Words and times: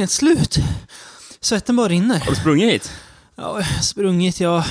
Med 0.00 0.10
slut? 0.10 0.58
Svetten 1.40 1.76
bara 1.76 1.88
rinner. 1.88 2.20
Har 2.20 2.30
du 2.30 2.36
sprungit 2.36 2.72
hit? 2.72 2.92
Ja, 3.36 3.62
sprungit, 3.82 4.40
jag 4.40 4.50
har 4.50 4.66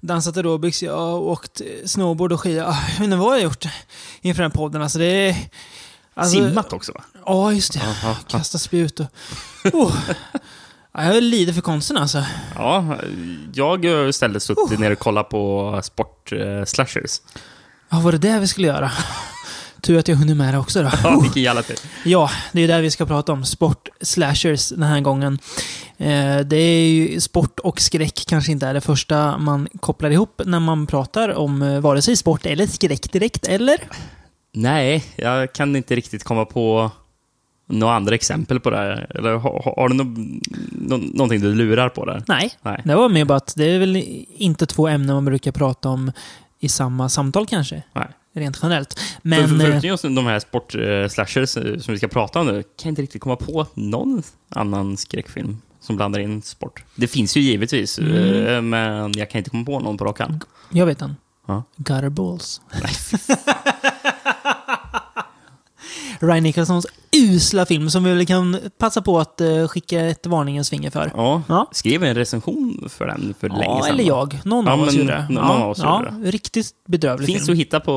dansat 0.00 0.36
aerobics, 0.36 0.82
jag 0.82 0.96
har 0.96 1.18
åkt 1.18 1.60
snowboard 1.84 2.32
och 2.32 2.40
skidor. 2.40 2.62
Jag 2.62 2.72
vet 2.72 3.00
inte 3.00 3.16
vad 3.16 3.26
jag 3.26 3.40
har 3.40 3.44
gjort 3.44 3.64
inför 4.20 4.42
den 4.42 4.50
här 4.50 4.56
podden. 4.56 4.82
Alltså 4.82 4.98
det 4.98 5.04
är... 5.04 5.36
Alltså, 6.14 6.34
Simmat 6.34 6.72
också 6.72 6.92
va? 6.92 7.04
Ja, 7.26 7.52
just 7.52 7.72
det. 7.72 7.80
Aha. 7.80 8.16
Kasta 8.28 8.58
spjut 8.58 9.00
och... 9.00 9.06
Oh. 9.72 9.96
Ja, 10.92 11.04
jag 11.04 11.22
lider 11.22 11.52
för 11.52 11.60
konsten 11.60 11.96
alltså. 11.96 12.24
Ja, 12.54 12.96
jag 13.54 13.84
har 13.84 14.08
istället 14.08 14.42
suttit 14.42 14.80
ner 14.80 14.90
och 14.90 14.98
kollat 14.98 15.28
på 15.28 15.80
sport-slashers. 15.82 17.20
Ja, 17.88 18.00
var 18.00 18.12
det 18.12 18.18
det 18.18 18.38
vi 18.38 18.46
skulle 18.46 18.66
göra? 18.66 18.92
Tur 19.86 19.98
att 19.98 20.08
jag 20.08 20.16
hunnit 20.16 20.36
med 20.36 20.54
det 20.54 20.58
också 20.58 20.82
då. 20.82 20.90
Ja, 21.02 21.20
vilken 21.22 21.42
jävla 21.42 21.62
tur. 21.62 21.76
Ja, 22.04 22.30
det 22.52 22.60
är 22.62 22.68
det 22.68 22.80
vi 22.80 22.90
ska 22.90 23.06
prata 23.06 23.32
om. 23.32 23.44
Sport 23.44 23.88
slashers 24.00 24.68
den 24.68 24.82
här 24.82 25.00
gången. 25.00 25.38
Eh, 25.98 26.38
det 26.40 26.56
är 26.56 26.88
ju 26.88 27.20
sport 27.20 27.58
och 27.58 27.80
skräck 27.80 28.24
kanske 28.28 28.52
inte 28.52 28.66
är 28.66 28.74
det 28.74 28.80
första 28.80 29.38
man 29.38 29.68
kopplar 29.80 30.10
ihop 30.10 30.40
när 30.44 30.60
man 30.60 30.86
pratar 30.86 31.28
om 31.34 31.62
eh, 31.62 31.80
vare 31.80 32.02
sig 32.02 32.16
sport 32.16 32.46
eller 32.46 32.66
skräck 32.66 33.12
direkt, 33.12 33.46
eller? 33.46 33.78
Nej, 34.52 35.04
jag 35.16 35.52
kan 35.52 35.76
inte 35.76 35.94
riktigt 35.96 36.24
komma 36.24 36.44
på 36.44 36.90
några 37.68 37.94
andra 37.94 38.14
exempel 38.14 38.60
på 38.60 38.70
det 38.70 38.76
här. 38.76 39.06
Eller 39.14 39.30
har, 39.34 39.74
har- 39.76 39.88
du 39.88 39.94
nå, 39.94 40.04
nå, 40.72 40.96
någonting 40.96 41.40
du 41.40 41.54
lurar 41.54 41.88
på 41.88 42.04
där? 42.04 42.22
Nej. 42.26 42.50
Nej. 42.62 42.82
Det 42.84 42.94
var 42.94 43.08
mer 43.08 43.24
bara 43.24 43.36
att 43.36 43.52
det 43.56 43.64
är 43.64 43.78
väl 43.78 43.96
inte 44.36 44.66
två 44.66 44.88
ämnen 44.88 45.14
man 45.14 45.24
brukar 45.24 45.52
prata 45.52 45.88
om 45.88 46.12
i 46.60 46.68
samma 46.68 47.08
samtal 47.08 47.46
kanske. 47.46 47.82
Nej. 47.92 48.06
Rent 48.36 48.58
generellt. 48.62 48.98
För, 48.98 49.28
Men... 49.28 49.48
för, 49.48 49.54
eh, 49.54 49.60
förutom 49.60 49.88
just 49.88 50.02
de 50.02 50.26
här 50.26 50.38
sport-slashers 50.38 51.56
eh, 51.56 51.78
som 51.78 51.92
vi 51.92 51.98
ska 51.98 52.08
prata 52.08 52.40
om 52.40 52.46
nu, 52.46 52.62
kan 52.62 52.70
jag 52.82 52.90
inte 52.90 53.02
riktigt 53.02 53.22
komma 53.22 53.36
på 53.36 53.66
någon 53.74 54.22
annan 54.48 54.96
skräckfilm 54.96 55.62
som 55.80 55.96
blandar 55.96 56.20
in 56.20 56.42
sport. 56.42 56.84
Det 56.94 57.06
finns 57.08 57.36
ju 57.36 57.40
givetvis, 57.40 57.98
Mm. 57.98 58.46
eh, 58.46 58.62
men 58.62 59.12
jag 59.16 59.30
kan 59.30 59.38
inte 59.38 59.50
komma 59.50 59.64
på 59.64 59.80
någon 59.80 59.96
på 59.98 60.04
rak 60.04 60.20
arm. 60.20 60.40
Jag 60.70 60.86
vet 60.86 60.98
den. 60.98 61.16
Ja. 61.46 61.62
Gutterballs. 61.76 62.60
Ryan 66.20 66.42
Nicholsons 66.42 66.86
usla 67.16 67.66
film 67.66 67.90
som 67.90 68.04
vi 68.04 68.12
väl 68.14 68.26
kan 68.26 68.58
passa 68.78 69.02
på 69.02 69.18
att 69.20 69.40
eh, 69.40 69.68
skicka 69.68 70.00
ett 70.00 70.26
varningens 70.26 70.70
finger 70.70 70.90
för. 70.90 71.12
Ja, 71.16 71.42
Ja. 71.48 71.68
skrev 71.72 72.04
en 72.04 72.14
recension 72.14 72.88
för 72.88 73.06
den 73.06 73.34
för 73.40 73.48
länge 73.48 73.64
Ja, 73.64 73.82
sedan. 73.82 73.94
eller 73.94 74.04
jag. 74.04 74.40
Någon 74.44 74.66
Ja, 74.66 74.72
av 74.72 74.80
oss 74.80 74.94
gjorde 74.94 75.12
det. 75.12 75.34
någon 75.34 75.44
ja, 75.44 75.62
av 75.64 75.70
oss 75.70 75.78
ja, 75.78 76.04
gjorde 76.12 76.30
Riktigt 76.30 76.66
bedrövlig 76.88 77.26
Finns 77.26 77.46
film. 77.46 77.52
att 77.54 77.58
hitta 77.60 77.80
på 77.80 77.92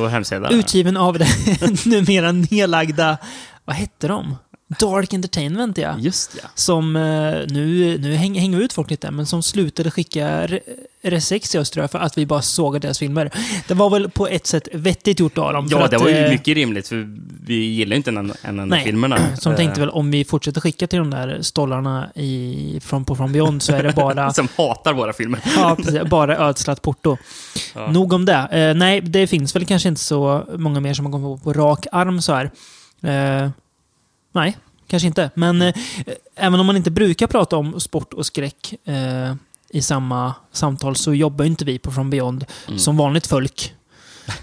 vår 0.00 0.08
hemsida. 0.08 0.50
Utgiven 0.50 0.96
av 0.96 1.18
det 1.18 1.26
numera 1.86 2.32
nedlagda, 2.32 3.18
vad 3.64 3.76
hette 3.76 4.08
de? 4.08 4.36
Dark 4.78 5.12
Entertainment 5.12 5.78
ja. 5.78 5.94
Just 5.98 6.36
ja. 6.42 6.48
Som, 6.54 6.96
eh, 6.96 7.02
nu, 7.48 7.98
nu 7.98 8.14
häng, 8.14 8.38
hänger 8.38 8.58
vi 8.58 8.64
ut 8.64 8.72
folk 8.72 8.90
lite, 8.90 9.10
men 9.10 9.26
som 9.26 9.42
slutade 9.42 9.90
skicka 9.90 10.46
re- 10.46 10.60
RS6 11.02 11.50
till 11.50 11.60
oss 11.60 11.70
tror 11.70 11.82
jag, 11.82 11.90
för 11.90 11.98
att 11.98 12.18
vi 12.18 12.26
bara 12.26 12.42
såg 12.42 12.80
deras 12.80 12.98
filmer. 12.98 13.30
Det 13.68 13.74
var 13.74 13.90
väl 13.90 14.10
på 14.10 14.28
ett 14.28 14.46
sätt 14.46 14.68
vettigt 14.72 15.20
gjort 15.20 15.38
av 15.38 15.52
dem. 15.52 15.68
Ja, 15.70 15.84
att, 15.84 15.90
det 15.90 15.98
var 15.98 16.08
ju 16.08 16.16
eh, 16.16 16.30
mycket 16.30 16.54
rimligt, 16.54 16.88
för 16.88 17.16
vi 17.46 17.54
gillar 17.54 17.90
ju 17.90 17.96
inte 17.96 18.10
en, 18.10 18.32
en 18.42 18.58
enda 18.58 18.76
filmerna. 18.76 19.18
Som 19.40 19.52
Eh, 19.52 19.56
tänkte 19.56 19.80
väl 19.80 19.90
om 19.90 20.10
vi 20.10 20.24
fortsätter 20.24 20.60
skicka 20.60 20.86
till 20.86 20.98
de 20.98 21.10
där 21.10 21.38
stollarna 21.42 22.08
i, 22.14 22.80
från, 22.84 23.04
på 23.04 23.16
From 23.16 23.32
Beyond 23.32 23.62
så 23.62 23.72
är 23.72 23.82
det 23.82 23.92
bara, 23.92 24.32
Som 24.34 24.48
hatar 24.56 24.92
våra 24.92 25.12
filmer. 25.12 25.40
ja, 25.56 25.76
precis, 25.76 26.02
bara 26.02 26.36
ödslat 26.36 26.82
porto. 26.82 27.16
Ja. 27.74 27.90
Nog 27.90 28.12
om 28.12 28.24
det. 28.24 28.48
Eh, 28.50 28.74
nej, 28.74 29.00
det 29.00 29.26
finns 29.26 29.56
väl 29.56 29.66
kanske 29.66 29.88
inte 29.88 30.00
så 30.00 30.44
många 30.56 30.80
mer 30.80 30.94
som 30.94 31.02
man 31.02 31.12
kommer 31.12 31.36
på 31.36 31.38
på 31.38 31.52
rak 31.52 31.86
arm 31.92 32.22
så 32.22 32.32
här. 32.34 32.50
Eh, 33.02 33.50
nej, 34.32 34.56
kanske 34.86 35.06
inte. 35.06 35.30
Men 35.34 35.62
eh, 35.62 35.74
även 36.36 36.60
om 36.60 36.66
man 36.66 36.76
inte 36.76 36.90
brukar 36.90 37.26
prata 37.26 37.56
om 37.56 37.80
sport 37.80 38.12
och 38.12 38.26
skräck 38.26 38.74
eh, 38.84 39.34
i 39.70 39.82
samma 39.82 40.34
samtal 40.52 40.96
så 40.96 41.14
jobbar 41.14 41.44
inte 41.44 41.64
vi 41.64 41.78
på 41.78 41.90
From 41.90 42.10
Beyond 42.10 42.44
Mm. 42.68 42.78
som 42.78 42.96
vanligt 42.96 43.26
folk. 43.26 43.74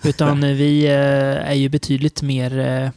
Utan 0.03 0.43
eh, 0.43 0.53
vi 0.55 0.85
eh, 0.85 1.49
är 1.49 1.53
ju 1.53 1.69
betydligt 1.69 2.21
mer 2.21 2.59
eh, 2.59 2.89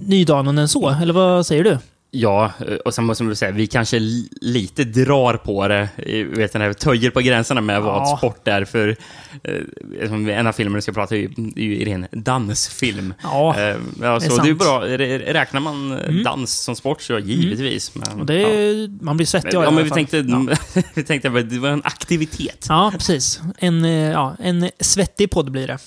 nydanande 0.00 0.62
än 0.62 0.68
så. 0.68 0.88
Eller 0.90 1.12
vad 1.12 1.46
säger 1.46 1.64
du? 1.64 1.78
Ja, 2.10 2.52
och 2.84 2.94
sen 2.94 3.04
måste 3.04 3.24
man 3.24 3.36
säga, 3.36 3.50
vi 3.52 3.66
kanske 3.66 3.98
li- 3.98 4.28
lite 4.40 4.84
drar 4.84 5.34
på 5.34 5.68
det, 5.68 5.88
eh, 5.96 6.26
vet 6.26 6.52
den 6.52 6.62
här, 6.62 6.72
töjer 6.72 7.10
på 7.10 7.20
gränserna 7.20 7.60
med 7.60 7.82
vad 7.82 8.02
Ja. 8.02 8.16
sport 8.18 8.48
är, 8.48 8.64
för 8.64 8.96
eh, 9.44 10.38
en 10.38 10.46
av 10.46 10.52
filmerna 10.52 10.76
vi 10.76 10.82
ska 10.82 10.92
prata 10.92 11.14
om 11.14 11.52
är 11.56 11.60
ju- 11.62 11.82
är 11.82 11.84
ren 11.84 12.06
dansfilm. 12.12 13.14
Ja, 13.22 13.56
Eh, 13.60 13.76
ja, 14.02 14.20
så 14.20 14.30
sant. 14.30 14.42
det 14.42 14.48
är 14.50 14.54
bra. 14.54 14.80
Rä- 14.86 15.32
Räknar 15.32 15.60
man 15.60 15.92
eh, 15.92 16.08
Mm. 16.08 16.22
dans 16.22 16.62
som 16.62 16.76
sport 16.76 17.02
så 17.02 17.12
ja, 17.12 17.18
givetvis. 17.18 17.94
Men, 17.94 18.20
och 18.20 18.26
det 18.26 18.38
ja. 18.40 18.48
är, 18.48 19.04
man 19.04 19.16
blir 19.16 19.26
svettig 19.26 19.50
det 19.50 19.64
Ja, 19.64 19.70
men 19.70 19.84
vi 19.84 19.90
tänkte, 19.90 20.16
Ja. 20.16 20.46
vi 20.94 21.02
tänkte 21.04 21.28
att 21.28 21.50
det 21.50 21.58
var 21.58 21.68
en 21.68 21.82
aktivitet. 21.84 22.66
Ja, 22.68 22.90
precis. 22.94 23.40
En, 23.58 23.84
eh, 23.84 23.90
ja, 23.92 24.36
en 24.42 24.70
svettig 24.80 25.30
podd 25.30 25.50
blir 25.50 25.66
det. 25.66 25.78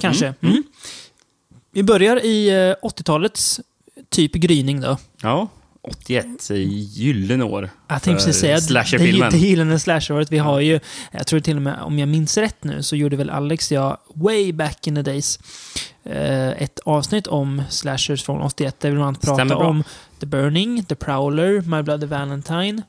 Kanske. 0.00 0.26
Mm, 0.26 0.36
Mm. 0.52 0.62
Vi 1.72 1.82
börjar 1.82 2.24
i 2.24 2.48
eh, 2.48 2.86
80-talets 2.88 3.60
typ 4.10 4.32
gryning 4.32 4.80
då. 4.80 4.98
Ja, 5.22 5.48
81, 5.86 6.50
eh, 6.50 6.56
gyllene 6.58 7.44
år. 7.44 7.70
Jag 7.88 8.02
tänkte 8.02 8.24
precis 8.24 8.40
säga 8.40 8.54
det, 8.54 8.62
slasherfilmen. 8.62 9.32
det 9.32 9.38
gyllene 9.38 9.78
slasheråret. 9.78 10.32
Vi 10.32 10.38
har 10.38 10.60
ju, 10.60 10.80
jag 11.12 11.26
tror 11.26 11.40
till 11.40 11.56
och 11.56 11.62
med, 11.62 11.80
om 11.80 11.98
jag 11.98 12.08
minns 12.08 12.36
rätt 12.36 12.64
nu, 12.64 12.82
så 12.82 12.96
gjorde 12.96 13.16
väl 13.16 13.30
Alex 13.30 13.72
jag 13.72 13.98
way 14.14 14.52
back 14.52 14.86
in 14.86 14.94
the 14.94 15.02
days 15.02 15.38
eh, 16.04 16.62
ett 16.62 16.78
avsnitt 16.84 17.26
om 17.26 17.62
slashers 17.70 18.24
från 18.24 18.42
81 18.42 18.80
där 18.80 18.90
Stämmer 18.90 19.12
pratade 19.12 19.54
om 19.54 19.84
The 20.20 20.26
Burning, 20.26 20.84
The 20.84 20.94
Prowler, 20.94 21.60
My 21.60 21.82
Bloody 21.82 22.06
Valentine. 22.06 22.82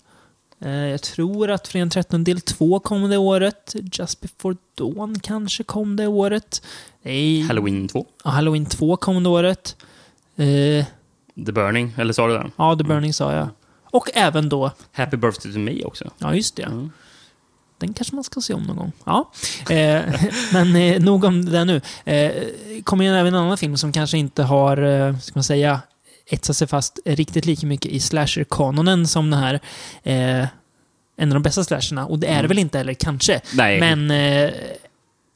Eh, 0.62 0.72
jag 0.72 1.02
tror 1.02 1.52
att 1.52 1.68
Fredag 1.68 1.90
13 1.90 2.24
del 2.24 2.42
2 2.42 2.80
kom 2.80 3.10
det 3.10 3.18
året. 3.18 3.76
Just 3.94 4.22
Before 4.22 4.56
Dawn 4.76 5.20
kanske 5.20 5.64
kom 5.64 5.96
det 5.96 6.08
året. 6.08 6.62
Nej, 7.02 7.42
Halloween 7.42 7.88
2, 7.88 8.06
ja, 8.24 8.30
Halloween 8.30 8.66
2 8.66 8.98
kom 8.98 9.24
det 9.24 9.30
året. 9.30 9.76
The 11.46 11.52
Burning, 11.52 11.94
eller 11.98 12.14
sa 12.14 12.28
du 12.28 12.34
den? 12.34 12.52
ja, 12.58 12.76
The 12.76 12.84
Burning 12.84 13.14
sa 13.14 13.34
jag. 13.34 13.48
Och 13.84 14.10
även 14.14 14.50
då, 14.50 14.72
Happy 14.92 15.18
Birthday 15.18 15.54
to 15.54 15.60
Me 15.60 15.84
också. 15.84 16.12
ja 16.18 16.36
just 16.36 16.56
det. 16.56 16.64
Mm. 16.64 16.92
Den 17.80 17.94
kanske 17.94 18.16
man 18.16 18.24
ska 18.24 18.42
se 18.42 18.54
om 18.54 18.64
någon 18.64 18.76
gång. 18.78 18.92
Ja. 19.06 19.32
Eh, 19.70 20.02
men 20.54 20.76
eh, 20.76 21.02
nog 21.02 21.24
om 21.24 21.46
det 21.46 21.66
nu. 21.66 21.82
Eh, 22.06 22.32
kommer 22.84 23.06
ju 23.06 23.12
även 23.12 23.34
en 23.34 23.40
annan 23.44 23.58
film 23.58 23.78
som 23.78 23.92
kanske 23.92 24.18
inte 24.18 24.44
har, 24.44 24.78
eh, 24.78 25.18
ska 25.18 25.32
man 25.36 25.44
säga, 25.44 25.82
etsat 26.30 26.58
sig 26.58 26.68
fast 26.68 27.00
riktigt 27.06 27.46
lika 27.46 27.68
mycket 27.68 27.92
i 27.92 28.00
slasher-kanonen 28.00 29.08
som 29.08 29.30
den 29.30 29.40
här. 29.40 29.54
Eh, 30.04 30.48
en 31.20 31.30
av 31.30 31.34
de 31.34 31.44
bästa 31.44 31.64
slasherna. 31.64 32.06
Och 32.06 32.20
det 32.20 32.28
är 32.28 32.32
det 32.32 32.38
Mm. 32.40 32.48
väl 32.48 32.60
inte 32.60 32.78
heller, 32.78 32.94
kanske. 32.94 33.42
Nej, 33.54 33.80
Men 33.80 34.12
eh, 34.12 34.52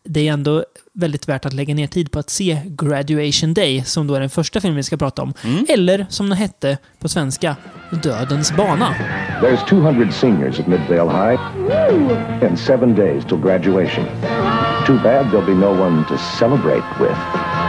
det 0.04 0.28
är 0.28 0.34
ändå 0.34 0.66
väldigt 0.94 1.30
värt 1.30 1.46
att 1.46 1.54
lägga 1.54 1.76
ner 1.76 1.88
tid 1.88 2.12
på 2.12 2.20
att 2.20 2.30
se 2.30 2.62
Graduation 2.66 3.54
Day, 3.54 3.84
som 3.84 4.08
då 4.08 4.16
är 4.16 4.20
den 4.20 4.30
första 4.30 4.62
filmen 4.62 4.78
vi 4.78 4.84
ska 4.84 4.98
prata 4.98 5.22
om. 5.22 5.34
Mm. 5.44 5.66
Eller, 5.70 6.06
som 6.10 6.30
den 6.30 6.38
hette 6.38 6.78
på 7.00 7.10
svenska, 7.10 7.56
Dödens 8.04 8.56
bana. 8.56 8.96
There's 9.42 9.70
200 9.70 10.12
seniors 10.12 10.60
at 10.60 10.68
Midvale 10.68 11.12
High 11.12 11.42
and 12.48 12.60
seven 12.60 12.96
days 12.96 13.26
till 13.26 13.38
graduation. 13.38 14.06
Too 14.88 14.98
bad 15.04 15.26
there'll 15.26 15.46
be 15.46 15.54
no 15.54 15.82
one 15.82 16.06
to 16.06 16.18
celebrate 16.40 16.84
with. 17.00 17.61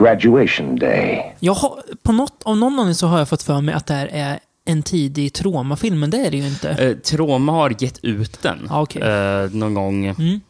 Graduation 0.00 0.76
Day. 0.78 1.36
Jag 1.40 1.54
har, 1.54 1.82
på 2.02 2.12
något, 2.12 2.42
av 2.42 2.56
någon 2.56 2.72
anledning 2.72 2.94
så 2.94 3.06
har 3.06 3.18
jag 3.18 3.28
fått 3.28 3.42
för 3.42 3.60
mig 3.60 3.74
att 3.74 3.86
det 3.86 3.94
här 3.94 4.08
är 4.12 4.38
en 4.64 4.82
tidig 4.82 5.32
traumafilm, 5.32 6.00
men 6.00 6.10
det 6.10 6.26
är 6.26 6.30
det 6.30 6.36
ju 6.36 6.46
inte. 6.46 6.70
Eh, 6.70 6.96
Troma 6.96 7.52
har 7.52 7.74
gett 7.78 8.04
ut 8.04 8.42
den 8.42 8.66
Ja, 8.68 8.82
okej. 8.82 9.02
eh, 9.02 9.50
någon 9.50 9.74
gång. 9.74 10.06
Mm. 10.06 10.40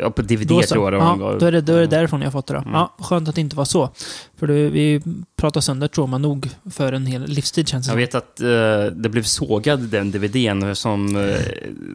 Ja, 0.00 0.10
på 0.10 0.22
DVD 0.22 0.48
Då 0.48 0.62
så. 0.62 0.68
tror 0.68 0.84
jag 0.84 0.92
det 0.92 1.06
ja, 1.06 1.14
var. 1.14 1.38
då 1.38 1.46
är 1.46 1.52
det, 1.52 1.60
då 1.60 1.72
är 1.72 1.80
det 1.80 1.86
därifrån 1.86 2.20
jag 2.20 2.26
har 2.26 2.32
fått 2.32 2.46
det 2.46 2.54
då. 2.54 2.60
Mm. 2.60 2.72
Ja, 2.72 2.94
skönt 2.98 3.28
att 3.28 3.34
det 3.34 3.40
inte 3.40 3.56
var 3.56 3.64
så. 3.64 3.90
För 4.38 4.46
det, 4.46 4.54
vi 4.54 5.02
pratar 5.36 5.60
sönder 5.60 5.88
trauma 5.88 6.18
nog 6.18 6.50
för 6.70 6.92
en 6.92 7.06
hel 7.06 7.26
livstid 7.26 7.68
känns 7.68 7.86
det 7.86 7.92
Jag 7.92 7.96
vet 7.96 8.14
att 8.14 8.40
eh, 8.40 8.46
det 8.92 9.08
blev 9.08 9.22
sågad 9.22 9.80
den 9.80 10.10
DVDn 10.10 10.76
som, 10.76 11.16
uh, 11.16 11.36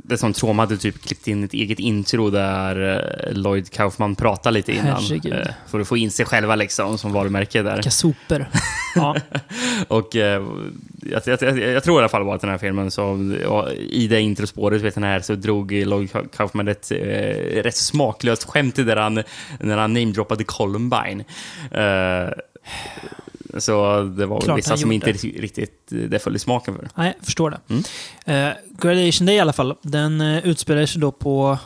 det 0.03 0.17
som 0.17 0.33
Troma 0.33 0.63
hade 0.63 0.77
typ 0.77 1.01
klippt 1.01 1.27
in 1.27 1.43
ett 1.43 1.53
eget 1.53 1.79
intro 1.79 2.29
där 2.29 3.03
eh, 3.27 3.33
Lloyd 3.33 3.71
Kaufman 3.71 4.15
pratar 4.15 4.51
lite 4.51 4.71
innan. 4.71 4.85
Herregud. 4.85 5.33
eh, 5.33 5.47
för 5.67 5.79
att 5.79 5.87
få 5.87 5.97
in 5.97 6.11
sig 6.11 6.25
själva 6.25 6.55
liksom 6.55 6.97
som 6.97 7.13
varumärke 7.13 7.61
där. 7.61 7.75
Vilka 7.75 7.91
sopor. 7.91 8.49
Ja. 8.97 9.15
Och 9.87 10.15
eh, 10.15 10.43
jag, 11.01 11.21
jag, 11.25 11.41
jag, 11.41 11.57
jag 11.57 11.83
tror 11.83 11.97
i 11.97 11.99
alla 11.99 12.09
fall 12.09 12.23
var 12.23 12.35
att 12.35 12.41
den 12.41 12.49
här 12.49 12.57
filmen, 12.57 12.91
så, 12.91 13.35
ja, 13.43 13.69
i 13.71 14.07
det 14.07 14.21
introspåret 14.21 14.81
vet 14.81 14.93
den 14.93 15.03
här, 15.03 15.19
så 15.19 15.35
drog 15.35 15.71
Lloyd 15.71 16.09
Kaufman 16.35 16.67
ett 16.67 16.91
eh, 16.91 17.63
rätt 17.65 17.77
smaklöst 17.77 18.43
skämt 18.43 18.75
där 18.75 18.95
han, 18.95 19.23
när 19.59 19.77
han 19.77 19.93
namedroppade 19.93 20.43
Columbine. 20.43 21.23
Eh, 21.71 22.29
så 23.57 24.01
det 24.01 24.25
var 24.25 24.41
Klart 24.41 24.57
vissa 24.57 24.77
som 24.77 24.91
inte 24.91 25.11
riktigt 25.11 25.91
eh, 25.91 25.97
det 25.97 26.19
föll 26.19 26.35
i 26.35 26.39
smaken 26.39 26.75
för. 26.75 26.89
Nej, 26.95 27.13
jag 27.17 27.25
förstår 27.25 27.49
det. 27.49 27.59
Mm. 27.69 27.83
Eh, 28.25 28.57
Graduation 28.77 29.25
Day 29.25 29.35
i 29.35 29.39
alla 29.39 29.53
fall, 29.53 29.75
den 29.81 30.21
uh, 30.21 30.47
utspelar 30.47 30.85
sig 30.85 31.01
då 31.01 31.11
på 31.11 31.57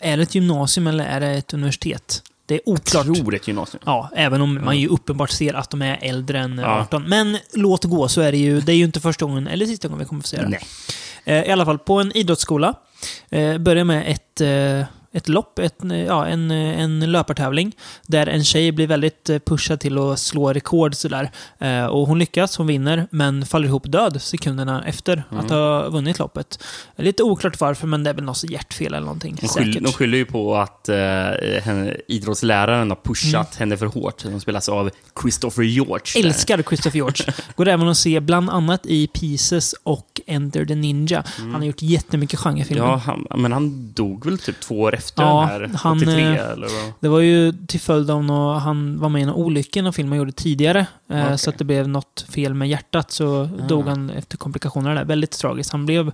Är 0.00 0.16
det 0.16 0.22
ett 0.22 0.34
gymnasium 0.34 0.86
eller 0.86 1.04
är 1.04 1.20
det 1.20 1.26
ett 1.26 1.54
universitet? 1.54 2.22
Det 2.46 2.54
är 2.54 2.60
oklart. 2.68 3.06
Jag 3.06 3.16
tror 3.16 3.34
ett 3.34 3.48
gymnasium. 3.48 3.82
Ja, 3.86 4.10
även 4.16 4.40
om 4.40 4.64
man 4.64 4.78
ju 4.78 4.88
uppenbart 4.88 5.30
ser 5.30 5.54
att 5.54 5.70
de 5.70 5.82
är 5.82 5.98
äldre 6.02 6.38
än 6.38 6.58
Ja. 6.58 6.80
18. 6.80 7.02
Men 7.02 7.38
låt 7.52 7.84
gå, 7.84 8.08
så 8.08 8.20
är 8.20 8.32
det 8.32 8.38
ju. 8.38 8.60
Det 8.60 8.72
är 8.72 8.76
ju 8.76 8.84
inte 8.84 9.00
första 9.00 9.24
gången, 9.24 9.46
eller 9.46 9.66
sista 9.66 9.88
gången 9.88 9.98
vi 9.98 10.04
kommer 10.04 10.22
få 10.22 10.28
se 10.28 10.36
det. 10.36 10.48
Nej. 10.48 10.60
Eh, 11.24 11.48
I 11.48 11.50
alla 11.50 11.64
fall, 11.64 11.78
på 11.78 12.00
en 12.00 12.16
idrottsskola. 12.16 12.74
Eh, 13.30 13.58
börjar 13.58 13.84
med 13.84 14.10
ett, 14.10 14.40
eh, 14.40 14.86
ett 15.14 15.28
lopp, 15.28 15.58
ett, 15.58 15.74
ja, 16.06 16.26
en, 16.26 16.50
en 16.50 17.12
löpartävling. 17.12 17.76
Där 18.06 18.26
en 18.26 18.44
tjej 18.44 18.72
blir 18.72 18.86
väldigt 18.86 19.30
eh, 19.30 19.38
pushad 19.38 19.80
till 19.80 19.98
att 19.98 20.18
slå 20.18 20.52
rekord 20.52 20.94
sådär. 20.94 21.30
Eh, 21.58 21.84
och 21.86 22.06
hon 22.06 22.18
lyckas, 22.18 22.56
hon 22.56 22.66
vinner, 22.66 23.06
men 23.10 23.46
faller 23.46 23.66
ihop 23.68 23.82
död 23.92 24.22
sekunderna 24.22 24.84
efter 24.86 25.24
Mm. 25.30 25.44
att 25.44 25.50
ha 25.50 25.88
vunnit 25.88 26.18
loppet. 26.18 26.64
Lite 26.96 27.22
oklart 27.22 27.60
varför, 27.60 27.86
men 27.86 28.04
det 28.04 28.10
är 28.10 28.14
väl 28.14 28.24
något 28.24 28.44
hjärtfel 28.50 28.86
eller 28.86 29.00
någonting. 29.00 29.34
De, 29.40 29.48
skyll, 29.48 29.66
säkert. 29.72 29.82
de 29.84 29.92
skyller 29.92 30.18
ju 30.18 30.24
på 30.24 30.56
att 30.56 30.88
eh, 30.88 30.96
henne, 31.62 31.96
idrottsläraren 32.08 32.90
har 32.90 32.96
pushat 33.04 33.34
Mm. 33.34 33.58
henne 33.58 33.76
för 33.76 33.86
hårt. 33.86 34.22
De 34.24 34.40
spelas 34.40 34.68
av 34.68 34.90
Christopher 35.22 35.62
George. 35.62 36.04
där. 36.14 36.24
Älskar 36.28 36.62
Christopher 36.62 36.96
George. 36.96 37.26
Går 37.56 37.68
även 37.68 37.88
att 37.88 37.96
se 37.96 38.20
bland 38.20 38.50
annat 38.50 38.86
i 38.86 39.06
Pieces 39.06 39.74
och 39.82 40.20
Enter 40.26 40.64
the 40.64 40.74
Ninja. 40.74 41.24
Han 41.38 41.54
har 41.54 41.64
gjort 41.64 41.82
jättemycket 41.82 42.40
genrefilmer. 42.40 42.84
Mm. 42.84 42.90
Ja, 43.06 43.16
han, 43.30 43.40
men 43.42 43.52
han 43.52 43.92
dog 43.92 44.24
väl 44.24 44.38
typ 44.38 44.60
två 44.60 44.80
år 44.80 44.94
efter 44.94 45.03
Ja, 45.16 45.40
den 45.60 45.70
här? 45.70 45.78
han, 45.78 45.96
83 45.96 46.22
eh, 46.22 46.50
eller 46.50 46.66
vad? 46.82 46.92
Det 47.00 47.08
var 47.08 47.20
ju 47.20 47.52
till 47.66 47.80
följd 47.80 48.10
av 48.10 48.24
något, 48.24 48.62
han 48.62 48.98
var 49.00 49.08
med 49.08 49.20
i 49.20 49.22
en 49.22 49.30
olycka 49.30 49.80
i 49.80 49.82
någon 49.82 49.92
film 49.92 50.08
han 50.08 50.18
gjorde 50.18 50.32
tidigare. 50.32 50.86
Eh, 51.10 51.24
Okej. 51.24 51.38
Så 51.38 51.50
att 51.50 51.58
det 51.58 51.64
blev 51.64 51.88
något 51.88 52.26
fel 52.28 52.54
med 52.54 52.68
hjärtat 52.68 53.10
så 53.10 53.42
Ah. 53.42 53.66
dog 53.68 53.86
han 53.88 54.10
efter 54.10 54.36
komplikationer 54.36 54.94
där. 54.94 55.04
Väldigt 55.04 55.30
tragiskt. 55.38 55.72
Han 55.72 55.86
blev 55.86 56.12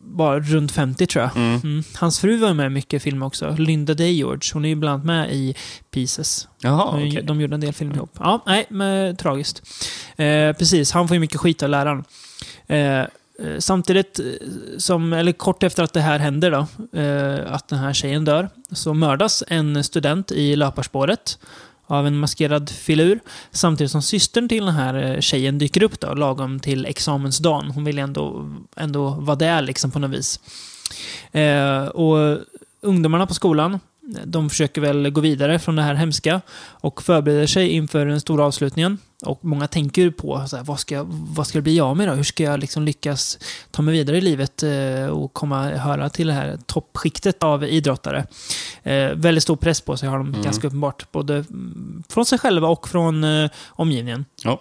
bara 0.00 0.40
runt 0.40 0.72
50 0.72 1.06
tror 1.06 1.22
jag. 1.24 1.36
Mm. 1.36 1.60
Mm. 1.64 1.82
Hans 1.96 2.20
fru 2.20 2.36
var 2.36 2.54
med 2.54 2.66
i 2.66 2.68
mycket 2.68 3.02
film 3.02 3.22
också. 3.22 3.56
Linda 3.58 3.94
Day 3.94 4.12
George. 4.12 4.40
Hon 4.52 4.64
är 4.64 4.68
ju 4.68 4.74
bland 4.74 4.94
annat 4.94 5.06
med 5.06 5.32
i 5.34 5.54
Pieces. 5.90 6.48
Jaha, 6.62 6.96
de, 6.96 7.08
okej. 7.08 7.22
de 7.22 7.40
gjorde 7.40 7.54
en 7.54 7.60
del 7.60 7.72
film 7.72 7.92
ihop. 7.92 8.10
Ja, 8.18 8.42
nej, 8.46 8.66
men 8.68 9.16
tragiskt. 9.16 9.62
Eh, 10.16 10.52
precis, 10.52 10.92
han 10.92 11.08
får 11.08 11.14
ju 11.14 11.20
mycket 11.20 11.40
skit 11.40 11.62
av 11.62 11.68
läraren. 11.68 12.04
Eh, 12.66 13.04
Eh, 13.38 13.58
samtidigt 13.58 14.18
eh, 14.18 14.24
som, 14.78 15.12
eller 15.12 15.32
kort 15.32 15.62
efter 15.62 15.82
att 15.82 15.92
det 15.92 16.00
här 16.00 16.18
händer 16.18 16.50
då, 16.50 16.66
eh, 17.00 17.52
att 17.52 17.68
den 17.68 17.78
här 17.78 17.92
tjejen 17.92 18.24
dör, 18.24 18.48
så 18.70 18.94
mördas 18.94 19.44
en 19.48 19.84
student 19.84 20.32
i 20.32 20.56
löparspåret 20.56 21.38
av 21.86 22.06
en 22.06 22.18
maskerad 22.18 22.70
filur. 22.70 23.20
Samtidigt 23.50 23.90
som 23.90 24.02
systern 24.02 24.48
till 24.48 24.64
den 24.64 24.74
här 24.74 25.20
tjejen 25.20 25.58
dyker 25.58 25.82
upp 25.82 26.00
då, 26.00 26.14
lagom 26.14 26.60
till 26.60 26.86
examensdagen. 26.86 27.70
Hon 27.70 27.84
vill 27.84 27.98
ändå, 27.98 28.50
ändå 28.76 29.08
vara 29.10 29.36
där 29.36 29.62
liksom 29.62 29.90
på 29.90 29.98
något 29.98 30.10
vis. 30.10 30.40
Och 31.92 32.38
ungdomarna 32.80 33.26
på 33.26 33.34
skolan, 33.34 33.80
de 34.24 34.50
försöker 34.50 34.80
väl 34.80 35.10
gå 35.10 35.20
vidare 35.20 35.58
från 35.58 35.76
det 35.76 35.82
här 35.82 35.94
hemska 35.94 36.40
och 36.60 37.02
förbereder 37.02 37.46
sig 37.46 37.68
inför 37.68 38.06
den 38.06 38.20
stora 38.20 38.44
avslutningen. 38.44 38.98
Och 39.24 39.44
många 39.44 39.68
tänker 39.68 40.10
på 40.10 40.44
så 40.48 40.56
här, 40.56 40.64
vad, 40.64 40.80
ska, 40.80 41.04
vad 41.08 41.46
ska 41.46 41.58
det 41.58 41.62
bli 41.62 41.80
av 41.80 41.96
mig 41.96 42.06
då? 42.06 42.12
Hur 42.12 42.22
ska 42.22 42.42
jag 42.42 42.60
liksom 42.60 42.82
lyckas 42.82 43.38
ta 43.70 43.82
mig 43.82 43.92
vidare 43.92 44.18
i 44.18 44.20
livet 44.20 44.62
eh, 44.62 45.06
och 45.06 45.32
komma 45.32 45.68
höra 45.70 46.08
till 46.08 46.26
det 46.26 46.32
här 46.32 46.58
toppskiktet 46.66 47.42
av 47.42 47.64
idrottare? 47.64 48.26
Eh, 48.82 49.08
väldigt 49.14 49.42
stor 49.42 49.56
press 49.56 49.80
på 49.80 49.96
sig 49.96 50.08
har 50.08 50.18
de 50.18 50.28
Mm. 50.28 50.42
ganska 50.42 50.66
uppenbart. 50.66 51.12
Både 51.12 51.44
från 52.08 52.26
sig 52.26 52.38
själva 52.38 52.68
och 52.68 52.88
från 52.88 53.24
eh, 53.24 53.50
omgivningen. 53.68 54.24
Ja. 54.44 54.60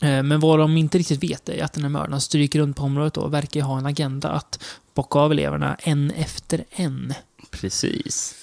Men 0.00 0.40
vad 0.40 0.58
de 0.58 0.76
inte 0.76 0.98
riktigt 0.98 1.22
vet 1.22 1.48
är 1.48 1.64
att 1.64 1.72
den 1.72 1.82
här 1.82 1.90
mördaren 1.90 2.20
stryker 2.20 2.58
runt 2.58 2.76
på 2.76 2.82
området 2.82 3.16
och 3.16 3.34
verkar 3.34 3.60
ha 3.62 3.78
en 3.78 3.86
agenda 3.86 4.28
att 4.30 4.64
bocka 4.94 5.18
av 5.18 5.32
eleverna 5.32 5.76
en 5.80 6.10
efter 6.10 6.64
en. 6.70 7.14
Precis. 7.50 8.34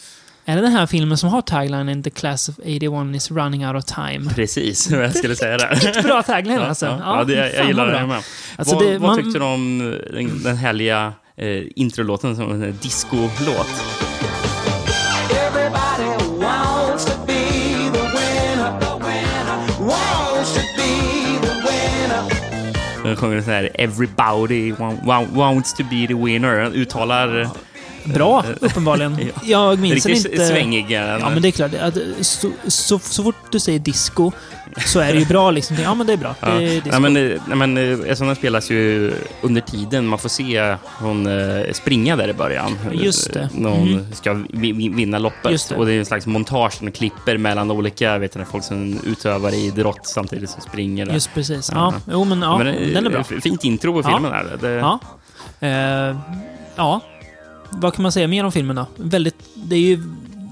Är 0.51 0.55
det 0.55 0.61
den 0.61 0.71
här 0.71 0.85
filmen 0.85 1.17
som 1.17 1.29
har 1.29 1.41
taglinen 1.41 2.03
“The 2.03 2.09
class 2.09 2.49
of 2.49 2.55
81 2.59 3.15
is 3.15 3.31
running 3.31 3.67
out 3.67 3.75
of 3.75 3.85
time”? 3.85 4.29
Precis, 4.35 4.91
vad 4.91 5.03
jag 5.03 5.15
skulle 5.15 5.35
säga 5.35 5.57
där. 5.57 6.03
Bra 6.03 6.23
tagline 6.23 6.55
Ja, 6.59 6.65
alltså. 6.67 6.85
ja, 6.85 6.99
ja, 7.19 7.23
det, 7.23 7.33
jag 7.35 7.51
fan 7.53 7.67
gillar 7.67 7.85
det 7.85 7.91
bra. 7.91 8.07
med. 8.07 8.21
Alltså, 8.57 8.75
vad 8.75 8.83
det- 8.85 8.97
vad 8.97 9.01
man- 9.09 9.17
tyckte 9.23 9.39
du 9.39 9.45
om 9.45 9.79
den, 10.13 10.43
den 10.43 10.57
härliga 10.57 11.13
eh, 11.37 11.61
introlåten 11.75 12.35
som 12.35 12.51
en 12.63 12.77
discolåt? 12.81 13.67
Everybody 15.29 16.43
wants 16.45 17.05
to 17.05 17.11
be 17.27 17.33
the 17.93 18.01
winner. 18.01 18.79
The 18.79 18.93
winner 19.05 19.85
wants 19.87 20.53
to 20.53 20.61
be 20.77 21.47
the 21.47 21.53
winner. 21.67 23.03
Den 23.03 23.15
sjunger 23.15 23.41
så 23.41 23.51
här 23.51 23.69
“Everybody 23.73 24.71
wa- 24.73 25.01
wa- 25.03 25.35
wants 25.35 25.73
to 25.73 25.83
be 25.83 26.07
the 26.07 26.13
winner”. 26.13 26.55
Den 26.55 26.73
uttalar 26.73 27.49
Bra, 28.03 28.45
uppenbarligen. 28.61 29.17
Jag 29.43 29.79
minns 29.79 30.05
riktigt 30.05 30.31
inte. 30.31 30.47
svängig. 30.47 30.91
är 30.91 31.07
den. 31.07 31.19
Ja, 31.19 31.29
men 31.29 31.41
det 31.41 31.47
är 31.47 31.51
klart. 31.51 31.71
Att, 31.81 31.97
så, 32.21 32.51
så, 32.67 32.99
så 32.99 33.23
fort 33.23 33.35
du 33.51 33.59
säger 33.59 33.79
disco 33.79 34.31
så 34.85 34.99
är 34.99 35.13
det 35.13 35.19
ju 35.19 35.25
bra. 35.25 35.51
Liksom. 35.51 35.75
Ja, 35.83 35.93
men 35.95 36.07
det 36.07 36.13
är 36.13 36.17
bra. 36.17 36.35
Det 36.39 36.47
Ja. 36.47 36.61
är 36.61 36.81
disco. 36.81 36.99
Nej, 36.99 37.39
men, 37.47 37.73
men 37.73 37.77
eh, 38.07 38.17
den 38.19 38.35
spelas 38.35 38.71
ju 38.71 39.13
under 39.41 39.61
tiden 39.61 40.07
man 40.07 40.19
får 40.19 40.29
se 40.29 40.75
hon 40.83 41.27
eh, 41.27 41.71
springa 41.73 42.15
där 42.15 42.27
i 42.29 42.33
början. 42.33 42.77
Just 42.91 43.33
det. 43.33 43.49
När 43.53 43.69
hon 43.69 43.91
Mhm. 43.91 44.05
ska 44.13 44.33
vi- 44.33 44.71
vi- 44.71 44.89
vinna 44.89 45.19
loppet. 45.19 45.51
Just 45.51 45.69
det. 45.69 45.75
Och 45.75 45.85
det 45.85 45.93
är 45.93 45.99
en 45.99 46.05
slags 46.05 46.25
montage 46.27 46.73
som 46.73 46.91
klipper 46.91 47.37
mellan 47.37 47.71
olika 47.71 48.17
vet 48.17 48.33
du, 48.33 48.45
folk 48.45 48.63
som 48.63 48.99
utövar 49.05 49.53
idrott 49.53 50.07
samtidigt 50.07 50.49
som 50.49 50.61
springer. 50.61 51.05
Där. 51.05 51.13
Just 51.13 51.33
precis. 51.33 51.69
Ja, 51.73 51.93
jo, 52.11 52.23
men 52.23 52.41
ja, 52.41 52.57
Men, 52.57 52.67
eh, 52.67 52.87
den 52.93 53.05
är 53.05 53.09
bra. 53.09 53.23
Fint 53.23 53.63
intro 53.63 53.93
på 54.01 54.09
Ja. 54.09 54.13
filmen. 54.13 54.31
Här. 54.31 54.57
Det, 54.61 54.69
Ja. 54.69 54.99
Eh, 55.67 56.17
ja. 56.75 57.01
Vad 57.71 57.93
kan 57.93 58.03
man 58.03 58.11
säga 58.11 58.27
mer 58.27 58.43
om 58.43 58.51
filmen 58.51 58.75
då? 58.75 58.85
Väldigt, 58.97 59.35
det 59.55 59.75
är 59.75 59.79
ju, 59.79 60.03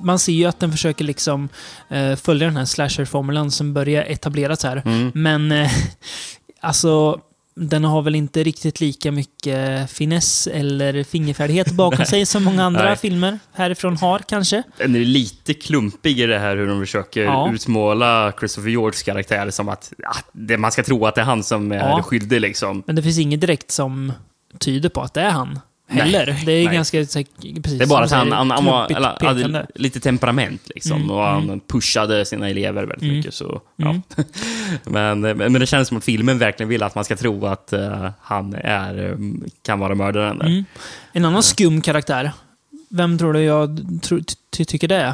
man 0.03 0.19
ser 0.19 0.33
ju 0.33 0.45
att 0.45 0.59
den 0.59 0.71
försöker 0.71 1.05
liksom 1.05 1.49
eh, 1.89 2.15
följa 2.15 2.47
den 2.47 2.57
här 2.57 2.65
slasher-formulan 2.65 3.51
som 3.51 3.73
börjar 3.73 4.03
etableras 4.03 4.63
här. 4.63 4.81
Mm. 4.85 5.11
Men 5.15 5.51
eh, 5.51 5.71
alltså, 6.59 7.19
den 7.55 7.83
har 7.83 8.01
väl 8.01 8.15
inte 8.15 8.43
riktigt 8.43 8.81
lika 8.81 9.11
mycket 9.11 9.91
finess 9.91 10.47
eller 10.47 11.03
fingerfärdighet 11.03 11.71
bakom 11.71 12.05
sig 12.05 12.25
som 12.25 12.43
många 12.43 12.63
andra 12.63 12.83
Nej. 12.83 12.97
filmer 12.97 13.39
härifrån 13.53 13.97
har 13.97 14.19
kanske. 14.19 14.63
Den 14.77 14.95
är 14.95 14.99
lite 14.99 15.53
klumpig 15.53 16.19
i 16.19 16.25
det 16.25 16.39
här 16.39 16.55
hur 16.55 16.67
de 16.67 16.79
försöker 16.79 17.23
Ja. 17.23 17.51
utmåla 17.53 18.33
Christopher 18.39 18.69
Georges 18.69 19.03
karaktär 19.03 19.49
som 19.49 19.69
att 19.69 19.93
ja, 19.97 20.11
det, 20.31 20.57
man 20.57 20.71
ska 20.71 20.83
tro 20.83 21.05
att 21.05 21.15
det 21.15 21.21
är 21.21 21.25
han 21.25 21.43
som 21.43 21.71
är 21.71 21.75
Ja. 21.77 22.03
skyldig. 22.03 22.41
Liksom. 22.41 22.83
Men 22.87 22.95
det 22.95 23.03
finns 23.03 23.19
inget 23.19 23.41
direkt 23.41 23.71
som 23.71 24.13
tyder 24.59 24.89
på 24.89 25.01
att 25.01 25.13
det 25.13 25.21
är 25.21 25.31
han. 25.31 25.59
Heller. 25.89 26.25
Nej, 26.25 26.43
det 26.45 26.51
är 26.51 26.65
nej. 26.65 26.75
ganska... 26.75 27.05
så 27.05 27.19
här, 27.19 27.25
Precis, 27.61 27.79
Det 27.79 27.85
är 27.85 27.87
bara 27.87 28.05
att 28.05 28.11
han, 28.11 28.31
han, 28.31 28.51
han 28.51 28.65
var, 28.65 28.91
eller, 28.91 29.25
hade 29.25 29.65
lite 29.75 29.99
temperament 29.99 30.61
liksom. 30.75 30.97
Mm, 30.97 31.11
och 31.11 31.23
han 31.23 31.43
mm. 31.43 31.59
pushade 31.59 32.25
sina 32.25 32.49
elever 32.49 32.85
väldigt 32.85 33.01
Mm. 33.01 33.15
mycket. 33.15 33.33
Så, 33.33 33.61
ja. 33.75 33.89
Mm. 33.89 34.01
men, 35.21 35.37
men 35.37 35.53
det 35.53 35.65
känns 35.65 35.87
som 35.87 35.97
att 35.97 36.03
filmen 36.03 36.37
verkligen 36.37 36.69
vill 36.69 36.83
att 36.83 36.95
man 36.95 37.05
ska 37.05 37.15
tro 37.15 37.45
att 37.45 37.73
eh, 37.73 38.09
han 38.21 38.53
är, 38.53 39.09
eh, 39.09 39.17
kan 39.61 39.79
vara 39.79 39.95
mördaren. 39.95 40.41
Mm. 40.41 40.65
En 41.13 41.25
annan 41.25 41.43
skum 41.43 41.81
karaktär. 41.81 42.31
Vem 42.89 43.17
tror 43.17 43.33
du 43.33 43.41
jag 43.41 43.79
tro, 44.01 44.19
ty, 44.49 44.65
tycker 44.65 44.87
det 44.87 44.95
är? 44.95 45.13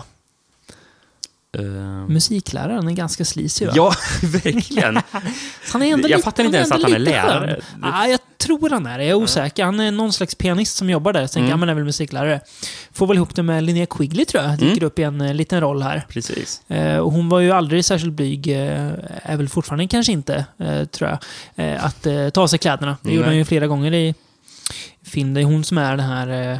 Eh, 1.56 2.08
Musikläraren 2.10 2.88
är 2.88 2.92
ganska 2.92 3.26
sleazy 3.26 3.66
va? 3.66 3.72
ja, 3.76 3.94
verkligen. 4.24 5.00
Han 5.72 5.82
är 5.82 5.94
ändå 5.94 6.10
Jag 6.10 6.24
fattar 6.24 6.44
inte 6.44 6.58
ens 6.58 6.72
att 6.72 6.84
han 6.84 6.94
är 6.94 7.00
lärare. 7.00 7.48
skön. 7.72 7.82
Ja, 7.94 8.08
jag 8.08 8.20
tror 8.38 8.70
han 8.70 8.86
är 8.86 8.98
det. 8.98 9.04
Jag 9.04 9.12
är 9.20 9.24
osäker. 9.24 9.66
Han 9.66 9.80
är 9.80 9.92
någon 9.92 10.14
slags 10.14 10.36
pianist 10.36 10.78
som 10.78 10.90
jobbar 10.90 11.14
där. 11.14 11.28
Så 11.28 11.34
tänker 11.34 11.40
Mm. 11.46 11.50
jag, 11.50 11.60
men 11.60 11.70
är 11.70 11.74
väl 11.74 11.84
musiklärare. 11.84 12.40
Får 12.94 13.08
väl 13.08 13.18
ihop 13.18 13.36
det 13.36 13.44
med 13.44 13.64
Linnea 13.64 13.86
Quigley 13.86 14.26
tror 14.26 14.44
jag. 14.44 14.52
Dyker 14.58 14.72
Mm. 14.72 14.84
upp 14.86 15.00
i 15.00 15.04
en 15.04 15.22
eh, 15.22 15.34
liten 15.34 15.62
roll 15.62 15.82
här. 15.82 16.06
Precis. 16.10 16.62
Eh, 16.70 16.98
och 16.98 17.12
hon 17.12 17.30
var 17.30 17.40
ju 17.40 17.52
aldrig 17.52 17.86
särskilt 17.86 18.14
blyg, 18.14 18.48
eh, 18.48 18.92
är 19.24 19.38
väl 19.38 19.50
fortfarande 19.50 19.88
kanske 19.88 20.12
inte, 20.12 20.46
tror 20.92 21.10
jag, 21.10 21.20
att 21.80 22.34
ta 22.34 22.42
av 22.42 22.48
sig 22.48 22.60
kläderna. 22.60 22.98
Det 23.02 23.10
gjorde 23.10 23.22
Nej. 23.22 23.30
hon 23.30 23.38
ju 23.38 23.46
flera 23.46 23.68
gånger 23.68 23.94
i 23.94 24.16
film. 25.06 25.34
Det 25.34 25.42
är 25.42 25.46
hon 25.46 25.64
som 25.64 25.78
är 25.78 25.98
den 25.98 26.06
här 26.06 26.60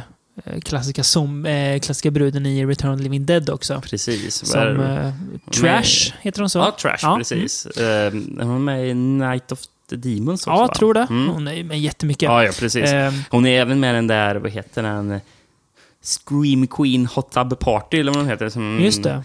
klassiska, 0.62 1.04
som, 1.04 1.46
eh, 1.46 1.80
klassiska 1.80 2.10
bruden 2.10 2.46
i 2.46 2.66
Return 2.66 2.90
of 2.92 2.98
the 2.98 3.02
Living 3.02 3.26
Dead 3.26 3.50
också. 3.50 3.80
Precis. 3.80 4.34
Som 4.46 4.80
eh, 4.80 5.12
Trash, 5.60 6.12
heter 6.20 6.40
hon 6.40 6.50
så? 6.50 6.58
Ja, 6.58 6.76
Trash, 6.80 6.98
Ja, 7.02 7.16
precis. 7.16 7.66
Eh, 7.66 8.12
Hon 8.12 8.40
är 8.40 8.58
med 8.58 8.88
i 8.88 8.94
Night 8.94 9.52
of 9.52 9.60
the 9.90 9.96
Demons 9.96 10.40
också, 10.40 10.50
Ja, 10.50 10.56
va? 10.56 10.62
jag 10.62 10.74
tror 10.74 10.94
det. 10.94 11.06
Mm. 11.10 11.28
Hon 11.28 11.48
är 11.48 11.64
med 11.64 11.80
jättemycket. 11.80 12.22
Ja, 12.22 12.44
ja, 12.44 12.52
precis. 12.58 12.84
Eh, 12.84 13.12
Hon 13.30 13.46
är 13.46 13.60
även 13.60 13.80
med 13.80 13.94
den 13.94 14.06
där, 14.06 14.34
vad 14.36 14.50
heter 14.50 14.82
den? 14.82 15.20
Scream 16.02 16.66
Queen 16.66 17.06
Hot 17.06 17.30
Tub 17.32 17.58
Party, 17.58 18.00
eller 18.00 18.12
vad 18.12 18.20
den 18.22 18.28
heter. 18.30 18.48
Som, 18.48 18.80
just 18.80 19.02
det. 19.02 19.22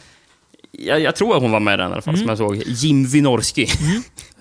Jag, 0.71 0.99
jag 1.01 1.15
tror 1.15 1.35
att 1.35 1.41
hon 1.41 1.51
var 1.51 1.59
med 1.59 1.73
i 1.73 1.77
den 1.77 1.89
i 1.89 1.93
alla 1.93 2.01
fall, 2.01 2.15
Mm. 2.15 2.19
som 2.25 2.29
jag 2.29 2.37
såg. 2.37 2.63
Jim 2.67 3.05
Wynorski. 3.05 3.67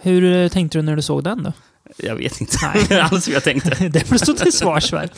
Hur 0.01 0.25
eh, 0.43 0.49
tänkte 0.49 0.79
du 0.79 0.83
när 0.83 0.97
du 0.97 1.03
såg 1.03 1.25
den 1.25 1.43
då? 1.43 1.53
Jag 1.97 2.17
vet 2.17 2.41
inte 2.41 2.57
Nej. 2.91 3.01
alls 3.01 3.29
vad 3.29 3.35
jag 3.37 3.45
tänkte. 3.45 3.89
det 3.89 4.01
får 4.01 4.17
stå 4.17 4.33
till 4.33 4.53
svars 4.53 4.91
för. 4.91 5.09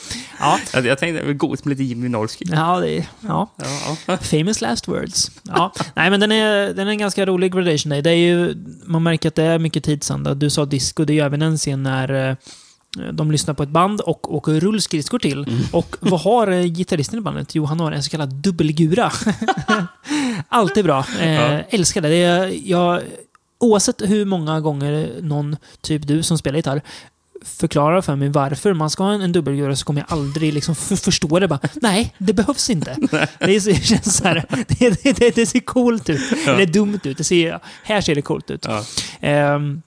Ja, 0.41 0.59
Jag, 0.75 0.87
jag 0.87 0.99
tänkte, 0.99 1.33
gott 1.33 1.65
med 1.65 1.71
lite 1.71 1.83
Jim 1.85 2.03
Wynorski. 2.03 2.45
ja, 2.53 2.81
det 2.81 2.91
är, 2.91 3.07
ja. 3.21 3.51
Ja, 3.57 3.97
ja. 4.07 4.17
Famous 4.23 4.61
last 4.61 4.89
words. 4.89 5.31
Ja. 5.43 5.73
Nej, 5.95 6.11
men 6.11 6.21
den 6.21 6.33
är, 6.33 6.75
den 6.75 6.87
är 6.87 6.91
en 6.91 6.99
ganska 6.99 7.27
rolig 7.27 7.53
gradation 7.53 7.91
day. 7.91 8.03
Det 8.03 8.11
är 8.11 8.15
ju, 8.15 8.55
man 8.85 9.03
märker 9.03 9.29
att 9.29 9.35
det 9.35 9.43
är 9.45 9.59
mycket 9.59 9.85
tidsanda. 9.85 10.35
Du 10.35 10.51
sa 10.51 10.65
disco, 10.65 11.05
det 11.05 11.13
är 11.13 11.15
ju 11.15 11.21
även 11.21 11.43
en 11.43 11.57
scen 11.59 11.83
när, 11.83 12.31
eh, 12.31 12.37
de 13.13 13.31
lyssnar 13.33 13.55
på 13.55 13.63
ett 13.63 13.69
band 13.69 14.01
och 14.01 14.35
åker 14.35 14.53
rullskridskor 14.53 15.19
till. 15.19 15.39
Mm. 15.49 15.61
Och 15.73 15.97
vad 16.01 16.21
har 16.21 16.47
eh, 16.51 16.65
gitarristen 16.65 17.19
i 17.19 17.23
bandet? 17.23 17.55
Jo, 17.55 17.65
han 17.65 17.81
har 17.81 17.93
en 17.93 18.03
så 18.03 18.11
kallad 18.11 18.35
dubbelgura. 18.35 19.13
Alltid 20.49 20.85
bra. 20.85 21.07
Eh, 21.21 21.33
Ja. 21.33 21.61
Älskar 21.71 22.01
det. 22.01 22.09
det 22.09 22.17
är, 22.23 22.69
jag, 22.71 23.01
oavsett 23.63 24.03
hur 24.03 24.25
många 24.25 24.61
gånger 24.61 25.11
någon, 25.23 25.57
typ 25.81 26.07
du 26.07 26.23
som 26.23 26.39
spelar 26.39 26.57
gitarr, 26.57 26.83
förklarar 27.45 28.01
för 28.03 28.17
mig 28.17 28.29
varför 28.29 28.73
man 28.73 28.91
ska 28.91 29.05
ha 29.05 29.13
en, 29.13 29.21
en 29.37 29.77
så 29.77 29.85
kommer 29.85 30.01
jag 30.09 30.19
aldrig 30.19 30.53
liksom 30.53 30.75
förstå 30.75 31.39
det. 31.39 31.49
Bara, 31.49 31.59
Nej, 31.75 32.15
det 32.19 32.33
behövs 32.33 32.71
inte. 32.71 32.97
det, 33.39 33.57
är, 33.57 33.61
så- 33.61 33.71
det 33.71 33.85
känns 33.85 34.17
så 34.17 34.25
här, 34.25 34.45
det, 34.69 35.03
det, 35.03 35.13
det, 35.19 35.35
det 35.35 35.47
ser 35.47 35.61
coolt 35.61 36.09
ut. 36.11 36.21
Eller 36.47 36.67
dumt 36.67 37.01
ut. 37.05 37.19
Det 37.19 37.25
ser, 37.25 37.59
här 37.83 38.01
ser 38.01 38.15
det 38.15 38.23
coolt 38.23 38.51
ut. 38.51 38.65
Ja. 38.69 38.85
Ehm, 39.21 39.83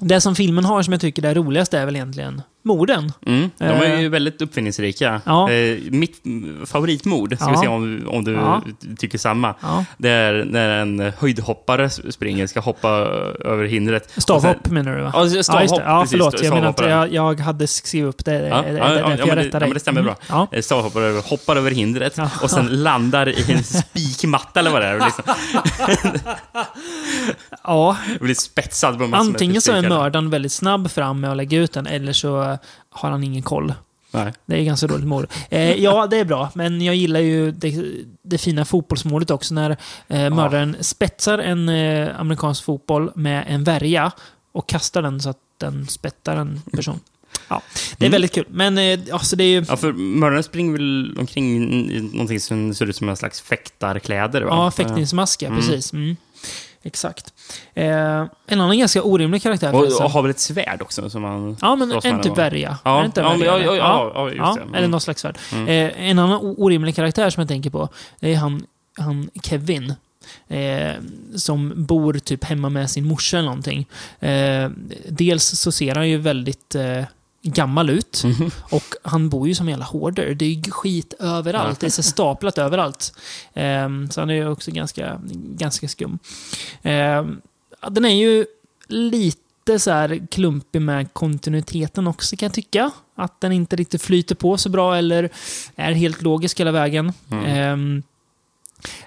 det 0.00 0.20
som 0.20 0.34
filmen 0.34 0.64
har 0.64 0.82
som 0.82 0.92
jag 0.92 1.00
tycker 1.00 1.22
är 1.24 1.34
roligast 1.34 1.74
är 1.74 1.86
väl 1.86 1.96
egentligen 1.96 2.42
morden. 2.62 3.12
Mm, 3.26 3.50
de 3.58 3.64
är 3.64 3.98
ju 3.98 4.04
Eh. 4.04 4.10
väldigt 4.10 4.42
uppfinningsrika. 4.42 5.20
Ja. 5.24 5.50
Eh, 5.50 5.78
mitt 5.90 6.24
mm, 6.26 6.66
favoritmord, 6.66 7.34
ska 7.36 7.44
Ja. 7.44 7.50
vi 7.50 7.56
se 7.56 7.68
om, 7.68 8.02
om 8.08 8.24
du 8.24 8.32
Ja. 8.32 8.62
tycker 8.98 9.18
samma. 9.18 9.54
Ja. 9.60 9.84
Det 9.98 10.08
är 10.10 10.44
när 10.44 10.68
en 10.68 11.12
höjdhoppare 11.18 11.90
springer, 11.90 12.46
ska 12.46 12.60
hoppa 12.60 12.88
över 13.44 13.64
hindret. 13.64 14.12
Stavhopp 14.16 14.68
menar 14.70 14.96
du 14.96 15.02
va? 15.02 15.12
Ja, 15.14 15.42
stavhopp, 15.42 15.80
ja 15.84 16.00
precis, 16.00 16.10
förlåt. 16.10 16.42
Jag, 16.42 16.54
menar 16.54 16.68
inte, 16.68 16.84
jag, 16.84 17.12
jag 17.12 17.40
hade 17.40 17.66
skrivit 17.66 18.08
upp 18.08 18.24
det. 18.24 18.32
Ja, 18.48 18.62
det, 18.62 18.68
ja, 18.72 18.88
det, 18.88 18.98
ja, 19.00 19.10
ja, 19.18 19.26
jag 19.26 19.36
rättade 19.36 19.64
ja, 19.64 19.68
men 19.68 19.74
det 19.74 19.80
stämmer 19.80 20.02
bra. 20.02 20.16
Ja. 20.28 20.46
Eh, 20.52 20.62
Stavhoppare 20.62 21.20
hoppar 21.24 21.56
över 21.56 21.70
hindret 21.70 22.14
Ja. 22.16 22.30
och 22.42 22.50
sen 22.50 22.66
landar 22.82 23.28
i 23.28 23.52
en 23.52 23.64
spikmatta 23.64 24.60
eller 24.60 24.70
vad 24.70 24.82
det 24.82 24.86
är. 24.88 25.04
Liksom, 25.04 25.24
ja, 27.64 27.96
blir 28.20 28.34
spetsad 28.34 28.98
på 28.98 29.06
massor 29.06 29.10
med 29.10 29.20
antingen 29.34 29.60
så 29.62 29.72
är 29.72 29.82
mördaren 29.88 30.30
väldigt 30.30 30.52
snabb 30.52 30.90
fram 30.90 31.20
med 31.20 31.30
att 31.30 31.36
lägga 31.36 31.58
ut 31.58 31.72
den, 31.72 31.86
eller 31.86 32.12
så 32.12 32.51
har 32.90 33.10
han 33.10 33.24
ingen 33.24 33.42
koll. 33.42 33.74
Nej. 34.14 34.32
Det 34.46 34.56
är 34.60 34.64
ganska 34.64 34.86
dåligt 34.86 35.06
mord. 35.06 35.26
Eh, 35.50 35.72
ja, 35.74 36.06
det 36.06 36.16
är 36.16 36.24
bra, 36.24 36.50
men 36.54 36.80
jag 36.82 36.94
gillar 36.94 37.20
ju 37.20 37.50
det, 37.52 37.84
det 38.22 38.38
fina 38.38 38.64
fotbollsmålet 38.64 39.30
också 39.30 39.54
när 39.54 39.70
eh, 40.08 40.30
mördaren 40.34 40.76
spetsar 40.80 41.38
en 41.38 41.68
eh, 41.68 42.20
amerikansk 42.20 42.64
fotboll 42.64 43.10
med 43.14 43.44
en 43.48 43.64
värja 43.64 44.12
och 44.52 44.68
kastar 44.68 45.02
den 45.02 45.20
så 45.20 45.30
att 45.30 45.38
den 45.58 45.86
spettar 45.86 46.36
en 46.36 46.62
person. 46.72 47.00
Ja, 47.48 47.62
det 47.98 48.04
är 48.04 48.06
Mm. 48.08 48.12
väldigt 48.12 48.32
kul. 48.32 48.44
Men 48.50 48.78
eh, 48.78 49.00
alltså 49.12 49.36
det 49.36 49.44
är 49.44 49.48
ju... 49.48 49.64
Ja, 49.68 49.76
för 49.76 49.92
mördaren 49.92 50.42
springer 50.42 50.72
väl 50.72 51.16
omkring 51.18 51.56
i 51.90 52.00
någonting 52.12 52.40
som 52.40 52.74
ser 52.74 52.86
ut 52.86 52.96
som 52.96 53.08
en 53.08 53.16
slags 53.16 53.40
fäktarkläder? 53.40 54.42
Va? 54.42 54.48
Ja, 54.50 54.70
fäktningsmask, 54.70 55.42
ja, 55.42 55.46
Mm. 55.48 55.58
precis. 55.60 55.92
Mm. 55.92 56.16
Exakt. 56.82 57.32
Eh, 57.74 58.24
en 58.46 58.60
annan 58.60 58.78
ganska 58.78 59.02
orimlig 59.02 59.42
karaktär 59.42 59.74
Och, 59.74 60.02
och 60.02 60.10
har 60.10 60.22
väl 60.22 60.30
ett 60.30 60.40
svärd 60.40 60.82
också? 60.82 61.10
Som 61.10 61.22
man 61.22 61.56
Ja, 61.60 61.76
men 61.76 61.92
en 61.92 62.22
typ 62.22 62.38
värja. 62.38 62.78
Ja, 62.84 63.10
ja, 63.14 63.22
ja, 63.22 63.34
eller? 63.34 63.76
ja, 63.76 64.12
ja, 64.14 64.28
just 64.30 64.56
det. 64.56 64.62
Mm. 64.62 64.74
Eller 64.74 64.88
något 64.88 65.02
slags 65.02 65.20
svärd. 65.20 65.38
Eh, 65.52 66.08
en 66.08 66.18
annan 66.18 66.54
orimlig 66.58 66.96
karaktär 66.96 67.30
som 67.30 67.40
jag 67.40 67.48
tänker 67.48 67.70
på, 67.70 67.88
det 68.20 68.32
är 68.32 68.36
han, 68.36 68.66
han 68.98 69.30
Kevin. 69.42 69.94
Eh, 70.48 70.92
som 71.36 71.72
bor 71.76 72.12
typ 72.12 72.44
hemma 72.44 72.68
med 72.68 72.90
sin 72.90 73.06
morsa 73.06 73.38
eller 73.38 73.48
någonting. 73.48 73.86
Eh, 74.20 74.70
dels 75.08 75.44
så 75.44 75.72
ser 75.72 75.94
han 75.94 76.08
ju 76.08 76.18
väldigt 76.18 76.74
eh, 76.74 77.04
gammal 77.42 77.90
ut. 77.90 78.22
Mhm. 78.24 78.50
Och 78.70 78.94
han 79.02 79.28
bor 79.28 79.48
ju 79.48 79.54
som 79.54 79.66
en 79.66 79.70
jävla 79.70 79.84
hoarder. 79.84 80.34
Det 80.34 80.44
är 80.44 80.50
ju 80.50 80.70
skit 80.70 81.14
överallt. 81.18 81.80
Det 81.80 81.86
är 81.86 81.90
så 81.90 82.02
staplat 82.02 82.58
överallt. 82.58 83.12
Ehm, 83.54 84.10
så 84.10 84.20
han 84.20 84.30
är 84.30 84.34
ju 84.34 84.48
också 84.48 84.70
ganska, 84.70 85.20
ganska 85.56 85.88
skum. 85.88 86.18
Ehm, 86.82 87.40
den 87.90 88.04
är 88.04 88.14
ju 88.14 88.46
lite 88.88 89.78
så 89.78 89.90
här 89.90 90.26
klumpig 90.30 90.82
med 90.82 91.12
kontinuiteten 91.12 92.06
också 92.06 92.36
kan 92.36 92.46
jag 92.46 92.54
tycka. 92.54 92.90
Att 93.14 93.40
den 93.40 93.52
inte 93.52 93.76
riktigt 93.76 94.02
flyter 94.02 94.34
på 94.34 94.56
så 94.56 94.68
bra 94.68 94.96
eller 94.96 95.28
är 95.76 95.92
helt 95.92 96.22
logisk 96.22 96.60
hela 96.60 96.72
vägen. 96.72 97.12
Mm. 97.30 97.44
Ehm, 97.46 98.02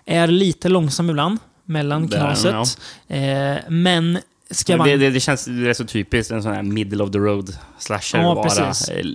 är 0.05 0.27
lite 0.27 0.69
långsam 0.69 1.09
ibland 1.09 1.39
mellan 1.65 2.07
knaset. 2.07 2.79
Ehm, 3.07 3.83
men 3.83 4.19
ska 4.51 4.77
man... 4.77 4.87
Det, 4.87 4.97
det, 4.97 5.09
det 5.09 5.19
känns 5.19 5.45
det 5.45 5.69
är 5.69 5.73
så 5.73 5.85
typiskt, 5.85 6.31
en 6.31 6.43
sån 6.43 6.53
här 6.53 6.63
middle 6.63 7.03
of 7.03 7.11
the 7.11 7.17
road 7.17 7.57
slasher 7.79 8.19
Ja, 8.19 8.35
bara. 8.35 8.43
precis. 8.43 8.89
eh, 8.89 9.05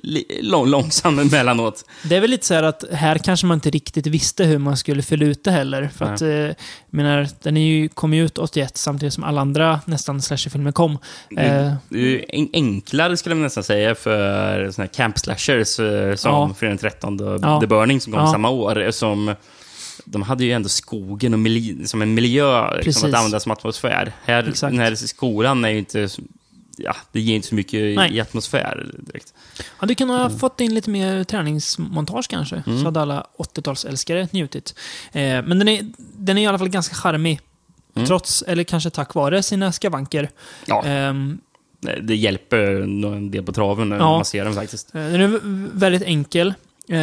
Lång, 0.43 0.67
långsam 0.69 1.19
emellanåt. 1.19 1.85
Det 2.05 2.17
är 2.17 2.21
väl 2.21 2.31
lite 2.31 2.47
så 2.47 2.55
här 2.55 2.63
att 2.63 2.85
här 2.93 3.19
kanske 3.19 3.47
man 3.47 3.57
inte 3.57 3.71
riktigt 3.71 4.07
visste 4.07 4.45
hur 4.45 4.59
man 4.59 4.77
skulle 4.77 5.03
fylla 5.03 5.25
ut 5.25 5.45
det 5.45 5.51
heller. 5.51 5.91
För 5.97 6.05
Nej. 6.05 6.15
att, 6.15 6.23
eh, 6.51 6.57
menar, 6.91 7.29
den 7.43 7.57
är 7.57 7.67
ju, 7.67 7.89
kom 7.89 8.15
ju 8.15 8.25
ut 8.25 8.39
81 8.39 8.77
samtidigt 8.77 9.15
som 9.15 9.25
alla 9.25 9.41
andra 9.41 9.81
nästan 9.85 10.23
slasherfilmer 10.23 10.73
kom. 10.73 10.93
Eh, 11.39 11.73
Det 11.89 11.99
är 12.29 12.47
enklare 12.53 13.17
skulle 13.17 13.35
man 13.35 13.43
nästan 13.43 13.65
säga 13.65 13.95
för 13.95 14.71
såna 14.71 14.85
här 14.87 14.93
camp 14.95 15.19
slashers 15.19 15.79
eh, 15.81 16.15
som 16.15 16.33
Ja. 16.33 16.55
Fredag 16.59 16.71
den 16.71 16.79
13 16.79 17.21
och 17.21 17.41
Ja. 17.43 17.61
The 17.61 17.67
Burning 17.67 18.01
som 18.01 18.13
kom 18.13 18.23
Ja. 18.23 18.33
samma 18.33 18.49
år. 18.51 18.91
Som, 18.91 19.35
de 20.05 20.23
hade 20.23 20.45
ju 20.45 20.53
ändå 20.53 20.69
skogen 20.69 21.35
och 21.35 21.41
mili- 21.41 21.85
som 21.87 22.03
en 22.03 22.15
miljö 22.15 22.77
liksom, 22.83 23.09
att 23.11 23.17
använda 23.17 23.41
som 23.41 23.53
atmosfär. 23.53 24.13
Här, 24.25 24.49
Exakt. 24.49 24.73
den 24.73 24.81
här 24.81 24.95
skolan 24.95 25.65
är 25.65 25.69
ju 25.71 25.79
inte... 25.79 26.09
Ja, 26.77 26.97
det 27.13 27.21
ger 27.21 27.37
inte 27.37 27.49
så 27.49 27.55
mycket 27.55 27.97
Nej. 27.97 28.17
i 28.17 28.21
atmosfär 28.21 28.93
direkt. 28.99 29.35
ja, 29.81 29.87
du 29.87 29.95
kunde 29.95 30.15
ha 30.15 30.27
Mm. 30.27 30.39
fått 30.39 30.61
in 30.61 30.75
lite 30.75 30.91
mer 30.91 31.25
träningsmontage 31.25 32.29
kanske. 32.31 32.63
Så 32.67 32.85
hade 32.85 33.01
alla 33.01 33.27
80-talsälskare 33.39 34.29
njutit. 34.33 34.75
Eh, 35.13 35.23
men 35.23 35.59
den 35.59 35.69
är, 35.69 35.93
den 35.99 36.39
är 36.39 36.43
i 36.43 36.47
alla 36.47 36.59
fall 36.59 36.69
ganska 36.69 36.95
charmig. 36.95 37.41
Mm. 37.95 38.07
Trots, 38.07 38.43
eller 38.43 38.65
kanske 38.65 38.91
tack 38.91 39.15
vare, 39.15 39.43
sina 39.43 39.73
skavanker. 39.73 40.31
Ja, 40.67 40.85
Ehm, 40.85 41.39
det 42.03 42.17
hjälper 42.17 42.59
en 42.83 43.31
del 43.31 43.43
på 43.43 43.53
traven 43.53 43.89
när 43.89 43.97
Ja. 43.97 44.11
man 44.17 44.25
ser 44.25 44.45
den 44.45 44.55
faktiskt. 44.55 44.95
Eh, 44.95 45.01
Den 45.01 45.21
är 45.21 45.41
väldigt 45.79 46.03
enkel. 46.03 46.55
Eh, 46.89 46.97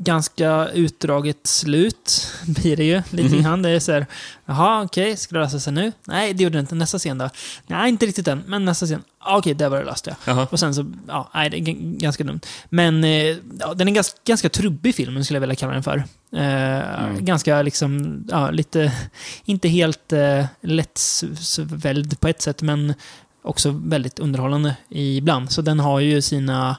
ganska 0.00 0.68
utdraget 0.68 1.46
slut 1.46 2.32
blir 2.46 2.76
det 2.76 2.84
ju 2.84 3.02
lite 3.10 3.34
Mhm. 3.34 3.42
grann. 3.42 3.62
Det 3.62 3.70
är 3.70 3.80
så 3.80 3.92
här, 3.92 4.06
jaha 4.46 4.82
okej, 4.82 5.16
ska 5.16 5.34
det 5.34 5.40
lösa 5.40 5.60
sig 5.60 5.72
nu? 5.72 5.92
Nej, 6.04 6.34
det 6.34 6.42
gjorde 6.44 6.56
det 6.58 6.60
inte. 6.60 6.74
Nästa 6.74 6.98
scen 6.98 7.18
då? 7.18 7.30
Nej, 7.66 7.88
inte 7.88 8.06
riktigt 8.06 8.28
än, 8.28 8.42
men 8.46 8.64
nästa 8.64 8.86
scen. 8.86 9.02
Ah, 9.20 9.38
Okej, 9.38 9.54
där 9.54 9.68
var 9.68 9.78
det 9.78 9.84
löst 9.84 10.08
ja. 10.24 10.46
Och 10.50 10.60
sen 10.60 10.74
så, 10.74 10.92
ja, 11.08 11.30
nej, 11.34 11.50
det 11.50 11.56
är 11.56 11.60
ganska 11.98 12.24
dumt. 12.24 12.40
Men 12.68 13.04
eh, 13.04 13.36
ja, 13.60 13.74
den 13.74 13.88
är 13.88 13.92
ganska, 13.92 14.18
ganska 14.24 14.48
trubbig 14.48 14.94
filmen 14.94 15.24
skulle 15.24 15.36
jag 15.36 15.40
vilja 15.40 15.56
kalla 15.56 15.72
den 15.72 15.82
för. 15.82 16.04
Eh, 16.36 16.78
Mm. 17.04 17.24
Ganska 17.24 17.62
liksom, 17.62 18.24
ja, 18.30 18.50
lite, 18.50 18.92
inte 19.44 19.68
helt 19.68 20.12
eh, 20.12 20.44
lättsvälld 20.60 22.20
på 22.20 22.28
ett 22.28 22.42
sätt, 22.42 22.62
men 22.62 22.94
också 23.42 23.70
väldigt 23.70 24.18
underhållande 24.18 24.76
ibland. 24.88 25.52
Så 25.52 25.62
den 25.62 25.80
har 25.80 26.00
ju 26.00 26.22
sina 26.22 26.76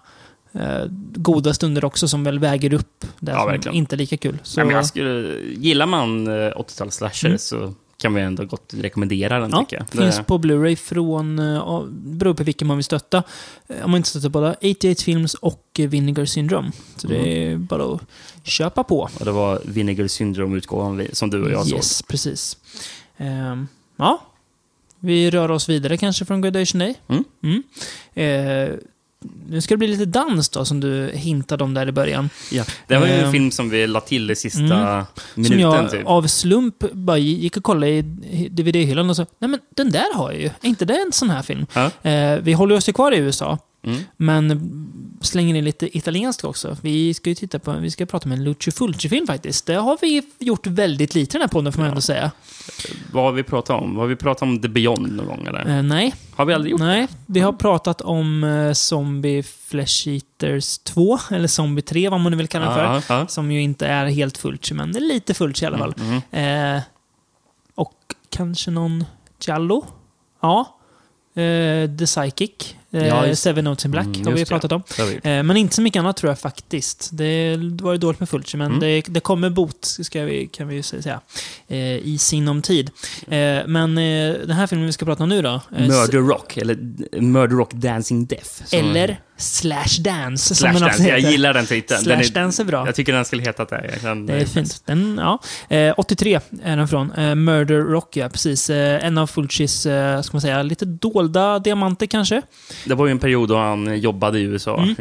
eh, 0.53 0.86
goda 1.15 1.53
stunder 1.53 1.86
också 1.86 2.08
som 2.08 2.24
väl 2.24 2.39
väger 2.39 2.74
upp 2.74 3.06
det 3.20 3.32
Ja, 3.32 3.38
som 3.39 3.48
verkligen. 3.48 3.75
inte 3.75 3.96
är 3.96 3.98
lika 3.98 4.18
kul. 4.18 4.38
Så, 4.44 4.63
Nej, 4.63 4.84
skulle, 4.86 5.39
gillar 5.58 5.86
man 5.86 6.27
eh, 6.27 6.34
80-tals 6.58 6.96
slasher 6.96 7.27
Mm. 7.27 7.39
så 7.39 7.74
kan 7.98 8.13
vi 8.13 8.22
ändå 8.22 8.46
gott 8.46 8.74
rekommendera 8.77 9.39
den 9.39 9.50
ja, 9.51 9.60
tycker 9.60 9.77
jag. 9.77 9.89
finns 9.89 10.18
Det- 10.18 10.24
på 10.24 10.38
Blu-ray 10.38 10.75
från, 10.75 11.39
eh, 11.39 11.46
ja, 11.46 11.86
beror 11.91 12.34
på 12.34 12.44
vilken 12.44 12.68
man 12.68 12.77
vill 12.77 12.84
stötta. 12.84 13.24
Eh, 13.68 13.86
Om 13.86 13.91
man 13.91 13.98
inte 13.98 14.10
stöttar 14.10 14.29
båda, 14.29 14.53
88 14.62 15.03
Films 15.03 15.34
och 15.34 15.63
eh, 15.79 15.89
Vinegar 15.89 16.25
Syndrome. 16.25 16.72
Så 16.98 17.08
det 17.08 17.15
Mm. 17.18 17.53
är 17.53 17.58
bara 17.58 17.94
att 17.94 18.01
köpa 18.44 18.84
på. 18.84 19.10
Och 19.20 19.25
det 19.25 19.32
var 19.32 19.62
Vinegar 19.65 20.08
Syndrome-utgåvan 20.08 21.08
som 21.13 21.29
du 21.29 21.44
och 21.44 21.51
jag 21.51 21.68
såg. 21.68 21.77
Yes, 21.77 22.01
precis. 22.03 22.58
Ehm, 23.18 23.68
ja, 23.98 24.22
vi 25.00 25.32
rör 25.32 25.51
oss 25.51 25.70
vidare 25.70 25.98
kanske 25.98 26.25
från 26.25 26.41
Graduation 26.41 26.79
Day. 26.79 26.96
Mm. 27.41 27.63
Eh, 28.13 28.75
nu 29.49 29.61
ska 29.61 29.73
det 29.73 29.77
bli 29.77 29.88
lite 29.88 30.05
dans 30.05 30.49
då, 30.49 30.65
som 30.65 30.79
du 30.79 31.11
hintade 31.13 31.63
om 31.63 31.73
där 31.73 31.88
i 31.88 31.91
början. 31.91 32.29
Ja. 32.51 32.63
Det 32.88 32.97
var 32.97 33.07
ju 33.07 33.13
en 33.13 33.25
Ehm. 33.25 33.31
film 33.31 33.51
som 33.51 33.69
vi 33.69 33.88
la 33.88 34.01
till 34.01 34.31
i 34.31 34.35
sista 34.35 34.59
Mm. 34.59 35.05
minuten. 35.35 35.51
som 35.51 35.59
jag 35.59 35.91
typ. 35.91 36.07
av 36.07 36.27
slump 36.27 36.75
bara 36.91 37.17
gick 37.17 37.57
och 37.57 37.63
kollade 37.63 37.91
i 37.91 38.01
DVD-hyllan 38.51 39.09
och 39.09 39.15
så, 39.15 39.25
nej 39.39 39.49
men 39.49 39.59
den 39.75 39.91
där 39.91 40.15
har 40.15 40.31
jag 40.31 40.41
ju. 40.41 40.45
Är 40.47 40.67
inte 40.67 40.85
det 40.85 40.93
en 41.05 41.11
sån 41.11 41.29
här 41.29 41.41
film? 41.41 41.65
Ja. 41.73 42.09
Eh, 42.09 42.39
vi 42.41 42.53
håller 42.53 42.75
oss 42.75 42.89
ju 42.89 42.93
kvar 42.93 43.11
i 43.11 43.17
USA, 43.17 43.57
Mm. 43.83 44.00
men 44.17 44.71
slänger 45.21 45.55
in 45.55 45.63
lite 45.65 45.98
italienskt 45.98 46.43
också. 46.43 46.77
Vi 46.81 47.13
ska 47.13 47.29
ju 47.29 47.36
titta 47.36 47.59
på, 47.59 47.71
vi 47.71 47.91
ska 47.91 48.05
prata 48.05 48.25
om 48.25 48.31
en 48.31 48.43
Lucio 48.43 48.71
Fulci-film 48.71 49.27
faktiskt. 49.27 49.65
Det 49.65 49.74
har 49.75 49.98
vi 50.01 50.21
gjort 50.39 50.67
väldigt 50.67 51.15
lite 51.15 51.29
i 51.38 51.39
den 51.39 51.41
här 51.41 51.48
podden 51.48 51.74
får 51.74 51.79
man 51.79 51.86
Ja. 51.86 51.91
ändå 51.91 52.01
säga. 52.01 52.31
Vad 53.12 53.24
har 53.24 53.31
vi 53.31 53.43
pratat 53.43 53.81
om? 53.81 53.98
Har 53.98 54.07
vi 54.07 54.15
pratat 54.15 54.41
om 54.41 54.62
The 54.62 54.67
Beyond 54.67 55.12
någon 55.15 55.25
gång 55.25 55.45
eller? 55.48 55.77
Eh, 55.77 55.83
nej, 55.83 56.15
Har 56.36 56.45
vi 56.45 56.53
aldrig 56.53 56.71
gjort 56.71 56.79
nej. 56.81 57.07
Vi 57.25 57.39
har 57.39 57.53
pratat 57.53 58.01
om 58.01 58.43
eh, 58.43 58.74
Zombie 58.74 59.43
Flesh 59.43 60.07
Eaters 60.09 60.77
2, 60.77 61.19
eller 61.31 61.48
Zombie 61.48 61.81
3 61.81 62.09
vad 62.09 62.19
man 62.19 62.31
nu 62.31 62.38
vill 62.38 62.48
kalla 62.48 62.65
den 62.77 63.01
för. 63.01 63.13
Ja. 63.13 63.27
Som 63.27 63.51
ju 63.51 63.62
inte 63.62 63.88
är 63.88 64.05
helt 64.05 64.38
Fulci, 64.38 64.74
men 64.74 64.91
det 64.91 65.00
är 65.00 65.13
lite 65.13 65.33
Fulci 65.33 65.63
i 65.63 65.67
alla 65.67 65.77
fall. 65.77 65.93
Mm. 66.31 66.75
Eh, 66.75 66.81
och 67.75 67.93
kanske 68.29 68.71
någon 68.71 69.03
Giallo? 69.45 69.86
Ja. 70.41 70.77
Eh, 71.36 71.89
The 71.98 72.05
Psychic. 72.05 72.75
Eh, 72.91 73.08
Ja, 73.08 73.36
Seven 73.36 73.63
Notes 73.63 73.86
in 73.86 73.91
Black 73.91 74.05
Mm, 74.05 74.25
har 74.27 74.34
vi 74.34 74.46
pratat 74.46 74.72
om. 74.72 74.84
Vi. 74.98 75.15
Eh, 75.15 75.43
men 75.43 75.58
inte 75.58 75.75
så 75.75 75.81
mycket 75.81 76.00
annat 76.00 76.17
tror 76.17 76.31
jag 76.31 76.39
faktiskt. 76.39 77.10
Det 77.13 77.58
var 77.81 77.91
ju 77.91 77.98
dåligt 77.98 78.19
med 78.19 78.29
Fulci, 78.29 78.58
men 78.58 78.67
Mm. 78.67 78.79
det, 78.79 79.01
det 79.08 79.19
kommer 79.19 79.50
bot, 79.50 79.88
vi, 80.13 80.48
kan 80.51 80.67
vi 80.67 80.84
säga, 80.84 81.22
eh, 81.67 81.77
i 81.98 82.17
sinom 82.19 82.62
tid. 82.62 82.91
Men 83.65 83.96
den 83.96 84.51
här 84.51 84.67
filmen 84.67 84.86
vi 84.86 84.91
ska 84.93 85.05
prata 85.05 85.24
om 85.24 85.29
nu 85.29 85.41
då. 85.41 85.62
Murder 85.69 86.19
Rock, 86.19 86.58
eller 86.58 86.75
Murder 87.22 87.55
Rock 87.55 87.74
Dancing 87.74 88.25
Death. 88.25 88.50
Eller 88.75 89.19
Slash 89.39 90.00
Dance, 90.01 90.55
Slash 90.55 90.74
Dance. 90.79 91.08
Jag 91.10 91.19
gillar 91.19 91.53
den 91.53 91.65
titeln. 91.65 92.03
Den 92.03 92.24
Slash 92.24 92.34
Dance 92.41 92.62
är 92.62 92.65
bra. 92.65 92.86
Jag 92.86 92.96
tycker 92.96 93.13
den 93.13 93.25
skulle 93.25 93.41
heta 93.43 93.65
det. 93.65 94.00
Kan- 94.01 94.25
Det 94.25 94.34
är 94.34 94.46
fint. 94.46 94.81
Den, 94.86 95.19
ja. 95.22 95.39
eh, 95.75 95.93
83 95.98 96.39
är 96.63 96.77
den 96.77 96.88
från. 96.88 97.12
Eh, 97.12 97.36
Murder 97.36 97.79
Rock, 97.81 98.17
ja. 98.17 98.29
Precis. 98.29 98.69
Eh, 98.69 99.05
en 99.05 99.17
av 99.17 99.27
Fulcis, 99.27 99.86
eh, 99.86 100.22
ska 100.22 100.36
man 100.36 100.41
säga, 100.41 100.63
lite 100.63 100.86
dolda 100.86 101.60
diamanter 101.60 102.05
kanske. 102.05 102.41
Det 102.86 102.93
var 102.96 103.05
ju 103.05 103.12
en 103.12 103.19
period 103.19 103.50
då 103.50 103.58
han 103.58 104.00
jobbade 104.00 104.39
i 104.39 104.41
USA. 104.41 104.77
Mm. 104.84 104.96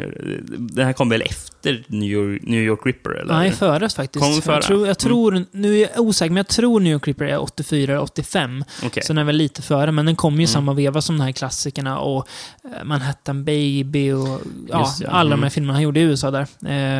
Den 0.57 0.85
här 0.85 0.93
kom 0.93 1.09
väl 1.09 1.21
efter 1.21 1.83
New 1.87 2.09
York, 2.09 2.41
New 2.43 2.61
York 2.63 2.79
Ripper? 2.85 3.09
Eller? 3.11 3.33
Nej, 3.33 3.51
före 3.51 3.89
faktiskt. 3.89 4.25
Kom 4.25 4.41
före? 4.41 4.55
Jag 4.55 4.63
tror, 4.63 4.79
jag 4.79 4.85
Mm. 4.85 4.95
tror 4.95 5.45
nu 5.51 5.75
är 5.77 5.81
jag 5.95 5.99
osäker, 6.05 6.29
men 6.29 6.37
jag 6.37 6.47
tror 6.47 6.79
New 6.79 6.93
York 6.93 7.07
Ripper 7.07 7.25
är 7.25 7.37
84 7.41 7.91
eller 7.91 8.01
85. 8.03 8.63
Okej. 8.83 9.03
Så 9.03 9.13
den 9.13 9.17
är 9.17 9.23
väl 9.23 9.35
lite 9.35 9.61
före, 9.61 9.91
men 9.91 10.05
den 10.05 10.15
kom 10.15 10.33
ju 10.33 10.37
Mm. 10.37 10.47
samma 10.47 10.73
veva 10.73 11.01
som 11.01 11.17
de 11.17 11.23
här 11.23 11.31
klassikerna 11.31 11.99
och 11.99 12.27
eh, 12.63 12.83
Manhattan 12.83 13.43
Baby 13.45 14.11
och 14.11 14.28
ja, 14.69 14.79
Just 14.79 14.99
det, 14.99 15.05
ja. 15.05 15.11
alla 15.11 15.29
de 15.29 15.35
här 15.35 15.37
Mm. 15.37 15.49
filmerna 15.51 15.73
han 15.73 15.81
gjorde 15.83 15.99
i 15.99 16.03
USA 16.03 16.31
där. 16.31 16.47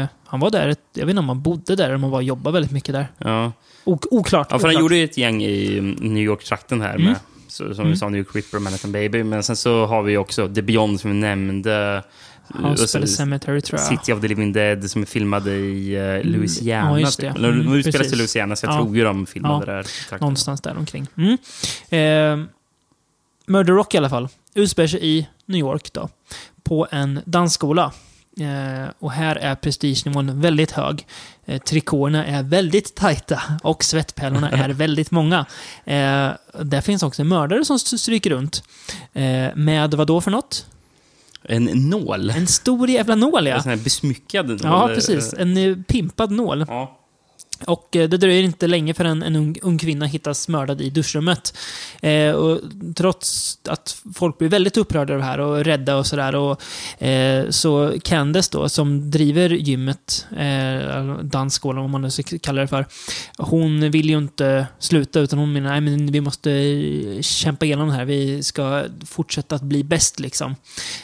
Eh, 0.01 0.07
han 0.25 0.39
var 0.39 0.50
där, 0.51 0.75
jag 0.93 1.05
vet 1.05 1.09
inte 1.09 1.19
om 1.19 1.29
han 1.29 1.41
bodde 1.41 1.75
där 1.75 1.86
eller 1.86 1.95
om 1.95 2.13
han 2.13 2.25
jobbade 2.25 2.53
väldigt 2.53 2.71
mycket 2.71 2.93
där. 2.93 3.07
Ja. 3.17 3.51
Ok- 3.83 4.05
oklart. 4.12 4.48
ja, 4.51 4.59
för 4.59 4.67
han 4.67 4.75
oklart. 4.75 4.81
gjorde 4.81 4.95
ju 4.98 5.03
ett 5.03 5.17
gäng 5.17 5.43
i 5.43 5.81
New 6.00 6.24
York-trakten 6.24 6.81
här 6.81 6.95
Mm. 6.95 7.03
med, 7.05 7.15
så, 7.48 7.63
som 7.63 7.79
Mm. 7.79 7.91
vi 7.91 7.98
sa, 7.98 8.09
New 8.09 8.19
York 8.19 8.36
Ripper, 8.36 8.59
Manhattan 8.59 8.91
Baby. 8.91 9.24
Men 9.24 9.43
sen 9.43 9.55
så 9.55 9.86
har 9.86 10.03
vi 10.03 10.17
också 10.17 10.48
The 10.53 10.62
Beyond 10.62 11.00
som 11.01 11.12
vi 11.12 11.17
nämnde. 11.17 12.03
Och 12.63 12.77
the 12.77 13.07
Cemetery 13.07 13.62
tror 13.62 13.79
jag. 13.79 13.88
City 13.88 14.13
of 14.13 14.21
the 14.21 14.27
Living 14.27 14.53
Dead 14.53 14.89
som 14.91 15.01
är 15.01 15.05
filmade 15.05 15.51
i 15.55 15.98
uh, 16.19 16.25
Louisiana. 16.31 16.89
Ja, 16.91 17.00
just 17.00 17.19
det. 17.19 17.27
typ. 17.27 17.36
Eller, 17.38 17.50
Mm, 17.50 17.65
de 17.65 17.74
utspelas 17.77 17.98
precis. 17.98 18.13
i 18.13 18.15
Louisiana, 18.15 18.55
så 18.55 18.65
jag 18.65 18.74
Ja. 18.74 18.77
tror 18.77 18.95
ju 18.98 19.03
de 19.03 19.25
filmade 19.25 19.65
Ja. 19.67 19.74
där. 19.74 19.83
trakten. 19.83 20.17
Någonstans 20.21 20.62
där 20.62 20.77
omkring. 20.77 21.07
Mm. 21.17 21.38
Eh, 22.41 22.48
Murder 23.48 23.74
Rock 23.74 23.93
i 23.93 23.98
alla 23.98 24.09
fall. 24.09 24.27
Utspelar 24.53 24.88
sig 24.88 25.00
i 25.17 25.27
New 25.45 25.59
York 25.59 25.93
då. 25.93 26.09
På 26.69 26.88
en 26.91 27.19
dansskola. 27.25 27.91
Eh, 28.39 28.89
och 28.99 29.11
här 29.11 29.35
är 29.35 29.55
prestigenivån 29.55 30.41
väldigt 30.41 30.71
hög. 30.71 31.07
Eh, 31.45 31.61
trikåerna 31.61 32.25
är 32.25 32.43
väldigt 32.43 32.95
tajta 32.95 33.41
och 33.63 33.83
svettpärlorna 33.83 34.49
är 34.51 34.69
väldigt 34.69 35.11
många. 35.11 35.45
Eh, 35.85 36.29
där 36.63 36.81
finns 36.81 37.03
också 37.03 37.21
en 37.21 37.27
mördare 37.27 37.65
som 37.65 37.79
stryker 37.79 38.29
runt. 38.29 38.63
Med 39.55 39.93
vad 39.93 40.07
då 40.07 40.21
för 40.21 40.31
något? 40.31 40.65
En 41.43 41.65
nål. 41.65 42.29
En 42.29 42.47
stor 42.47 42.89
jävla 42.89 43.15
nål 43.15 43.47
En 43.47 43.53
ja. 43.53 43.61
sån 43.61 43.69
här 43.69 43.77
besmyckad 43.77 44.47
nål. 44.47 44.59
Ja, 44.63 44.91
precis. 44.95 45.33
En 45.33 45.83
pimpad 45.83 46.31
nål. 46.31 46.65
Ja. 46.67 46.99
Och 47.68 47.96
eh, 47.96 48.10
det 48.10 48.18
dröjer 48.18 48.44
inte 48.44 48.68
länge 48.68 48.94
förrän 48.94 49.24
en 49.24 49.36
ung, 49.36 49.56
ung 49.62 49.78
kvinna 49.78 50.06
hittas 50.06 50.48
mördad 50.48 50.82
i 50.82 50.89
duschrummet. 50.89 51.58
Eh, 52.01 52.32
och 52.32 52.62
trots 52.95 53.58
att 53.67 54.02
folk 54.15 54.38
blir 54.38 54.50
väldigt 54.50 54.78
upprörda 54.78 55.13
av 55.13 55.19
det 55.19 55.26
här 55.26 55.39
och 55.39 55.63
rädda 55.63 55.98
och 55.98 56.08
sådär. 56.08 56.58
Eh, 56.98 57.50
så 57.50 57.93
Candace 58.04 58.50
då, 58.52 58.69
som 58.69 59.12
driver 59.12 59.50
gymmet, 59.50 60.26
eh, 60.38 61.15
dansskolan 61.22 61.86
om 61.86 61.91
man 61.91 62.02
nu 62.02 62.12
ska 62.12 62.39
kalla 62.41 62.62
det 62.62 62.67
för. 62.67 62.86
Hon 63.38 63.91
vill 63.91 64.10
ju 64.10 64.17
inte 64.17 64.67
sluta 64.80 65.19
utan 65.19 65.39
hon 65.39 65.54
menar 65.54 65.78
att 65.78 65.84
vi 66.12 66.22
måste 66.22 66.52
eh, 66.52 67.22
kämpa 67.22 67.65
igenom 67.65 67.88
det 67.88 67.93
här. 67.93 68.06
Vi 68.06 68.43
ska 68.43 68.84
fortsätta 69.06 69.56
att 69.56 69.62
bli 69.62 69.84
bäst 69.84 70.19
liksom. 70.19 70.56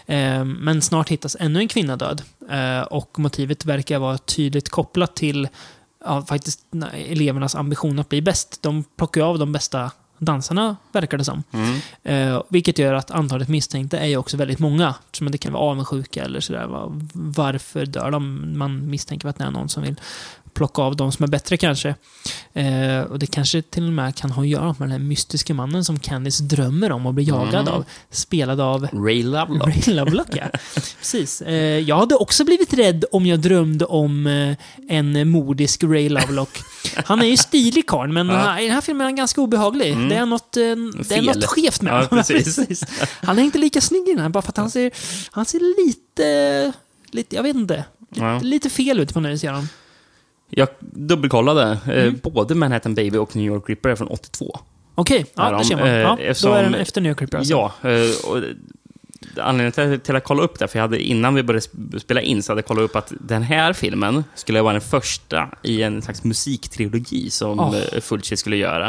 Eh, 0.06 0.46
men 0.46 0.82
snart 0.82 1.10
hittas 1.10 1.38
ännu 1.40 1.60
en 1.60 1.68
kvinna 1.68 1.96
död. 1.96 2.22
Eh, 2.52 2.82
och 2.82 3.20
motivet 3.20 3.66
verkar 3.66 4.00
vara 4.00 4.18
tydligt 4.18 4.70
kopplat 4.70 5.16
till 5.16 5.48
ja, 6.06 6.26
faktiskt 6.26 6.60
elevernas 6.94 7.56
ambition 7.56 8.00
att 8.00 8.10
bli 8.10 8.22
bäst. 8.22 8.62
De 8.62 8.84
plockar 8.84 9.22
av 9.22 9.40
de 9.40 9.52
bästa 9.52 9.92
dansarna, 10.18 10.76
verkar 10.92 11.18
det 11.18 11.24
som. 11.24 11.44
Mm. 11.52 11.80
Eh, 12.04 12.42
vilket 12.50 12.80
gör 12.80 12.94
att 12.94 13.12
antalet 13.12 13.48
misstänkta 13.50 14.00
är 14.00 14.08
ju 14.08 14.18
också 14.18 14.38
väldigt 14.38 14.60
många. 14.60 14.96
Som 15.12 15.32
det 15.32 15.38
kan 15.38 15.54
vara 15.54 15.64
avundsjuka 15.64 16.24
eller 16.24 16.40
sådär. 16.40 16.68
Va? 16.68 16.92
Varför 17.14 17.86
dör 17.86 18.12
de? 18.12 18.54
Man 18.58 18.90
misstänker 18.90 19.28
att 19.28 19.38
det 19.38 19.44
är 19.44 19.52
någon 19.52 19.70
som 19.70 19.84
vill 19.84 19.96
plocka 20.56 20.82
av 20.82 20.96
de 20.96 21.12
som 21.12 21.24
är 21.24 21.28
bättre 21.28 21.58
kanske. 21.58 21.96
Eh, 22.54 23.00
och 23.02 23.20
det 23.20 23.28
kanske 23.28 23.62
till 23.62 23.88
och 23.88 23.94
med 23.94 24.16
kan 24.16 24.32
ha 24.32 24.42
att 24.42 24.48
göra 24.48 24.66
med 24.66 24.76
den 24.80 24.92
här 24.92 25.00
mystiska 25.00 25.54
mannen 25.54 25.86
som 25.86 26.00
Candice 26.00 26.40
drömmer 26.44 26.92
om 26.92 27.06
och 27.06 27.14
blir 27.14 27.28
jagad 27.28 27.56
Mm. 27.62 27.74
av. 27.74 27.86
Spelad 28.12 28.60
av 28.62 28.88
Ray 28.94 29.24
Lovelock. 29.24 29.68
Ray 29.88 29.94
Lovelock, 29.96 30.28
ja. 30.32 30.46
Precis. 31.00 31.42
Eh, 31.42 31.54
jag 31.80 31.98
hade 31.98 32.16
också 32.16 32.46
blivit 32.46 32.74
rädd 32.74 33.06
om 33.12 33.26
jag 33.26 33.40
drömde 33.40 33.86
om 33.86 34.28
eh, 34.28 34.56
en 34.96 35.30
modisk 35.30 35.84
Ray 35.84 36.10
Lovelock. 36.10 36.60
Han 37.06 37.22
är 37.22 37.26
ju 37.26 37.38
stilig 37.38 37.88
karln, 37.88 38.14
men 38.14 38.28
Ja. 38.30 38.60
i 38.60 38.64
den 38.64 38.74
här 38.74 38.82
filmen 38.82 39.02
är 39.02 39.06
han 39.06 39.16
ganska 39.16 39.42
obehaglig. 39.42 39.92
Mm. 39.92 40.10
Det, 40.10 40.16
är 40.16 40.26
något, 40.26 40.58
eh, 40.58 40.62
det 41.10 41.16
är 41.16 41.22
något 41.22 41.46
skevt 41.46 41.82
med 41.82 41.94
Ja, 41.94 42.06
honom. 42.10 42.24
precis. 42.28 42.84
Han 43.24 43.40
är 43.40 43.44
inte 43.44 43.58
lika 43.58 43.82
snygg 43.82 44.08
i 44.08 44.12
den 44.12 44.22
här, 44.22 44.30
bara 44.30 44.42
för 44.42 44.50
att 44.50 44.58
han 44.58 44.72
ser, 44.72 44.92
han 45.32 45.46
ser 45.46 45.60
lite, 45.88 46.74
lite, 47.12 47.36
jag 47.36 47.44
vet 47.44 47.56
inte, 47.56 47.84
Ja. 48.16 48.40
lite 48.40 48.70
fel 48.70 49.00
ut 49.00 49.14
på 49.14 49.20
något 49.20 49.32
vis. 49.32 49.44
gör 49.44 49.52
han. 49.54 49.70
Jag 50.58 50.68
dubbelkollade. 50.80 51.78
Eh, 51.88 52.04
Mm. 52.04 52.20
både 52.24 52.56
Manhattan 52.56 52.96
Baby 52.96 53.18
och 53.18 53.36
New 53.36 53.46
York 53.46 53.70
Ripper 53.70 53.90
är 53.90 53.96
från 53.96 54.08
82. 54.08 54.60
Okej, 54.96 55.26
ja, 55.36 55.44
Är 55.48 55.52
det 55.52 55.58
de, 55.58 55.64
ser 55.66 55.76
man. 55.76 55.88
eh, 55.88 55.94
Ja, 55.94 56.18
eftersom- 56.20 56.52
då 56.52 56.58
är 56.58 56.64
den 56.64 56.76
efter 56.76 57.02
New 57.02 57.10
York 57.10 57.22
Ripper 57.22 57.38
alltså. 57.38 57.54
Ja, 57.54 57.74
eh, 57.90 58.32
och 58.32 58.42
anledningen 59.38 59.72
till, 59.72 60.00
till 60.00 60.16
att 60.16 60.24
kolla 60.24 60.44
upp 60.44 60.60
det, 60.60 60.68
för 60.68 60.80
jag 60.80 60.84
hade, 60.84 61.02
innan 61.04 61.36
vi 61.36 61.44
började 61.44 61.66
sp- 61.68 62.00
spela 62.00 62.22
in 62.22 62.44
så 62.44 62.52
hade 62.52 62.60
jag 62.60 62.66
kollat 62.66 62.84
upp 62.84 62.96
att 62.96 63.14
den 63.20 63.44
här 63.44 63.74
filmen 63.74 64.24
skulle 64.36 64.62
vara 64.62 64.74
den 64.74 64.82
första 64.82 65.50
i 65.64 65.84
en 65.84 66.02
slags 66.02 66.24
musiktrilogi 66.24 67.30
som 67.30 67.60
Oh. 67.60 67.70
oh. 67.76 68.00
Fulci 68.02 68.38
skulle 68.38 68.58
göra. 68.58 68.88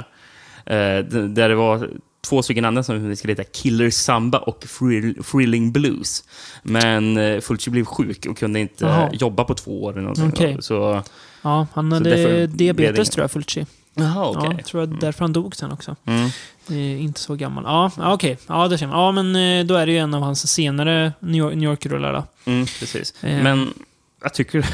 Eh, 0.67 0.99
där 1.29 1.49
det 1.49 1.55
var 1.55 1.91
två 2.29 2.43
stycken 2.43 2.65
andra 2.65 2.83
som 2.83 3.17
skulle 3.17 3.31
heta 3.33 3.45
Killer 3.45 3.91
Samba 3.91 4.39
och 4.39 4.61
Thrill, 4.79 5.23
Thrilling 5.33 5.73
Blues. 5.73 6.25
Men 6.63 7.17
eh, 7.17 7.41
Fulci 7.41 7.71
blev 7.71 7.85
sjuk 7.85 8.27
och 8.27 8.39
kunde 8.39 8.61
inte 8.61 8.85
Jaha. 8.85 9.11
jobba 9.13 9.45
på 9.45 9.55
två 9.55 9.85
år. 9.85 9.99
Eller. 9.99 10.29
Okej. 10.29 10.57
Så, 10.61 11.03
Ja, 11.43 11.67
han 11.75 11.93
hade 11.93 12.47
diabetes 12.47 13.11
tror 13.11 13.23
jag, 13.25 13.31
Fulci. 13.31 13.67
jaha, 13.95 14.27
okej. 14.29 14.51
Ja, 14.59 14.65
tror 14.65 14.83
jag 14.83 15.01
därför 15.01 15.21
han 15.21 15.33
dog 15.33 15.57
sen 15.57 15.73
också. 15.73 15.97
Mm. 16.05 16.31
Eh, 16.71 17.03
inte 17.05 17.21
så 17.21 17.35
gammal. 17.35 17.65
Ja, 17.67 17.91
ja, 17.99 18.13
okej. 18.15 18.39
Ja, 18.47 18.69
det 18.69 18.79
känner 18.79 18.93
man. 18.95 19.03
Ja, 19.05 19.23
men 19.23 19.61
eh, 19.61 19.67
då 19.67 19.75
är 19.75 19.87
det 19.87 19.93
ju 19.93 19.99
en 19.99 20.15
av 20.15 20.23
hans 20.23 20.47
senare 20.53 21.13
New 21.21 21.37
York- 21.45 21.63
York-rullar 21.63 22.13
då. 22.13 22.25
Mm, 22.51 22.67
precis. 22.67 23.15
Eh. 23.25 23.43
Men 23.43 23.75
jag 24.23 24.35
tycker 24.35 24.59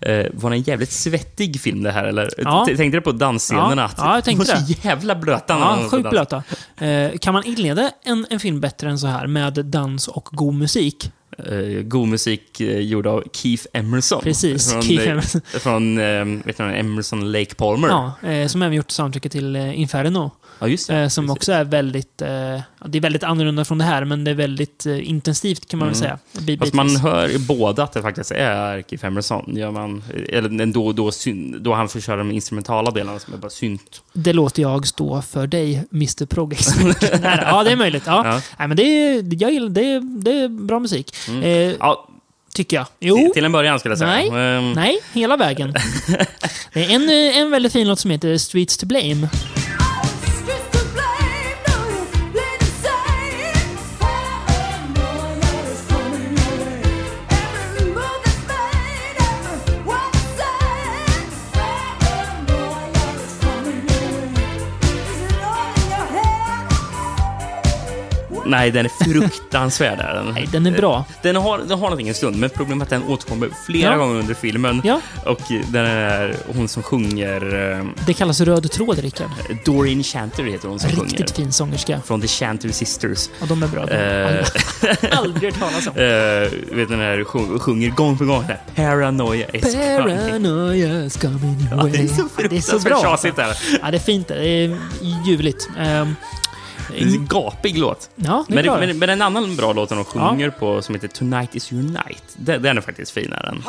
eh, 0.00 0.26
var 0.32 0.50
det 0.50 0.56
en 0.56 0.62
jävligt 0.62 0.92
svettig 0.92 1.60
film 1.60 1.82
det 1.82 1.90
här, 1.90 2.04
eller? 2.04 2.30
Ja. 2.38 2.64
Tänkte 2.66 2.98
du 2.98 3.00
på 3.00 3.12
dansscenerna? 3.12 3.90
Ja, 3.96 4.04
ja, 4.04 4.14
jag 4.14 4.24
tänkte 4.24 4.46
De 4.46 4.52
var 4.52 4.66
så 4.66 4.72
jävla 4.82 5.14
blöta. 5.14 5.54
de 5.54 5.60
Ja, 5.60 5.88
sjukt 5.88 6.10
blöta. 6.10 6.42
Eh, 6.76 7.18
kan 7.18 7.34
man 7.34 7.44
inleda 7.44 7.90
en, 8.04 8.26
en 8.30 8.40
film 8.40 8.60
bättre 8.60 8.90
än 8.90 8.98
så 8.98 9.06
här 9.06 9.26
med 9.26 9.52
dans 9.52 10.08
och 10.08 10.28
god 10.32 10.54
musik? 10.54 11.12
Eh, 11.38 11.82
god 11.82 12.08
musik 12.08 12.60
eh, 12.60 12.78
gjord 12.78 13.06
av 13.06 13.24
Keith 13.32 13.64
Emerson. 13.72 14.22
Precis, 14.22 14.72
Från, 14.72 14.82
Keith 14.82 15.08
Emerson. 15.08 15.40
Från 15.44 15.98
eh, 15.98 16.24
vet 16.44 16.56
du, 16.56 16.64
Emerson 16.64 17.32
Lake 17.32 17.54
Palmer. 17.54 17.88
Ja, 17.88 18.28
eh, 18.28 18.46
som 18.46 18.62
även 18.62 18.76
gjort 18.76 18.90
soundtracket 18.90 19.32
till 19.32 19.56
eh, 19.56 19.80
Inferno. 19.80 20.30
Ja, 20.58 20.68
just 20.68 20.88
det. 20.88 20.96
Eh, 20.96 21.08
som 21.08 21.30
också 21.30 21.52
är 21.52 21.64
väldigt... 21.64 22.22
Eh, 22.22 22.28
det 22.86 22.98
är 22.98 23.00
väldigt 23.00 23.22
annorlunda 23.22 23.64
från 23.64 23.78
det 23.78 23.84
här, 23.84 24.04
men 24.04 24.24
det 24.24 24.30
är 24.30 24.34
väldigt 24.34 24.86
eh, 24.86 25.08
intensivt 25.08 25.68
kan 25.68 25.78
man 25.78 25.88
väl 25.88 25.96
säga. 25.96 26.18
Bi- 26.32 26.58
Fast 26.58 26.72
man 26.74 26.96
hör 26.96 27.28
i 27.30 27.38
båda 27.38 27.82
att 27.82 27.92
det 27.92 28.02
faktiskt 28.02 28.30
är 28.30 28.82
Keith 28.82 29.04
Emerson. 29.04 29.56
Gör 29.56 29.70
man, 29.70 30.02
eller 30.28 30.66
då, 30.66 30.92
då, 30.92 31.10
syn- 31.10 31.56
då 31.62 31.74
han 31.74 31.88
får 31.88 32.00
köra 32.00 32.16
de 32.16 32.30
instrumentala 32.30 32.90
delarna 32.90 33.18
som 33.18 33.34
är 33.34 33.38
bara 33.38 33.50
synt. 33.50 34.02
Det 34.12 34.32
låter 34.32 34.62
jag 34.62 34.86
stå 34.86 35.22
för 35.22 35.46
dig, 35.46 35.84
Mr 35.92 36.26
Proggex. 36.26 36.68
Nej, 37.22 37.38
ja, 37.42 37.62
det 37.64 37.70
är 37.72 37.76
möjligt. 37.76 38.02
Ja. 38.06 38.22
Ja. 38.26 38.40
Nej, 38.58 38.68
men 38.68 38.76
det 38.76 38.82
är, 38.82 39.42
jag 39.42 39.52
gillar, 39.52 39.68
det, 39.68 39.84
är, 39.84 40.00
det 40.22 40.30
är 40.40 40.48
bra 40.48 40.78
musik. 40.78 41.14
Eh, 41.42 41.48
Ja, 41.50 42.08
tycker 42.54 42.76
jag. 42.76 42.86
Jo. 43.00 43.30
till 43.34 43.44
en 43.44 43.52
början 43.52 43.78
skulle 43.78 43.92
jag 43.92 43.98
säga. 43.98 44.10
Nej. 44.10 44.56
Ehm, 44.58 44.72
Nej, 44.72 44.98
hela 45.12 45.36
vägen. 45.36 45.74
Det 46.72 46.84
är 46.84 46.90
en, 46.90 47.08
en 47.44 47.50
väldigt 47.50 47.72
fin 47.72 47.88
låt 47.88 47.98
som 48.00 48.10
heter 48.10 48.38
Streets 48.38 48.76
to 48.76 48.86
Blame. 48.86 49.28
Nej, 68.46 68.70
den 68.70 68.84
är 68.86 69.04
fruktansvärd. 69.04 69.98
Är 70.00 70.14
den. 70.14 70.26
Nej, 70.34 70.48
den 70.52 70.66
är 70.66 70.70
bra. 70.70 71.04
Den 71.22 71.36
har, 71.36 71.58
den 71.58 71.70
har 71.70 71.78
någonting 71.78 72.08
en 72.08 72.14
stund, 72.14 72.36
men 72.36 72.50
problemet 72.50 72.92
är 72.92 72.96
att 72.96 73.02
den 73.02 73.12
återkommer 73.12 73.48
flera 73.66 73.90
Ja. 73.92 73.96
gånger 73.98 74.14
under 74.20 74.34
filmen. 74.34 74.80
Ja. 74.84 75.00
Och 75.26 75.40
den 75.68 75.84
är 75.86 76.36
hon 76.54 76.68
som 76.68 76.82
sjunger... 76.82 77.70
eh, 77.80 77.84
Det 78.06 78.14
kallas 78.14 78.40
röd 78.40 78.70
tråd, 78.70 78.98
Rickard. 78.98 79.30
Doreen 79.64 80.02
Chanter 80.02 80.44
heter 80.44 80.68
hon 80.68 80.78
som 80.80 80.90
Riktigt 80.90 81.10
sjunger. 81.18 81.26
fin 81.34 81.52
sångerska. 81.52 82.00
Från 82.06 82.20
The 82.20 82.26
Chanter 82.28 82.68
Sisters. 82.68 83.28
Ja, 83.40 83.46
de 83.46 83.62
är 83.62 83.66
bra. 83.68 83.88
Eh. 83.90 84.46
Aldrig 85.18 85.52
hört 85.52 85.60
talas 85.60 85.86
om. 85.86 85.92
Uh, 85.96 86.76
vet 86.76 86.88
den 86.88 87.00
här 87.00 87.24
sjung, 87.24 87.58
sjunger 87.58 87.90
gång 87.90 88.18
på 88.18 88.24
gång 88.24 88.44
där. 88.46 88.60
Paranoia 88.74 89.46
is 89.52 89.62
coming. 89.62 90.16
Paranoia's 90.16 91.20
coming 91.22 91.68
Ja, 91.70 91.76
away. 91.80 91.92
det 91.92 91.98
är 92.02 92.06
så 92.08 92.28
Ja, 92.38 92.48
det 92.50 92.56
är 92.56 92.60
så 92.60 92.80
fruktansvärt 92.80 92.92
bra. 92.92 93.02
tjasigt 93.02 93.36
där. 93.36 93.56
Ja, 93.82 93.90
det 93.90 93.96
är 93.96 94.00
fint. 94.00 94.28
Det 94.28 94.48
är 94.48 94.78
ljuvligt. 95.26 95.68
Är 95.78 96.14
en 96.96 97.26
gapig 97.26 97.78
låt. 97.78 98.10
Ja, 98.16 98.44
det 98.48 98.52
är 98.52 98.56
Men, 98.56 98.64
bra. 98.64 98.78
men, 98.86 98.98
men 98.98 99.10
en 99.10 99.22
annan 99.22 99.56
bra 99.56 99.72
låt 99.72 99.88
de 99.88 100.04
sjunger 100.04 100.50
på 100.50 100.82
som 100.82 100.94
heter 100.94 101.08
Tonight 101.08 101.54
is 101.54 101.72
your 101.72 101.82
night. 101.84 102.22
Den, 102.36 102.62
den 102.62 102.76
är 102.78 102.82
faktiskt 102.82 103.10
finare. 103.12 103.48
än- 103.48 103.62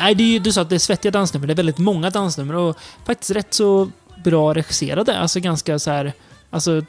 Nej, 0.00 0.14
det 0.14 0.22
är 0.22 0.26
ju, 0.26 0.38
du 0.38 0.52
sa 0.52 0.60
att 0.60 0.68
det 0.68 0.74
är 0.74 0.78
svettiga 0.78 1.12
dansnummer. 1.12 1.46
Det 1.46 1.52
är 1.52 1.56
väldigt 1.56 1.78
många 1.78 2.10
dansnummer 2.10 2.54
och 2.54 2.76
faktiskt 3.06 3.30
rätt 3.30 3.54
så 3.54 3.90
bra 4.24 4.54
regisserade. 4.54 5.18
Alltså 5.18 5.40
ganska 5.40 5.78
så 5.78 5.90
här... 5.90 6.12
Alltså, 6.50 6.82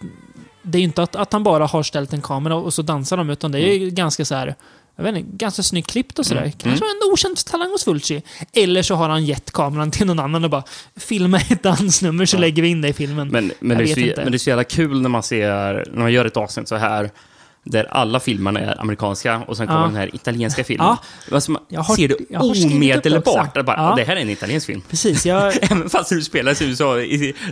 det 0.63 0.78
är 0.78 0.80
ju 0.80 0.86
inte 0.86 1.04
att, 1.04 1.15
att 1.15 1.34
han 1.34 1.43
bara 1.43 1.65
har 1.65 1.84
ställt 1.84 2.13
en 2.13 2.21
kamera 2.21 2.56
och 2.56 2.74
så 2.74 2.82
dansar 2.82 3.17
de, 3.17 3.30
utan 3.30 3.52
det 3.52 3.60
är 3.60 3.78
ju 3.78 3.89
ganska 3.89 4.26
så 4.26 4.36
här... 4.36 4.56
Jag 4.95 5.04
vet 5.04 5.15
inte, 5.15 5.38
ganska 5.38 5.63
snyggt 5.63 5.89
klippt 5.91 6.19
och 6.19 6.26
sådär. 6.26 6.52
Kanske 6.58 6.86
en 6.86 7.12
okänd 7.13 7.45
talang 7.45 7.71
hos 7.71 7.84
Fulci. 7.84 8.21
Eller 8.54 8.84
så 8.84 8.95
har 8.95 9.10
han 9.10 9.26
gett 9.26 9.52
kameran 9.52 9.91
till 9.91 10.08
någon 10.08 10.19
annan 10.19 10.43
och 10.43 10.50
bara 10.50 10.63
filma 10.95 11.38
ett 11.38 11.63
dansnummer 11.63 12.26
så 12.26 12.38
lägger 12.38 12.62
vi 12.62 12.69
in 12.69 12.82
det 12.82 12.88
i 12.88 12.93
filmen. 12.93 13.28
Men, 13.28 13.52
men, 13.60 13.78
det 13.78 13.84
är 13.84 14.13
så, 14.13 14.21
men 14.21 14.32
det 14.32 14.36
är 14.36 14.38
så 14.38 14.50
jävla 14.50 14.63
kul 14.63 15.02
när 15.02 15.10
man 15.10 15.24
ser, 15.24 15.86
när 15.91 16.02
man 16.02 16.12
gör 16.12 16.26
ett 16.26 16.38
avsnitt 16.38 16.67
så 16.67 16.76
här, 16.76 17.12
där 17.63 17.88
alla 17.91 18.19
filmerna 18.19 18.60
är 18.60 18.82
amerikanska 18.82 19.41
och 19.47 19.58
sen 19.58 19.67
kommer 19.67 19.80
Ja. 19.80 19.86
den 19.86 19.95
här 19.95 20.15
italienska 20.15 20.63
filmen. 20.63 20.88
Ja. 20.88 20.97
Alltså, 21.36 21.52
man 21.52 21.62
Jag 21.67 21.82
har- 21.82 21.95
ser 21.95 22.08
det 22.08 22.38
omedelbart. 22.38 23.58
att 23.58 23.65
Bara, 23.65 23.76
Ja. 23.78 23.93
Det 23.95 24.04
här 24.04 24.15
är 24.15 24.21
en 24.21 24.30
italiensk 24.30 24.67
film. 24.67 24.82
Precis, 24.89 25.26
jag... 25.26 25.54
Även 25.71 25.89
fast 25.89 26.10
du 26.10 26.21
spelar 26.21 26.62
i 26.63 26.65
USA. 26.69 26.95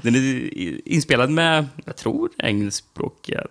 Den 0.01 0.15
är 0.15 0.87
inspelad 0.89 1.29
med, 1.29 1.67
jag 1.85 1.95
tror, 1.95 2.29
engelskspråkiga, 2.37 3.43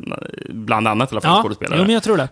bland 0.49 0.89
annat 0.89 1.13
i 1.13 1.15
alla 1.15 1.21
fall, 1.21 1.37
Ja, 1.37 1.43
skådespelare. 1.43 1.79
jo, 1.79 1.85
men 1.85 1.95
jag 1.95 2.03
tror 2.03 2.17
det. 2.17 2.23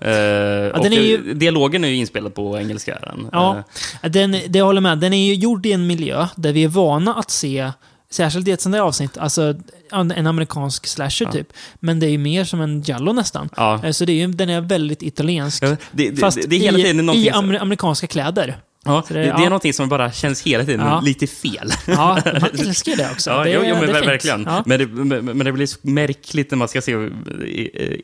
Eh, 0.70 0.78
och 0.78 0.84
den 0.84 0.92
är 0.92 1.00
ju- 1.02 1.34
Dialogen 1.34 1.84
är 1.84 1.88
ju 1.88 1.96
inspelad 1.96 2.34
på 2.34 2.58
engelska. 2.58 2.98
Den. 3.02 3.28
Ja, 3.32 3.62
Eh, 4.02 4.10
den, 4.10 4.36
det 4.48 4.60
håller 4.60 4.80
med. 4.80 4.98
Den 4.98 5.12
är 5.12 5.26
ju 5.26 5.34
gjord 5.34 5.66
i 5.66 5.72
en 5.72 5.86
miljö 5.86 6.26
där 6.36 6.52
vi 6.52 6.64
är 6.64 6.68
vana 6.68 7.14
att 7.14 7.30
se, 7.30 7.70
särskilt 8.16 8.48
i 8.48 8.50
ett 8.50 8.60
sånt 8.60 8.72
där 8.72 8.80
avsnitt, 8.80 9.18
alltså 9.18 9.54
en 9.92 10.26
amerikansk 10.26 10.86
slasher 10.86 11.32
typ. 11.32 11.48
Men 11.80 12.00
det 12.00 12.06
är 12.06 12.10
ju 12.10 12.18
mer 12.18 12.44
som 12.44 12.60
en 12.60 12.80
giallo 12.82 13.12
nästan. 13.12 13.48
Ja. 13.56 13.80
Eh, 13.84 13.90
Så 13.90 14.04
det 14.04 14.12
är 14.12 14.16
ju, 14.16 14.26
den 14.26 14.48
är 14.50 14.60
väldigt 14.60 15.02
italiensk. 15.02 15.62
Ja, 15.62 15.76
det- 15.92 16.10
det- 16.10 16.16
fast 16.16 16.38
det- 16.48 16.56
är 16.68 16.78
i, 17.14 17.24
i 17.24 17.30
amer, 17.30 17.58
amerikanska 17.62 18.06
kläder. 18.06 18.56
ja, 18.84 19.04
det, 19.08 19.14
det- 19.14 19.20
det, 19.20 19.26
ja. 19.26 19.36
är 19.40 19.44
någonting 19.44 19.72
som 19.72 19.88
bara 19.88 20.12
känns 20.12 20.42
hela 20.42 20.64
tiden 20.64 20.86
Ja. 20.86 21.00
lite 21.04 21.26
fel. 21.26 21.70
Ja, 21.86 22.18
man 22.24 22.50
älskar 22.58 22.92
ju 22.92 22.96
det 22.96 23.10
också. 23.12 23.30
Ja, 23.36 23.44
det, 23.44 23.50
jo, 23.50 23.60
jo, 23.64 23.74
men 23.74 23.86
det 23.92 23.98
är 23.98 24.06
verkligen. 24.06 24.42
Ja. 24.48 24.62
Men, 24.66 24.78
det, 24.78 24.86
men, 24.86 25.24
men 25.24 25.38
det 25.38 25.52
blir 25.52 25.66
så 25.66 25.78
märkligt 25.82 26.50
när 26.50 26.58
man 26.58 26.68
ska 26.68 26.80
se 26.82 26.92
eh, 26.92 26.98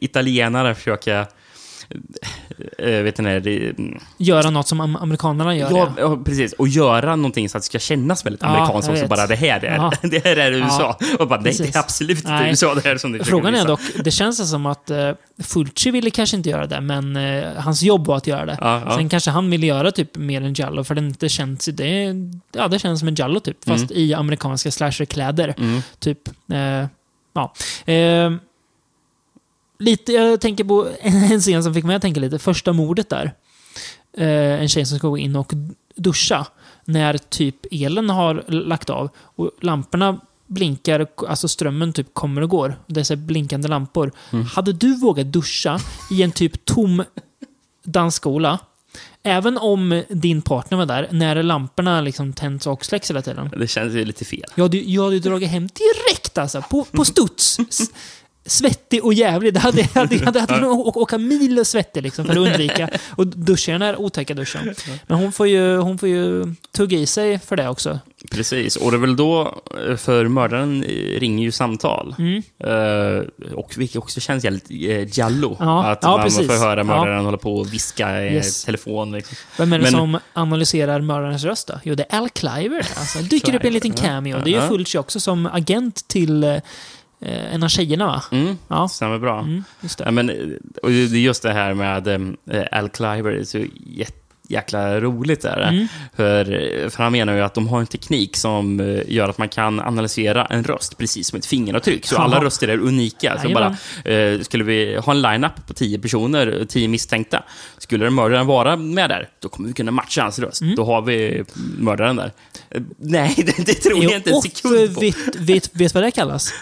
italienare 0.00 0.74
försöka... 0.74 1.26
eh, 2.78 2.86
vet 3.02 3.18
ni, 3.18 3.40
det, 3.40 3.72
Göra 4.18 4.50
något 4.50 4.68
som 4.68 4.80
am- 4.80 4.96
amerikanerna 5.02 5.56
gör. 5.56 5.70
ja, 5.70 5.92
ja, 5.98 6.16
precis. 6.24 6.52
Och 6.52 6.68
göra 6.68 7.16
någonting 7.16 7.48
så 7.48 7.56
att 7.58 7.62
det 7.62 7.66
ska 7.66 7.78
kännas 7.78 8.26
väldigt 8.26 8.42
Ja, 8.42 8.48
amerikanskt 8.48 8.90
också. 8.90 9.06
Bara 9.06 9.26
det 9.26 9.36
här 9.36 9.64
är, 9.64 9.74
Ja. 9.76 9.92
det 10.08 10.24
här 10.24 10.36
är 10.36 10.52
USA. 10.52 10.98
Och 11.18 11.28
bara, 11.28 11.40
nej, 11.40 11.54
det 11.58 11.74
är 11.74 11.78
absolut 11.78 12.18
inte. 12.18 12.44
USA 12.48 12.74
det 12.74 12.84
här 12.84 12.96
som 12.96 13.12
försöker 13.12 13.30
Frågan 13.30 13.54
är 13.54 13.66
dock, 13.66 13.80
det 14.04 14.10
känns 14.10 14.50
som 14.50 14.66
att 14.66 14.90
uh, 14.90 15.10
Fulci 15.38 15.90
ville 15.90 16.10
kanske 16.10 16.36
inte 16.36 16.50
göra 16.50 16.66
det, 16.66 16.80
men 16.80 17.16
eh, 17.16 17.52
hans 17.56 17.82
jobb 17.82 18.06
var 18.06 18.16
att 18.16 18.26
göra 18.26 18.46
det. 18.46 18.58
Ja, 18.60 18.82
ja. 18.86 18.96
Sen 18.96 19.08
kanske 19.08 19.30
han 19.30 19.50
ville 19.50 19.66
göra 19.66 19.90
typ 19.92 20.16
mer 20.16 20.42
en 20.42 20.54
Jallo, 20.54 20.84
för 20.84 20.94
det 20.94 20.98
inte 21.00 21.28
känns... 21.28 21.64
Det, 21.64 22.14
ja, 22.52 22.68
det 22.68 22.78
känns 22.78 22.98
som 22.98 23.08
en 23.08 23.14
Jallo 23.14 23.40
typ, 23.40 23.64
fast 23.64 23.90
Mm. 23.90 24.02
i 24.02 24.14
amerikanska 24.14 24.70
slasherkläder. 24.70 25.54
Typ. 25.98 26.18
Eh, 26.52 26.86
ja. 27.34 27.52
Lite, 29.82 30.12
jag 30.12 30.40
tänker 30.40 30.64
på 30.64 30.88
en 31.00 31.40
scen 31.40 31.62
som 31.62 31.74
fick 31.74 31.84
mig 31.84 31.96
att 31.96 32.02
tänka 32.02 32.20
lite. 32.20 32.38
Första 32.38 32.72
mordet 32.72 33.08
där. 33.08 33.32
Eh, 34.16 34.60
en 34.60 34.68
tjej 34.68 34.86
som 34.86 34.98
ska 34.98 35.08
gå 35.08 35.18
in 35.18 35.36
och 35.36 35.52
duscha. 35.96 36.46
När 36.84 37.18
typ 37.18 37.56
elen 37.70 38.10
har 38.10 38.44
lagt 38.48 38.90
av 38.90 39.08
och 39.16 39.50
lamporna 39.60 40.20
blinkar, 40.46 41.06
alltså 41.28 41.48
strömmen 41.48 41.92
typ 41.92 42.14
kommer 42.14 42.42
och 42.42 42.50
går. 42.50 42.76
Det 42.86 43.00
är 43.00 43.04
så 43.04 43.14
här 43.14 43.20
blinkande 43.20 43.68
lampor. 43.68 44.12
Hade 44.52 44.72
du 44.72 44.96
vågat 44.96 45.26
duscha 45.26 45.80
i 46.10 46.22
en 46.22 46.32
typ 46.32 46.64
tom 46.64 47.04
dansskola, 47.84 48.58
även 49.22 49.58
om 49.58 50.02
din 50.08 50.42
partner 50.42 50.78
var 50.78 50.86
där, 50.86 51.08
när 51.10 51.42
lamporna 51.42 52.00
liksom 52.00 52.32
tänds 52.32 52.66
och 52.66 52.84
släcks 52.84 53.10
hela 53.10 53.22
tiden? 53.22 53.50
Det 53.56 53.66
känns 53.66 53.94
ju 53.94 54.04
lite 54.04 54.24
fel. 54.24 54.44
Jag 54.54 54.64
hade, 54.64 54.76
jag 54.78 55.02
hade 55.02 55.14
ju 55.14 55.20
dragit 55.20 55.48
hem 55.48 55.66
direkt 55.66 56.38
alltså, 56.38 56.62
på, 56.62 56.84
på 56.84 57.04
studs. 57.04 57.58
Svettig 58.46 59.04
och 59.04 59.14
jävlig. 59.14 59.54
Det 59.54 59.60
hade, 59.60 59.82
hade, 59.94 60.24
hade, 60.24 60.40
hade 60.40 60.66
åka 60.66 61.18
mil 61.18 61.64
svettig 61.64 62.02
liksom, 62.02 62.24
för 62.24 62.32
att 62.32 62.38
undvika 62.38 62.88
och 63.10 63.26
duscha 63.26 63.72
den 63.72 63.82
här 63.82 63.96
otäcka 64.00 64.34
duschen. 64.34 64.74
Men 65.06 65.18
hon 65.18 65.32
får, 65.32 65.48
ju, 65.48 65.76
hon 65.76 65.98
får 65.98 66.08
ju 66.08 66.54
tugga 66.76 66.98
i 66.98 67.06
sig 67.06 67.38
för 67.38 67.56
det 67.56 67.68
också. 67.68 67.98
Precis, 68.30 68.76
och 68.76 68.90
det 68.90 68.96
är 68.96 68.98
väl 68.98 69.16
då, 69.16 69.62
eh, 69.88 69.96
för 69.96 70.28
mördaren 70.28 70.84
ringer 71.18 71.44
ju 71.44 71.52
samtal. 71.52 72.14
Mm. 72.18 72.42
Eh, 72.58 73.24
och 73.54 73.72
vilket 73.76 73.96
också 73.96 74.20
känns 74.20 74.44
jävligt 74.44 74.70
eh, 74.70 75.18
jallo. 75.18 75.56
Ja, 75.60 75.84
att 75.90 75.98
ja, 76.02 76.10
man 76.16 76.22
precis. 76.22 76.46
får 76.46 76.54
höra 76.54 76.80
Ja. 76.80 76.84
mördaren 76.84 77.24
hålla 77.24 77.36
på 77.38 77.56
och 77.56 77.72
viska 77.72 78.22
i 78.24 78.34
Yes. 78.34 78.64
telefon. 78.64 79.12
Liksom. 79.12 79.36
Vem 79.58 79.72
är 79.72 79.78
det 79.78 79.82
Men- 79.82 79.92
som 79.92 80.18
analyserar 80.32 81.00
mördarens 81.00 81.44
röst 81.44 81.66
då? 81.68 81.74
Jo, 81.84 81.94
det 81.94 82.06
är 82.08 82.18
Al 82.18 82.28
Cliver. 82.28 82.86
Alltså, 82.96 83.18
dyker 83.18 83.54
upp 83.54 83.64
i 83.64 83.66
en 83.66 83.72
liten 83.74 83.92
cameo. 83.92 84.38
Det 84.38 84.50
är 84.50 84.54
ju 84.54 84.56
Ja. 84.56 84.68
Fulci 84.68 84.98
också 84.98 85.20
som 85.20 85.46
agent 85.46 86.08
till 86.08 86.44
eh, 86.44 86.56
en 87.26 87.62
av 87.62 87.68
tjejerna, 87.68 88.06
va? 88.06 88.22
Mm, 88.32 88.58
Ja. 88.68 88.88
stämmer 88.88 89.18
bra. 89.18 89.38
Mm, 89.40 89.64
just 89.80 89.98
det. 89.98 90.04
Ja, 90.04 90.10
men, 90.10 90.30
eh, 90.30 90.36
och 90.82 90.90
är 90.90 90.94
just 91.16 91.42
det 91.42 91.52
här 91.52 91.74
med 91.74 92.08
eh, 92.50 92.78
Al 92.78 92.88
Cliver, 92.88 93.30
det 93.32 93.40
är 93.40 93.44
så 93.44 93.58
jät- 93.58 94.14
jäkla 94.48 95.00
roligt. 95.00 95.40
Där. 95.42 95.68
Mm. 95.68 95.86
För, 96.16 96.44
för 96.90 97.02
han 97.02 97.12
menar 97.12 97.34
ju 97.34 97.40
att 97.40 97.54
de 97.54 97.68
har 97.68 97.80
en 97.80 97.86
teknik 97.86 98.36
som 98.36 98.80
eh, 98.80 99.00
gör 99.08 99.28
att 99.28 99.38
man 99.38 99.48
kan 99.48 99.80
analysera 99.80 100.46
en 100.46 100.64
röst 100.64 100.98
precis 100.98 101.28
som 101.28 101.38
ett 101.38 101.46
fingeravtryck. 101.46 102.06
Så 102.06 102.16
alla 102.16 102.44
röster 102.44 102.68
är 102.68 102.78
unika. 102.78 103.38
Så 103.42 103.48
bara, 103.48 103.76
eh, 104.14 104.40
skulle 104.40 104.64
vi 104.64 104.96
ha 104.96 105.12
en 105.12 105.22
line-up 105.22 105.66
på 105.66 105.74
tio 105.74 105.98
personer, 105.98 106.64
tio 106.68 106.88
misstänkta, 106.88 107.42
skulle 107.78 108.04
den 108.04 108.14
mördaren 108.14 108.46
vara 108.46 108.76
med 108.76 109.10
där, 109.10 109.28
då 109.40 109.48
kommer 109.48 109.68
vi 109.68 109.74
kunna 109.74 109.90
matcha 109.90 110.22
hans 110.22 110.38
röst. 110.38 110.60
Mm. 110.62 110.74
Då 110.74 110.84
har 110.84 111.02
vi 111.02 111.44
mördaren 111.78 112.16
där. 112.16 112.32
Eh, 112.70 112.82
Nej, 112.98 113.34
det, 113.56 113.66
det 113.66 113.74
tror 113.74 114.04
jag 114.04 114.12
inte 114.16 114.30
en 114.30 114.42
sekund 114.42 114.94
på. 114.94 115.00
vet, 115.00 115.36
vet, 115.38 115.70
vet 115.76 115.94
vad 115.94 116.02
det 116.04 116.10
kallas? 116.10 116.52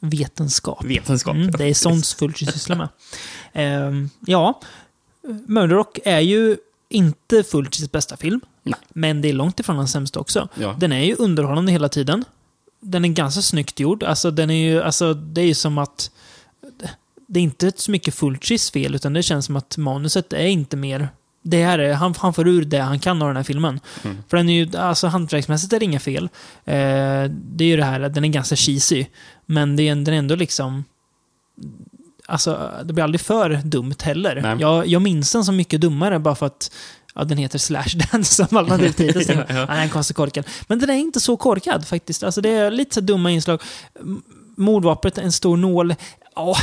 Vetenskap. 0.00 0.84
Vetenskap. 0.84 1.34
Mm, 1.34 1.50
det 1.50 1.64
är 1.64 1.74
sånt 1.74 2.06
Fulci 2.06 2.46
sysslar 2.46 2.76
med. 2.76 2.88
Ehm, 3.52 4.10
ja, 4.26 4.60
Murderock 5.46 5.98
är 6.04 6.20
ju 6.20 6.56
inte 6.88 7.42
Fulcis 7.42 7.92
bästa 7.92 8.16
film. 8.16 8.40
Nej. 8.62 8.80
Men 8.88 9.22
det 9.22 9.28
är 9.28 9.32
långt 9.32 9.60
ifrån 9.60 9.76
hans 9.76 9.92
sämsta 9.92 10.20
också. 10.20 10.48
Ja. 10.54 10.76
Den 10.78 10.92
är 10.92 11.04
ju 11.04 11.14
underhållande 11.14 11.72
hela 11.72 11.88
tiden. 11.88 12.24
Den 12.80 13.04
är 13.04 13.08
ganska 13.08 13.42
snyggt 13.42 13.80
gjord. 13.80 14.02
Alltså, 14.02 14.30
den 14.30 14.50
är 14.50 14.70
ju, 14.70 14.82
alltså, 14.82 15.14
det 15.14 15.40
är 15.40 15.46
ju 15.46 15.54
som 15.54 15.78
att... 15.78 16.10
Det 17.28 17.40
är 17.40 17.44
inte 17.44 17.72
så 17.76 17.90
mycket 17.90 18.14
Fulcis 18.14 18.70
fel, 18.70 18.94
utan 18.94 19.12
det 19.12 19.22
känns 19.22 19.46
som 19.46 19.56
att 19.56 19.76
manuset 19.76 20.32
är 20.32 20.46
inte 20.46 20.76
mer... 20.76 21.08
Det 21.48 21.64
här 21.64 21.78
är, 21.78 21.94
han, 21.94 22.14
han 22.18 22.34
får 22.34 22.48
ur 22.48 22.64
det 22.64 22.78
han 22.78 22.98
kan 22.98 23.22
av 23.22 23.28
den 23.28 23.36
här 23.36 23.42
filmen. 23.44 23.80
För 24.28 24.36
den 24.36 24.48
är 24.48 24.64
ju, 24.64 24.76
alltså 24.78 25.06
hantverksmässigt 25.06 25.72
är 25.72 25.78
det 25.78 25.84
inga 25.84 26.00
fel. 26.00 26.24
Eh, 26.64 26.74
det 27.32 27.64
är 27.64 27.68
ju 27.68 27.76
det 27.76 27.84
här 27.84 28.00
att 28.00 28.14
den 28.14 28.24
är 28.24 28.28
ganska 28.28 28.56
cheesy. 28.56 29.06
Men 29.46 29.76
det 29.76 29.82
är, 29.88 29.94
den 29.94 30.08
är 30.14 30.18
ändå 30.18 30.34
liksom... 30.36 30.84
Alltså, 32.28 32.70
det 32.84 32.92
blir 32.92 33.04
aldrig 33.04 33.20
för 33.20 33.60
dumt 33.64 33.94
heller. 34.02 34.40
Nej. 34.42 34.56
Jag, 34.60 34.86
jag 34.86 35.02
minns 35.02 35.32
den 35.32 35.44
som 35.44 35.56
mycket 35.56 35.80
dummare 35.80 36.18
bara 36.18 36.34
för 36.34 36.46
att 36.46 36.70
ja, 37.14 37.24
den 37.24 37.38
heter 37.38 37.58
Slashdance 37.58 38.34
som 38.46 38.56
alla 38.56 38.68
Ja, 38.84 38.92
tänker. 38.92 39.32
ja. 39.32 39.44
Ja, 39.48 39.66
den 39.66 39.76
är 39.76 39.88
konstigt 39.88 40.16
korkad. 40.16 40.44
Men 40.68 40.78
den 40.78 40.90
är 40.90 40.94
inte 40.94 41.20
så 41.20 41.36
korkad 41.36 41.86
faktiskt. 41.86 42.22
Alltså, 42.22 42.40
det 42.40 42.48
är 42.50 42.70
lite 42.70 42.94
så 42.94 43.00
dumma 43.00 43.30
inslag. 43.30 43.62
Mordvapnet, 44.56 45.18
en 45.18 45.32
stor 45.32 45.56
nål. 45.56 45.94
Ja, 46.36 46.56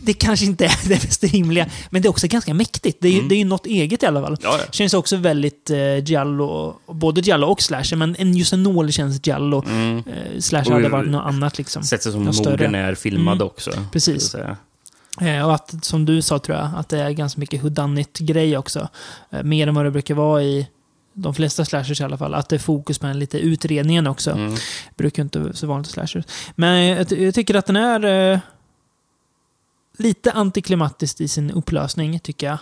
det 0.00 0.12
kanske 0.12 0.46
inte 0.46 0.64
är 0.64 0.78
det 0.88 1.04
mest 1.04 1.24
rimliga, 1.24 1.66
men 1.90 2.02
det 2.02 2.06
är 2.08 2.10
också 2.10 2.26
ganska 2.26 2.54
mäktigt. 2.54 2.98
Det 3.00 3.08
är, 3.08 3.12
ju- 3.12 3.28
det 3.28 3.34
är 3.34 3.38
ju 3.38 3.44
något 3.44 3.66
eget 3.66 4.02
i 4.02 4.06
alla 4.06 4.20
fall. 4.20 4.32
Mm. 4.32 4.40
Ja, 4.42 4.56
ja. 4.58 4.64
Känns 4.72 4.94
också 4.94 5.16
väldigt 5.16 5.70
eh, 5.70 5.98
giallo, 6.04 6.76
både 6.86 7.20
giallo 7.20 7.46
och 7.46 7.62
slasher, 7.62 7.96
men 7.96 8.16
en, 8.18 8.34
just 8.36 8.52
en 8.52 8.62
nål 8.62 8.92
känns 8.92 9.26
giallo. 9.26 9.64
Mm. 9.66 9.98
Eh, 9.98 10.40
slasher 10.40 10.66
Och- 10.70 10.76
hade 10.76 10.88
varit 10.88 11.10
något 11.10 11.26
annat 11.26 11.58
liksom. 11.58 11.82
Sättet 11.82 12.12
som 12.12 12.24
morden 12.24 12.74
är 12.74 12.94
filmad 12.94 13.34
Mm. 13.36 13.46
också. 13.46 13.70
Precis. 13.92 14.34
Eh, 15.20 15.46
och 15.46 15.54
att, 15.54 15.84
som 15.84 16.04
du 16.04 16.22
sa 16.22 16.38
tror 16.38 16.58
jag, 16.58 16.70
att 16.76 16.88
det 16.88 16.98
är 16.98 17.10
ganska 17.10 17.40
mycket 17.40 17.62
whodunit-grej 17.62 18.56
också. 18.58 18.88
Eh, 19.30 19.42
mer 19.42 19.66
än 19.66 19.74
vad 19.74 19.84
det 19.84 19.90
brukar 19.90 20.14
vara 20.14 20.42
i 20.42 20.66
de 21.12 21.34
flesta 21.34 21.64
slashers 21.64 22.00
i 22.00 22.04
alla 22.04 22.18
fall. 22.18 22.34
Att 22.34 22.48
det 22.48 22.56
är 22.56 22.60
fokus 22.60 22.98
på 22.98 23.06
den 23.06 23.18
lite 23.18 23.38
utredningen 23.38 24.06
också. 24.06 24.30
Mm. 24.30 24.54
Brukar 24.96 25.22
inte 25.22 25.38
vara 25.38 25.52
så 25.52 25.66
vanligt 25.66 25.88
i 25.88 25.92
slashers. 25.92 26.24
Men 26.54 26.84
jag, 26.84 27.12
jag 27.12 27.34
tycker 27.34 27.54
att 27.54 27.66
den 27.66 27.76
är 27.76 28.32
eh, 28.32 28.38
lite 29.96 30.32
antiklimatisk 30.32 31.20
i 31.20 31.28
sin 31.28 31.50
upplösning, 31.50 32.20
tycker 32.20 32.46
jag. 32.46 32.58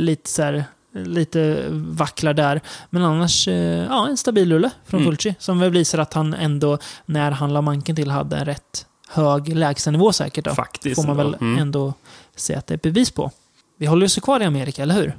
Lite 0.00 0.30
så 0.30 0.42
här, 0.42 0.64
lite 0.94 1.64
vacklar 1.70 2.34
där. 2.34 2.60
Men 2.90 3.02
annars, 3.04 3.48
eh, 3.48 3.54
ja, 3.84 4.08
en 4.08 4.16
stabil 4.16 4.52
rulle 4.52 4.70
från 4.86 5.00
Mm. 5.00 5.10
Fulci. 5.12 5.34
Som 5.38 5.58
väl 5.60 5.70
visar 5.70 5.98
att 5.98 6.14
han 6.14 6.34
ändå, 6.34 6.78
när 7.06 7.30
han 7.30 7.52
la 7.52 7.60
manken 7.62 7.96
till, 7.96 8.10
hade 8.10 8.36
en 8.36 8.44
rätt 8.44 8.86
hög 9.08 9.56
lägstanivå 9.56 10.12
säkert. 10.12 10.44
Då. 10.44 10.54
Faktiskt. 10.54 10.96
Får 10.96 11.06
man 11.06 11.16
väl 11.16 11.26
ändå. 11.26 11.44
Mm. 11.46 11.58
ändå 11.58 11.94
säga 12.36 12.58
att 12.58 12.66
det 12.66 12.74
är 12.74 12.78
bevis 12.78 13.10
på. 13.10 13.30
Vi 13.76 13.86
håller 13.86 14.06
oss 14.06 14.16
kvar 14.16 14.40
i 14.40 14.44
Amerika, 14.44 14.82
eller 14.82 14.94
hur? 14.94 15.16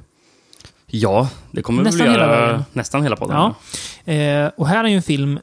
Ja, 0.86 1.28
det 1.50 1.62
kommer 1.62 1.82
Nästan 1.82 2.06
vi 2.06 2.12
hela 2.12 2.24
göra 2.24 2.46
vägen. 2.46 2.64
nästan 2.72 3.02
hela 3.02 3.16
podden. 3.16 3.36
Ja. 4.04 4.12
Eh, 4.12 4.50
och 4.56 4.68
här 4.68 4.84
är 4.84 4.88
ju 4.88 4.96
en 4.96 5.02
film 5.02 5.38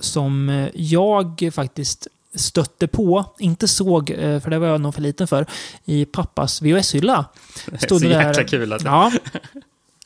som 0.00 0.48
eh, 0.48 0.68
jag 0.74 1.50
faktiskt 1.52 2.06
stötte 2.34 2.86
på, 2.86 3.24
inte 3.38 3.68
såg, 3.68 4.10
eh, 4.10 4.40
för 4.40 4.50
det 4.50 4.58
var 4.58 4.66
jag 4.66 4.80
nog 4.80 4.94
för 4.94 5.02
liten 5.02 5.26
för, 5.26 5.46
i 5.84 6.04
pappas 6.04 6.62
VHS-hylla. 6.62 7.24
Stod 7.78 8.00
så 8.00 8.08
det 8.08 8.08
där- 8.14 8.28
jäkla 8.28 8.44
kul 8.44 8.72
att... 8.72 8.82
Ja. 8.84 9.12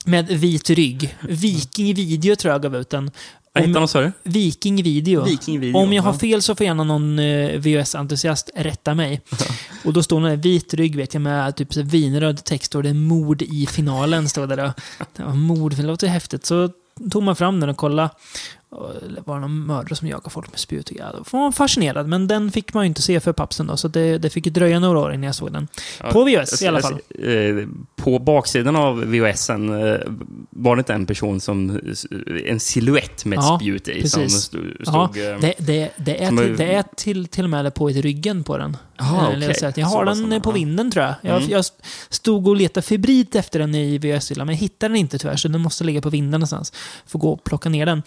Med 0.05 0.27
vit 0.29 0.71
rygg. 0.71 1.17
Viking 1.29 1.95
Video 1.95 2.37
tror 2.37 2.53
jag 2.53 2.63
gav 2.63 2.77
ut 2.77 2.91
den. 2.91 3.11
Vad 3.53 3.69
hette 3.69 3.89
sa 3.89 4.01
du? 4.01 4.13
Viking 4.23 4.83
Video. 4.83 5.25
Viking 5.25 5.61
Video. 5.61 5.79
Om 5.79 5.93
jag 5.93 6.03
har 6.03 6.13
fel 6.13 6.43
så 6.43 6.55
får 6.55 6.67
gärna 6.67 6.85
någon 6.85 7.19
eh, 7.19 7.51
VHS-entusiast 7.61 8.51
rätta 8.55 8.95
mig. 8.95 9.21
Och 9.85 9.93
då 9.93 10.03
står 10.03 10.21
det 10.21 10.31
en 10.31 10.41
vit 10.41 10.75
rygg 10.75 10.97
vet 10.97 11.15
jag 11.15 11.21
med 11.21 11.57
typ 11.57 11.75
så 11.75 11.83
vinröd 11.83 12.45
text 12.45 12.75
och 12.75 12.83
det 12.83 12.89
är 12.89 12.95
mord 12.95 13.43
i 13.43 13.67
finalen. 13.67 14.29
Står 14.29 14.47
det 14.47 14.57
då. 14.57 14.73
Det 15.17 15.23
var 15.23 15.35
mord, 15.35 15.75
det 15.77 15.83
låter 15.83 16.07
häftigt. 16.07 16.47
Så 16.47 16.71
tog 17.11 17.23
man 17.23 17.37
fram 17.37 17.61
den 17.61 17.69
och 17.69 17.77
kollade. 17.77 18.11
Och 18.71 18.91
det 19.15 19.23
var 19.25 19.41
någon 19.41 19.67
mördare 19.67 19.97
som 19.97 20.09
jagade 20.09 20.31
folk 20.31 20.51
med 20.51 20.59
spjut. 20.61 20.89
och 20.91 20.97
grejer. 20.97 21.13
Var 21.33 21.41
man 21.41 21.53
fascinerad, 21.53 22.09
men 22.09 22.29
den 22.29 22.53
fick 22.53 22.75
man 22.75 22.85
ju 22.85 22.89
inte 22.89 23.03
se 23.03 23.21
för 23.21 23.33
pappsen 23.33 23.67
då. 23.67 23.77
Så 23.77 23.89
det, 23.89 24.19
det 24.19 24.31
fick 24.31 24.47
ju 24.47 24.53
dröja 24.53 24.79
några 24.81 24.99
år 24.99 25.13
innan 25.13 25.23
jag 25.25 25.35
såg 25.35 25.53
den. 25.53 25.69
Ja, 26.03 26.11
På 26.13 26.25
VHS 26.25 26.63
i 26.63 26.67
alla 26.67 26.77
alltså, 26.77 26.93
fall. 26.93 27.59
eh, 27.59 27.67
På 27.97 28.19
baksidan 28.19 28.77
av 28.77 29.01
VHSen 29.05 29.89
eh, 29.89 29.97
var 30.51 30.77
det 30.77 30.81
inte 30.81 30.95
en 30.95 31.07
person 31.07 31.41
som... 31.41 31.81
En 32.47 32.61
siluett 32.61 33.25
med 33.25 33.39
ett 33.39 33.45
Ja, 33.45 33.59
spjut 33.59 33.89
i 33.89 33.93
precis. 33.93 34.13
som 34.13 34.29
stod... 34.29 34.65
Ja, 34.85 34.85
stod 35.13 35.25
eh, 35.25 35.39
det, 35.41 35.55
det, 35.59 35.91
det, 35.97 36.23
är 36.25 36.29
som 36.29 36.39
till, 36.39 36.57
det 36.57 36.75
är 36.75 36.85
till, 36.97 37.27
till 37.27 37.45
och 37.45 37.51
med 37.51 37.75
på 37.75 37.89
ett 37.89 37.97
ryggen 37.97 38.45
på 38.45 38.59
den. 38.59 38.77
Aha, 39.01 39.27
att 39.63 39.77
Jag 39.77 39.87
har 39.87 40.15
Så 40.15 40.27
den 40.27 40.41
på 40.41 40.53
vinden 40.53 40.91
tror 40.91 41.05
jag. 41.05 41.15
Jag, 41.21 41.37
Mm. 41.37 41.51
jag 41.51 41.65
stod 42.09 42.49
och 42.49 42.57
letade 42.57 42.87
febrilt 42.87 43.35
efter 43.35 43.59
den 43.59 43.75
i 43.75 43.99
VHS-hyllan, 43.99 44.47
men 44.47 44.55
jag 44.55 44.61
hittade 44.61 44.89
den 44.93 44.97
inte 44.97 45.19
tyvärr, 45.19 45.37
så 45.37 45.49
den 45.49 45.61
måste 45.61 45.85
ligga 45.85 46.01
på 46.01 46.11
vinden 46.11 46.31
någonstans. 46.41 46.73
Får 47.07 47.19
gå 47.19 47.33
och 47.33 47.45
plocka 47.45 47.69
ner 47.69 47.87
den. 47.87 48.03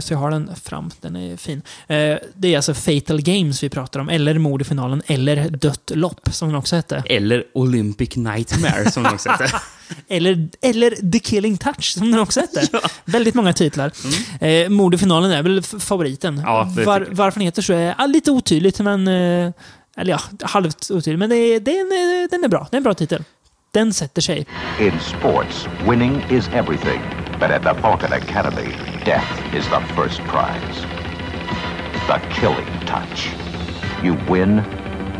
Eh, 0.00 0.02
så 0.02 0.12
jag 0.12 0.18
har 0.18 0.30
den 0.30 0.56
fram. 0.56 0.90
Den 1.00 1.16
är 1.16 1.36
fin. 1.36 1.62
Eh, 1.86 2.16
det 2.34 2.48
är 2.48 2.56
alltså 2.56 2.74
Fatal 2.74 3.22
Games 3.22 3.62
vi 3.62 3.68
pratar 3.68 4.00
om, 4.00 4.08
eller 4.08 4.38
Mord 4.38 4.62
i 4.62 4.64
finalen, 4.64 5.02
eller 5.06 5.50
Dött 5.50 5.90
lopp, 5.94 6.28
som 6.32 6.48
den 6.48 6.58
också 6.58 6.76
hette. 6.76 7.02
Eller 7.06 7.44
Olympic 7.54 8.16
Nightmare, 8.16 8.90
som 8.90 9.02
de 9.02 9.14
också 9.14 9.30
heter. 9.30 9.54
Eller, 10.08 10.48
eller 10.60 11.10
The 11.12 11.18
Killing 11.18 11.58
Touch, 11.58 11.84
som 11.84 12.10
den 12.10 12.20
också 12.20 12.40
hette. 12.40 12.80
Väldigt 13.04 13.34
många 13.34 13.52
titlar. 13.52 13.92
Mm. 14.40 14.64
Eh, 14.64 14.70
Mord 14.70 14.94
i 14.94 14.98
finalen 14.98 15.30
är 15.30 15.42
väl 15.42 15.62
favoriten. 15.62 16.42
Ja, 16.44 16.72
Var, 16.86 17.08
varför 17.10 17.40
den 17.40 17.44
heter 17.44 17.62
så 17.62 17.72
är 17.72 17.94
ja, 17.98 18.06
lite 18.06 18.30
otydligt, 18.30 18.80
men... 18.80 19.08
Eh, 19.08 19.52
eller 19.96 20.12
ja, 20.12 20.20
halvt 20.42 20.90
otydligt. 20.90 21.18
Men 21.18 21.30
det 21.30 21.36
är, 21.36 21.60
det 21.60 21.78
är 21.78 21.80
en, 21.80 22.28
den 22.30 22.44
är 22.44 22.48
bra. 22.48 22.68
Det 22.70 22.74
är 22.74 22.78
en 22.78 22.82
bra 22.82 22.94
titel. 22.94 23.24
Den 23.72 23.92
sätter 23.94 24.22
sig. 24.22 24.46
In 24.80 24.92
sports, 25.00 25.66
winning 25.88 26.24
is 26.30 26.48
everything. 26.48 27.29
But 27.40 27.50
at 27.50 27.62
the 27.62 27.74
Falcon 27.82 28.12
Academy, 28.12 28.68
death 29.04 29.56
is 29.56 29.64
the 29.64 29.80
first 29.96 30.20
prize. 30.20 30.86
The 32.08 32.20
killing 32.40 32.70
touch. 32.86 33.28
You 34.04 34.16
win, 34.32 34.60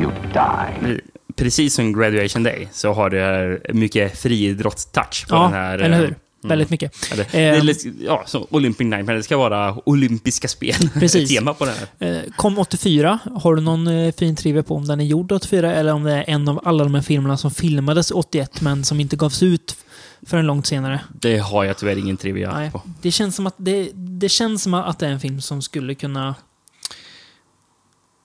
you 0.01 0.11
die. 0.33 1.01
Precis 1.37 1.75
som 1.75 1.93
Graduation 1.93 2.43
Day 2.43 2.69
så 2.73 2.93
har 2.93 3.11
det 3.11 3.59
mycket 3.75 4.19
friidrottstouch 4.19 5.27
på 5.29 5.35
Ja, 5.35 5.43
den 5.43 5.53
här... 5.53 5.79
eller 5.79 5.97
eh, 5.97 6.01
hur? 6.01 6.15
Väldigt 6.43 6.71
mycket. 6.71 7.13
Eller, 7.13 7.25
Eh, 7.25 7.31
det 7.33 7.39
är 7.41 7.63
lite- 7.63 7.89
ja, 8.01 8.23
som 8.27 8.47
Olympic 8.51 8.85
Nightmare. 8.87 9.17
Det 9.17 9.23
ska 9.23 9.37
vara 9.37 9.77
olympiska 9.89 10.49
spel. 10.49 10.75
Precis. 10.95 11.29
Tema 11.31 11.55
på 11.55 11.65
den 11.65 11.75
här. 12.01 12.17
Eh, 12.17 12.23
kom 12.37 12.59
84. 12.59 13.19
Har 13.35 13.55
du 13.55 13.63
någon 13.63 13.87
eh, 13.87 14.13
fin 14.19 14.37
trivia 14.37 14.63
på 14.63 14.77
om 14.77 14.87
den 14.87 15.01
är 15.01 15.05
gjord 15.05 15.33
84 15.33 15.75
eller 15.75 15.93
om 15.93 16.03
det 16.05 16.13
är 16.13 16.25
en 16.29 16.49
av 16.49 16.61
alla 16.65 16.85
de 16.85 16.95
här 16.95 17.03
filmerna 17.03 17.37
som 17.37 17.51
filmades 17.51 18.11
81 18.11 18.61
men 18.61 18.85
som 18.85 19.01
inte 19.01 19.17
gavs 19.17 19.43
ut 19.43 19.77
förrän 20.23 20.47
långt 20.47 20.67
senare? 20.67 21.01
Det 21.21 21.39
har 21.39 21.65
jag 21.65 21.77
tyvärr 21.79 21.97
ingen 21.97 22.17
trivia 22.17 22.53
Nej, 22.53 22.71
på. 22.71 22.83
det 23.03 23.11
känns 23.11 23.37
som 23.37 23.47
att 23.47 23.55
det, 23.57 23.91
det 23.95 24.29
känns 24.29 24.63
som 24.63 24.75
att 24.75 24.99
det 24.99 25.07
är 25.07 25.11
en 25.11 25.21
film 25.21 25.41
som 25.41 25.63
skulle 25.63 25.95
kunna 25.95 26.35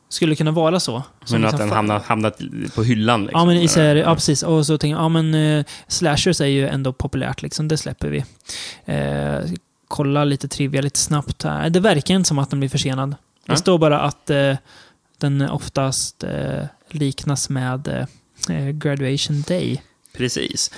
skulle 0.09 0.35
kunna 0.35 0.51
vara 0.51 0.79
så. 0.79 1.03
Men 1.31 1.45
att 1.45 1.51
liksom 1.51 1.59
den 1.59 1.69
fa- 1.69 1.75
hamnat, 1.75 2.05
hamnat 2.05 2.39
på 2.75 2.83
hyllan. 2.83 3.21
Liksom. 3.21 3.39
Ja, 3.39 3.45
men 3.45 3.57
i 3.57 3.67
här, 3.67 3.95
ja, 3.95 4.15
precis. 4.15 4.43
Och 4.43 4.65
så 4.65 4.77
tänker 4.77 4.95
jag, 4.95 5.03
ja 5.03 5.09
men 5.09 5.35
uh, 5.35 5.63
slashers 5.87 6.41
är 6.41 6.45
ju 6.45 6.67
ändå 6.67 6.93
populärt 6.93 7.41
liksom, 7.41 7.67
det 7.67 7.77
släpper 7.77 8.09
vi. 8.09 8.23
Eh, 8.93 9.39
kolla 9.87 10.23
lite 10.23 10.47
trivia 10.47 10.81
lite 10.81 10.99
snabbt 10.99 11.43
här. 11.43 11.69
Det 11.69 11.79
verkar 11.79 12.15
inte 12.15 12.27
som 12.27 12.39
att 12.39 12.49
den 12.49 12.59
blir 12.59 12.69
försenad. 12.69 13.09
Det 13.09 13.15
Ja. 13.45 13.55
står 13.55 13.77
bara 13.77 13.99
att 13.99 14.29
eh, 14.29 14.55
den 15.17 15.49
oftast 15.49 16.23
liknas 16.89 17.49
med 17.49 18.07
Graduation 18.73 19.43
Day. 19.47 19.81
Precis. 20.17 20.71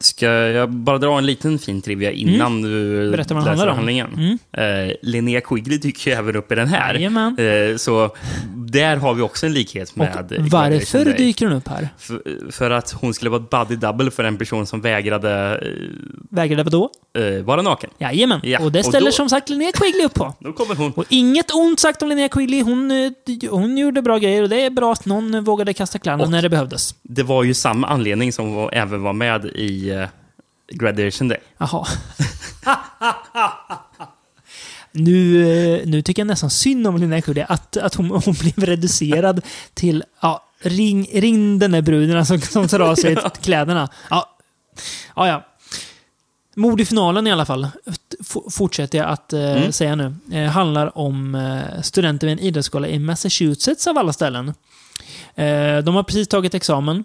Ska 0.00 0.26
jag 0.26 0.70
bara 0.70 0.98
dra 0.98 1.18
en 1.18 1.26
liten 1.26 1.58
fin 1.58 1.82
trivia 1.82 2.12
innan 2.12 2.62
du 2.62 2.98
Mm. 3.00 3.10
Berätta 3.10 3.34
vad 3.34 3.44
läser 3.44 3.66
handlingen? 3.66 4.38
Mm. 4.52 4.86
Eh, 4.88 4.94
Linnea 5.02 5.40
Quigley 5.40 5.78
dyker 5.78 6.10
ju 6.10 6.16
även 6.16 6.36
upp 6.36 6.52
i 6.52 6.54
den 6.54 6.68
här. 6.68 6.94
Jajamän. 6.94 7.36
Eh, 7.38 7.76
så 7.76 8.10
där 8.72 8.96
har 8.96 9.14
vi 9.14 9.22
också 9.22 9.46
en 9.46 9.52
likhet 9.52 9.90
Och 9.90 9.98
med 9.98 10.32
eh, 10.32 10.44
varför 10.50 11.04
dyker 11.04 11.46
den 11.46 11.56
upp 11.56 11.68
här? 11.68 11.88
För, 11.98 12.50
för 12.52 12.70
att 12.70 12.90
hon 12.90 13.14
skulle 13.14 13.30
vara 13.30 13.40
buddy 13.40 13.76
double 13.76 14.10
för 14.10 14.24
en 14.24 14.38
person 14.38 14.66
som 14.66 14.80
vägrade 14.80 15.60
Vägrade 16.30 16.62
vadå? 16.62 16.90
eh, 17.18 17.22
eh, 17.24 17.42
vara 17.42 17.62
naken. 17.62 17.90
Jajamän. 17.98 18.40
Ja, 18.42 18.60
Och 18.64 18.72
det 18.72 18.78
och 18.78 18.84
ställer 18.84 19.06
då- 19.06 19.12
som 19.12 19.28
sagt 19.28 19.48
Linnea 19.48 19.72
Quigley 19.72 20.04
upp 20.04 20.14
på. 20.14 20.34
Då 20.40 20.52
kommer 20.52 20.74
hon. 20.74 20.92
Och 20.92 21.04
inget 21.08 21.54
ont 21.54 21.80
sagt 21.80 22.02
om 22.02 22.08
Linnea 22.08 22.28
Quigley. 22.28 22.62
Hon, 22.62 22.90
eh, 22.90 23.10
hon 23.50 23.78
gjorde 23.78 24.02
bra 24.02 24.18
grejer 24.18 24.42
och 24.42 24.48
det 24.48 24.60
är 24.60 24.70
bra 24.70 24.92
att 24.92 25.04
någon 25.06 25.44
vågade 25.44 25.74
kasta 25.74 25.98
kläderna 25.98 26.24
Och- 26.24 26.30
när 26.30 26.42
det 26.42 26.48
behövdes. 26.48 26.94
Det 27.02 27.22
var 27.22 27.44
ju 27.44 27.54
samma 27.54 27.86
anledning 27.86 28.32
som 28.32 28.54
var, 28.54 28.74
även 28.74 29.02
var 29.02 29.12
med 29.12 29.44
i 29.44 29.90
eh, 29.90 30.06
Graduation 30.72 31.28
Day. 31.28 31.38
Jaha. 31.58 31.86
nu, 34.98 35.42
eh, 35.76 35.86
nu 35.86 36.02
tycker 36.02 36.20
jag 36.22 36.26
nästan 36.26 36.50
synd 36.50 36.86
om 36.86 36.96
Linnea 36.96 37.20
Quigley. 37.22 37.44
Att, 37.48 37.76
att 37.76 37.94
hon, 37.94 38.10
hon 38.10 38.34
blev 38.40 38.58
reducerad 38.58 39.40
till... 39.74 40.04
Ja, 40.22 40.44
ring, 40.60 41.08
ring 41.12 41.58
den 41.58 41.72
där 41.72 41.82
bruden 41.82 42.26
som, 42.26 42.40
som 42.40 42.68
tar 42.68 42.80
av 42.80 42.94
sig 42.94 43.16
kläderna. 43.42 43.88
Ja, 44.10 44.36
ja. 45.16 45.28
ja. 45.28 45.44
Mord 46.56 46.80
i 46.80 46.84
finalen 46.84 47.26
i 47.26 47.32
alla 47.32 47.44
fall, 47.46 47.68
fortsätter 48.50 48.98
jag 48.98 49.08
att 49.08 49.32
eh, 49.32 49.40
Mm. 49.40 49.72
säga 49.72 49.94
nu, 49.94 50.14
eh, 50.32 50.50
handlar 50.50 50.98
om 50.98 51.34
eh, 51.34 51.82
studenter 51.82 52.26
vid 52.26 52.38
en 52.38 52.44
idrottsskola 52.44 52.88
i 52.88 52.98
Massachusetts 52.98 53.86
av 53.86 53.98
alla 53.98 54.12
ställen. 54.12 54.48
Eh, 55.34 55.78
de 55.78 55.94
har 55.94 56.02
precis 56.02 56.28
tagit 56.28 56.54
examen, 56.54 57.04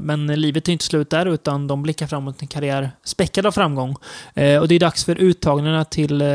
men 0.00 0.26
livet 0.26 0.68
är 0.68 0.72
inte 0.72 0.84
slut 0.84 1.10
där, 1.10 1.26
utan 1.26 1.66
de 1.66 1.82
blickar 1.82 2.06
framåt 2.06 2.42
en 2.42 2.48
karriär 2.48 2.90
späckad 3.04 3.46
av 3.46 3.52
framgång. 3.52 3.96
Eh, 4.34 4.58
och 4.58 4.68
det 4.68 4.74
är 4.74 4.80
dags 4.80 5.04
för 5.04 5.16
uttagningarna 5.16 5.84
till 5.84 6.22
eh, 6.22 6.28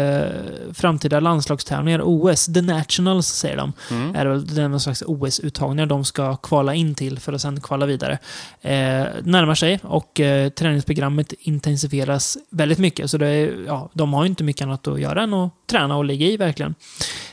framtida 0.73 1.19
landslagstävlingar, 1.19 2.01
OS. 2.03 2.45
The 2.45 2.61
Nationals, 2.61 3.27
säger 3.27 3.57
de. 3.57 3.73
Mm. 3.91 4.15
Är 4.15 4.25
det 4.25 4.31
väl 4.31 4.69
någon 4.69 4.79
slags 4.79 5.03
OS-uttagningar 5.07 5.85
de 5.85 6.05
ska 6.05 6.35
kvala 6.35 6.73
in 6.73 6.95
till 6.95 7.19
för 7.19 7.33
att 7.33 7.41
sen 7.41 7.61
kvala 7.61 7.85
vidare. 7.85 8.17
Eh, 8.61 9.05
närmar 9.23 9.55
sig 9.55 9.79
och 9.83 10.19
eh, 10.19 10.49
träningsprogrammet 10.49 11.33
intensifieras 11.39 12.37
väldigt 12.49 12.79
mycket. 12.79 13.11
Så 13.11 13.17
det 13.17 13.27
är, 13.27 13.63
ja, 13.67 13.89
de 13.93 14.13
har 14.13 14.25
inte 14.25 14.43
mycket 14.43 14.61
annat 14.61 14.87
att 14.87 15.01
göra 15.01 15.23
än 15.23 15.33
att 15.33 15.53
träna 15.69 15.97
och 15.97 16.05
ligga 16.05 16.27
i 16.27 16.37
verkligen. 16.37 16.75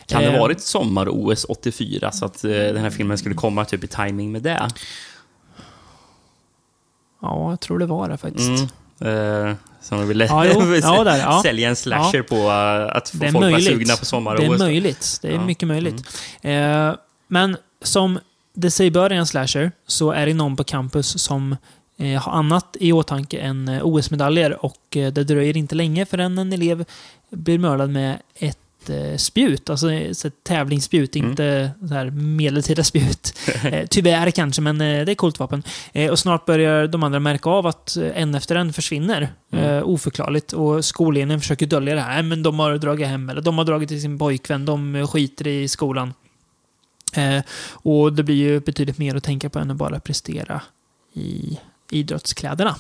Kan 0.07 0.22
det 0.22 0.29
Eh, 0.29 0.40
varit 0.40 0.61
sommar-OS 0.61 1.44
84 1.48 2.12
så 2.12 2.24
att 2.24 2.44
eh, 2.44 2.50
den 2.50 2.76
här 2.76 2.90
filmen 2.90 3.18
skulle 3.18 3.35
komma 3.35 3.64
typ 3.64 3.85
i 3.85 3.87
timing 3.87 4.33
med 4.33 4.42
det? 4.42 4.68
Ja, 7.22 7.50
jag 7.50 7.61
tror 7.61 7.79
det 7.79 7.87
var 7.87 8.09
det 8.09 8.16
faktiskt. 8.16 8.72
Mm. 9.00 9.48
Eh, 9.48 9.55
som 9.81 9.98
de 9.98 10.09
ville 10.09 10.26
Ja. 10.26 10.44
Ja, 10.83 11.05
där, 11.05 11.18
ja. 11.18 11.40
sälja 11.42 11.68
en 11.68 11.76
slasher 11.76 12.22
på 12.22 12.35
eh, 12.35 12.96
att 12.96 13.09
få 13.09 13.18
folk 13.18 13.33
möjligt. 13.33 13.64
sugna 13.64 13.96
på 13.96 14.05
sommar-OS. 14.05 14.40
Det 14.40 14.55
är 14.55 14.59
möjligt. 14.59 15.18
Det 15.22 15.29
är. 15.29 15.33
Mm. 15.33 15.46
mycket 15.46 15.68
möjligt. 15.68 16.20
Eh, 16.42 16.92
men 17.29 17.57
som 17.83 18.18
det 18.55 18.70
sig 18.70 18.90
bör 18.90 19.12
i 19.12 19.16
en 19.16 19.26
slasher 19.26 19.72
så 19.87 20.11
är 20.11 20.26
det 20.26 20.35
någon 20.35 20.57
på 20.57 20.64
campus 20.64 21.22
som 21.22 21.57
eh, 21.98 22.22
har 22.22 22.33
annat 22.33 22.76
i 22.81 22.92
åtanke 22.92 23.38
än 23.38 23.68
eh, 23.68 23.81
OS-medaljer 23.83 24.64
och 24.64 24.96
eh, 24.96 25.12
det 25.12 25.24
dröjer 25.24 25.57
inte 25.57 25.74
länge 25.74 26.07
förrän 26.07 26.38
en 26.38 26.52
elev 26.52 26.85
blir 27.31 27.59
mördad 27.59 27.90
med 27.90 28.18
ett 28.35 28.59
eh, 28.90 29.16
spjut, 29.16 29.70
alltså 29.70 29.90
eh, 29.92 30.12
så 30.12 30.29
ett 30.29 30.44
tävlingsspjut, 30.44 31.16
Mm. 31.16 31.31
inte 31.31 31.70
så 31.88 31.94
här 31.94 32.11
medeltida 32.11 32.85
spjut. 32.85 33.38
Eh, 33.64 33.87
tyvärr 33.90 34.31
kanske, 34.31 34.62
men 34.62 34.81
eh, 34.81 34.87
det 34.87 35.11
är 35.11 35.12
ett 35.12 35.18
coolt 35.18 35.38
vapen. 35.38 35.62
Eh, 35.92 36.11
och 36.11 36.18
snart 36.18 36.46
börjar 36.46 36.87
de 36.87 37.03
andra 37.03 37.20
märka 37.20 37.51
av 37.51 37.66
att 37.66 37.96
eh, 37.96 38.22
en 38.22 38.35
efter 38.35 38.57
en 38.57 38.72
försvinner. 38.72 39.29
Mm. 39.53 39.64
Eh, 39.64 39.83
oförklarligt. 39.88 40.53
Och 40.53 40.85
skolledningen 40.85 41.40
försöker 41.40 41.66
dölja 41.66 41.94
det 41.94 42.01
här. 42.01 42.22
Men 42.22 42.42
de 42.42 42.59
har 42.59 42.79
dragit 42.79 43.07
hem, 43.07 43.29
eller 43.31 43.40
de 43.40 43.59
har 43.59 43.64
dragit 43.64 43.88
till 43.88 44.01
sin 44.03 44.18
pojkvän, 44.18 44.64
de 44.64 44.94
eh, 44.96 45.07
skiter 45.07 45.46
i 45.46 45.68
skolan. 45.68 46.14
Eh, 47.16 47.42
och 47.70 48.12
det 48.12 48.22
blir 48.22 48.35
ju 48.37 48.61
betydligt 48.61 48.99
mer 48.99 49.14
att 49.16 49.25
tänka 49.25 49.51
på 49.51 49.59
än 49.59 49.70
att 49.70 49.77
bara 49.77 50.01
prestera 50.01 50.61
i 51.14 51.59
idrottskläderna. 51.90 52.77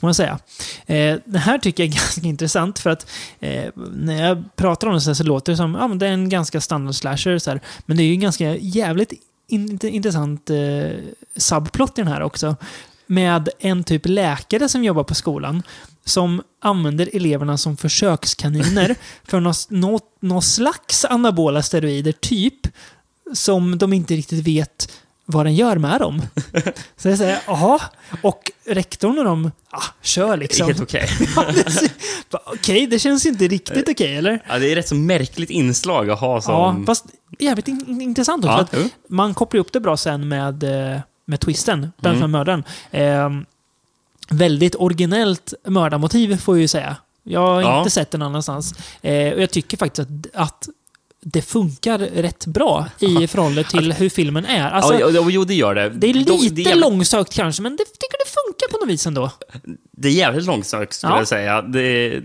Får 0.00 0.06
man 0.06 0.14
säga. 0.14 0.38
Eh, 0.86 1.16
det 1.24 1.38
här 1.38 1.58
tycker 1.58 1.82
jag 1.82 1.92
är 1.92 1.96
ganska 1.98 2.26
intressant 2.26 2.78
för 2.78 2.90
att 2.90 3.10
eh, 3.40 3.70
när 3.92 4.26
jag 4.26 4.56
pratar 4.56 4.88
om 4.88 4.94
det 4.94 5.00
så, 5.00 5.10
här 5.10 5.14
så 5.14 5.24
låter 5.24 5.52
det 5.52 5.56
som 5.56 5.74
ja, 5.74 5.88
men 5.88 5.98
det 5.98 6.06
är 6.06 6.12
en 6.12 6.28
ganska 6.28 6.60
standard 6.60 6.94
slasher. 6.94 7.38
Så 7.38 7.50
här, 7.50 7.60
men 7.86 7.96
det 7.96 8.02
är 8.02 8.04
ju 8.04 8.12
en 8.12 8.20
ganska 8.20 8.56
jävligt 8.56 9.12
in, 9.48 9.78
intressant 9.82 10.50
eh, 10.50 10.90
subplot 11.36 11.98
i 11.98 12.02
den 12.02 12.12
här 12.12 12.22
också. 12.22 12.56
Med 13.06 13.48
en 13.58 13.84
typ 13.84 14.02
läkare 14.06 14.68
som 14.68 14.84
jobbar 14.84 15.04
på 15.04 15.14
skolan 15.14 15.62
som 16.04 16.42
använder 16.60 17.10
eleverna 17.12 17.56
som 17.56 17.76
försökskaniner 17.76 18.96
för 19.24 19.40
något 20.20 20.44
slags 20.44 21.04
anabola 21.04 21.62
steroider, 21.62 22.12
typ, 22.12 22.68
som 23.32 23.78
de 23.78 23.92
inte 23.92 24.14
riktigt 24.14 24.46
vet 24.46 24.92
vad 25.30 25.46
den 25.46 25.54
gör 25.54 25.76
med 25.76 26.00
dem. 26.00 26.22
Så 26.96 27.08
jag 27.08 27.18
säger, 27.18 27.38
jaha. 27.46 27.80
Och 28.22 28.50
rektorn 28.66 29.18
och 29.18 29.24
de, 29.24 29.52
ah, 29.70 29.82
kör 30.02 30.36
liksom. 30.36 30.66
helt 30.66 30.80
okej. 30.80 31.08
Bara, 32.30 32.42
Okej, 32.46 32.86
det 32.86 32.98
känns 32.98 33.26
inte 33.26 33.48
riktigt 33.48 33.88
okej, 33.88 34.16
eller? 34.16 34.42
Ja, 34.48 34.58
det 34.58 34.72
är 34.72 34.76
ett 34.76 34.88
så 34.88 34.94
märkligt 34.94 35.50
inslag 35.50 36.10
att 36.10 36.20
ha 36.20 36.40
som... 36.40 36.52
Ja, 36.54 36.76
fast 36.86 37.04
jävligt 37.38 37.68
in, 37.68 37.84
in, 37.88 38.00
intressant 38.00 38.44
också. 38.44 38.66
Ja, 38.72 38.78
jo. 38.82 38.88
man 39.08 39.34
kopplar 39.34 39.60
upp 39.60 39.72
det 39.72 39.80
bra 39.80 39.96
sen 39.96 40.28
med, 40.28 40.62
eh, 40.94 41.00
med 41.24 41.40
twisten, 41.40 41.92
den 42.00 42.16
Mm. 42.16 42.30
mördaren. 42.30 42.64
Eh, 42.90 43.30
väldigt 44.30 44.74
originellt 44.74 45.54
mördarmotiv, 45.66 46.36
får 46.36 46.56
jag 46.56 46.60
ju 46.62 46.68
säga. 46.68 46.96
Jag 47.22 47.40
har 47.40 47.62
Ja. 47.62 47.78
inte 47.78 47.90
sett 47.90 48.10
den 48.10 48.22
annanstans. 48.22 48.74
Eh, 49.02 49.32
och 49.32 49.42
jag 49.42 49.50
tycker 49.50 49.76
faktiskt 49.76 50.08
att, 50.10 50.42
att 50.42 50.68
det 51.20 51.42
funkar 51.42 51.98
rätt 51.98 52.46
bra 52.46 52.86
i 52.98 53.26
förhållande 53.26 53.64
till 53.64 53.92
hur 53.92 54.08
filmen 54.08 54.44
är. 54.46 54.70
Alltså, 54.70 54.94
ja, 54.94 55.28
jo, 55.30 55.44
det 55.44 55.54
gör 55.54 55.74
det. 55.74 55.88
det 55.90 56.06
är 56.06 56.14
lite 56.14 56.32
det 56.32 56.62
är 56.62 56.66
jävligt- 56.66 56.76
långsökt 56.80 57.34
kanske, 57.34 57.62
men 57.62 57.76
det 57.76 57.84
tycker 57.84 58.18
det 58.24 58.30
funkar 58.30 58.72
på 58.72 58.78
något 58.84 58.88
vis 58.94 59.06
ändå. 59.06 59.30
Det 59.92 60.08
är 60.08 60.12
jävligt 60.12 60.44
långsökt, 60.46 60.92
skulle 60.92 61.12
Ja. 61.12 61.18
jag 61.18 61.28
säga. 61.28 61.62
Det 61.62 62.22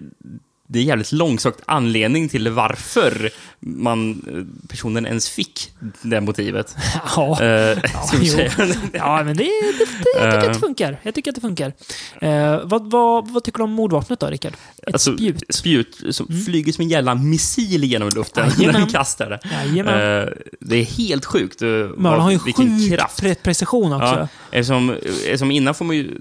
det 0.73 0.79
är 0.79 0.83
jävligt 0.83 1.11
långsökt 1.11 1.59
anledning 1.65 2.29
till 2.29 2.49
varför 2.49 3.29
man, 3.59 4.11
eh, 4.11 4.67
personen 4.69 5.05
ens 5.05 5.29
fick 5.29 5.71
det 6.01 6.21
motivet. 6.21 6.75
Ja. 7.15 7.41
Eh, 7.43 7.77
jo. 8.21 8.31
säga. 8.33 8.51
Ja, 8.93 9.23
men 9.23 9.37
det, 9.37 9.43
det, 9.43 9.85
det, 10.03 10.19
jag 10.19 10.31
tycker 10.31 10.37
att 10.37 10.43
Eh. 10.45 10.51
det 10.53 10.59
funkar. 10.59 10.99
Jag 11.03 11.15
tycker 11.15 11.31
att 11.31 11.35
det 11.35 11.41
funkar. 11.41 11.73
Eh, 12.21 12.59
vad, 12.63 12.91
vad, 12.91 13.27
vad 13.31 13.43
tycker 13.43 13.57
du 13.57 13.63
om 13.63 13.71
mordvapnet 13.71 14.19
då, 14.19 14.27
Rickard? 14.27 14.53
Ett 14.87 14.93
Alltså, 14.93 15.13
spjut. 15.13 15.35
Mm. 15.35 15.41
spjut 15.49 16.01
som 16.15 16.27
flyger 16.45 16.73
som 16.73 16.81
en 16.81 16.89
jävla 16.89 17.15
missil 17.15 17.83
genom 17.83 18.09
luften 18.09 18.47
när 18.47 18.55
Jajamän. 18.63 18.81
den 18.81 18.89
kastar 18.89 19.29
det. 19.29 19.39
Eh, 19.79 20.33
det 20.59 20.75
är 20.75 20.83
helt 20.85 21.25
sjukt. 21.25 21.61
eh, 21.61 21.69
vad- 21.97 22.21
har 22.21 22.31
ju 22.31 22.39
vilken 22.45 22.79
sjuk 22.79 22.91
kraft. 22.97 23.21
pre 23.21 23.35
precision 23.35 23.93
också. 23.93 24.05
Ja, 24.19 24.27
eftersom, 24.53 24.89
eftersom 24.89 25.51
innan 25.51 25.75
får 25.75 25.85
man 25.85 25.95
ju... 25.95 26.11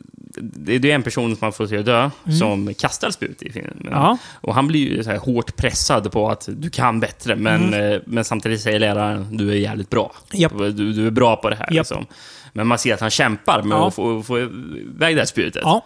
Det 0.55 0.90
är 0.90 0.95
en 0.95 1.03
person 1.03 1.31
som 1.31 1.38
man 1.40 1.53
får 1.53 1.66
se 1.66 1.83
dö 1.83 2.11
som 2.40 2.75
kastar 2.75 3.11
spjut 3.11 3.42
i 3.42 3.53
filmen. 3.53 3.77
Mm. 3.81 3.92
Ja. 3.92 4.18
Och 4.40 4.55
han 4.55 4.66
blir 4.66 4.81
ju 4.81 5.05
så 5.05 5.11
här 5.11 5.18
hårt 5.18 5.57
pressad 5.57 6.12
på 6.12 6.31
att 6.31 6.49
du 6.53 6.71
kan 6.71 7.01
bättre, 7.01 7.37
men, 7.37 7.75
eh, 7.75 8.01
men 8.07 8.25
samtidigt 8.25 8.61
säger 8.61 8.79
läraren 8.79 9.37
du 9.37 9.51
är 9.51 9.55
jävligt 9.57 9.90
bra. 9.90 10.14
Mm. 10.31 10.42
Japp. 10.42 10.53
Du, 10.59 10.92
du 10.92 11.07
är 11.07 11.11
bra 11.11 11.37
på 11.37 11.51
det 11.51 11.57
här. 11.57 11.64
Japp. 11.64 11.73
Liksom. 11.73 12.07
Men 12.53 12.66
man 12.66 12.79
ser 12.79 12.95
att 12.95 13.01
han 13.01 13.11
kämpar 13.11 13.62
med 13.62 13.77
Ja. 13.77 13.88
att 13.88 13.95
få, 13.95 14.23
få 14.23 14.38
iväg 14.40 15.16
det 15.16 15.21
här 15.21 15.27
spjutet. 15.27 15.62
Ja. 15.64 15.85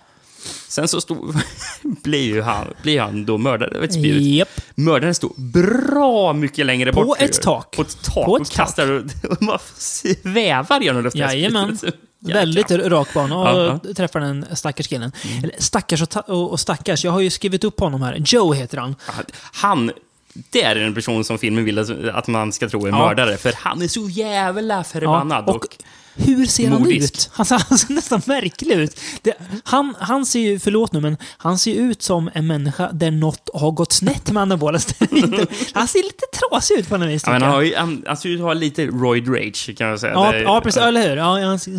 Sen 0.68 0.88
så 0.88 1.00
stod, 1.00 1.36
blir, 2.04 2.24
ju 2.34 2.42
han, 2.42 2.66
blir 2.82 3.00
han 3.00 3.24
då 3.26 3.38
mördad 3.38 3.76
av 3.76 3.84
ett 3.84 3.92
spjut. 3.92 4.22
Japp. 4.22 4.48
Mördaren 4.74 5.14
står 5.14 5.32
bra 5.36 6.32
mycket 6.32 6.66
längre 6.66 6.92
På 6.92 7.04
bort. 7.04 7.20
ett 7.20 7.42
tak. 7.42 7.76
På 7.76 7.82
ett 7.82 8.02
tak. 8.02 8.24
På 8.26 8.36
ett 8.36 8.42
och 8.42 8.54
kastar 8.54 8.90
och, 8.90 9.02
och 9.30 9.42
man 9.42 9.58
svävar 9.76 10.80
genom 10.80 11.02
luften. 11.02 11.20
Jajamän. 11.20 11.78
Jäklar. 12.26 12.40
Väldigt 12.40 12.70
rak 12.70 13.08
bana 13.14 13.36
och 13.38 13.46
Ja, 13.48 13.64
Mm. 13.82 13.94
träffar 13.94 14.20
den 14.20 14.46
stackars 14.52 14.86
killen. 14.88 15.12
Eller 15.42 15.54
stackars 15.58 16.02
och, 16.02 16.28
och, 16.28 16.50
och 16.50 16.60
stackars, 16.60 17.04
jag 17.04 17.12
har 17.12 17.20
ju 17.20 17.30
skrivit 17.30 17.64
upp 17.64 17.80
honom 17.80 18.02
här. 18.02 18.16
Joe 18.26 18.52
heter 18.52 18.78
han. 18.78 18.94
Han, 19.52 19.90
det 20.34 20.62
är 20.62 20.76
en 20.76 20.94
person 20.94 21.24
som 21.24 21.38
filmen 21.38 21.64
vill 21.64 21.78
att, 22.14 22.26
man 22.26 22.52
ska 22.52 22.68
tro 22.68 22.86
är 22.86 22.90
Ja. 22.90 22.98
mördare, 22.98 23.36
för 23.36 23.52
han 23.56 23.82
är 23.82 23.88
så 23.88 24.08
jävla 24.08 24.84
förbannad. 24.84 25.44
Ja, 25.46 25.52
och 25.52 25.76
hur 26.16 26.46
ser 26.46 26.68
han 26.68 26.90
ut? 26.92 27.14
Ser, 27.16 27.30
han 27.68 27.78
ser 27.78 27.92
nästan 27.94 28.22
märklig 28.26 28.74
ut. 28.76 29.00
Det, 29.22 29.34
han, 29.64 29.94
han 29.98 30.26
ser 30.26 30.40
ju, 30.40 30.58
förlåt 30.58 30.92
nu, 30.92 31.00
men 31.00 31.16
han 31.22 31.58
ser 31.58 31.74
ut 31.74 32.02
som 32.02 32.30
en 32.34 32.46
människa 32.46 32.92
där 32.92 33.10
något 33.10 33.48
har 33.54 33.70
gått 33.70 33.92
snett 33.92 34.30
med 34.32 34.42
anabola 34.42 34.78
steroider. 34.78 35.46
Han 35.72 35.88
ser 35.88 36.02
lite 36.02 36.24
trasig 36.50 36.78
ut 36.78 36.88
på 36.88 36.96
något 36.96 37.08
vis, 37.08 37.22
Ja, 37.26 37.32
men 37.32 37.42
han, 37.42 37.50
har 37.50 37.62
ju- 37.62 37.74
han, 37.76 38.02
han 38.06 38.16
ser 38.16 38.28
ut 38.28 38.40
att 38.40 38.46
ha 38.46 38.54
lite 38.54 38.86
roid 38.86 39.28
rage, 39.28 39.76
kan 39.78 39.86
jag 39.88 40.00
säga. 40.00 40.12
Ja, 40.12 40.32
Det- 40.32 40.40
ja, 40.42 40.60
precis. 40.60 40.82
Eller 40.82 41.08
hur? 41.08 41.16
Ja, 41.16 41.40
han 41.46 41.58
ser 41.58 41.70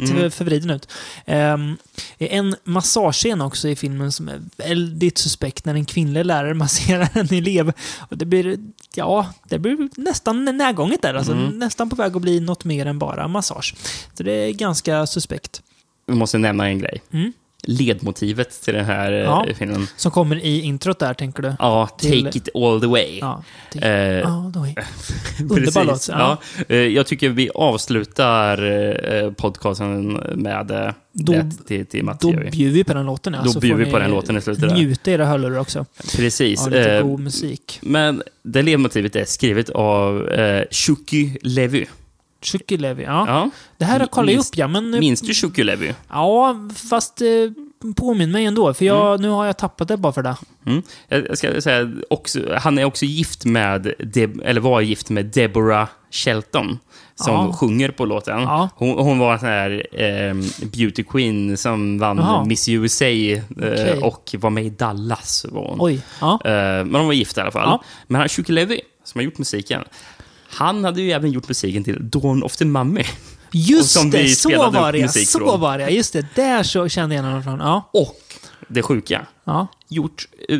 lite 0.00 0.12
Mm. 0.12 0.30
förvriden 0.30 0.70
ut. 0.70 0.88
Um, 1.26 1.76
en 2.18 2.56
massagescen 2.64 3.40
också 3.40 3.68
i 3.68 3.76
filmen 3.76 4.12
som 4.12 4.28
är 4.28 4.40
väldigt 4.56 5.18
suspekt 5.18 5.64
när 5.64 5.74
en 5.74 5.84
kvinnlig 5.84 6.24
lärare 6.24 6.54
masserar 6.54 7.08
en 7.12 7.34
elev. 7.34 7.72
Och 8.10 8.18
det 8.18 8.24
blir, 8.24 8.58
ja, 8.94 9.26
det 9.48 9.58
blir 9.58 9.88
nästan 10.00 10.44
närgånget 10.44 11.02
där. 11.02 11.14
Alltså, 11.14 11.32
Mm. 11.32 11.58
Nästan 11.58 11.90
på 11.90 11.96
väg 11.96 12.16
att 12.16 12.22
bli 12.22 12.40
något 12.40 12.64
mer 12.64 12.86
än 12.86 12.98
bara 12.98 13.28
massage. 13.28 13.74
Så 14.14 14.22
det 14.22 14.32
är 14.32 14.52
ganska 14.52 15.06
suspekt. 15.06 15.62
Vi 16.06 16.14
måste 16.14 16.38
nämna 16.38 16.66
en 16.68 16.78
grej. 16.78 17.02
Mm. 17.12 17.32
Ledmotivet 17.66 18.62
till 18.62 18.74
den 18.74 18.84
här 18.84 19.12
Ja. 19.12 19.44
ja. 19.48 19.54
filmen. 19.54 19.86
Som 19.96 20.10
kommer 20.10 20.36
i 20.44 20.60
introt 20.60 20.98
där, 20.98 21.14
tänker 21.14 21.42
du? 21.42 21.54
Ja, 21.58 21.86
Take 21.86 22.08
Till- 22.08 22.26
it 22.26 22.48
all 22.56 22.80
the 22.80 22.86
way. 22.86 23.18
Ja. 23.20 23.42
Eh, 23.74 24.28
Underbar 25.50 25.84
låt. 25.84 26.08
Ja. 26.08 26.38
Ja. 26.58 26.64
Eh, 26.68 26.76
Jag 26.76 27.06
tycker 27.06 27.28
vi 27.28 27.50
avslutar 27.54 28.62
eh, 29.22 29.30
podcasten 29.32 30.12
med 30.34 30.70
eh, 30.70 30.90
Då- 31.12 31.32
det 31.32 31.50
till, 31.66 31.86
till. 31.86 32.10
Då 32.20 32.30
bjuder 32.32 32.74
vi 32.74 32.84
på 32.84 32.94
den 32.94 33.06
låten. 33.06 33.34
ja, 33.34 33.40
Då 33.44 33.50
så 33.52 33.60
bjuder 33.60 33.84
vi 33.84 33.90
på 33.90 33.98
den 33.98 34.10
låten 34.10 34.36
i 34.36 34.40
slutet 34.40 34.68
där. 34.68 34.74
Njuta 34.76 35.10
i 35.10 35.14
era 35.14 35.26
hörlurar 35.26 35.58
också. 35.58 35.86
Precis. 36.16 36.60
Av 36.62 36.70
lite 36.70 36.92
Eh, 36.96 37.02
god 37.06 37.20
musik. 37.20 37.78
Men 37.82 38.22
det 38.42 38.62
ledmotivet 38.62 39.16
är 39.16 39.24
skrivet 39.24 39.70
av 39.70 40.28
eh, 40.28 40.64
Shuki 40.70 41.38
Levy. 41.42 41.86
Chucky 42.46 42.76
Levi, 42.78 43.02
ja. 43.04 43.24
Ja. 43.28 43.50
Det 43.78 43.84
här 43.84 44.06
kollar 44.06 44.28
jag 44.32 44.36
Minns- 44.38 44.48
upp, 44.50 44.56
ja. 44.58 44.68
Men, 44.68 44.90
Minns 44.90 45.20
du 45.20 45.34
Shuki 45.34 45.64
Levy? 45.64 45.92
Ja, 46.10 46.56
fast 46.90 47.20
eh, 47.20 47.26
påminn 47.96 48.30
mig 48.30 48.44
ändå. 48.44 48.74
För 48.74 48.84
jag, 48.84 49.20
nu 49.20 49.28
har 49.28 49.46
jag 49.46 49.58
tappat 49.58 49.88
det 49.88 49.96
bara 49.96 50.12
för 50.12 50.22
det. 50.22 50.36
Mm. 50.66 50.82
Jag 51.08 51.38
ska 51.38 51.60
säga 51.60 51.90
också, 52.10 52.40
han 52.58 52.78
är 52.78 52.84
också 52.84 53.04
gift 53.04 53.44
med, 53.44 53.94
Deb, 53.98 54.40
eller 54.44 54.60
var 54.60 54.80
gift 54.80 55.10
med 55.10 55.26
Deborah 55.26 55.88
Shelton. 56.10 56.78
Som 57.16 57.34
Ja. 57.34 57.52
sjunger 57.52 57.88
på 57.90 58.04
låten. 58.04 58.40
Ja. 58.40 58.68
Hon, 58.74 58.90
hon 58.98 59.18
var 59.18 59.32
en 59.32 59.38
sån 59.38 59.48
här 59.48 59.86
eh, 59.92 60.34
beauty 60.72 61.02
queen 61.04 61.56
som 61.56 61.98
vann 61.98 62.16
Jaha. 62.16 62.44
Miss 62.44 62.68
USA 62.68 63.04
eh, 63.04 63.42
Okej. 63.56 63.98
och 64.02 64.34
var 64.38 64.50
med 64.50 64.64
i 64.66 64.70
Dallas. 64.70 65.46
Var 65.50 65.68
hon. 65.68 65.76
Oj. 65.80 66.00
Ja. 66.20 66.40
Eh, 66.44 66.50
men 66.52 66.92
de 66.92 67.06
var 67.06 67.12
gifta 67.12 67.40
i 67.40 67.42
alla 67.42 67.50
fall. 67.50 67.78
Men 68.06 68.20
han 68.20 68.28
Shuki 68.28 68.52
Levy, 68.52 68.80
som 69.04 69.18
har 69.18 69.24
gjort 69.24 69.38
musiken, 69.38 69.84
han 70.54 70.84
hade 70.84 71.02
ju 71.02 71.10
även 71.12 71.32
gjort 71.32 71.48
musiken 71.48 71.84
till 71.84 72.10
Dawn 72.10 72.42
of 72.42 72.56
the 72.56 72.64
Mummy. 72.64 73.04
Just 73.52 74.12
det, 74.12 74.28
så 74.28 74.70
var 74.70 74.92
det 74.92 75.08
Så 75.08 75.38
från. 75.38 75.60
var 75.60 75.78
det. 75.78 75.88
Just 75.90 76.12
det, 76.12 76.26
där 76.34 76.62
så 76.62 76.88
kände 76.88 77.14
jag 77.14 77.22
honom 77.22 77.42
från. 77.42 77.60
Ja. 77.60 77.90
Och 77.92 78.20
det 78.68 78.82
sjuka, 78.82 79.26
ja. 79.44 79.66
gjort 79.88 80.28
eh, 80.48 80.58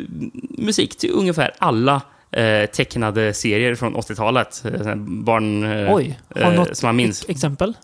musik 0.59 0.97
till 0.99 1.11
ungefär 1.11 1.51
alla 1.59 2.01
eh, 2.31 2.67
tecknade 2.71 3.35
serier 3.35 3.75
från 3.75 3.97
80-talet. 3.97 4.63
Eh, 4.65 4.73
såna 4.73 4.85
här 4.89 4.97
barn... 4.97 5.65
Eh, 5.65 5.95
Oj. 5.95 6.19
Har 6.35 6.41
du 6.41 6.47
eh, 6.47 6.55
något 6.55 6.77
som 6.77 6.87
man 6.87 6.97
minns. 6.97 7.21
ex- 7.23 7.31
exempel? 7.31 7.75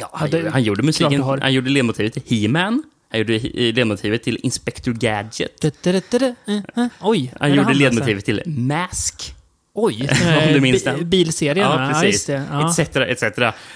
Ja, 0.00 0.10
han, 0.12 0.28
Ja, 0.32 0.38
det- 0.38 0.50
han 0.50 0.62
gjorde 0.62 0.82
musiken, 0.82 1.22
han 1.22 1.52
gjorde 1.52 1.70
ledmotivet 1.70 2.12
till 2.12 2.22
He-Man. 2.26 2.82
Han 3.10 3.18
gjorde 3.20 3.38
ledmotivet 3.72 4.22
till 4.22 4.38
Inspector 4.42 4.92
Gadget. 4.92 5.60
Du, 5.60 5.70
du, 5.82 6.00
du. 6.18 6.26
Eh, 6.46 6.56
eh. 6.76 6.86
Oj. 7.00 7.32
Han 7.40 7.50
gjorde 7.50 7.62
alltså? 7.68 7.82
ledmotivet 7.82 8.24
till 8.24 8.42
Mask. 8.46 9.34
Oj. 9.74 10.08
Om 10.46 10.52
du 10.54 10.60
minns 10.60 10.84
den. 10.84 11.08
Bilserien, 11.10 11.66
Ja, 11.70 11.90
precis. 11.92 12.28
Ja. 12.28 12.70
Etc, 12.70 12.96
etc. 12.96 13.22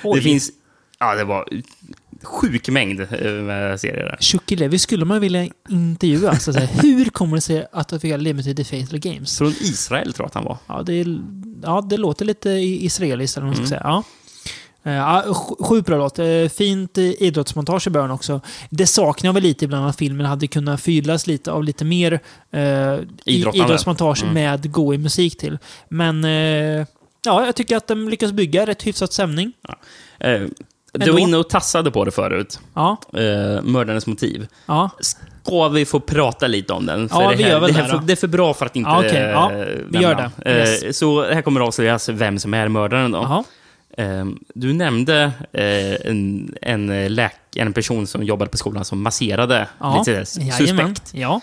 Oj. 0.04 0.18
Det 0.18 0.22
finns... 0.22 0.50
Ja, 1.00 1.14
det 1.14 1.24
var 1.24 1.48
sjuk 2.22 2.68
mängd 2.68 3.00
eh, 3.00 3.30
med 3.32 3.80
serier 3.80 4.04
där. 4.04 4.16
Chucky 4.20 4.78
skulle 4.78 5.04
man 5.04 5.20
vilja 5.20 5.48
intervjua. 5.68 6.36
Så 6.38 6.50
att. 6.50 6.56
Hur 6.84 7.04
kommer 7.04 7.36
det 7.36 7.40
sig 7.40 7.66
att 7.72 7.88
du 7.88 8.00
fick 8.00 8.18
ledmotiv 8.18 8.60
i 8.60 8.64
Fatal 8.64 8.98
Games? 8.98 9.38
Från 9.38 9.48
Israel 9.60 10.12
tror 10.12 10.24
jag 10.24 10.28
att 10.28 10.34
han 10.34 10.44
var. 10.44 10.58
Ja, 10.66 10.82
det, 10.82 11.06
ja, 11.62 11.86
det 11.90 11.96
låter 11.96 12.24
lite 12.24 12.50
i- 12.50 12.84
israeliskt, 12.84 13.36
eller 13.36 13.46
vad 13.46 13.56
man 13.58 13.66
ska 13.66 13.76
Mm. 13.76 13.80
säga. 13.80 13.80
Ja. 13.84 14.02
Ja, 14.82 15.24
sj- 15.26 15.64
Sjukt 15.64 15.86
bra 15.86 15.96
låt. 15.98 16.18
Eh, 16.18 16.26
Fint 16.56 16.98
idrottsmontage 16.98 17.86
i 17.86 17.90
början 17.90 18.10
också. 18.10 18.40
Det 18.70 18.86
saknar 18.86 19.28
jag 19.28 19.34
väl 19.34 19.42
lite 19.42 19.64
ibland 19.64 19.86
att 19.88 19.96
filmen 19.96 20.26
hade 20.26 20.46
kunnat 20.46 20.80
fyllas 20.80 21.26
lite 21.26 21.52
av 21.52 21.64
lite 21.64 21.84
mer 21.84 22.20
Idrottande. 23.24 23.64
idrottsmontage 23.66 24.22
Mm. 24.22 24.34
med 24.34 24.72
god 24.72 24.98
musik 25.00 25.38
till. 25.38 25.58
Men 25.88 26.24
eh, 26.24 26.86
ja, 27.24 27.46
jag 27.46 27.54
tycker 27.54 27.76
att 27.76 27.86
de 27.88 28.08
lyckas 28.08 28.32
bygga 28.32 28.66
rätt 28.66 28.82
hyfsat 28.86 29.12
stämning. 29.12 29.52
Eh, 30.20 30.30
du 30.92 31.02
Ändå. 31.02 31.12
var 31.12 31.18
inne 31.20 31.36
och 31.36 31.48
tassade 31.50 31.90
på 31.90 32.04
det 32.04 32.10
förut. 32.10 32.60
Ja, 32.74 32.96
mördarens 33.62 34.06
motiv. 34.06 34.46
ja. 34.66 34.90
Ska 35.00 35.68
vi 35.68 35.84
få 35.84 36.00
prata 36.00 36.46
lite 36.46 36.72
om 36.72 36.86
den? 36.86 37.08
Ja, 37.12 37.30
det, 37.30 37.36
vi 37.36 37.42
här, 37.42 37.50
gör 37.50 37.60
väl 37.60 37.72
det, 37.72 37.76
det 37.78 37.82
här, 37.82 37.88
för, 37.90 37.98
då. 37.98 38.04
det 38.06 38.12
är 38.12 38.16
för 38.16 38.26
bra 38.26 38.54
för 38.54 38.66
att 38.66 38.76
inte 38.76 38.90
Ja, 38.90 38.98
okej. 38.98 39.20
Ja, 39.20 39.52
vi 39.90 39.98
gör 39.98 40.30
det. 40.44 40.50
Yes. 40.50 40.98
Så 40.98 41.24
här 41.32 41.42
kommer 41.42 41.60
avslöjas 41.60 42.08
vem 42.08 42.38
som 42.38 42.54
är 42.54 42.68
mördaren 42.68 43.10
då. 43.12 43.18
Jaha. 43.18 43.44
Eh, 43.96 44.24
du 44.54 44.72
nämnde 44.72 45.32
eh, 45.52 46.10
en, 46.10 46.54
en, 46.62 46.90
eh, 46.90 47.10
läk, 47.10 47.56
en 47.56 47.72
person 47.72 48.06
som 48.06 48.22
jobbade 48.22 48.50
på 48.50 48.56
skolan 48.56 48.84
som 48.84 49.02
masserade 49.02 49.68
Ja. 49.80 49.98
lite 49.98 50.10
Jajamän. 50.40 50.56
suspekt. 50.94 51.10
Ja. 51.14 51.40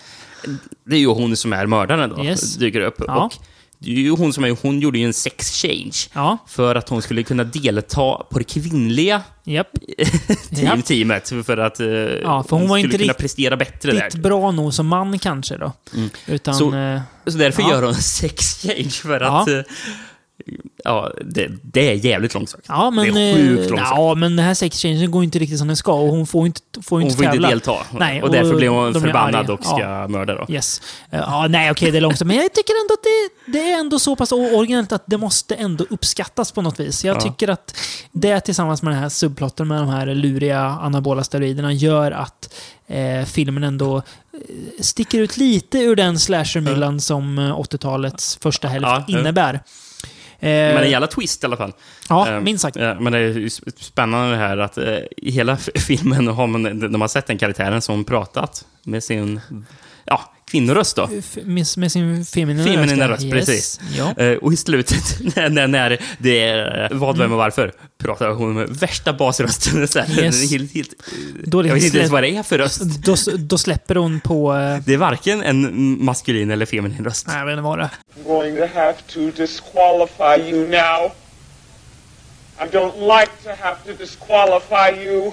Det 0.86 0.96
är 0.96 1.00
ju 1.00 1.08
hon 1.08 1.38
som 1.38 1.54
är 1.54 1.66
mördaren 1.66 2.10
då, 2.10 2.26
Yes. 2.26 2.56
dyker 2.56 2.82
upp. 2.82 2.96
Ja. 3.08 3.26
Och 3.26 3.34
det 3.80 3.92
är 3.92 3.96
ju 3.96 4.12
hon 4.12 4.34
som 4.34 4.44
är, 4.44 4.58
hon 4.62 4.80
gjorde 4.80 5.00
ju 5.00 5.06
en 5.06 5.14
sex 5.14 5.62
change. 5.62 5.92
Ja. 6.14 6.38
För 6.48 6.76
att 6.76 6.90
hon 6.90 7.02
skulle 7.02 7.24
kunna 7.24 7.44
delta 7.44 8.16
på 8.30 8.38
det 8.38 8.44
kvinnliga 8.44 9.22
Japp. 9.44 9.68
team, 10.56 10.82
teamet. 10.82 11.30
För 11.46 11.58
att 11.58 11.80
eh, 11.80 11.88
Ja, 11.88 12.44
för 12.50 12.56
hon 12.58 12.68
var 12.68 12.78
skulle 12.78 12.94
inte 12.94 12.98
kunna 13.04 13.14
prestera 13.14 13.58
bättre 13.58 13.92
där. 13.92 14.02
Riktigt 14.04 14.22
bra 14.24 14.52
nog 14.52 14.74
som 14.74 14.88
man 14.88 15.20
kanske 15.20 15.58
då. 15.58 15.72
Utan... 16.28 16.56
Så- 16.56 16.72
Så 17.28 17.38
därför 17.38 17.62
Ja. 17.62 17.70
gör 17.70 17.82
hon 17.82 17.90
en 17.94 17.96
sex 18.02 18.62
change 18.68 18.90
för 18.90 19.20
att... 19.22 19.48
Ja, 20.84 21.12
det, 21.26 21.52
det 21.62 21.90
är 21.92 21.94
jävligt 21.94 22.34
långsökt. 22.34 22.66
Ja, 22.70 22.92
men, 22.92 23.14
det 23.14 23.22
är 23.22 23.36
sjukt 23.36 23.64
eh, 23.64 23.70
långsökt. 23.70 23.90
ja, 23.92 24.16
men 24.16 24.36
den 24.36 24.46
här 24.46 24.54
sexchangen 24.54 25.12
går 25.12 25.24
inte 25.24 25.40
riktigt 25.40 25.60
som 25.60 25.68
den 25.68 25.78
ska 25.78 25.94
och 25.94 26.08
hon 26.10 26.28
får 26.28 26.46
inte, 26.46 26.62
får 26.82 26.96
hon 26.96 27.02
inte 27.04 27.16
får 27.16 27.26
inte 27.26 27.48
delta. 27.48 27.74
Nej, 28.00 28.24
och 28.24 28.32
därför 28.32 28.52
och 28.52 28.58
blir 28.58 28.70
hon 28.70 28.94
förbannad 28.94 29.50
och 29.50 29.66
ska 29.66 29.80
Ja. 29.80 30.08
mörda 30.08 30.36
då. 30.36 30.54
Yes. 30.54 30.82
Eh, 31.12 31.20
Ja, 31.20 31.48
nej, 31.50 31.72
okej, 31.72 31.92
det 31.92 31.98
är 31.98 32.02
långsamt. 32.02 32.28
Men 32.28 32.38
jag 32.38 32.54
tycker 32.54 32.74
ändå 32.84 32.94
att 32.94 33.04
det, 33.04 33.52
det 33.60 33.72
är 33.72 33.80
ändå 33.80 34.00
så 34.00 34.16
pass 34.16 34.32
originellt 34.32 34.92
att 34.92 35.04
det 35.06 35.18
måste 35.18 35.56
ändå 35.56 35.86
uppskattas 35.90 36.52
på 36.52 36.62
något 36.62 36.80
vis. 36.80 37.06
Jag 37.06 37.18
Ja. 37.18 37.22
tycker 37.22 37.48
att 37.48 37.78
det 38.12 38.40
tillsammans 38.40 38.82
med 38.82 38.94
den 38.94 39.02
här 39.02 39.10
subplotten 39.10 39.68
med 39.68 39.78
de 39.82 39.90
här 39.90 40.06
luriga 40.16 40.60
anabola 40.62 41.24
steroiderna 41.24 41.74
gör 41.74 42.12
att 42.12 42.54
eh, 42.88 43.26
filmen 43.26 43.64
ändå 43.64 43.98
eh, 43.98 44.02
sticker 44.80 45.20
ut 45.20 45.38
lite 45.38 45.80
ur 45.80 45.96
den 45.96 46.20
slashermyllan 46.20 47.00
som 47.02 47.40
eh, 47.40 47.60
80-talets 47.60 48.38
första 48.42 48.68
hälft 48.68 48.88
Ja, 48.88 49.06
innebär. 49.08 49.54
Eh, 49.54 49.60
Men 50.40 50.78
en 50.84 50.90
jävla 50.90 51.08
twist 51.08 51.44
i 51.44 51.46
alla 51.46 51.58
fall. 51.58 51.74
ja, 52.10 52.30
Eh, 52.30 52.40
minst 52.42 52.62
sagt. 52.62 52.78
eh, 52.78 53.00
Men 53.00 53.14
det 53.14 53.20
är 53.20 53.50
spännande 53.84 54.32
det 54.32 54.38
här 54.38 54.58
att 54.58 54.78
eh, 54.78 54.98
i 55.18 55.32
hela 55.32 55.58
filmen 55.76 56.28
har 56.28 56.48
man, 56.48 56.92
de 56.92 57.02
har 57.02 57.08
sett 57.08 57.28
den 57.28 57.38
karaktären 57.38 57.82
som 57.82 58.04
pratat 58.04 58.66
med 58.84 59.04
sin 59.04 59.42
ja, 60.06 60.22
kvinnoröst 60.52 60.96
då. 60.96 61.10
F- 61.20 61.38
Med, 61.44 61.66
med 61.78 61.92
sin 61.92 62.26
feminina 62.26 62.64
Feminina 62.64 63.08
röst. 63.10 63.24
röst, 63.24 63.34
precis. 63.34 63.80
Ja. 63.98 64.14
Eh, 64.24 64.38
Och 64.38 64.54
i 64.54 64.58
slutet, 64.58 65.18
när, 65.36 65.50
när, 65.50 65.68
när 65.68 65.98
det 66.18 66.44
är 66.44 66.90
vad, 66.94 67.18
vem 67.18 67.32
och 67.32 67.38
varför, 67.38 67.72
pratar 67.98 68.30
hon 68.30 68.54
med 68.54 68.70
värsta 68.70 69.14
basrösten. 69.14 69.88
Så 69.88 70.00
här. 70.00 70.24
Yes. 70.24 70.52
helt, 70.52 70.74
helt, 70.74 70.90
Då 71.44 71.66
jag 71.68 71.74
vet 71.74 71.84
inte 71.84 71.98
ens 71.98 72.12
vad 72.12 72.24
det 72.24 72.30
är 72.30 72.44
för 72.44 72.58
röst. 72.58 72.82
Då, 73.06 73.16
då 73.38 73.58
släpper 73.58 73.96
hon 73.96 74.20
på... 74.20 74.54
Eh, 74.56 74.78
Det 74.86 74.94
är 74.94 74.98
varken 74.98 75.42
en 75.44 76.04
maskulin 76.06 76.52
eller 76.52 76.66
feminin 76.66 77.04
röst. 77.06 77.28
nej, 77.28 77.38
jag 77.38 77.46
vet 77.46 77.54
inte 77.54 77.62
vad 77.62 77.80
det 77.80 77.84
är. 77.84 77.90
I'm 78.24 78.28
going 78.28 78.56
to 78.58 78.80
have 78.80 78.94
to 79.08 79.20
disqualify 79.42 80.50
you 80.52 80.68
now. 80.68 81.12
I 82.58 82.64
don't 82.72 83.20
like 83.20 83.32
to 83.44 83.50
have 83.64 83.76
to 83.86 83.92
disqualify 84.04 85.06
you, 85.06 85.32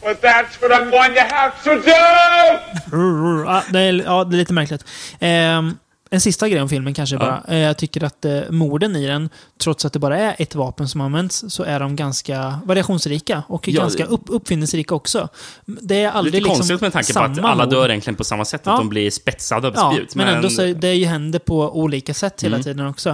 but 0.00 0.22
that's 0.22 0.60
what 0.62 0.70
I'm 0.80 0.90
going 0.90 1.14
to 1.14 1.34
have 1.34 1.52
to 1.64 1.70
do! 1.70 3.44
Ja, 3.46 3.62
det 3.72 3.80
är, 3.80 3.92
ja, 4.04 4.24
det 4.24 4.36
är 4.36 4.38
lite 4.38 4.52
märkligt. 4.52 4.84
Ehm, 5.20 5.76
en 6.10 6.20
sista 6.20 6.48
grej 6.48 6.62
om 6.62 6.68
filmen 6.68 6.94
kanske 6.94 7.16
bara. 7.16 7.42
Eh, 7.48 7.58
Jag 7.58 7.76
tycker 7.78 8.04
att 8.04 8.24
eh, 8.24 8.40
morden 8.50 8.96
i 8.96 9.06
den, 9.06 9.28
trots 9.60 9.84
att 9.84 9.92
det 9.92 9.98
bara 9.98 10.18
är 10.18 10.36
ett 10.38 10.54
vapen 10.54 10.88
som 10.88 11.00
används, 11.00 11.44
så 11.48 11.62
är 11.62 11.80
de 11.80 11.96
ganska 11.96 12.58
variationsrika 12.64 13.42
och 13.48 13.68
Ja, 13.68 13.80
ganska 13.80 14.04
upp, 14.04 14.22
uppfinningsrika 14.26 14.94
också. 14.94 15.28
Det 15.66 16.02
är 16.02 16.10
aldrig 16.10 16.32
Lite 16.34 16.44
liksom 16.44 16.56
konstigt 16.58 16.80
med 16.80 16.92
tanke 16.92 17.12
på 17.12 17.20
att 17.20 17.38
alla 17.44 17.64
mord. 17.64 17.72
dör 17.74 17.88
egentligen 17.88 18.16
på 18.16 18.24
samma 18.24 18.44
sätt, 18.44 18.62
Ja. 18.64 18.72
att 18.72 18.78
de 18.78 18.88
blir 18.88 19.10
spetsade 19.10 19.68
av 19.68 19.74
Ja, 19.76 19.92
spjut. 19.92 20.14
men, 20.14 20.28
ändå 20.28 20.50
så 20.50 20.62
det 20.66 20.94
ju 20.94 21.06
händer 21.06 21.38
på 21.38 21.78
olika 21.80 22.14
sätt 22.14 22.42
hela 22.44 22.58
tiden 22.62 22.86
också. 22.86 23.10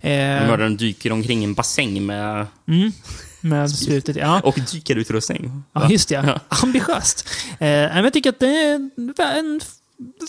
Eh, 0.00 0.10
mördaren 0.10 0.76
dyker 0.76 1.12
omkring 1.12 1.40
i 1.40 1.44
en 1.44 1.54
bassäng 1.54 2.06
med... 2.06 2.46
med 3.48 3.70
slutet, 3.70 4.16
ja. 4.16 4.40
Och 4.44 4.58
dykarutrustning. 4.72 5.62
Ja, 5.72 5.90
just 5.90 6.08
det. 6.08 6.14
Ja. 6.14 6.40
Ambitiöst. 6.62 7.28
Eh, 7.58 7.68
jag 7.68 8.12
tycker 8.12 8.30
att 8.30 8.40
det 8.40 8.46
är 8.46 9.38
en 9.38 9.60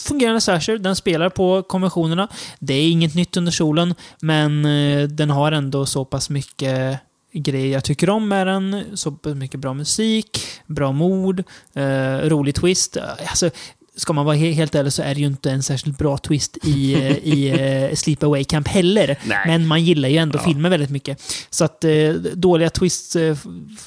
fungerande 0.01 0.41
slasher. 0.41 0.77
Den 0.77 0.95
spelar 0.95 1.29
på 1.29 1.63
konventionerna. 1.63 2.27
Det 2.59 2.73
är 2.73 2.91
inget 2.91 3.15
nytt 3.15 3.37
under 3.37 3.51
solen, 3.51 3.95
men 4.21 4.65
eh, 4.65 5.07
den 5.07 5.29
har 5.29 5.51
ändå 5.51 5.85
så 5.85 6.05
pass 6.05 6.29
mycket 6.29 6.99
grejer 7.33 7.73
jag 7.73 7.83
tycker 7.83 8.09
om 8.09 8.27
med 8.27 8.47
den. 8.47 8.83
Så 8.93 9.11
pass 9.11 9.35
mycket 9.35 9.59
bra 9.59 9.73
musik, 9.73 10.39
bra 10.67 10.91
mord, 10.91 11.43
eh, 11.73 12.17
rolig 12.17 12.55
twist. 12.55 12.97
Alltså, 13.29 13.49
ska 13.97 14.13
man 14.13 14.25
vara 14.25 14.35
he- 14.35 14.51
helt 14.53 14.75
ärlig 14.75 14.93
så 14.93 15.01
är 15.03 15.15
det 15.15 15.21
ju 15.21 15.27
inte 15.27 15.51
en 15.51 15.63
särskilt 15.63 15.97
bra 15.97 16.17
twist 16.17 16.57
i, 16.63 16.93
eh, 16.93 17.11
i 17.17 17.49
eh, 17.89 17.95
Sleepaway 17.95 18.43
Camp 18.43 18.67
heller. 18.67 19.19
Nej. 19.25 19.37
Men 19.47 19.67
man 19.67 19.83
gillar 19.83 20.09
ju 20.09 20.17
ändå 20.17 20.39
Ja. 20.39 20.43
filmer 20.43 20.69
väldigt 20.69 20.89
mycket. 20.89 21.21
Så 21.49 21.65
att 21.65 21.83
eh, 21.83 22.09
dåliga 22.33 22.69
twists 22.69 23.15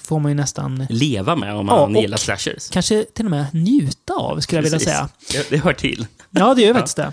får 0.02 0.18
man 0.20 0.30
ju 0.30 0.34
nästan 0.36 0.86
Leva 0.90 1.36
med 1.36 1.54
om 1.54 1.56
Ja, 1.68 1.76
man 1.86 1.96
och- 1.96 2.02
gillar 2.02 2.16
slashers. 2.18 2.68
kanske 2.70 3.04
till 3.14 3.24
och 3.24 3.30
med 3.30 3.44
njuta 3.52 4.12
av, 4.14 4.40
skulle 4.40 4.56
jag 4.58 4.62
vilja 4.62 4.78
Precis. 4.78 4.92
säga. 4.92 5.08
Det, 5.32 5.50
det 5.50 5.56
hör 5.64 5.72
till. 5.72 6.06
Ja, 6.30 6.54
det 6.54 6.60
gör 6.62 6.68
ju 6.74 6.74
faktiskt 6.74 6.96
det. 6.96 7.12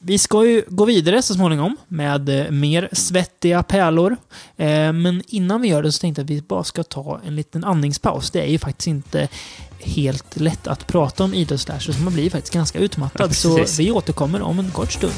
Vi 0.00 0.18
ska 0.18 0.46
ju 0.46 0.62
gå 0.68 0.84
vidare 0.84 1.22
så 1.22 1.34
småningom 1.34 1.76
med 1.88 2.28
eh, 2.28 2.50
mer 2.50 2.88
svettiga 2.92 3.62
pärlor. 3.62 4.16
Eh, 4.56 4.92
men 4.92 5.22
innan 5.26 5.60
vi 5.60 5.68
gör 5.68 5.82
det 5.82 5.92
så 5.92 6.00
tänkte 6.00 6.20
jag 6.20 6.24
att 6.24 6.30
vi 6.30 6.42
bara 6.42 6.64
ska 6.64 6.82
ta 6.82 7.20
en 7.26 7.36
liten 7.36 7.64
andningspaus. 7.64 8.30
Det 8.30 8.40
är 8.40 8.46
ju 8.50 8.58
faktiskt 8.58 8.86
inte 8.86 9.28
helt 9.80 10.36
lätt 10.36 10.66
att 10.66 10.86
prata 10.86 11.24
om 11.24 11.34
idrottsslasher, 11.34 11.92
så 11.92 12.00
man 12.02 12.12
blir 12.12 12.30
faktiskt 12.30 12.54
ganska 12.54 12.78
utmattad. 12.78 13.30
Ja, 13.30 13.34
så 13.34 13.64
vi 13.78 13.90
återkommer 13.90 14.42
om 14.42 14.58
en 14.58 14.70
kort 14.70 14.92
stund. 14.92 15.14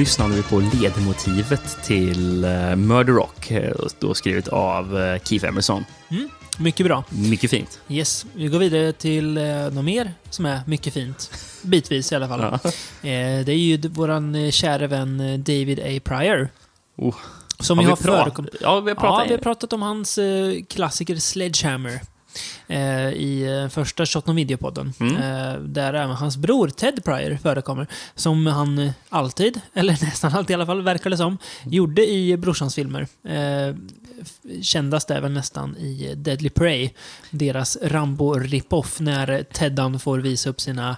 Lyssnade 0.00 0.34
vi 0.34 0.42
på 0.42 0.62
ledmotivet 0.82 1.78
till 1.84 2.44
uh, 2.44 2.76
Murder 2.76 3.12
Rock, 3.12 3.50
eh, 3.50 3.72
då 3.98 4.14
skrivet 4.14 4.48
av 4.48 4.96
uh, 4.96 5.18
Keith 5.24 5.46
Emerson. 5.46 5.84
Mycket 6.58 6.86
bra. 6.86 7.04
Mycket 7.10 7.50
fint. 7.50 7.80
Yes, 7.88 8.26
vi 8.34 8.46
går 8.46 8.58
vidare 8.58 8.92
till 8.92 9.38
eh, 9.38 9.44
något 9.44 9.84
mer 9.84 10.14
som 10.30 10.46
är 10.46 10.60
mycket 10.66 10.94
fint. 10.94 11.30
Bitvis 11.62 12.12
i 12.12 12.14
alla 12.14 12.28
fall. 12.28 12.40
Ja. 12.62 12.70
Eh, 13.08 13.44
det 13.44 13.52
är 13.52 13.56
ju 13.56 13.74
eh, 14.46 14.50
kära 14.50 14.86
vän 14.86 15.20
eh, 15.20 15.38
David 15.38 15.80
A. 15.80 16.00
Pryor. 16.04 16.48
Oh. 16.96 17.14
Som 17.58 17.78
Har 17.78 17.84
vi 17.84 17.90
har 17.90 17.96
förekommit... 17.96 18.54
Ja, 18.60 18.80
vi 18.80 18.90
har 18.90 18.96
Ja, 18.96 19.00
pratat... 19.00 19.28
vi 19.28 19.32
har 19.32 19.38
pratat 19.38 19.72
om 19.72 19.82
hans 19.82 20.18
eh, 20.18 20.54
klassiker 20.68 21.16
Sledgehammer. 21.16 22.00
Eh, 22.66 23.08
I 23.12 23.60
eh, 23.62 23.68
första 23.68 24.06
Shot 24.06 24.28
on 24.28 24.36
Video-podden. 24.36 24.92
Mm. 25.00 25.16
Eh, 25.16 25.60
där 25.60 25.94
även 25.94 26.16
hans 26.16 26.36
bror 26.36 26.68
Ted 26.68 27.04
Pryor 27.04 27.38
förekommer. 27.42 27.86
Som 28.14 28.46
han 28.46 28.90
alltid, 29.08 29.60
eller 29.74 29.92
nästan 29.92 30.34
alltid 30.34 30.50
i 30.50 30.54
alla 30.54 30.66
fall, 30.66 30.82
verkar 30.82 31.10
det 31.10 31.16
som, 31.16 31.38
gjorde 31.64 32.10
i 32.10 32.36
brorsans 32.36 32.74
filmer. 32.74 33.08
Kändast 34.62 35.10
är 35.10 35.20
väl 35.20 35.32
nästan 35.32 35.76
i 35.76 36.14
Deadly 36.16 36.50
Prey. 36.50 36.90
Deras 37.30 37.78
Rambo-rip-off 37.82 39.00
när 39.00 39.42
Teddan 39.42 40.00
får 40.00 40.18
visa 40.18 40.50
upp 40.50 40.60
sina, 40.60 40.96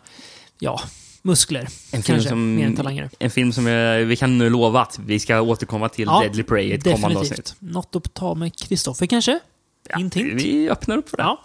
ja, 0.59 0.81
muskler. 1.23 1.61
En 1.61 1.69
film, 1.69 2.03
Kanske, 2.03 2.29
som, 2.29 3.09
en 3.19 3.31
film 3.31 3.53
som 3.53 3.65
vi, 4.07 4.17
kan 4.19 4.39
nu 4.39 4.51
lova 4.51 4.83
att 4.83 4.99
vi 4.99 5.19
ska 5.19 5.41
återkomma 5.41 5.89
till 5.89 6.05
Ja, 6.05 6.21
Deadly 6.21 6.43
Prey 6.43 6.65
i 6.67 6.73
ett 6.73 6.85
kommande 6.85 7.19
avsnitt. 7.19 7.55
Något 7.59 7.97
att 7.97 8.15
ta 8.15 8.35
med 8.35 8.57
Kristoffer 8.57 9.07
kanske? 9.07 9.41
Ja, 9.89 9.99
hint. 9.99 10.17
vi 10.17 10.71
öppnar 10.71 10.97
upp 10.97 11.09
för 11.09 11.17
det. 11.17 11.23
Ja. 11.23 11.41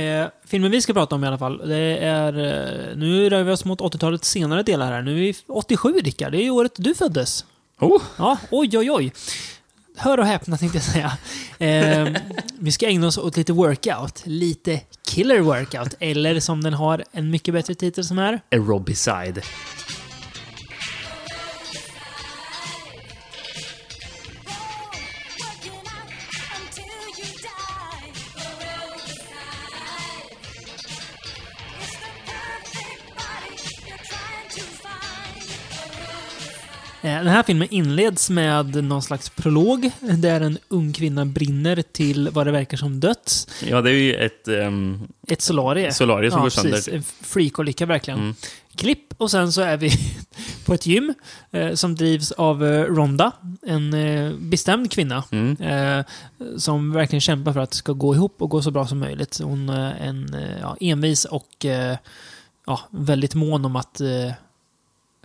Eh, 0.00 0.26
filmen 0.46 0.70
vi 0.70 0.82
ska 0.82 0.92
prata 0.92 1.14
om 1.14 1.24
i 1.24 1.26
alla 1.26 1.38
fall, 1.38 1.68
det 1.68 1.98
är... 1.98 2.32
Eh, 2.38 2.96
nu 2.96 3.30
rör 3.30 3.42
vi 3.42 3.52
oss 3.52 3.64
mot 3.64 3.80
80-talets 3.80 4.28
senare 4.30 4.62
delar 4.62 4.92
här. 4.92 5.02
Nu 5.02 5.12
är 5.12 5.16
vi 5.16 5.34
87, 5.46 5.92
Rickard. 6.04 6.32
Det 6.32 6.42
är 6.42 6.50
året 6.50 6.72
du 6.76 6.94
föddes. 6.94 7.44
Oh, 7.80 8.02
Ja, 8.18 8.38
oj, 8.50 8.78
oj, 8.78 8.90
oj. 8.90 9.12
Hör 9.96 10.18
och 10.18 10.26
häpna 10.26 10.56
tänkte 10.58 10.78
jag 10.78 10.84
säga. 10.84 11.18
Eh, 11.58 12.12
vi 12.58 12.72
ska 12.72 12.86
ägna 12.86 13.06
oss 13.06 13.18
åt 13.18 13.36
lite 13.36 13.52
workout. 13.52 14.22
Lite 14.24 14.80
killer 15.08 15.40
workout. 15.40 15.94
Eller 16.00 16.40
som 16.40 16.62
den 16.62 16.74
har 16.74 17.04
en 17.12 17.30
mycket 17.30 17.54
bättre 17.54 17.74
titel 17.74 18.04
som 18.04 18.18
är... 18.18 18.40
Aerobicide. 18.50 19.42
Den 37.02 37.26
här 37.26 37.42
filmen 37.42 37.68
inleds 37.70 38.30
med 38.30 38.84
någon 38.84 39.02
slags 39.02 39.28
prolog 39.30 39.90
där 40.00 40.40
en 40.40 40.58
ung 40.68 40.92
kvinna 40.92 41.26
brinner 41.26 41.82
till 41.92 42.28
vad 42.32 42.46
det 42.46 42.52
verkar 42.52 42.76
som 42.76 43.00
döds. 43.00 43.48
Ja, 43.68 43.82
det 43.82 43.90
är 43.90 43.94
ju 43.94 44.14
ett... 44.14 44.48
ehm, 44.48 45.08
Ett 45.28 45.42
solarie. 45.42 45.92
Solarie 45.92 46.30
som 46.30 46.42
går 46.42 46.50
sönder. 46.50 46.70
precis. 46.72 46.94
En 46.94 47.02
freakolycka 47.02 47.86
verkligen. 47.86 48.20
Mm. 48.20 48.34
Klipp 48.76 49.14
och 49.16 49.30
sen 49.30 49.52
så 49.52 49.60
är 49.62 49.76
vi 49.76 49.90
på 50.66 50.74
ett 50.74 50.86
gym 50.86 51.14
eh, 51.50 51.74
som 51.74 51.94
drivs 51.94 52.32
av 52.32 52.64
eh, 52.66 52.82
Ronda, 52.84 53.32
en 53.66 53.94
eh, 53.94 54.32
bestämd 54.38 54.90
kvinna. 54.90 55.24
mm. 55.32 55.56
Eh, 55.60 56.04
som 56.56 56.92
verkligen 56.92 57.20
kämpar 57.20 57.52
för 57.52 57.60
att 57.60 57.70
det 57.70 57.76
ska 57.76 57.92
gå 57.92 58.14
ihop 58.14 58.42
och 58.42 58.50
gå 58.50 58.62
så 58.62 58.70
bra 58.70 58.86
som 58.86 58.98
möjligt. 58.98 59.40
Hon 59.42 59.68
är 59.68 59.94
en 59.94 60.34
eh, 60.34 60.58
ja, 60.60 60.76
envis 60.80 61.24
och 61.24 61.64
eh, 61.64 61.96
ja, 62.66 62.80
väldigt 62.90 63.34
mån 63.34 63.64
om 63.64 63.76
att, 63.76 64.00
eh, 64.00 64.32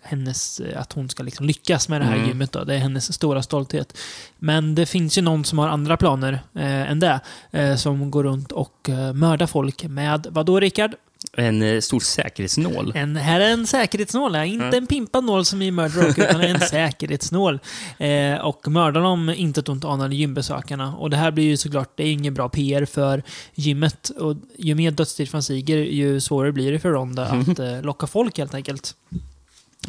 hennes, 0.07 0.59
eh, 0.59 0.81
att 0.81 0.93
hon 0.93 1.09
ska 1.09 1.23
liksom 1.23 1.45
lyckas 1.45 1.89
med 1.89 2.01
det 2.01 2.05
här 2.05 2.15
Mm. 2.15 2.27
gymmet. 2.27 2.51
Då. 2.51 2.63
Det 2.63 2.73
är 2.75 2.79
hennes 2.79 3.13
stora 3.13 3.43
stolthet. 3.43 3.97
Men 4.39 4.75
det 4.75 4.85
finns 4.85 5.17
ju 5.17 5.21
någon 5.21 5.45
som 5.45 5.59
har 5.59 5.67
andra 5.67 5.97
planer 5.97 6.33
eh, 6.55 6.91
än 6.91 6.99
det. 6.99 7.19
Eh, 7.51 7.75
som 7.75 8.11
går 8.11 8.23
runt 8.23 8.51
och 8.51 8.89
eh, 8.89 9.13
mördar 9.13 9.47
folk 9.47 9.83
med, 9.83 10.27
vad 10.29 10.45
då 10.45 10.59
Rickard? 10.59 10.91
En 11.33 11.61
eh, 11.61 11.79
stor 11.79 11.99
säkerhetsnål. 11.99 12.91
En, 12.95 13.15
här 13.15 13.39
är 13.39 13.49
en 13.49 13.67
säkerhetsnål. 13.67 14.33
ja. 14.35 14.45
Inte 14.45 14.65
Mm. 14.65 14.77
en 14.77 14.87
pimpad 14.87 15.23
nål 15.23 15.45
som 15.45 15.61
i 15.61 15.71
Murder 15.71 16.01
Rock, 16.01 16.17
utan 16.17 16.41
en 16.41 16.59
säkerhetsnål. 16.69 17.59
Eh, 17.97 18.33
och 18.35 18.67
mördar 18.67 19.01
de 19.01 19.29
inte 19.29 19.59
ett 19.59 19.69
ont 19.69 19.85
anande 19.85 20.15
gymbesökarna. 20.15 20.95
Och 20.95 21.09
det 21.09 21.17
här 21.17 21.31
blir 21.31 21.43
ju 21.43 21.57
såklart, 21.57 21.91
det 21.95 22.03
är 22.03 22.11
ingen 22.11 22.33
bra 22.33 22.49
PR 22.49 22.85
för 22.85 23.23
gymmet. 23.55 24.09
Och 24.09 24.35
ju 24.57 24.75
mer 24.75 24.91
dödstid 24.91 25.43
stiger, 25.43 25.77
ju 25.77 26.21
svårare 26.21 26.51
blir 26.51 26.71
det 26.71 26.79
för 26.79 26.89
Ronda 26.89 27.25
att 27.25 27.59
eh, 27.59 27.81
locka 27.81 28.07
folk 28.07 28.37
helt 28.37 28.53
enkelt. 28.53 28.95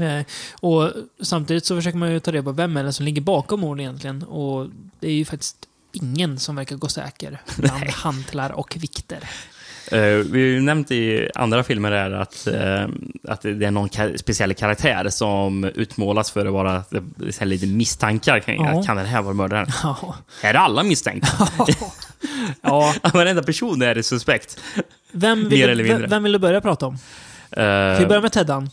Eh, 0.01 0.25
och 0.61 0.93
samtidigt 1.23 1.67
så 1.67 1.77
försöker 1.77 1.99
man 1.99 2.13
ju 2.13 2.21
ta 2.21 2.33
reda 2.33 2.43
på 2.45 2.53
vem 2.53 2.77
är 2.77 2.85
det 2.85 2.93
som 2.93 3.05
ligger 3.05 3.23
bakom 3.23 3.61
morden 3.61 3.81
egentligen. 3.81 4.23
Och 4.23 4.67
det 5.01 5.09
är 5.09 5.13
ju 5.13 5.25
faktiskt 5.25 5.57
ingen 5.93 6.39
som 6.39 6.57
verkar 6.57 6.77
gå 6.77 6.89
säker 6.89 7.41
bland 7.57 7.85
hantlar 7.85 8.51
och 8.53 8.77
vikter. 8.81 9.19
Eh, 9.93 9.99
vi 10.01 10.31
har 10.33 10.39
ju 10.39 10.61
nämnt 10.61 10.91
i 10.91 11.31
andra 11.35 11.65
filmer 11.65 11.93
här 11.93 12.11
att, 12.11 12.47
eh, 12.47 12.89
att 13.29 13.43
det 13.43 13.65
är 13.67 13.71
någon 13.71 13.89
ka- 13.89 14.17
speciell 14.17 14.55
karaktär 14.55 15.09
som 15.09 15.65
utmålas 15.65 16.31
för 16.31 16.47
att 16.47 16.53
vara 16.53 16.85
så 17.31 17.45
lite 17.45 17.67
misstankar. 17.67 18.41
Kan, 18.41 18.55
Ja. 18.55 18.83
kan 18.83 18.97
den 18.97 19.07
här 19.07 19.23
vara 19.23 19.35
mördaren? 19.35 19.67
Ja. 19.83 20.17
Här 20.43 20.55
är 20.55 20.59
alla 20.59 20.83
misstänkta. 20.83 21.49
ja. 22.63 22.95
Varenda 23.15 23.43
person 23.43 23.83
är 23.83 24.03
suspekt. 24.03 24.61
Vem 25.13 25.43
Mer 25.43 25.49
vill, 25.49 25.63
eller 25.69 25.85
mindre. 25.85 26.07
vem, 26.07 26.23
vill 26.23 26.33
du 26.33 26.39
börja 26.39 26.61
prata 26.61 26.87
om? 26.87 26.99
Ska 27.51 27.97
vi 28.01 28.07
börja 28.07 28.21
med 28.21 28.33
Teddan? 28.33 28.71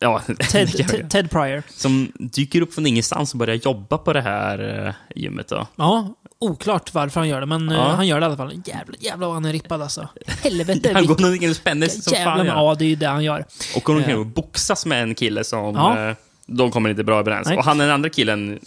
Ja, 0.00 0.22
Ted. 0.50 1.10
Ted, 1.10 1.30
Pryor. 1.30 1.62
Som 1.76 2.12
dyker 2.18 2.60
upp 2.60 2.74
från 2.74 2.86
ingenstans 2.86 3.32
och 3.32 3.38
börjar 3.38 3.54
jobba 3.56 3.98
på 3.98 4.12
det 4.12 4.20
här 4.20 4.86
eh, 4.86 4.94
gymmet. 5.22 5.48
Då. 5.48 5.66
Ja, 5.76 6.14
oklart 6.38 6.94
varför 6.94 7.20
han 7.20 7.28
gör 7.28 7.40
det, 7.40 7.46
men 7.46 7.70
Ja. 7.70 7.76
eh, 7.88 7.94
han 7.94 8.06
gör 8.06 8.20
det 8.20 8.24
i 8.24 8.26
alla 8.26 8.36
fall. 8.36 8.52
Jävlar, 8.64 8.96
jävlar 9.00 9.26
vad 9.26 9.34
han 9.36 9.44
är 9.44 9.52
rippad 9.52 9.82
alltså. 9.82 10.08
Helvete. 10.42 10.90
Han 10.94 11.06
går 11.06 11.26
omkring 11.26 11.50
och 11.50 11.56
spänner 11.56 11.86
sig 11.88 12.02
som 12.02 12.12
fan. 12.24 12.46
Ja. 12.46 12.52
ja, 12.54 12.74
det 12.78 12.84
är 12.84 12.88
ju 12.88 12.96
det 12.96 13.06
han 13.06 13.24
gör. 13.24 13.44
Och 13.76 13.82
går 13.82 13.96
omkring 13.96 14.14
Eh. 14.14 14.20
och 14.20 14.26
boxas 14.26 14.86
med 14.86 15.02
en 15.02 15.14
kille 15.14 15.44
som... 15.44 15.74
Ja. 15.74 16.08
eh, 16.08 16.16
De 16.46 16.70
kommer 16.70 16.90
inte 16.90 17.04
bra 17.04 17.18
överens. 17.18 17.48
Nej. 17.48 17.58
Och 17.58 17.64
han 17.64 17.78
den 17.78 17.90
andra 17.90 18.08
killen, 18.08 18.58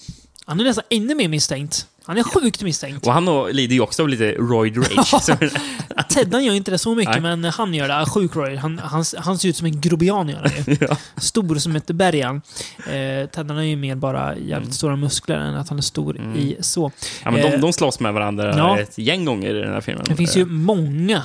Han 0.45 0.59
är 0.59 0.63
nästan 0.63 0.83
ännu 0.89 1.15
mer 1.15 1.27
misstänkt. 1.27 1.87
Han 2.05 2.17
är 2.17 2.23
sjukt 2.23 2.61
misstänkt. 2.63 3.07
och 3.07 3.13
han 3.13 3.25
då 3.25 3.47
lider 3.47 3.75
ju 3.75 3.81
också 3.81 4.03
av 4.03 4.09
lite 4.09 4.31
roid 4.31 4.77
rage. 4.77 5.37
Teddan 6.09 6.43
gör 6.43 6.53
inte 6.53 6.71
det 6.71 6.77
så 6.77 6.95
mycket, 6.95 7.21
Nej. 7.21 7.35
men 7.35 7.43
han 7.43 7.73
gör 7.73 7.87
det. 7.87 8.05
Sjuk 8.05 8.35
Roy. 8.35 8.55
Han, 8.55 8.79
han, 8.79 9.03
han 9.17 9.37
ser 9.37 9.49
ut 9.49 9.57
som 9.57 9.65
en 9.67 9.81
grobian 9.81 10.29
gör 10.29 10.51
ju. 10.67 10.77
ja. 10.89 10.97
Stor 11.17 11.55
som 11.55 11.75
ett 11.75 11.87
berg. 11.87 12.21
Eh, 12.21 13.29
Teddan 13.29 13.57
är 13.57 13.61
ju 13.63 13.75
mer 13.75 13.95
bara 13.95 14.37
jävligt 14.37 14.73
stora 14.73 14.95
muskler 14.95 15.37
än 15.37 15.55
att 15.55 15.69
han 15.69 15.77
är 15.77 15.81
stor 15.81 16.17
Mm. 16.17 16.35
i 16.37 16.57
så. 16.59 16.91
Ja, 17.23 17.31
men 17.31 17.41
de, 17.41 17.47
Eh, 17.47 17.59
de 17.59 17.73
slåss 17.73 17.99
med 17.99 18.13
varandra 18.13 18.57
ja. 18.57 18.79
ett 18.79 18.97
gäng 18.97 19.25
gånger 19.25 19.55
i 19.55 19.59
den 19.59 19.73
här 19.73 19.81
filmen. 19.81 20.05
Det 20.09 20.15
finns 20.15 20.37
ju 20.37 20.45
många 20.45 21.23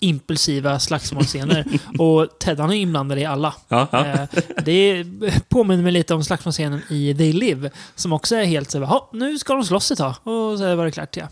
impulsiva 0.00 0.78
slagsmålscener. 0.78 1.64
och 1.98 2.38
Ted 2.38 2.60
han 2.60 2.70
är 2.70 2.74
inblandad 2.74 3.18
i 3.18 3.24
alla. 3.24 3.54
Ja, 3.68 3.86
ja. 3.92 4.06
Eh, 4.06 4.20
det 4.64 4.72
är, 4.72 5.06
påminner 5.48 5.82
mig 5.82 5.92
lite 5.92 6.14
om 6.14 6.24
slagsmålscenen 6.24 6.80
i 6.90 7.14
They 7.14 7.32
Live. 7.32 7.70
Som 7.94 8.12
också 8.12 8.36
är 8.36 8.44
helt 8.44 8.70
så 8.70 8.78
"Ja, 8.78 9.10
nu 9.12 9.38
ska 9.38 9.54
de 9.54 9.64
slåss 9.64 9.90
ett 9.90 9.98
tag. 9.98 10.10
Och 10.22 10.58
så 10.58 10.74
var 10.76 10.84
det 10.84 10.90
klart, 10.90 11.16
ja. 11.16 11.28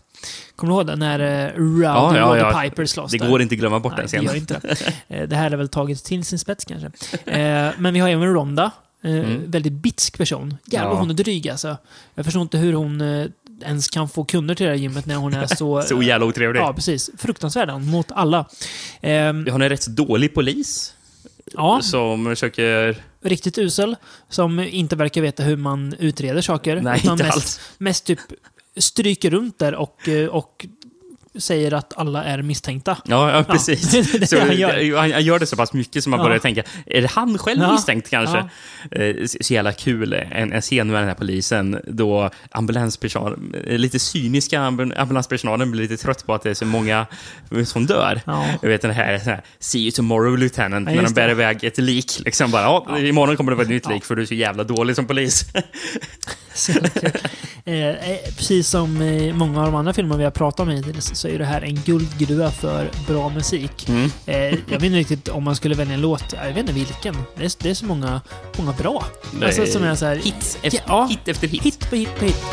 Kommer 0.56 0.72
du 0.72 0.76
ihåg 0.78 0.86
det? 0.86 0.96
När 0.96 1.20
uh, 1.20 1.58
Rowdy 1.58 1.82
Ja, 1.84 2.16
ja, 2.16 2.36
ja. 2.38 2.60
Piper 2.62 2.86
slåss 2.86 3.10
Det 3.12 3.18
där. 3.18 3.28
går 3.28 3.42
inte 3.42 3.54
att 3.54 3.58
glömma 3.58 3.80
bort 3.80 3.92
Nej, 3.96 4.06
den 4.10 4.20
det 4.20 4.24
gör 4.26 4.32
scenen. 4.40 4.58
inte 4.60 4.76
det. 5.08 5.16
Eh, 5.16 5.28
Det 5.28 5.36
här 5.36 5.50
är 5.50 5.56
väl 5.56 5.68
taget 5.68 6.04
till 6.04 6.24
sin 6.24 6.38
spets 6.38 6.64
kanske. 6.64 6.86
Eh, 7.32 7.70
Men 7.78 7.94
vi 7.94 8.00
har 8.00 8.08
även 8.08 8.34
Ronda. 8.34 8.64
Eh, 8.64 8.70
Mm. 9.12 9.50
Väldigt 9.50 9.72
bitsk 9.72 10.18
person. 10.18 10.56
Jävlar 10.64 10.90
Ja. 10.90 10.96
hon 10.98 11.10
är 11.10 11.14
dryg 11.14 11.48
alltså. 11.48 11.76
Jag 12.14 12.24
förstår 12.24 12.42
inte 12.42 12.58
hur 12.58 12.72
hon 12.72 13.00
eh, 13.00 13.26
ens 13.62 13.88
kan 13.88 14.08
få 14.08 14.24
kunder 14.24 14.54
till 14.54 14.66
det 14.66 14.72
här 14.72 14.78
gymmet 14.78 15.06
när 15.06 15.16
hon 15.16 15.34
är 15.34 15.46
så... 15.46 15.82
Så 15.86 16.02
jävla 16.02 16.26
otrevlig. 16.26 16.60
Ja, 16.60 16.72
precis. 16.72 17.10
Fruktansvärd 17.18 17.80
mot 17.80 18.12
alla. 18.12 18.48
Ehm, 19.00 19.44
Vi 19.44 19.50
har 19.50 19.60
en 19.60 19.68
rätt 19.68 19.86
dålig 19.86 20.34
polis 20.34 20.94
ja, 21.52 21.80
som 21.82 22.24
försöker... 22.24 22.96
riktigt 23.22 23.58
usel. 23.58 23.96
Som 24.28 24.60
inte 24.60 24.96
verkar 24.96 25.20
veta 25.20 25.42
hur 25.42 25.56
man 25.56 25.94
utreder 25.98 26.40
saker. 26.40 26.80
Nej, 26.80 27.00
utan 27.02 27.12
inte 27.12 27.24
mest, 27.24 27.36
alls. 27.36 27.60
mest 27.78 28.04
typ 28.04 28.18
stryker 28.76 29.30
runt 29.30 29.58
där 29.58 29.74
och, 29.74 30.08
eh, 30.08 30.28
och 30.28 30.66
säger 31.38 31.74
att 31.74 31.92
alla 31.96 32.24
är 32.24 32.42
misstänkta. 32.42 32.96
Ja, 33.04 33.30
ja 33.36 33.44
precis. 33.44 33.90
det 34.12 34.18
det 34.18 34.26
så, 34.26 34.38
han 34.40 34.56
gör. 34.56 34.96
han, 34.96 35.12
han 35.12 35.24
gör 35.24 35.38
det 35.38 35.46
så 35.46 35.56
pass 35.56 35.72
mycket 35.72 36.02
som 36.04 36.10
man 36.10 36.20
Ja. 36.20 36.24
börjar 36.24 36.38
tänka, 36.38 36.62
är 36.86 37.02
det 37.02 37.10
han 37.10 37.38
själv 37.38 37.60
Ja. 37.62 37.72
misstänkt 37.72 38.10
kanske? 38.10 38.38
Eh, 38.90 39.14
så 39.40 39.52
jävla 39.54 39.72
kul, 39.72 40.12
en, 40.12 40.52
en 40.52 40.60
scen 40.62 40.90
med 40.90 41.00
den 41.00 41.08
här 41.08 41.14
polisen 41.14 41.80
då 41.86 42.30
ambulanspersonal, 42.50 43.36
eh, 43.66 43.78
lite 43.78 43.98
cyniska 43.98 44.60
ambul- 44.60 44.98
ambulanspersonalen 45.00 45.70
blir 45.70 45.82
lite 45.82 45.96
trött 45.96 46.26
på 46.26 46.34
att 46.34 46.42
det 46.42 46.50
är 46.50 46.54
så 46.54 46.66
många 46.66 47.06
som 47.64 47.86
dör. 47.86 48.20
Ja. 48.26 48.46
Jag 48.62 48.68
vet 48.68 48.82
den 48.82 48.90
här, 48.90 49.18
så 49.18 49.24
här 49.30 49.42
See 49.58 49.78
you 49.80 49.90
tomorrow 49.90 50.38
lieutenant, 50.38 50.88
Ja, 50.90 50.94
när 50.96 51.02
de 51.02 51.14
bär 51.14 51.26
det. 51.26 51.32
iväg 51.32 51.64
ett 51.64 51.78
lik. 51.78 52.20
Liksom 52.24 52.50
bara, 52.50 52.62
ja, 52.62 52.98
imorgon 52.98 53.36
kommer 53.36 53.52
det 53.52 53.56
vara 53.56 53.62
ett 53.64 53.70
nytt 53.70 53.88
lik 53.88 54.04
för 54.04 54.14
du 54.16 54.22
är 54.22 54.26
så 54.26 54.34
jävla 54.34 54.64
dålig 54.64 54.96
som 54.96 55.06
polis. 55.06 55.44
Så 56.54 56.72
kul. 56.72 57.10
eh, 57.64 57.88
eh, 57.88 58.16
precis 58.36 58.68
som 58.68 58.94
många 59.34 59.58
av 59.60 59.66
de 59.66 59.74
andra 59.74 59.92
filmer 59.92 60.16
vi 60.16 60.24
har 60.24 60.30
pratat 60.30 60.60
om 60.60 60.68
hittills 60.68 61.14
så 61.26 61.32
är 61.32 61.38
det 61.38 61.44
här 61.44 61.62
en 61.62 61.74
guldgruva 61.74 62.50
för 62.50 62.90
bra 63.08 63.28
musik. 63.28 63.88
Mm. 63.88 64.10
Eh, 64.26 64.36
jag 64.36 64.54
vet 64.68 64.82
inte 64.82 64.98
riktigt 64.98 65.28
om 65.28 65.44
man 65.44 65.56
skulle 65.56 65.74
välja 65.74 65.94
en 65.94 66.00
låt. 66.00 66.24
Jag 66.32 66.48
vet 66.48 66.56
inte 66.56 66.72
vilken. 66.72 67.16
Det 67.36 67.44
är, 67.44 67.52
det 67.62 67.70
är 67.70 67.74
så 67.74 67.84
många, 67.86 68.20
många 68.58 68.72
bra. 68.72 69.04
Alltså, 69.42 69.66
som 69.66 69.84
är 69.84 69.94
så 69.94 70.06
här, 70.06 70.16
Hits 70.16 70.58
efter, 70.62 70.80
Ja. 70.86 71.06
hit 71.10 71.28
efter 71.28 71.48
hit. 71.48 71.62
hit 71.62 71.90
på 71.90 71.96
hit 71.96 72.18
på 72.18 72.24
hit. 72.24 72.44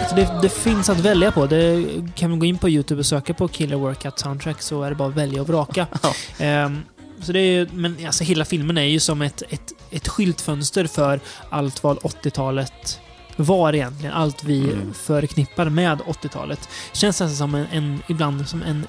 Alltså 0.00 0.16
det, 0.16 0.38
det 0.42 0.48
finns 0.48 0.90
att 0.90 1.00
välja 1.00 1.32
på. 1.32 1.46
Det 1.46 1.84
kan 2.14 2.30
man 2.30 2.38
gå 2.38 2.46
in 2.46 2.58
på 2.58 2.68
YouTube 2.68 2.98
och 2.98 3.06
söka 3.06 3.34
på 3.34 3.48
Killer 3.48 3.76
Workout 3.76 4.18
Soundtrack 4.18 4.62
så 4.62 4.82
är 4.82 4.90
det 4.90 4.96
bara 4.96 5.08
att 5.08 5.16
välja 5.16 5.40
och 5.40 5.48
vraka. 5.48 5.86
Ja. 6.02 6.14
Ehm, 6.44 6.82
så 7.24 7.32
det 7.32 7.38
är 7.40 7.68
men 7.72 7.96
alltså 8.06 8.24
hela 8.24 8.44
filmen 8.44 8.78
är 8.78 8.82
ju 8.82 9.00
som 9.00 9.22
ett, 9.22 9.42
ett, 9.50 9.72
ett 9.90 10.08
skyltfönster 10.08 10.86
för 10.86 11.20
allt 11.50 11.82
vad 11.82 11.98
80-talet 11.98 13.00
var 13.36 13.72
egentligen. 13.74 14.14
Allt 14.14 14.44
vi 14.44 14.58
Mm. 14.60 14.94
förknippar 14.94 15.68
med 15.68 15.98
80-talet. 16.00 16.68
Känns 16.92 17.20
nästan 17.20 17.36
som 17.36 17.54
en, 17.54 17.66
en, 17.72 18.02
ibland 18.08 18.48
som 18.48 18.62
en, 18.62 18.86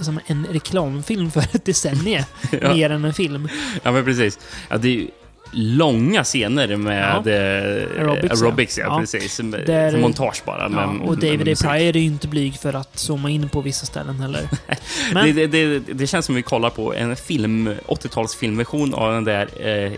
som 0.00 0.20
en 0.26 0.46
reklamfilm 0.50 1.30
för 1.30 1.40
ett 1.40 1.64
decennium. 1.64 2.24
Ja. 2.62 2.74
Mer 2.74 2.90
än 2.90 3.04
en 3.04 3.14
film. 3.14 3.48
Ja, 3.82 3.92
men 3.92 4.04
precis. 4.04 4.38
Ja, 4.68 4.78
det 4.78 5.08
långa 5.52 6.24
scener 6.24 6.76
med 6.76 7.22
Ja. 7.24 7.30
eh, 7.30 8.00
Aerobics, 8.00 8.42
aerobics, 8.42 8.78
ja. 8.78 8.84
Ja. 8.88 8.98
precis. 9.00 9.36
Där- 9.66 9.98
montage 9.98 10.42
bara. 10.46 10.62
Ja, 10.62 10.68
Men, 10.68 11.00
och 11.00 11.18
David 11.18 11.48
A. 11.48 11.54
Pryor 11.60 11.74
är 11.96 12.00
ju 12.00 12.00
inte 12.06 12.28
blyg 12.28 12.54
för 12.54 12.74
att 12.74 12.98
zooma 12.98 13.30
in 13.30 13.48
på 13.48 13.60
vissa 13.60 13.86
ställen 13.86 14.20
heller. 14.20 14.48
Men, 15.14 15.34
Det, 15.36 15.46
det, 15.46 15.78
det, 15.78 15.92
det 15.92 16.06
känns 16.06 16.26
som 16.26 16.34
vi 16.34 16.42
kollar 16.42 16.70
på 16.70 16.94
en 16.94 17.16
film, 17.16 17.68
80-talsfilmversion 17.86 18.94
av 18.94 19.12
den 19.12 19.24
där, 19.24 19.48
eh, 19.84 19.92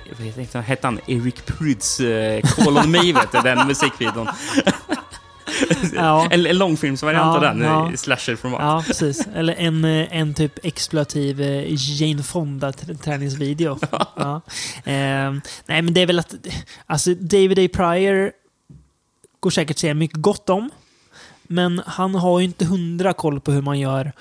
vad 0.54 0.62
hette 0.64 0.86
han? 0.86 1.00
Eric 1.06 1.46
Pryds 1.46 2.00
eh, 2.00 2.40
Call 2.40 2.78
on 2.78 2.90
Me, 2.90 3.12
vet 3.12 3.32
du, 3.32 3.38
den 3.40 3.66
musikvideon. 3.66 4.28
ja, 5.94 6.28
En, 6.30 6.46
en 6.46 6.58
långfilmsvariant 6.58 7.36
av 7.36 7.40
den, 7.40 7.60
ja. 7.60 7.92
i 7.92 7.96
slasher-format. 7.96 8.60
ja, 8.60 8.84
precis. 8.86 9.26
Eller 9.34 9.54
en, 9.54 9.84
eh, 9.84 10.16
en 10.16 10.34
typ 10.34 10.58
exploativ 10.64 11.40
eh, 11.40 11.64
Jane 11.68 12.22
Fonda-träningsvideo. 12.22 13.78
Ja. 14.16 14.40
Ehm, 14.84 15.40
nej, 15.66 15.82
men 15.82 15.94
det 15.94 16.00
är 16.00 16.06
väl 16.06 16.18
att... 16.18 16.34
Alltså, 16.86 17.14
David 17.14 17.58
A. 17.58 17.68
Pryor 17.72 18.32
går 19.40 19.50
säkert 19.50 19.74
att 19.74 19.78
säga 19.78 19.94
mycket 19.94 20.16
gott 20.16 20.50
om. 20.50 20.70
Men 21.42 21.82
han 21.86 22.14
har 22.14 22.38
ju 22.40 22.44
inte 22.44 22.64
hundra 22.64 23.12
koll 23.12 23.40
på 23.40 23.52
hur 23.52 23.62
man 23.62 23.78
gör, 23.80 24.12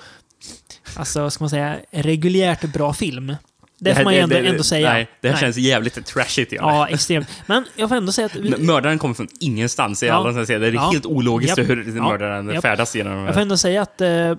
alltså, 0.96 1.30
ska 1.30 1.44
man 1.44 1.50
säga, 1.50 1.76
reguljärt 1.90 2.72
bra 2.72 2.92
film. 2.92 3.36
Det, 3.84 3.90
får 3.90 3.96
här- 3.96 4.04
man 4.04 4.14
ju 4.14 4.20
ändå, 4.20 4.34
det- 4.36 4.48
ändå 4.48 4.62
säga. 4.62 4.92
Nej, 4.92 5.08
det 5.20 5.28
här 5.28 5.34
Nej. 5.34 5.40
känns 5.40 5.56
jävligt 5.56 6.06
trashigt. 6.06 6.52
Ja. 6.52 6.58
Ja, 6.60 6.88
extremt. 6.88 7.28
Men 7.46 7.64
jag 7.76 7.88
får 7.88 7.96
ändå 7.96 8.12
säga 8.12 8.26
att... 8.26 8.36
M- 8.36 8.54
Mördaren 8.58 8.98
kommer 8.98 9.14
från 9.14 9.28
ingenstans 9.40 10.02
i 10.02 10.06
Ja. 10.06 10.14
alla 10.14 10.44
scener. 10.44 10.60
Det 10.60 10.66
är 10.66 10.72
Ja. 10.72 10.90
helt 10.92 11.06
ologiskt 11.06 11.58
Japp. 11.58 11.68
hur 11.68 11.94
Ja. 11.96 12.02
mördaren 12.02 12.48
Japp. 12.48 12.62
färdas 12.62 12.96
genom 12.96 13.12
de 13.16 13.24
Jag 13.24 13.34
får 13.34 13.40
ändå 13.40 13.56
säga 13.56 13.82
att 13.82 14.00
eh, 14.00 14.34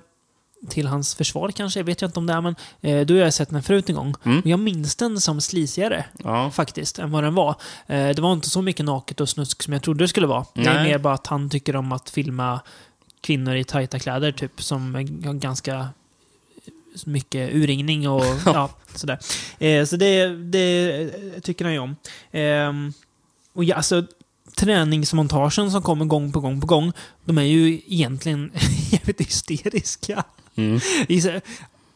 till 0.69 0.87
hans 0.87 1.15
försvar 1.15 1.51
kanske, 1.51 1.79
jag 1.79 1.85
vet 1.85 2.01
ju 2.01 2.05
inte 2.05 2.19
om 2.19 2.25
det 2.27 2.33
är, 2.33 2.41
men 2.41 2.55
eh, 2.81 3.05
då 3.05 3.13
har 3.13 3.21
jag 3.21 3.33
sett 3.33 3.49
den 3.49 3.63
förut 3.63 3.89
en 3.89 3.95
gång. 3.95 4.15
Mm. 4.23 4.39
Och 4.39 4.45
jag 4.47 4.59
minns 4.59 4.95
den 4.95 5.21
som 5.21 5.41
slisigare, 5.41 6.05
Ja. 6.23 6.51
faktiskt, 6.51 6.99
än 6.99 7.11
vad 7.11 7.23
den 7.23 7.35
var. 7.35 7.49
Eh, 7.87 8.09
det 8.09 8.19
var 8.19 8.33
inte 8.33 8.49
så 8.49 8.61
mycket 8.61 8.85
naket 8.85 9.21
och 9.21 9.29
snusk 9.29 9.63
som 9.63 9.73
jag 9.73 9.81
trodde 9.81 10.03
det 10.03 10.07
skulle 10.07 10.27
vara. 10.27 10.45
Det 10.53 10.61
är 10.61 10.73
Nej. 10.73 10.83
mer 10.83 10.97
bara 10.97 11.13
att 11.13 11.27
han 11.27 11.49
tycker 11.49 11.75
om 11.75 11.91
att 11.91 12.09
filma 12.09 12.59
kvinnor 13.21 13.55
i 13.55 13.63
tajta 13.63 13.99
kläder, 13.99 14.31
typ, 14.31 14.61
som 14.61 14.95
har 14.95 15.33
ganska 15.33 15.87
mycket 17.05 17.53
urringning 17.53 18.09
och 18.09 18.25
ja, 18.45 18.69
sådär. 18.95 19.19
Eh, 19.59 19.85
så 19.85 19.95
det, 19.95 20.27
det 20.27 21.09
tycker 21.41 21.65
han 21.65 21.73
ju 21.73 21.79
om. 21.79 21.95
Ehm, 22.31 22.93
och 23.53 23.63
ja, 23.63 23.75
alltså, 23.75 24.05
träningsmontagen 24.55 25.71
som 25.71 25.81
kommer 25.81 26.05
gång 26.05 26.31
på 26.31 26.39
gång 26.39 26.61
på 26.61 26.67
gång, 26.67 26.91
de 27.25 27.37
är 27.37 27.43
ju 27.43 27.81
egentligen 27.87 28.51
jävligt 28.91 29.21
hysteriska. 29.21 30.23
Mm. 30.55 30.79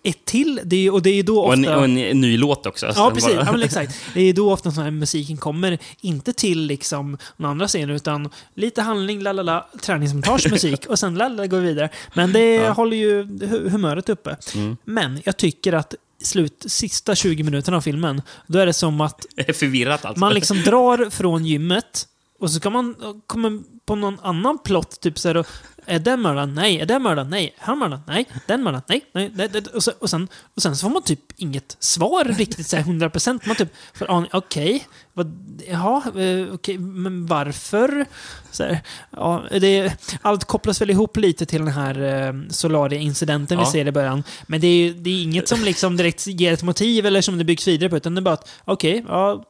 Ett 0.09 0.25
till, 0.25 0.61
det 0.63 0.75
är, 0.87 0.93
och 0.93 1.01
det 1.01 1.09
är 1.09 1.23
då 1.23 1.39
Och, 1.39 1.47
ofta... 1.53 1.73
en, 1.73 1.77
och 1.77 1.83
en, 1.83 2.21
ny 2.21 2.37
låt 2.37 2.65
också. 2.65 2.85
Ja, 2.85 2.93
Så 2.93 3.11
precis. 3.11 3.35
bara- 3.35 3.57
Ja, 3.59 3.63
exakt. 3.65 3.93
Det 4.13 4.21
är 4.21 4.33
då 4.33 4.53
ofta 4.53 4.71
sån 4.71 4.83
här 4.83 4.91
musiken 4.91 5.37
kommer, 5.37 5.77
inte 6.01 6.33
till 6.33 6.61
liksom 6.61 7.17
någon 7.37 7.51
andra 7.51 7.67
scener, 7.67 7.93
utan 7.93 8.29
lite 8.55 8.81
handling, 8.81 9.21
lalala, 9.21 9.65
träningsmontage, 9.81 10.47
musik 10.51 10.85
och 10.85 10.99
sen 10.99 11.15
lalala 11.15 11.47
går 11.47 11.59
vi 11.59 11.67
vidare. 11.67 11.89
Men 12.13 12.33
det 12.33 12.53
Ja. 12.55 12.71
håller 12.71 12.97
ju 12.97 13.23
hu- 13.23 13.69
humöret 13.69 14.09
uppe. 14.09 14.37
Mm. 14.55 14.77
Men 14.85 15.21
jag 15.25 15.37
tycker 15.37 15.73
att 15.73 15.93
slut, 16.23 16.63
sista 16.67 17.15
20 17.15 17.43
minuterna 17.43 17.77
av 17.77 17.81
filmen, 17.81 18.21
då 18.47 18.59
är 18.59 18.65
det 18.65 18.73
som 18.73 19.01
att 19.01 19.25
Det 19.47 19.53
förvirrat 19.53 20.05
alltså. 20.05 20.19
man 20.19 20.33
liksom 20.33 20.61
drar 20.61 21.09
från 21.09 21.45
gymmet 21.45 22.07
och 22.39 22.49
så 22.51 22.55
ska 22.59 22.69
man 22.69 22.95
komma 23.27 23.63
på 23.85 23.95
någon 23.95 24.17
annan 24.21 24.57
plott, 24.59 24.99
typ 25.01 25.19
så 25.19 25.27
här, 25.27 25.37
och, 25.37 25.47
är 25.89 25.99
den 25.99 26.21
mördaren? 26.21 26.53
Nej. 26.55 26.79
Är 26.79 26.85
den 26.85 27.03
mördaren? 27.03 27.29
Nej. 27.29 27.55
Han 27.57 27.79
mördaren? 27.79 28.01
Nej. 28.07 28.25
Den 28.47 28.63
mördaren? 28.63 28.83
Nej. 28.87 29.01
Nej. 29.13 29.31
nej, 29.35 29.49
nej. 29.53 29.61
Och, 29.73 29.83
så, 29.83 29.91
och, 29.99 30.09
sen, 30.09 30.27
och 30.55 30.61
sen 30.61 30.75
så 30.75 30.83
får 30.87 30.93
man 30.93 31.01
typ 31.01 31.19
inget 31.37 31.77
svar 31.79 32.23
riktigt 32.25 32.67
så 32.67 32.77
här 32.77 32.83
100%. 32.83 33.39
Man 33.45 33.55
typ 33.55 33.69
får 33.93 34.11
aning, 34.11 34.29
okej, 34.33 34.87
vad, 35.13 35.57
jaha, 35.67 36.03
eh, 36.21 36.53
okej, 36.53 36.77
men 36.77 37.25
varför? 37.25 38.05
Så 38.51 38.63
här, 38.63 38.79
ja, 39.11 39.43
det, 39.51 39.93
allt 40.21 40.45
kopplas 40.45 40.81
väl 40.81 40.89
ihop 40.89 41.17
lite 41.17 41.45
till 41.45 41.59
den 41.59 41.73
här 41.73 42.27
eh, 42.27 42.33
Solaria-incidenten 42.49 43.57
vi 43.57 43.63
Ja. 43.63 43.71
ser 43.71 43.87
i 43.87 43.91
början. 43.91 44.23
Men 44.47 44.61
det 44.61 44.67
är, 44.67 44.93
det 44.93 45.09
är 45.09 45.23
inget 45.23 45.47
som 45.47 45.63
liksom 45.63 45.97
direkt 45.97 46.27
ger 46.27 46.53
ett 46.53 46.63
motiv 46.63 47.05
eller 47.05 47.21
som 47.21 47.37
det 47.37 47.43
byggs 47.43 47.67
vidare 47.67 47.89
på, 47.89 47.97
utan 47.97 48.15
det 48.15 48.19
är 48.19 48.23
bara 48.23 48.33
att 48.33 48.49
okej, 48.65 49.05
ja, 49.07 49.45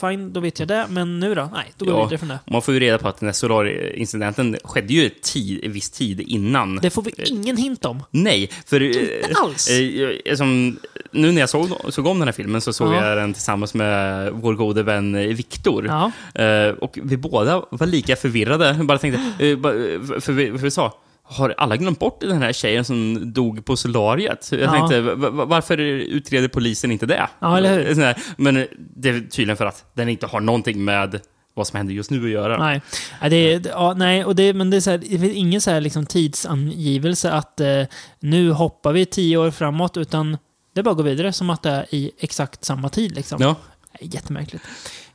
fine, 0.00 0.32
då 0.32 0.40
vet 0.40 0.58
jag 0.58 0.68
det, 0.68 0.86
men 0.88 1.20
nu 1.20 1.34
då? 1.34 1.50
Nej, 1.52 1.72
då 1.76 1.84
går 1.84 1.92
vi 1.92 1.98
Ja. 1.98 2.04
vidare 2.04 2.18
från 2.18 2.28
det. 2.28 2.38
Man 2.46 2.62
får 2.62 2.74
ju 2.74 2.80
reda 2.80 2.98
på 2.98 3.08
att 3.08 3.20
den 3.20 3.26
här 3.28 3.32
Solar-incidenten 3.32 4.56
skedde 4.64 4.92
ju 4.94 5.08
tid, 5.08 5.64
viss 5.78 5.90
tid 5.90 6.20
innan. 6.20 6.76
Det 6.76 6.90
får 6.90 7.02
vi 7.02 7.12
ingen 7.24 7.56
hint 7.56 7.84
om. 7.84 8.02
Nej, 8.10 8.50
för... 8.66 8.82
Inte 8.82 9.40
alls. 9.42 9.68
Eh, 9.70 10.08
eh, 10.24 10.36
som, 10.36 10.78
nu 11.10 11.32
när 11.32 11.40
jag 11.40 11.48
såg, 11.50 11.68
såg 11.88 12.06
om 12.06 12.18
den 12.18 12.28
här 12.28 12.32
filmen 12.32 12.60
så 12.60 12.72
såg 12.72 12.92
Ja. 12.94 13.06
jag 13.08 13.16
den 13.16 13.32
tillsammans 13.34 13.74
med 13.74 14.32
vår 14.32 14.54
gode 14.54 14.82
vän 14.82 15.14
eh, 15.14 15.26
Viktor. 15.26 15.86
Ja. 15.86 16.42
Eh, 16.42 16.70
och 16.74 16.98
vi 17.02 17.16
båda 17.16 17.62
var 17.70 17.86
lika 17.86 18.16
förvirrade. 18.16 18.74
Bara 18.84 18.98
tänkte, 18.98 19.20
eh, 19.38 19.48
eh, 19.48 20.20
för, 20.20 20.32
vi, 20.32 20.46
för 20.50 20.58
vi 20.58 20.70
sa, 20.70 20.94
har 21.22 21.54
alla 21.58 21.76
glömt 21.76 21.98
bort 21.98 22.20
den 22.20 22.42
här 22.42 22.52
tjejen 22.52 22.84
som 22.84 23.32
dog 23.32 23.64
på 23.64 23.76
solariet? 23.76 24.48
Jag 24.52 24.60
Ja. 24.60 24.70
tänkte, 24.72 25.00
va- 25.00 25.30
va- 25.30 25.44
varför 25.44 25.78
utreder 25.78 26.48
polisen 26.48 26.92
inte 26.92 27.06
det? 27.06 27.28
Ja, 27.40 27.56
eller 27.58 27.84
hur? 27.94 28.14
Men 28.42 28.66
det 28.96 29.08
är 29.08 29.20
tydligen 29.30 29.56
för 29.56 29.66
att 29.66 29.84
den 29.94 30.08
inte 30.08 30.26
har 30.26 30.40
någonting 30.40 30.84
med 30.84 31.20
vad 31.58 31.66
som 31.66 31.76
händer 31.76 31.94
just 31.94 32.10
nu 32.10 32.24
att 32.24 32.30
göra. 32.30 32.58
Nej, 32.58 32.80
ja, 33.20 33.28
det, 33.28 33.36
är- 33.52 33.62
ja, 33.68 33.94
nej 33.96 34.24
och 34.24 34.36
det, 34.36 34.52
men 34.54 34.70
det 34.70 34.76
är, 34.76 34.80
så 34.80 34.90
här, 34.90 34.98
det 34.98 35.18
finns 35.18 35.34
ingen 35.34 35.60
så 35.60 35.70
här 35.70 35.80
liksom 35.80 36.06
tidsangivelse 36.06 37.32
att 37.32 37.60
eh, 37.60 37.82
nu 38.20 38.50
hoppar 38.50 38.92
vi 38.92 39.06
tio 39.06 39.36
år 39.36 39.50
framåt, 39.50 39.96
utan 39.96 40.38
det 40.74 40.80
är 40.80 40.82
bara 40.82 40.90
att 40.90 40.96
gå 40.96 41.02
vidare 41.02 41.32
som 41.32 41.50
att 41.50 41.62
det 41.62 41.70
är 41.70 41.94
i 41.94 42.10
exakt 42.18 42.64
samma 42.64 42.88
tid. 42.88 43.14
Liksom. 43.14 43.42
Ja. 43.42 43.56
Jättemärkligt. 44.00 44.64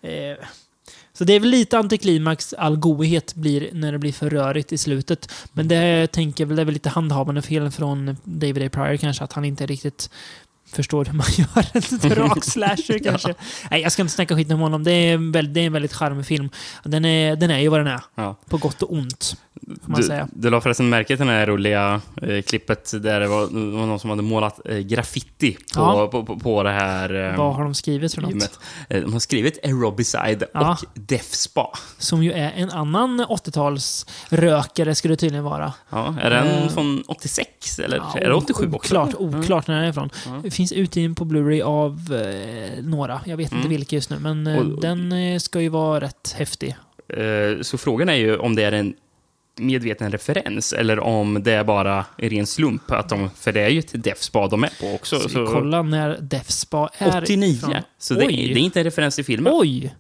Eh, 0.02 0.46
så 1.14 1.24
det 1.24 1.34
är 1.34 1.40
väl 1.40 1.50
lite 1.50 1.78
antiklimax 1.78 2.54
all 2.54 2.78
godhet 2.78 3.36
blir 3.36 3.70
när 3.74 3.92
det 3.92 3.98
blir 4.00 4.12
för 4.14 4.30
rörigt 4.30 4.72
i 4.74 4.78
slutet. 4.78 5.32
Men 5.54 5.68
det 5.68 6.08
tänker 6.12 6.44
jag 6.44 6.48
väl, 6.48 6.56
det 6.56 6.62
är 6.62 6.66
väl 6.66 6.74
lite 6.74 6.90
handhavande 6.90 7.42
fel 7.42 7.72
från 7.72 8.18
David 8.24 8.64
A. 8.64 8.70
Pryor 8.70 8.98
kanske, 8.98 9.24
att 9.24 9.34
han 9.34 9.46
inte 9.46 9.66
riktigt 9.66 10.10
förstår 10.72 11.06
hur 11.06 11.14
man 11.14 11.26
gör 11.38 11.66
en 12.04 12.16
rak 12.16 12.44
slasher 12.44 13.00
kanske. 13.04 13.34
Nej, 13.72 13.82
jag 13.82 13.92
ska 13.92 14.02
inte 14.02 14.14
snacka 14.14 14.36
skit 14.36 14.52
om 14.52 14.60
honom. 14.60 14.84
Det 14.84 14.92
är 14.92 15.14
en 15.14 15.32
väldigt, 15.32 15.54
det 15.54 15.62
är 15.62 15.66
en 15.66 15.74
väldigt 15.74 15.94
charmig 15.94 16.26
film. 16.26 16.50
Den 16.84 17.06
är, 17.06 17.36
den 17.36 17.52
är 17.52 17.60
ju 17.60 17.68
vad 17.68 17.80
den 17.80 17.88
är. 17.88 18.02
Ja. 18.16 18.36
På 18.50 18.58
gott 18.58 18.82
och 18.82 18.94
ont, 18.94 19.36
får 19.84 19.92
man 19.92 20.02
Du, 20.02 20.08
säga. 20.08 20.28
du 20.34 20.50
la 20.50 20.62
förresten 20.62 20.90
märke 20.90 21.18
till 21.18 21.26
det 21.26 21.32
här 21.32 21.48
roliga 21.48 22.02
eh, 22.22 22.42
klippet 22.42 22.92
där 23.04 23.20
det 23.20 23.28
var, 23.28 23.42
det 23.72 23.78
var 23.78 23.86
någon 23.86 24.00
som 24.00 24.10
hade 24.10 24.22
målat 24.22 24.60
eh, 24.66 24.78
graffiti 24.78 25.52
på, 25.54 25.60
Ja. 25.76 26.08
på, 26.12 26.26
på, 26.26 26.40
på 26.40 26.64
det 26.64 26.72
här 26.72 27.30
eh, 27.32 27.38
Vad 27.38 27.56
har 27.56 27.64
de 27.64 27.74
skrivit 27.74 28.14
för 28.16 28.22
något? 28.22 28.60
Eh, 28.90 29.02
de 29.02 29.14
har 29.14 29.20
skrivit 29.20 29.66
Aerobicide 29.66 30.44
Ja. 30.54 30.72
och 30.72 31.00
Death 31.02 31.30
Spa. 31.32 31.72
Som 31.98 32.24
ju 32.24 32.32
är 32.32 32.52
en 32.56 32.70
annan 32.70 33.22
80-tals 33.26 34.06
rökare 34.30 34.96
skulle 34.96 35.12
det 35.12 35.18
tydligen 35.18 35.44
vara. 35.44 35.74
Ja, 35.90 36.16
är 36.22 36.30
den 36.30 36.48
Eh. 36.48 36.70
från 36.70 37.04
86 37.08 37.80
eller 37.80 37.98
Ja, 37.98 38.14
är 38.20 38.30
det 38.30 38.36
87 38.36 38.72
också? 38.74 38.96
Oklart, 38.98 39.16
oklart 39.18 39.68
när 39.68 39.76
den 39.76 39.84
är 39.84 39.90
ifrån. 39.90 40.10
Det 40.44 40.52
finns 40.54 40.72
utgiven 40.72 41.16
på 41.16 41.26
Blu-ray 41.26 41.62
av 41.62 42.14
eh, 42.14 42.84
några. 42.84 43.22
Jag 43.26 43.38
vet 43.38 43.46
inte 43.52 43.56
Mm. 43.56 43.70
vilka 43.70 43.96
just 43.96 44.10
nu, 44.10 44.20
men 44.20 44.48
eh, 44.48 44.58
Och- 44.60 44.82
den 44.82 45.12
eh, 45.12 45.40
ska 45.40 45.62
ju 45.62 45.70
vara 45.70 46.02
rätt 46.02 46.36
häftig. 46.38 46.76
Eh, 47.18 47.62
Så 47.62 47.78
frågan 47.78 48.10
är 48.10 48.14
ju 48.16 48.38
om 48.38 48.56
det 48.56 48.64
är 48.64 48.72
en 48.72 48.94
medveten 49.60 50.12
referens 50.12 50.74
eller 50.74 51.00
om 51.00 51.44
det 51.44 51.52
är 51.52 51.64
bara 51.64 52.06
en 52.18 52.30
ren 52.30 52.48
slump. 52.48 52.92
Att 52.92 53.10
de, 53.10 53.30
för 53.36 53.52
det 53.52 53.62
är 53.62 53.70
ju 53.70 53.80
ett 53.80 54.04
Death 54.04 54.22
Spa 54.22 54.48
de 54.48 54.64
är 54.64 54.72
på 54.82 54.96
också. 54.96 55.20
Så, 55.20 55.30
Så, 55.30 55.42
vi 55.42 55.48
kollar 55.48 55.84
när 55.84 56.18
Death 56.22 56.50
Spa 56.50 56.90
är 56.98 57.22
89. 57.22 57.54
ifrån. 57.56 57.74
Så 57.98 58.14
det, 58.14 58.24
är- 58.26 58.28
det 58.30 58.36
är 58.36 58.58
inte 58.58 58.80
en 58.80 58.84
referens 58.84 59.16
till 59.16 59.26
filmen. 59.26 59.54
Oj! 59.56 59.96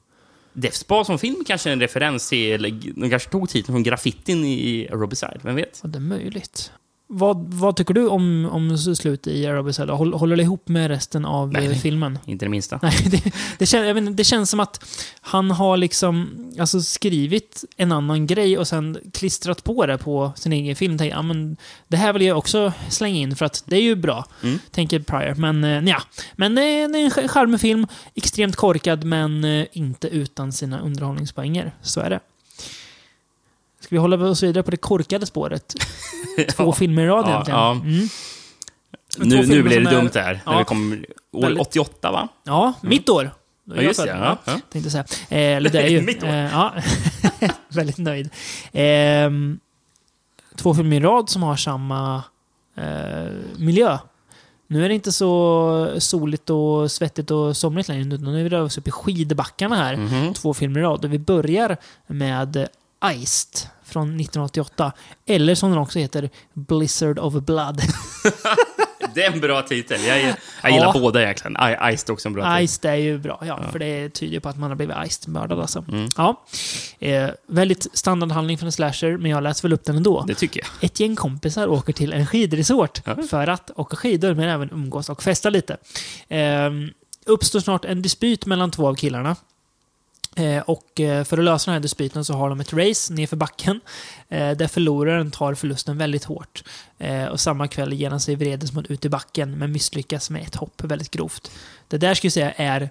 Death 0.54 0.78
Spa 0.78 1.04
som 1.04 1.20
film 1.20 1.44
kanske 1.48 1.70
är 1.70 1.74
en 1.74 1.80
referens 1.80 2.30
till... 2.30 2.94
De 2.96 3.10
kanske 3.10 3.30
tog 3.30 3.50
titeln 3.50 3.74
från 3.76 3.84
graffitin 3.84 4.46
i 4.46 4.88
Aerobicide, 4.92 5.40
vem 5.42 5.56
vet? 5.56 5.80
Ja, 5.84 5.90
det 5.90 5.98
är 5.98 6.02
möjligt. 6.02 6.72
Vad, 7.16 7.54
vad 7.54 7.76
tycker 7.76 7.94
du 7.94 8.08
om, 8.08 8.50
om 8.52 8.78
slut 8.78 9.28
i 9.28 9.46
Aerobicide? 9.48 9.92
Håller, 9.92 10.18
håller 10.18 10.36
det 10.36 10.44
ihop 10.44 10.68
med 10.68 10.88
resten 10.88 11.26
av 11.26 11.52
Nej. 11.52 11.66
eh, 11.68 11.72
filmen? 11.78 12.20
Inte 12.26 12.46
det 12.46 12.50
minsta. 12.50 12.80
Nej, 12.82 12.94
det, 13.12 13.34
det, 13.60 13.66
kän, 13.66 13.98
inte, 13.98 14.14
det 14.14 14.24
känns 14.24 14.50
som 14.50 14.60
att 14.60 14.86
han 15.22 15.52
har 15.52 15.78
liksom 15.78 16.30
alltså 16.60 16.82
skrivit 16.82 17.64
en 17.78 17.92
annan 17.92 18.28
grej 18.28 18.58
och 18.58 18.68
sen 18.68 18.98
klistrat 19.14 19.64
på 19.64 19.86
det 19.86 19.98
på 19.98 20.32
sin 20.36 20.54
egen 20.54 20.76
film. 20.76 20.98
Tänker, 20.98 21.16
ja, 21.16 21.22
men 21.22 21.58
det 21.88 21.98
här 21.98 22.14
vill 22.14 22.22
jag 22.22 22.38
också 22.38 22.74
slänga 22.90 23.16
in 23.20 23.36
för 23.36 23.46
att 23.46 23.64
det 23.66 23.76
är 23.76 23.82
ju 23.82 23.96
bra, 23.96 24.26
Mm. 24.44 24.60
tänker 24.72 25.00
Pryor. 25.00 25.36
Men 25.36 25.64
eh, 25.64 25.90
ja, 25.90 26.02
men 26.36 26.56
det 26.56 26.62
är, 26.62 26.88
det 26.88 27.00
är 27.00 27.04
en 27.06 27.12
ch- 27.12 27.28
charmig 27.28 27.60
film. 27.60 27.88
Extremt 28.16 28.56
korkad, 28.56 29.04
men 29.04 29.44
eh, 29.44 29.66
inte 29.72 30.08
utan 30.08 30.52
sina 30.54 30.80
underhållningspoänger. 30.80 31.72
Så 31.82 32.00
är 32.02 32.10
det. 32.10 32.20
Ska 33.84 33.96
vi 33.96 33.98
hålla 33.98 34.26
oss 34.30 34.44
vidare 34.44 34.64
på 34.64 34.72
det 34.72 34.78
korkade 34.78 35.26
spåret? 35.26 35.76
Två 36.56 36.72
filmer 36.74 37.04
i 37.04 37.08
rad 37.08 37.26
Ja, 37.26 37.32
egentligen. 37.32 37.60
ja. 37.60 37.72
Mm. 37.72 38.08
Nu, 39.18 39.46
nu 39.48 39.64
blir 39.64 39.80
det 39.80 39.86
som 39.86 39.96
är- 39.96 40.02
dumt 40.02 40.10
där. 40.14 40.42
Ja. 40.46 40.52
När 40.52 40.60
vi 40.60 40.66
kommer 40.66 41.06
år 41.32 41.42
Väldigt- 41.42 41.62
88, 41.68 42.12
va? 42.12 42.28
Ja, 42.44 42.74
mitt 42.82 43.10
år. 43.10 43.32
Ja, 43.64 43.82
just 43.82 44.00
det. 44.04 44.08
Ja. 44.08 44.38
Ja. 44.46 44.60
Tänkte 44.72 44.90
säga. 44.92 45.06
Eh, 45.30 45.58
eller 45.58 45.70
det 45.70 45.82
är 45.82 45.88
ju... 45.88 46.02
Mitt 46.06 46.24
år. 46.24 46.28
eh, 46.28 46.36
ja, 46.52 46.74
väldigt 47.70 47.98
nöjd. 47.98 48.30
Ehm, 48.72 49.60
två 50.56 50.74
filmer 50.74 50.98
i 50.98 51.00
rad 51.00 51.30
som 51.30 51.44
har 51.44 51.56
samma 51.56 52.24
eh, 52.78 53.32
miljö. 53.58 53.98
Nu 54.68 54.86
är 54.86 54.90
det 54.90 54.96
inte 54.96 55.12
så 55.12 55.90
soligt 55.98 56.50
och 56.50 56.92
svettigt 56.92 57.32
och 57.32 57.58
somrigt 57.58 57.88
längre, 57.88 58.16
utan 58.16 58.24
nu 58.34 58.46
är 58.46 58.50
vi 58.50 58.56
oss 58.56 58.78
upp 58.78 58.88
i 58.88 58.92
skidbackarna 58.92 59.76
här. 59.76 59.96
Mhm. 59.96 60.34
Två 60.34 60.54
filmer 60.54 60.80
i 60.80 60.84
rad. 60.84 61.06
Och 61.06 61.14
vi 61.14 61.20
börjar 61.20 61.78
med 62.08 62.68
Iced 63.06 63.70
från 63.86 64.08
1988. 64.08 64.92
Eller 65.26 65.56
som 65.56 65.70
den 65.70 65.80
också 65.80 66.00
heter, 66.00 66.30
Blizzard 66.54 67.20
of 67.20 67.34
Blood. 67.34 67.82
Det 69.16 69.24
är 69.24 69.32
en 69.32 69.40
bra 69.40 69.62
titel. 69.62 70.04
Jag, 70.04 70.36
jag 70.64 70.72
gillar 70.72 70.86
Ja. 70.86 71.00
båda 71.02 71.24
egentligen. 71.24 71.58
I- 71.58 71.94
Iced 71.94 72.10
är 72.10 72.14
också 72.14 72.28
en 72.28 72.34
bra 72.34 72.44
titel. 72.44 72.64
Iced 72.64 72.92
är 72.92 72.96
ju 72.96 73.18
bra, 73.18 73.42
ja, 73.46 73.60
För 73.72 73.80
det 73.80 74.10
tyder 74.10 74.40
på 74.40 74.50
att 74.50 74.58
man 74.58 74.70
har 74.72 74.76
blivit 74.76 74.96
Iced-mördad 75.06 75.60
alltså. 75.60 75.86
Mm. 75.92 76.08
Ja. 76.18 76.44
Eh, 77.00 77.30
väldigt 77.48 77.88
standardhandling 77.98 78.58
för 78.58 78.66
en 78.66 78.72
slasher, 78.72 79.18
men 79.18 79.32
jag 79.32 79.44
läser 79.44 79.62
väl 79.64 79.74
upp 79.74 79.86
den 79.86 79.98
ändå. 79.98 80.24
Det 80.28 80.36
tycker 80.36 80.60
jag. 80.60 80.70
Ett 80.90 81.00
gäng 81.00 81.16
kompisar 81.16 81.68
åker 81.68 81.94
till 81.94 82.14
en 82.14 82.28
skidresort 82.28 83.02
Ja. 83.06 83.16
för 83.30 83.48
att 83.48 83.72
åka 83.76 83.96
skidor, 83.96 84.34
men 84.34 84.50
även 84.50 84.70
umgås 84.72 85.10
och 85.10 85.24
festa 85.24 85.50
lite. 85.50 85.78
Eh, 86.28 86.70
uppstår 87.26 87.60
snart 87.60 87.86
en 87.86 88.02
dispyt 88.02 88.46
mellan 88.46 88.72
två 88.72 88.88
av 88.88 88.96
killarna. 88.96 89.36
Eh, 90.36 90.62
och 90.62 91.00
eh, 91.00 91.24
för 91.24 91.38
att 91.38 91.44
lösa 91.44 91.72
den 91.72 91.76
här 91.76 91.82
dispyten 91.82 92.26
så 92.26 92.34
har 92.34 92.50
de 92.50 92.60
ett 92.60 92.74
race 92.74 93.14
nerför 93.14 93.36
backen 93.38 93.80
eh, 94.30 94.52
där 94.52 94.68
förloraren 94.68 95.32
tar 95.32 95.54
förlusten 95.54 95.98
väldigt 95.98 96.24
hårt. 96.24 96.64
Och 97.32 97.40
samma 97.40 97.68
kväll 97.68 97.94
ger 97.94 98.10
han 98.10 98.20
sig 98.20 98.36
vredesmod 98.36 98.86
ut 98.92 99.06
i 99.06 99.10
backen 99.10 99.58
men 99.58 99.72
misslyckas 99.72 100.30
med 100.30 100.42
ett 100.42 100.56
hopp 100.56 100.84
väldigt 100.84 101.12
grovt. 101.12 101.52
Det 101.88 101.98
där 101.98 102.14
skulle 102.14 102.28
jag 102.28 102.34
säga 102.34 102.52
är 102.52 102.90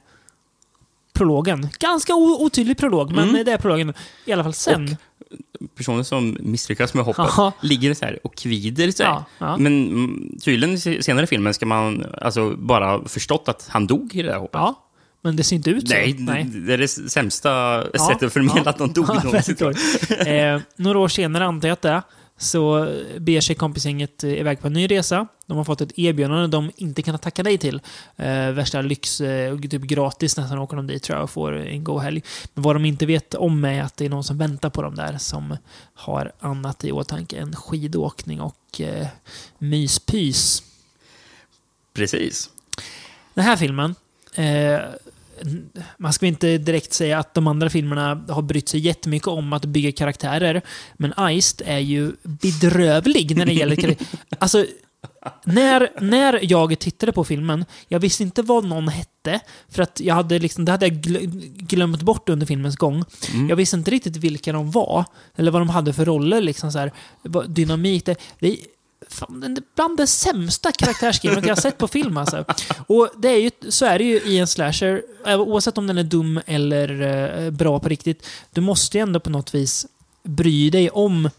prologen. 1.13 1.69
Ganska 1.79 2.15
otydlig 2.15 2.79
prolog, 2.79 3.13
men 3.13 3.29
Mm. 3.29 3.45
det 3.45 3.53
är 3.53 3.59
prologen. 3.59 3.95
I 4.25 4.33
alla 4.33 4.43
fall 4.43 4.53
sen. 4.55 4.97
personen 5.77 6.05
som 6.05 6.37
misslyckas 6.41 6.95
med 6.95 7.05
hoppet 7.05 7.27
Ja. 7.37 7.53
ligger 7.61 7.95
så 7.95 8.05
här 8.05 8.19
och 8.27 8.35
kvider 8.37 8.91
sig. 8.91 9.07
Ja, 9.07 9.25
ja. 9.39 9.57
Men 9.57 9.89
mm, 9.89 10.39
tydligen 10.45 10.81
se- 10.81 11.03
senare 11.03 11.25
i 11.25 11.27
filmen 11.27 11.55
ska 11.55 11.67
man 11.67 12.07
alltså 12.21 12.57
bara 12.57 12.87
ha 12.87 13.05
förstått 13.09 13.49
att 13.49 13.67
han 13.71 13.87
dog 13.87 14.15
i 14.15 14.23
det 14.23 14.29
där 14.29 14.39
hoppet. 14.39 14.59
Ja, 14.61 14.85
men 15.23 15.37
det 15.37 15.45
ser 15.45 15.57
inte 15.57 15.71
ut 15.71 15.89
så. 15.89 15.95
Nej, 15.95 16.45
det 16.45 16.73
är 16.75 16.79
det 16.79 16.89
sämsta 16.89 17.51
Ja, 17.93 18.09
sättet 18.09 18.23
att 18.27 18.33
förmedla 18.33 18.63
ja. 18.65 18.71
att 18.71 18.79
någon 18.79 18.93
dog 18.93 19.07
Ja, 19.09 19.23
någonsin. 19.25 19.57
eh, 20.27 20.61
några 20.77 20.99
år 20.99 21.09
senare, 21.09 21.45
antar 21.45 21.69
jag 21.69 21.73
att 21.73 21.83
det 21.83 21.89
är, 21.91 22.03
så 22.39 22.89
beger 23.19 23.41
sig 23.41 23.57
kompisgänget 23.57 24.25
iväg 24.25 24.61
på 24.61 24.67
en 24.67 24.73
ny 24.73 24.87
resa. 24.87 25.27
De 25.47 25.57
har 25.57 25.65
fått 25.65 25.81
ett 25.81 25.99
erbjudande 25.99 26.47
de 26.47 26.71
inte 26.77 27.03
kan 27.03 27.19
tacka 27.19 27.43
nej 27.43 27.59
till. 27.59 27.81
Eh, 28.17 28.51
värsta 28.51 28.81
lyx, 28.83 29.21
eh, 29.21 29.59
typ 29.59 29.83
gratis 29.83 30.37
nästan 30.37 30.59
åker 30.59 30.77
de 30.77 30.87
dit 30.87 31.03
tror 31.03 31.17
jag 31.17 31.25
och 31.25 31.31
får 31.31 31.53
en 31.59 31.85
god 31.85 32.03
helg. 32.03 32.23
Men 32.55 32.63
vad 32.63 32.77
de 32.77 32.85
inte 32.85 33.07
vet 33.07 33.35
om 33.35 33.65
är 33.65 33.83
att 33.83 33.97
det 33.97 34.05
är 34.05 34.09
någon 34.09 34.25
som 34.25 34.39
väntar 34.39 34.71
på 34.71 34.83
dem 34.83 34.95
där 34.95 35.19
som 35.19 35.57
har 35.95 36.33
annat 36.41 36.85
i 36.85 36.93
åtanke 36.93 37.37
än 37.37 37.57
skidåkning 37.57 38.41
och 38.41 38.81
eh, 38.81 39.07
myspys. 39.59 40.63
Precis. 41.95 42.51
Den 43.35 43.45
här 43.45 43.57
filmen, 43.57 43.95
eh, 44.35 44.79
man 45.99 46.13
ska 46.13 46.27
inte 46.27 46.59
direkt 46.59 46.93
säga 46.93 47.19
att 47.19 47.35
de 47.35 47.47
andra 47.47 47.71
filmerna 47.71 48.25
har 48.29 48.43
brytt 48.43 48.69
sig 48.69 48.81
jättemycket 48.81 49.29
om 49.29 49.53
att 49.53 49.65
bygga 49.65 49.93
karaktärer. 49.93 50.63
Men 50.97 51.31
Iced 51.31 51.63
är 51.67 51.79
ju 51.79 52.13
bedrövlig 52.23 53.37
när 53.37 53.47
det 53.47 53.53
gäller. 53.53 53.97
Alltså, 54.39 54.67
när, 55.45 55.89
när 56.01 56.53
jag 56.53 56.79
tittade 56.79 57.13
på 57.13 57.25
filmen, 57.25 57.65
jag 57.89 58.01
visste 58.01 58.23
inte 58.23 58.43
vad 58.43 58.65
någon 58.65 58.89
hette. 58.89 59.41
För 59.69 59.83
att 59.83 60.01
jag 60.01 60.15
hade 60.15 60.39
liksom, 60.39 60.65
det 60.65 60.73
hade 60.73 60.87
jag 60.87 60.95
gl- 60.97 61.57
glömt 61.57 62.03
bort 62.03 62.29
under 62.29 62.47
filmens 62.47 62.77
gång. 62.77 63.05
Jag 63.49 63.57
visste 63.57 63.77
inte 63.77 63.91
riktigt 63.91 64.17
vilka 64.17 64.53
de 64.53 64.71
var. 64.71 65.05
Eller 65.37 65.51
vad 65.51 65.61
de 65.61 65.69
hade 65.69 65.93
för 65.93 66.05
roller. 66.05 66.41
Liksom 66.41 66.73
så 66.73 66.79
här. 66.79 66.93
Det, 67.23 67.67
det, 68.39 68.57
fan, 69.13 69.57
bland 69.75 69.97
det 69.97 70.07
sämsta 70.07 70.73
karaktärsskrivandet 70.73 71.47
jag 71.47 71.57
har 71.57 71.61
sett 71.61 71.79
på 71.79 71.89
film 71.89 72.17
alltså. 72.17 72.45
Och 72.87 73.11
det 73.19 73.29
är 73.29 73.39
ju, 73.39 73.51
så 73.69 73.87
är 73.87 73.99
det 73.99 74.05
ju 74.05 74.21
i 74.21 74.39
en 74.39 74.47
slasher, 74.47 75.03
oavsett 75.27 75.79
om 75.79 75.87
den 75.87 75.99
är 75.99 76.03
dum 76.03 76.41
eller 76.47 77.01
eh, 77.01 77.51
bra 77.51 77.79
på 77.79 77.89
riktigt. 77.89 78.27
Du 78.51 78.61
måste 78.61 78.99
ju 78.99 79.03
ändå 79.03 79.21
på 79.21 79.31
något 79.31 79.55
vis 79.55 79.87
bry 80.23 80.71
dig 80.71 80.91
om 80.91 81.31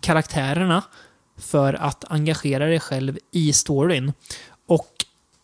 karaktärerna 0.00 0.82
för 1.38 1.74
att 1.74 2.04
engagera 2.08 2.66
dig 2.66 2.80
själv 2.80 3.18
i 3.30 3.52
storyn. 3.52 4.12
Och 4.66 4.92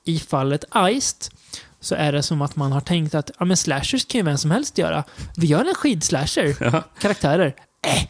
i 0.05 0.19
fallet 0.19 0.65
Iced 0.89 1.33
så 1.81 1.95
är 1.95 2.13
det 2.13 2.23
som 2.23 2.43
att 2.43 2.57
man 2.57 2.73
har 2.73 2.81
tänkt 2.81 3.15
att 3.15 3.31
ja, 3.39 3.45
men 3.45 3.57
slashers 3.57 4.05
kan 4.05 4.19
ju 4.19 4.25
vem 4.25 4.39
som 4.39 4.51
helst 4.51 4.79
göra. 4.79 5.05
Vi 5.37 5.47
gör 5.47 5.65
en 5.65 5.75
skidslasher. 5.75 6.83
Karaktärer. 6.99 7.55
Äh, 7.87 8.09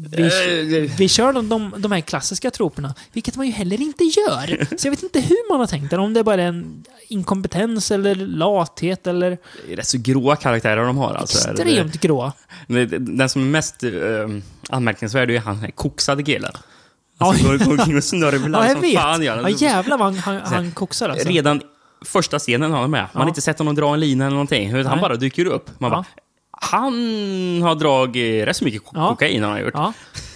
vi, 0.00 0.90
vi 0.98 1.08
kör 1.08 1.32
de, 1.32 1.48
de, 1.48 1.74
de 1.78 1.92
här 1.92 2.00
klassiska 2.00 2.50
troperna, 2.50 2.94
vilket 3.12 3.36
man 3.36 3.46
ju 3.46 3.52
heller 3.52 3.80
inte 3.80 4.04
gör. 4.04 4.66
Så 4.78 4.86
jag 4.86 4.90
vet 4.90 5.02
inte 5.02 5.20
hur 5.20 5.50
man 5.50 5.60
har 5.60 5.66
tänkt 5.66 5.90
det. 5.90 5.98
Om 5.98 6.14
det 6.14 6.24
bara 6.24 6.42
är 6.42 6.46
en 6.48 6.84
inkompetens 7.08 7.90
eller 7.90 8.14
lathet 8.14 9.06
eller 9.06 9.38
Det 9.66 9.72
är 9.72 9.76
rätt 9.76 9.86
så 9.88 9.98
gråa 9.98 10.36
karaktärer 10.36 10.84
de 10.86 10.96
har. 10.98 11.14
Alltså. 11.14 11.50
extremt 11.50 12.00
grå. 12.00 12.32
Det- 12.66 12.86
det- 12.86 12.98
Den 12.98 13.28
som 13.28 13.42
är 13.42 13.46
mest 13.46 13.82
eh, 13.84 13.90
anmärkningsvärd 14.70 15.30
är 15.30 15.38
han 15.40 15.56
här 15.58 15.70
koksade 15.70 16.22
killen. 16.22 16.52
Ja. 17.18 17.26
Alltså, 17.26 17.46
går, 17.46 17.58
går 17.58 17.70
omkring 17.72 17.96
och 17.96 18.04
snörvlar 18.04 18.66
Ja, 18.66 18.72
som 18.72 18.80
vet. 18.80 18.94
fan 18.94 19.22
gör 19.22 19.36
han. 19.36 19.44
Ja, 19.52 19.56
jävlar 19.58 19.98
vad 19.98 20.14
han, 20.14 20.16
han, 20.42 20.52
han 20.54 20.70
koksar 20.72 21.08
alltså. 21.08 21.28
Redan 21.28 21.60
första 22.04 22.38
scenen 22.38 22.70
har 22.72 22.80
han 22.80 22.90
med. 22.90 23.00
Man 23.00 23.08
Ja. 23.14 23.20
har 23.20 23.28
inte 23.28 23.40
sett 23.40 23.58
honom 23.58 23.74
dra 23.74 23.94
en 23.94 24.00
lina 24.00 24.24
eller 24.24 24.34
någonting. 24.34 24.72
Han 24.74 24.82
Nej. 24.84 24.98
bara 25.00 25.16
dyker 25.16 25.44
upp. 25.46 25.80
Man 25.80 25.90
Ja. 25.90 25.96
bara, 25.96 26.04
han 26.60 26.94
har 27.62 27.74
dragit 27.74 28.46
rätt 28.46 28.56
så 28.56 28.64
mycket 28.64 28.84
ko- 28.84 28.92
Ja. 28.94 29.08
kokain 29.08 29.42
han 29.42 29.52
har 29.52 29.60
gjort. 29.60 29.74
Ja. 29.74 29.92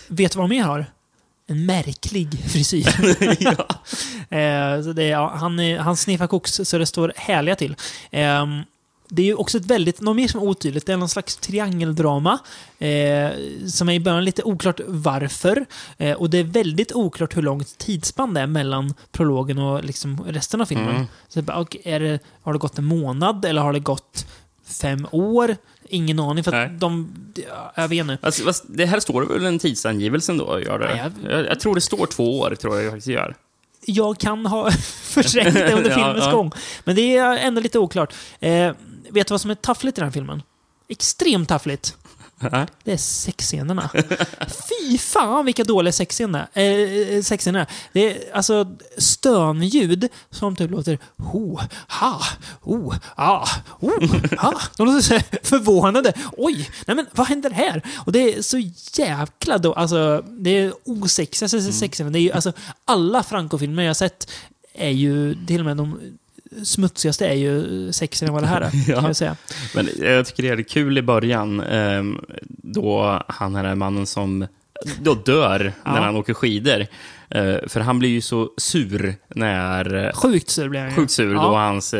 Vet 0.08 0.32
du 0.32 0.38
vad 0.38 0.50
de 0.50 0.54
mer 0.56 0.62
har? 0.64 0.86
En 1.46 1.66
märklig 1.66 2.50
frisyr. 2.50 2.86
eh, 4.34 4.82
så 4.82 4.92
det 4.92 5.06
ja, 5.06 5.32
han, 5.36 5.76
han 5.78 5.96
sniffar 5.96 6.26
koks 6.26 6.60
så 6.64 6.78
det 6.78 6.86
står 6.86 7.12
härliga 7.16 7.56
till. 7.56 7.76
Ehm, 8.10 8.60
det 9.08 9.22
är 9.22 9.26
ju 9.26 9.34
också 9.34 9.58
ett 9.58 9.66
väldigt, 9.66 10.00
något 10.00 10.16
mer 10.16 10.28
som 10.28 10.40
är 10.40 10.44
otydligt, 10.44 10.86
det 10.86 10.92
är 10.92 10.96
någon 10.96 11.08
slags 11.08 11.36
triangeldrama. 11.36 12.38
Eh, 12.78 13.30
som 13.68 13.88
är 13.88 13.92
i 13.92 14.00
början 14.00 14.24
lite 14.24 14.42
oklart 14.42 14.80
varför. 14.86 15.66
Eh, 15.98 16.12
och 16.16 16.30
det 16.30 16.38
är 16.38 16.44
väldigt 16.44 16.92
oklart 16.92 17.36
hur 17.36 17.42
långt 17.42 17.78
tidsspann 17.78 18.34
det 18.34 18.40
är 18.40 18.46
mellan 18.46 18.94
prologen 19.12 19.58
och 19.58 19.84
liksom 19.84 20.24
resten 20.28 20.60
av 20.60 20.66
filmen. 20.66 20.88
Mm. 20.96 21.06
Så 21.28 21.38
är 21.84 22.00
det, 22.00 22.18
har 22.42 22.52
det 22.52 22.58
gått 22.58 22.78
en 22.78 22.84
månad 22.84 23.44
eller 23.44 23.62
har 23.62 23.72
det 23.72 23.80
gått 23.80 24.26
fem 24.80 25.06
år? 25.10 25.56
Ingen 25.88 26.20
aning, 26.20 26.44
för 26.44 26.52
att 26.52 26.80
de... 26.80 27.14
ja, 27.48 27.72
Jag 27.74 27.88
vet 27.88 28.00
inte. 28.00 28.18
Alltså, 28.26 28.52
det 28.68 28.86
här 28.86 29.00
står 29.00 29.22
väl 29.22 29.46
en 29.46 29.58
tidsangivelsen 29.58 30.36
då? 30.38 30.60
Gör 30.60 30.78
det? 30.78 30.86
Nej, 30.94 31.30
jag... 31.30 31.46
Jag, 31.46 31.60
tror 31.60 31.74
det 31.74 31.80
står 31.80 32.06
två 32.06 32.40
år, 32.40 32.54
tror 32.54 32.80
jag 32.80 32.90
faktiskt 32.92 33.06
gör. 33.08 33.34
jag 33.86 34.18
kan 34.18 34.46
ha 34.46 34.70
förträngt 35.02 35.54
det 35.54 35.72
under 35.72 35.90
Ja, 35.90 35.96
filmens 35.96 36.24
ja. 36.24 36.32
gång. 36.32 36.52
Men 36.84 36.96
det 36.96 37.16
är 37.16 37.36
ändå 37.36 37.60
lite 37.60 37.78
oklart. 37.78 38.14
Eh, 38.40 38.72
vet 39.10 39.26
du 39.26 39.32
vad 39.32 39.40
som 39.40 39.50
är 39.50 39.54
taffligt 39.54 39.98
i 39.98 40.00
den 40.00 40.08
här 40.08 40.12
filmen? 40.12 40.42
Extremt 40.88 41.48
taffligt. 41.48 41.96
Nej. 42.52 42.66
Det 42.84 42.92
är 42.92 42.96
sexscenerna. 42.96 43.90
Fy 44.48 44.98
fan 44.98 45.44
vilka 45.44 45.64
dåliga 45.64 45.92
sexscener 45.92 46.48
eh, 46.52 46.64
eh 46.64 47.22
sexscener 47.22 47.60
är. 47.60 47.66
Det 47.92 48.10
är 48.10 48.36
alltså 48.36 48.76
stönljud 48.98 50.08
som 50.30 50.56
typ 50.56 50.70
låter 50.70 50.98
ho, 51.16 51.58
ha, 51.88 52.20
ho, 52.60 52.92
ah, 53.16 53.48
ho, 53.68 53.90
ha. 54.38 54.60
De 54.76 54.86
låter 54.86 55.00
så 55.00 55.20
förvånade. 55.42 56.12
Oj, 56.32 56.70
nej 56.86 56.96
men 56.96 57.06
vad 57.12 57.26
händer 57.26 57.50
här? 57.50 57.82
Och 57.96 58.12
det 58.12 58.34
är 58.34 58.42
så 58.42 58.58
jäkla 58.92 59.58
då, 59.58 59.72
alltså 59.72 60.24
det 60.28 60.50
är 60.50 60.72
osexigaste 60.84 61.72
sexscener. 61.72 62.10
Det 62.10 62.18
är 62.18 62.20
ju, 62.20 62.32
alltså 62.32 62.52
alla 62.84 63.22
Franco-filmer 63.22 63.82
jag 63.82 63.90
har 63.90 63.94
sett 63.94 64.30
är 64.74 64.90
ju, 64.90 65.46
till 65.46 65.60
och 65.60 65.66
med 65.66 65.76
de 65.76 66.18
smutsigaste 66.64 67.26
är 67.28 67.34
ju 67.34 67.92
sexigare 67.92 68.28
än 68.28 68.34
vad 68.34 68.42
det 68.42 68.46
här 68.46 68.60
är, 68.60 68.70
Ja. 68.88 69.02
jag 69.06 69.16
säga. 69.16 69.36
Men 69.74 69.88
jag 69.98 70.26
tycker 70.26 70.42
det 70.42 70.48
är 70.48 70.62
kul 70.62 70.98
i 70.98 71.02
början, 71.02 71.60
ehm, 71.60 72.20
då 72.48 73.22
han 73.28 73.56
är 73.56 73.62
den 73.62 73.78
mannen 73.78 74.06
som 74.06 74.46
då 75.02 75.14
dör 75.14 75.72
Ja. 75.84 75.92
när 75.92 76.00
han 76.00 76.16
åker 76.16 76.34
skidor. 76.34 76.86
Eh, 77.28 77.56
för 77.66 77.80
han 77.80 77.98
blir 77.98 78.08
ju 78.10 78.20
så 78.20 78.50
sur 78.56 79.14
när... 79.28 80.12
Sjukt 80.14 80.50
sur 80.50 80.68
blir 80.68 80.80
han 80.80 80.88
ju. 80.88 80.94
Sjukt 80.96 81.12
sur 81.12 81.34
Ja. 81.34 81.42
då 81.42 81.54
hans... 81.56 81.94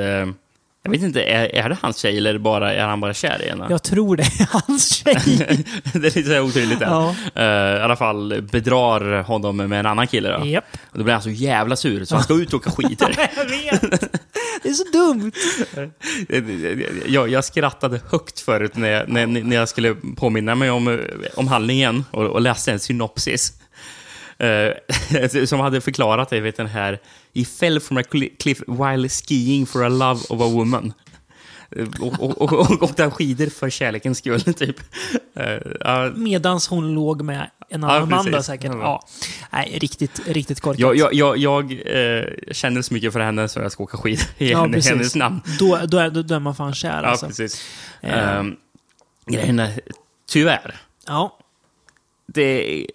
jag 0.84 0.90
vet 0.90 1.02
inte, 1.02 1.22
är, 1.22 1.54
är 1.54 1.68
det 1.68 1.76
hans 1.82 1.96
tjej 1.96 2.18
eller 2.18 2.38
bara, 2.38 2.74
är 2.74 2.84
han 2.84 3.00
bara 3.00 3.14
kär 3.14 3.42
i 3.42 3.48
henne? 3.48 3.66
Jag 3.70 3.82
tror 3.82 4.16
det 4.16 4.22
är 4.22 4.48
hans 4.52 4.94
tjej. 4.94 5.14
det 5.92 5.98
är 5.98 6.16
lite 6.16 6.24
så 6.24 6.40
otydligt 6.40 6.78
där. 6.78 6.86
Ja. 6.86 7.14
Eh, 7.34 7.78
I 7.78 7.82
alla 7.82 7.96
fall 7.96 8.42
bedrar 8.52 9.22
honom 9.22 9.56
med 9.56 9.72
en 9.72 9.86
annan 9.86 10.06
kille. 10.06 10.38
Då. 10.38 10.46
Japp. 10.46 10.64
Och 10.90 10.98
då 10.98 11.04
blir 11.04 11.14
han 11.14 11.22
så 11.22 11.30
jävla 11.30 11.76
sur 11.76 12.04
så 12.04 12.14
han 12.14 12.24
ska 12.24 12.34
ut 12.34 12.52
och 12.52 12.60
åka 12.60 12.70
skidor. 12.70 13.14
Jag 13.36 13.44
vet. 13.44 14.12
Det 14.62 14.68
är 14.68 14.72
så 14.72 14.84
dumt. 14.92 15.32
jag, 17.06 17.28
jag 17.28 17.44
skrattade 17.44 18.00
högt 18.10 18.40
förut 18.40 18.76
när 18.76 18.88
jag, 18.88 19.08
när, 19.08 19.26
när 19.26 19.56
jag 19.56 19.68
skulle 19.68 19.94
påminna 20.16 20.54
mig 20.54 20.70
om, 20.70 21.00
om 21.34 21.48
handlingen 21.48 22.04
och, 22.10 22.26
och 22.26 22.40
läste 22.40 22.72
en 22.72 22.80
synopsis. 22.80 23.52
Eh, 24.38 25.44
som 25.44 25.60
hade 25.60 25.80
förklarat 25.80 26.30
det, 26.30 26.40
vet 26.40 26.56
den 26.56 26.66
här 26.66 26.98
He 27.34 27.44
fell 27.44 27.80
from 27.80 27.96
a 27.98 28.02
cli- 28.02 28.36
cliff 28.38 28.62
while 28.66 29.08
skiing 29.08 29.66
for 29.66 29.84
a 29.84 29.88
love 29.88 30.20
of 30.28 30.40
a 30.40 30.48
woman. 30.48 30.92
Eh, 31.76 31.86
Och, 32.00 32.20
och, 32.22 32.42
och, 32.42 32.82
åkte 32.82 33.10
skidor 33.10 33.46
för 33.46 33.70
kärlekens 33.70 34.18
skull, 34.18 34.40
typ. 34.54 34.76
Ja, 35.80 36.10
Medans 36.16 36.68
hon 36.68 36.94
låg 36.94 37.22
med 37.22 37.50
en 37.68 37.82
Ja, 37.82 37.90
annan 37.90 38.08
man 38.08 38.30
då 38.30 38.42
säkert. 38.42 38.72
Ja. 38.74 38.78
Ja. 38.80 39.08
Nej, 39.52 39.78
riktigt, 39.78 40.20
riktigt 40.28 40.60
korkat. 40.60 40.80
jag 40.80 40.96
jag, 40.96 41.14
jag, 41.14 41.36
jag 41.38 41.72
eh, 41.72 42.24
känner 42.52 42.82
så 42.82 42.94
mycket 42.94 43.12
för 43.12 43.20
henne 43.20 43.48
så 43.48 43.60
jag 43.60 43.72
ska 43.72 43.82
åka 43.82 43.96
skidor 43.98 44.24
i 44.38 44.50
Ja, 44.50 44.60
henne, 44.60 44.80
hennes 44.80 45.14
namn. 45.14 45.40
Då, 45.58 45.78
då, 45.86 45.98
är, 45.98 46.10
då, 46.10 46.22
då 46.22 46.34
är 46.34 46.40
man 46.40 46.54
fan 46.54 46.74
kär 46.74 47.02
Ja, 47.02 47.08
alltså. 47.08 47.26
precis. 47.26 47.64
Eh. 48.00 48.38
Um, 48.40 48.56
grejen 49.26 49.58
är, 49.58 49.80
tyvärr, 50.28 50.80
Ja. 51.06 51.38
det 52.26 52.86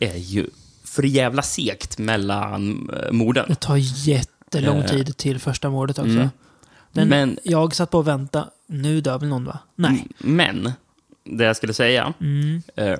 är 0.00 0.16
ju 0.16 0.46
för 0.90 1.02
jävla 1.02 1.42
segt 1.42 1.98
mellan 1.98 2.90
eh, 3.04 3.12
morden. 3.12 3.44
Det 3.48 3.54
tar 3.54 3.76
jättelång 4.08 4.78
Eh. 4.78 4.86
tid 4.86 5.16
till 5.16 5.38
första 5.38 5.70
mordet 5.70 5.98
också. 5.98 6.10
Mm. 6.10 6.28
Den, 6.92 7.08
Men- 7.08 7.38
Jag 7.44 7.74
satt 7.74 7.90
på 7.90 7.98
och 7.98 8.08
väntade. 8.08 8.46
Nu 8.66 9.00
dör 9.00 9.18
väl 9.18 9.28
någon 9.28 9.44
va? 9.44 9.58
Nej. 9.76 10.06
Men, 10.18 10.72
det 11.24 11.44
jag 11.44 11.56
skulle 11.56 11.72
säga, 11.74 12.14
Mm. 12.20 12.62
eh, 12.76 12.98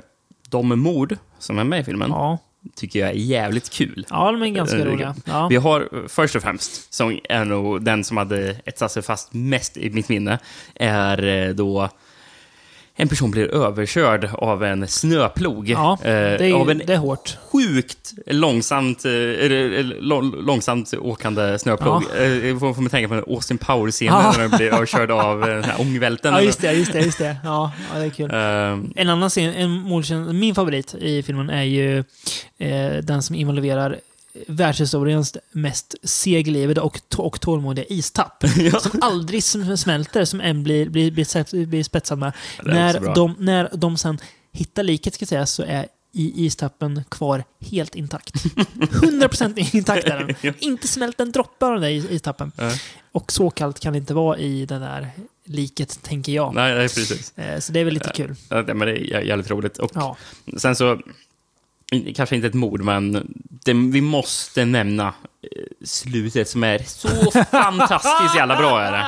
de 0.49 0.81
mord 0.81 1.17
som 1.39 1.59
är 1.59 1.65
med 1.65 1.81
i 1.81 1.85
filmen 1.85 2.11
Ja. 2.11 2.39
tycker 2.75 2.99
jag 3.01 3.09
är 3.09 3.15
jävligt 3.15 3.71
kul. 3.71 4.07
ja, 4.11 4.33
de 4.33 4.43
är 4.43 4.47
ganska 4.49 4.85
roliga. 4.85 5.15
Ja. 5.25 5.47
Vi 5.49 5.57
har 5.57 6.09
först 6.09 6.37
och 6.37 6.43
främst, 6.43 6.95
som 6.95 7.19
är 7.29 7.45
nog 7.45 7.85
den 7.85 8.05
som 8.05 8.17
hade 8.17 8.57
etsat 8.65 8.93
sig 8.93 9.03
fast 9.03 9.33
mest 9.35 9.77
i 9.77 9.91
mitt 9.91 10.09
minne, 10.09 10.39
är 10.75 11.53
då 11.53 11.89
en 13.01 13.09
person 13.09 13.31
blir 13.31 13.55
överkörd 13.55 14.31
av 14.35 14.65
en 14.65 14.89
snöplog. 14.89 15.69
Ja, 15.69 15.93
eh, 16.03 16.09
det 16.11 16.47
är, 16.47 16.53
av 16.55 16.71
en 16.71 16.83
det 16.87 16.93
är 16.95 16.99
hårt. 16.99 17.37
sjukt 17.53 18.13
långsamt, 18.27 19.05
eh, 19.05 19.13
långsamt 20.45 20.95
åkande 20.95 21.59
snöplog. 21.59 22.03
Ja. 22.17 22.23
Eh, 22.25 22.59
får, 22.59 22.75
får 22.75 22.83
man 22.83 22.91
tänka 22.91 23.09
på 23.09 23.15
en 23.15 23.25
Austin 23.27 23.59
Powers-scenen 23.59 24.23
Ja. 24.25 24.33
när 24.33 24.39
den 24.49 24.59
blir 24.59 24.75
överkörd 24.75 25.11
av 25.11 25.43
eh, 25.43 25.49
den 25.49 25.65
här 25.65 25.81
ångvälten. 25.81 26.33
Ja, 26.41 26.41
just 26.41 26.61
det, 26.61 26.73
just 26.73 26.93
det, 26.93 27.01
just 27.01 27.19
det. 27.19 27.37
Ja, 27.45 27.73
ja 27.93 27.99
det 27.99 28.05
är 28.05 28.11
kul. 28.11 28.31
Ehm, 28.35 28.93
En 28.97 29.09
annan 29.09 29.31
scen, 29.31 29.55
en 29.55 29.71
mordschen, 29.71 30.39
min 30.39 30.55
favorit 30.55 30.95
i 30.95 31.23
filmen 31.23 31.51
är 31.51 31.63
ju 31.63 31.99
eh, 32.59 32.93
den 33.03 33.23
som 33.23 33.37
involverar 33.37 33.97
världshistoriens 34.47 35.37
mest 35.53 35.95
seglivade 36.03 36.81
och, 36.81 37.01
och 37.17 37.41
tålmodiga 37.41 37.85
istapp. 37.85 38.45
Som 38.83 39.03
aldrig 39.03 39.41
sm- 39.41 39.77
smälter, 39.77 40.25
som 40.25 40.41
en 40.41 40.63
blir, 40.63 40.89
blir, 40.91 41.11
blir, 41.11 41.67
blir 41.67 41.85
spetsad 41.85 42.19
med. 42.19 42.33
När 42.65 43.15
de, 43.15 43.37
när 43.39 43.69
de 43.73 43.97
sen 43.97 44.19
hittar 44.53 44.83
liket, 44.83 45.15
ska 45.15 45.27
sägas, 45.27 45.53
så 45.53 45.63
är 45.63 45.87
i 46.13 46.45
istappen 46.47 47.05
kvar 47.09 47.45
helt 47.61 47.95
intakt. 47.95 48.35
100% 48.75 49.77
intakt 49.77 50.05
är 50.07 50.19
den. 50.19 50.35
Ja. 50.43 50.53
Inte 50.59 50.89
smält 50.89 51.21
en 51.21 51.33
droppe 51.33 51.67
av 51.67 51.73
den 51.73 51.81
där 51.83 51.89
is- 51.91 52.11
istappen. 52.11 52.53
Nej. 52.57 52.81
Och 53.13 53.33
så 53.33 53.51
kallt 53.51 53.81
kan 53.81 53.93
det 53.93 53.99
inte 53.99 54.15
vara 54.15 54.39
i 54.39 54.67
det 54.67 54.79
där 54.79 55.11
liket, 55.45 56.03
tänker 56.03 56.33
jag. 56.33 56.55
nej, 56.55 56.75
nej, 56.75 56.89
precis. 56.89 57.39
Eh, 57.39 57.61
Så 57.61 57.73
det 57.73 57.81
är 57.81 57.85
väl 57.85 57.95
lite 57.95 58.11
kul. 58.15 58.35
Ja, 58.49 58.63
men 58.63 58.79
det 58.79 58.93
är 58.93 58.97
jä- 59.21 59.23
jävligt 59.25 59.51
roligt. 59.51 59.79
Och 59.79 59.91
Ja. 59.95 60.17
sen 60.57 60.77
så, 60.77 61.01
kanske 62.15 62.37
inte 62.37 62.49
ett 62.49 62.55
mord, 62.55 62.81
men 62.81 63.13
det, 63.65 63.73
vi 63.73 64.01
måste 64.01 64.65
nämna 64.65 65.07
eh, 65.07 65.85
slutet 65.85 66.49
som 66.49 66.65
är 66.65 66.79
så 66.79 67.09
fantastiskt 67.51 68.37
jävla 68.37 68.57
bra. 68.57 68.81
Är 68.81 68.93
det. 68.93 69.07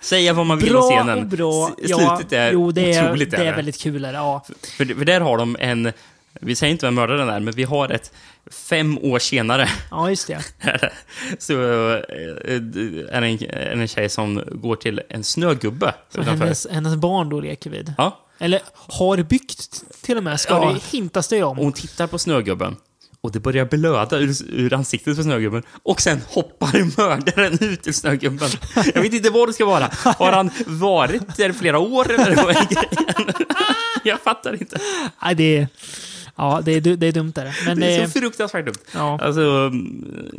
Säga 0.00 0.32
vad 0.32 0.46
man 0.46 0.58
vill 0.58 0.76
om 0.76 0.82
scenen. 0.82 1.28
bra. 1.28 1.70
Slutet 1.78 2.32
är 2.32 2.52
jo, 2.52 2.70
det 2.70 2.94
är, 2.94 3.04
otroligt. 3.04 3.30
det 3.30 3.36
är 3.36 3.56
väldigt 3.56 3.80
kul. 3.80 4.04
Är 4.04 4.12
det. 4.12 4.18
Ja. 4.18 4.44
För, 4.76 4.84
för 4.84 5.04
där 5.04 5.20
har 5.20 5.38
de 5.38 5.56
en, 5.60 5.92
vi 6.32 6.56
säger 6.56 6.72
inte 6.72 6.86
vem 6.86 6.94
mördaren 6.94 7.28
är, 7.28 7.40
men 7.40 7.54
vi 7.54 7.64
har 7.64 7.88
ett 7.88 8.12
fem 8.50 8.98
år 8.98 9.18
senare 9.18 9.68
ja, 9.90 10.10
just 10.10 10.26
det. 10.26 10.40
så 11.38 11.52
eh, 11.52 12.02
är 13.10 13.20
det 13.20 13.26
en, 13.26 13.38
är 13.50 13.80
en 13.82 13.88
tjej 13.88 14.08
som 14.08 14.42
går 14.52 14.76
till 14.76 15.02
en 15.08 15.24
snögubbe 15.24 15.94
Som 16.08 16.24
hennes, 16.24 16.66
hennes 16.70 16.96
barn 16.96 17.28
då 17.28 17.40
leker 17.40 17.70
vid. 17.70 17.94
Ja, 17.98 18.23
Eller 18.38 18.60
har 18.74 19.22
byggt 19.22 19.84
till 20.02 20.16
och 20.16 20.24
med, 20.24 20.40
ska 20.40 20.54
Ja. 20.54 20.72
det 20.72 20.96
hintas 20.96 21.28
det 21.28 21.42
om. 21.42 21.58
och 21.58 21.64
hon 21.64 21.72
tittar 21.72 22.06
på 22.06 22.18
snögubben. 22.18 22.76
Och 23.20 23.32
det 23.32 23.40
börjar 23.40 23.64
blöda 23.64 24.18
ur, 24.18 24.34
ur 24.50 24.74
ansiktet 24.74 25.16
på 25.16 25.22
snögubben. 25.22 25.62
Och 25.82 26.00
sen 26.00 26.20
hoppar 26.28 26.96
mördaren 27.00 27.58
ut 27.60 27.86
ur 27.88 27.92
snögubben. 27.92 28.48
Jag 28.94 29.02
vet 29.02 29.12
inte 29.12 29.30
vad 29.30 29.48
det 29.48 29.52
ska 29.52 29.64
vara. 29.64 29.90
Har 30.18 30.32
han 30.32 30.50
varit 30.66 31.36
där 31.36 31.52
flera 31.52 31.78
år 31.78 32.10
eller 32.12 32.36
vad 32.36 32.50
är 32.56 32.64
grejen? 32.74 33.32
Jag 34.04 34.20
fattar 34.20 34.52
inte. 34.52 34.78
Nej, 35.22 35.34
det 35.34 35.56
är, 35.58 35.68
ja, 36.36 36.62
det 36.64 36.72
är, 36.72 36.80
det 36.80 37.06
är 37.06 37.12
dumt. 37.12 37.32
Är 37.36 37.44
det. 37.44 37.54
Men 37.66 37.80
Det 37.80 37.86
är 37.96 38.00
det, 38.00 38.08
så 38.08 38.20
fruktansvärt 38.20 38.64
dumt. 38.66 38.74
ja. 38.94 39.18
Alltså, 39.22 39.72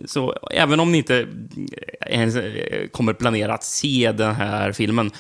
så 0.06 0.36
även 0.52 0.80
om 0.80 0.92
ni 0.92 0.98
inte 0.98 1.28
ens 2.08 2.36
eh, 2.36 2.88
kommer 2.88 3.14
planera 3.14 3.54
att 3.54 3.64
se 3.64 4.12
den 4.18 4.36
här 4.36 4.72
filmen, 4.72 5.12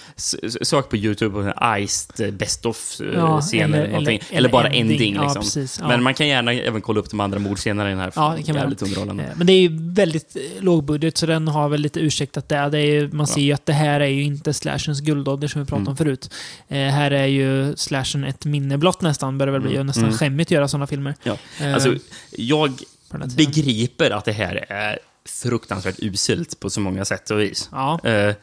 sök 0.61 0.89
på 0.89 0.97
YouTube 0.97 1.33
på 1.53 1.77
Iced 1.79 2.33
Best 2.33 2.65
of-scen 2.65 3.13
Ja, 3.13 3.41
eller, 3.63 3.83
eller- 3.83 4.19
eller- 4.31 4.49
bara 4.49 4.67
ending. 4.67 4.81
ending. 4.91 5.15
Ja, 5.15 5.23
liksom. 5.23 5.41
precis, 5.41 5.77
ja. 5.81 5.87
Men 5.87 6.03
man 6.03 6.13
kan 6.13 6.27
gärna 6.27 6.53
även 6.53 6.81
kolla 6.81 6.99
upp 6.99 7.09
de 7.09 7.19
andra 7.19 7.39
mordscenerna 7.39 7.89
i 7.89 7.91
den 7.91 7.99
här 8.01 8.11
Ja, 8.15 8.33
det 8.37 8.43
kan 8.43 8.55
Jävligt 8.55 8.81
underhållande. 8.81 9.23
Eh, 9.23 9.29
Men 9.35 9.47
det 9.47 9.53
är 9.53 9.61
ju 9.61 9.69
väldigt 9.93 10.35
eh, 10.35 10.63
lågbudget, 10.63 11.17
så 11.17 11.25
den 11.25 11.47
har 11.47 11.69
väl 11.69 11.81
lite 11.81 11.99
ursäktat 11.99 12.49
det. 12.49 12.69
det 12.69 12.79
är 12.79 13.07
man 13.07 13.27
ser 13.27 13.41
ju 13.41 13.53
att 13.53 13.65
det 13.65 13.73
här 13.73 13.99
är 13.99 14.05
ju 14.07 14.23
inte 14.23 14.53
slashens 14.53 14.99
guldålder 15.01 15.47
som 15.47 15.61
vi 15.61 15.65
pratade 15.67 15.81
Mm. 15.81 15.91
om 15.91 15.97
förut. 15.97 16.29
Eh, 16.67 16.77
här 16.77 17.11
är 17.11 17.25
ju 17.25 17.75
slashen 17.75 18.23
ett 18.23 18.45
minne 18.45 18.77
blott 18.77 19.01
nästan, 19.01 19.37
börjar 19.37 19.51
väl 19.53 19.61
bli. 19.61 19.75
Mm. 19.75 19.87
Nästan 19.87 20.03
Mm. 20.03 20.17
skämmigt 20.17 20.47
att 20.47 20.51
göra 20.51 20.64
sådana 20.67 20.87
filmer. 20.87 21.15
Ja. 21.23 21.37
Eh, 21.61 21.73
Alltså, 21.73 21.95
jag 22.31 22.69
här 23.09 23.29
tiden. 23.29 23.51
begriper 23.51 24.11
att 24.11 24.25
det 24.25 24.31
här 24.31 24.65
är 24.69 24.99
fruktansvärt 25.25 25.95
uselt 25.99 26.59
på 26.59 26.69
så 26.69 26.79
många 26.81 27.05
sätt 27.05 27.31
och 27.31 27.39
vis. 27.39 27.69
Ja. 27.71 27.99
Eh, 28.03 28.35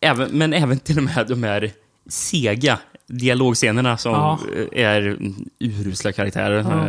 även, 0.00 0.30
men 0.38 0.52
även 0.52 0.78
till 0.78 0.98
och 0.98 1.04
med 1.04 1.26
de 1.28 1.42
här 1.42 1.70
sega 2.08 2.78
dialogscenerna 3.06 3.98
som 3.98 4.12
Ja. 4.12 4.38
eh, 4.72 4.84
är 4.86 5.18
urusla 5.58 6.12
karaktärer. 6.12 6.58
Ja. 6.58 6.88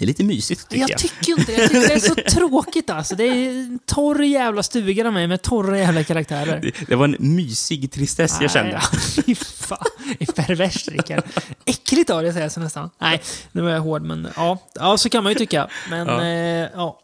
Det 0.00 0.04
är 0.04 0.06
lite 0.06 0.24
mysigt 0.24 0.68
tycker 0.68 0.80
jag. 0.80 0.90
Jag 0.90 0.98
tycker 0.98 1.38
inte 1.38 1.52
det. 1.52 1.58
Jag 1.58 1.70
tycker 1.70 1.88
det 1.88 1.94
är 1.94 1.98
så 1.98 2.14
tråkigt 2.38 2.90
alltså. 2.90 3.14
Det 3.16 3.24
är 3.24 3.48
en 3.50 3.78
torr 3.86 4.22
jävla 4.22 4.62
stuga 4.62 5.06
av 5.06 5.12
mig 5.12 5.26
med 5.26 5.42
torra 5.42 5.78
jävla 5.78 6.04
karaktärer. 6.04 6.60
Det, 6.62 6.72
det 6.88 6.96
var 6.96 7.04
en 7.04 7.16
mysig 7.18 7.92
tristess 7.92 8.38
jag 8.40 8.50
kände. 8.50 8.72
Ja, 8.92 8.98
Fy 9.26 9.34
fan. 9.34 9.78
Det 10.18 10.28
är 10.28 10.32
perverst, 10.32 10.88
Rickard. 10.88 11.22
Äckligt 11.64 12.10
av 12.10 12.22
det 12.22 12.32
säger 12.32 12.50
jag 12.56 12.62
nästan. 12.62 12.90
Nej, 13.00 13.20
nu 13.52 13.62
var 13.62 13.70
jag 13.70 13.80
hård, 13.80 14.02
men 14.02 14.28
ja. 14.36 14.58
Ja, 14.74 14.96
så 14.98 15.08
kan 15.08 15.22
man 15.24 15.32
ju 15.32 15.38
tycka. 15.38 15.68
Men 15.90 16.06
Ja. 16.06 16.22
Eh, 16.24 16.68
ja. 16.74 17.00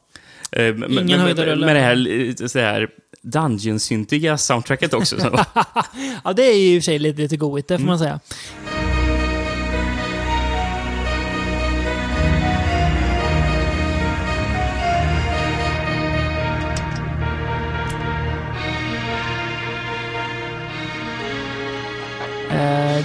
Eh, 0.53 0.75
men- 0.75 0.93
Ingen 0.93 1.07
men- 1.07 1.21
höjdarrulle. 1.21 1.67
Med 1.67 1.77
det 1.77 1.81
här, 1.83 2.29
eh, 2.43 2.47
så 2.47 2.59
här 2.59 2.89
Dungeon-syntiga 3.23 4.39
soundtracket 4.39 4.95
också. 4.95 5.21
Så, 5.21 5.45
ja, 6.25 6.33
det 6.33 6.43
är 6.43 6.57
ju 6.59 6.75
i 6.75 6.79
och 6.79 6.83
för 6.83 6.85
sig 6.85 6.99
lite, 6.99 7.23
lite 7.23 7.37
goigt, 7.37 7.69
det 7.69 7.79
får 7.79 7.87
man 7.87 7.99
säga. 7.99 8.21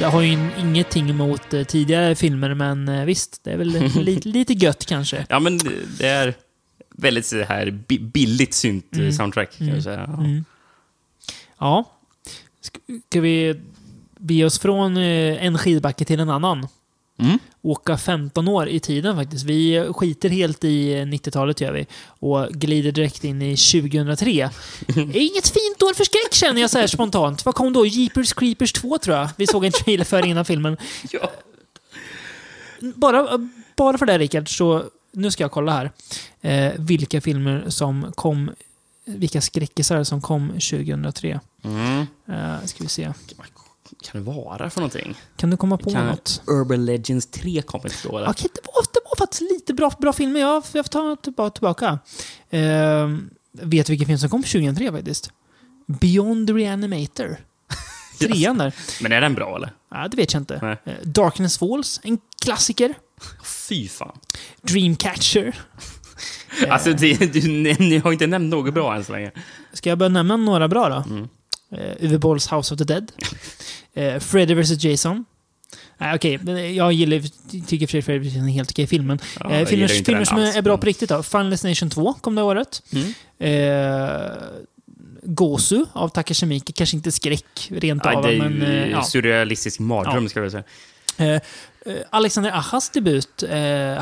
Eh, 0.02 0.08
Det 0.08 0.12
har 0.12 0.22
ju 0.22 0.28
in- 0.32 0.52
ingenting 0.60 1.10
emot 1.10 1.54
eh, 1.54 1.64
tidigare 1.64 2.16
filmer, 2.16 2.54
men 2.54 2.88
eh, 2.90 3.06
visst, 3.06 3.44
det 3.44 3.52
är 3.52 3.58
väl 3.58 3.68
lite, 3.96 4.30
lite 4.30 4.54
gött 4.54 4.86
kanske. 4.86 5.26
ja, 5.30 5.40
men 5.40 5.58
det- 5.98 6.08
är 6.08 6.34
väldigt 6.96 7.26
så 7.26 7.42
här 7.44 7.72
bi- 7.88 8.00
billigt 8.00 8.54
synt-soundtrack. 8.54 9.58
Kan 9.58 9.68
jag 9.68 9.84
säga. 9.84 10.06
Ja. 10.08 10.24
Mm. 10.24 10.46
Ja. 11.60 11.92
Sk- 12.64 13.02
Ska 13.10 13.22
vi 13.22 13.62
bege 14.20 14.46
oss 14.46 14.60
från 14.60 14.98
eh, 14.98 15.46
en 15.46 15.58
skidbacke 15.58 16.06
till 16.06 16.20
en 16.20 16.30
annan? 16.30 16.68
Mm. 17.20 17.40
Åka 17.62 17.98
15 17.98 18.48
år 18.48 18.68
i 18.70 18.80
tiden 18.80 19.16
faktiskt. 19.16 19.46
Vi 19.46 19.90
skiter 19.96 20.30
helt 20.30 20.64
i 20.64 20.94
eh, 20.94 21.06
90-talet 21.06 21.62
gör 21.62 21.72
vi. 21.72 21.88
Och 22.06 22.48
glider 22.50 22.92
direkt 22.92 23.24
in 23.24 23.42
i 23.42 23.58
2003. 23.58 24.50
Det 24.88 25.02
är 25.02 25.32
inget 25.32 25.48
fint 25.50 25.84
år 25.84 25.94
för 25.94 26.04
skräck 26.04 26.34
känner 26.34 26.62
jag 26.62 26.70
så 26.70 26.78
här 26.78 26.88
spontant. 26.88 27.46
Vad 27.46 27.56
kom 27.56 27.74
då? 27.74 27.86
Jeepers 27.86 28.34
Creepers 28.34 28.74
2 28.74 28.98
tror 28.98 29.18
jag. 29.18 29.30
Vi 29.38 29.48
såg 29.48 29.66
en 29.66 29.72
trailer 29.72 30.06
för 30.06 30.26
innan 30.26 30.46
filmen. 30.46 30.78
Ja. 31.12 31.32
Bara, 32.96 33.50
bara 33.76 33.98
för 33.98 34.06
det 34.06 34.18
Rickard, 34.18 34.58
så 34.58 34.84
nu 35.12 35.32
ska 35.32 35.44
jag 35.44 35.52
kolla 35.52 35.72
här. 35.72 35.92
Eh, 36.42 36.74
vilka 36.80 37.22
filmer 37.22 37.66
som 37.68 38.12
kom, 38.16 38.52
vilka 39.06 39.42
skräckisar 39.42 40.04
som 40.04 40.22
kom 40.22 40.48
2003. 40.50 41.40
Mm. 41.64 42.08
Eh, 42.28 42.66
ska 42.66 42.84
vi 42.84 42.90
se. 42.90 43.14
Kan 44.02 44.24
det 44.24 44.32
vara 44.32 44.70
för 44.70 44.80
någonting? 44.80 45.16
Kan 45.36 45.50
du 45.50 45.58
komma 45.58 45.78
på 45.78 45.90
Kan 45.92 46.06
något? 46.08 46.42
Urban 46.48 46.86
Legends 46.86 47.26
3 47.28 47.62
kommit 47.62 48.04
då? 48.04 48.18
eller? 48.18 48.30
Okej, 48.30 48.50
det, 48.54 48.62
var, 48.66 48.84
det 48.94 49.00
var 49.06 49.16
faktiskt 49.26 49.42
lite 49.42 49.74
bra, 49.74 49.92
bra 50.00 50.14
filmer. 50.14 50.40
Jag, 50.40 50.64
jag 50.74 50.86
får 50.86 50.90
ta 50.90 51.16
tillbaka. 51.16 51.52
tillbaka. 51.54 52.00
Eh, 52.50 53.10
vet 53.52 53.86
du 53.86 53.92
vilken 53.92 54.08
film 54.08 54.18
som 54.20 54.30
kom 54.30 54.44
2003 54.44 54.92
faktiskt? 54.92 55.32
Beyond 55.88 56.50
Reanimator. 56.50 57.38
Trean 58.20 58.58
där. 58.58 58.74
Men 59.02 59.12
är 59.12 59.22
den 59.22 59.34
bra 59.34 59.56
eller? 59.56 59.72
Ja, 59.92 60.08
det 60.08 60.18
vet 60.18 60.34
jag 60.34 60.42
inte. 60.42 60.60
Nej. 60.62 60.78
Eh, 60.86 61.08
Darkness 61.08 61.58
Falls, 61.58 62.00
en 62.04 62.18
klassiker. 62.44 62.94
Fy 63.44 63.88
fan. 63.88 64.18
Dreamcatcher. 64.62 65.56
Alltså, 66.70 66.94
det, 66.94 67.34
du, 67.34 67.42
ni 67.80 67.98
har 67.98 68.12
inte 68.12 68.28
nämnt 68.28 68.50
något 68.52 68.74
bra 68.74 68.96
än 68.96 69.04
så 69.06 69.12
länge. 69.12 69.32
Ska 69.74 69.90
jag 69.90 69.98
börja 69.98 70.10
nämna 70.10 70.38
några 70.38 70.68
bra 70.68 70.90
då? 70.90 71.14
Mm. 71.14 71.28
Eh, 71.72 72.06
Uwe 72.10 72.18
Bolls 72.18 72.48
House 72.48 72.74
of 72.74 72.78
the 72.78 72.84
Dead. 72.84 73.12
Eh, 73.94 74.20
Freddy 74.20 74.54
vs 74.54 74.84
Jason. 74.84 75.26
Nej, 75.98 76.16
okej. 76.16 76.38
men 76.42 76.76
Jag 76.76 76.94
gillar, 76.94 77.22
tycker 77.68 78.02
Freddy 78.02 78.26
Jason 78.26 78.42
är 78.42 78.44
en 78.46 78.48
helt 78.54 78.72
okej 78.72 78.88
film. 78.88 79.08
Men, 79.08 79.20
Ja, 79.40 79.52
eh, 79.52 79.66
filmer 79.66 79.88
filmer 79.88 80.26
som 80.26 80.38
är, 80.38 80.46
alls, 80.46 80.56
är 80.56 80.62
bra 80.62 80.78
på 80.78 80.86
riktigt 80.86 81.10
då. 81.10 81.24
Final 81.24 81.50
Destination 81.50 81.90
2 81.90 82.14
kom 82.14 82.36
det 82.36 82.42
året. 82.42 82.84
Mm. 82.92 83.14
Eh, 83.40 84.32
Gosu 85.24 85.86
av 85.94 86.10
Takashi 86.10 86.46
Miike. 86.46 86.74
Kanske 86.74 86.96
inte 86.96 87.12
skräck 87.12 87.68
rent 87.72 88.06
Ja, 88.06 88.16
av, 88.16 88.24
det 88.24 88.34
är 88.34 88.38
men... 88.38 88.62
eh, 88.62 88.90
ja. 88.90 89.04
surrealistisk 89.04 89.80
mardröm 89.80 90.24
Ja. 90.24 90.30
ska 90.30 90.40
jag 90.40 90.52
säga. 90.52 90.64
Eh, 91.18 91.28
eh, 91.28 91.42
Alexander 92.10 92.52
Achas 92.52 92.90
debut, 92.90 93.44
eh, 93.44 93.50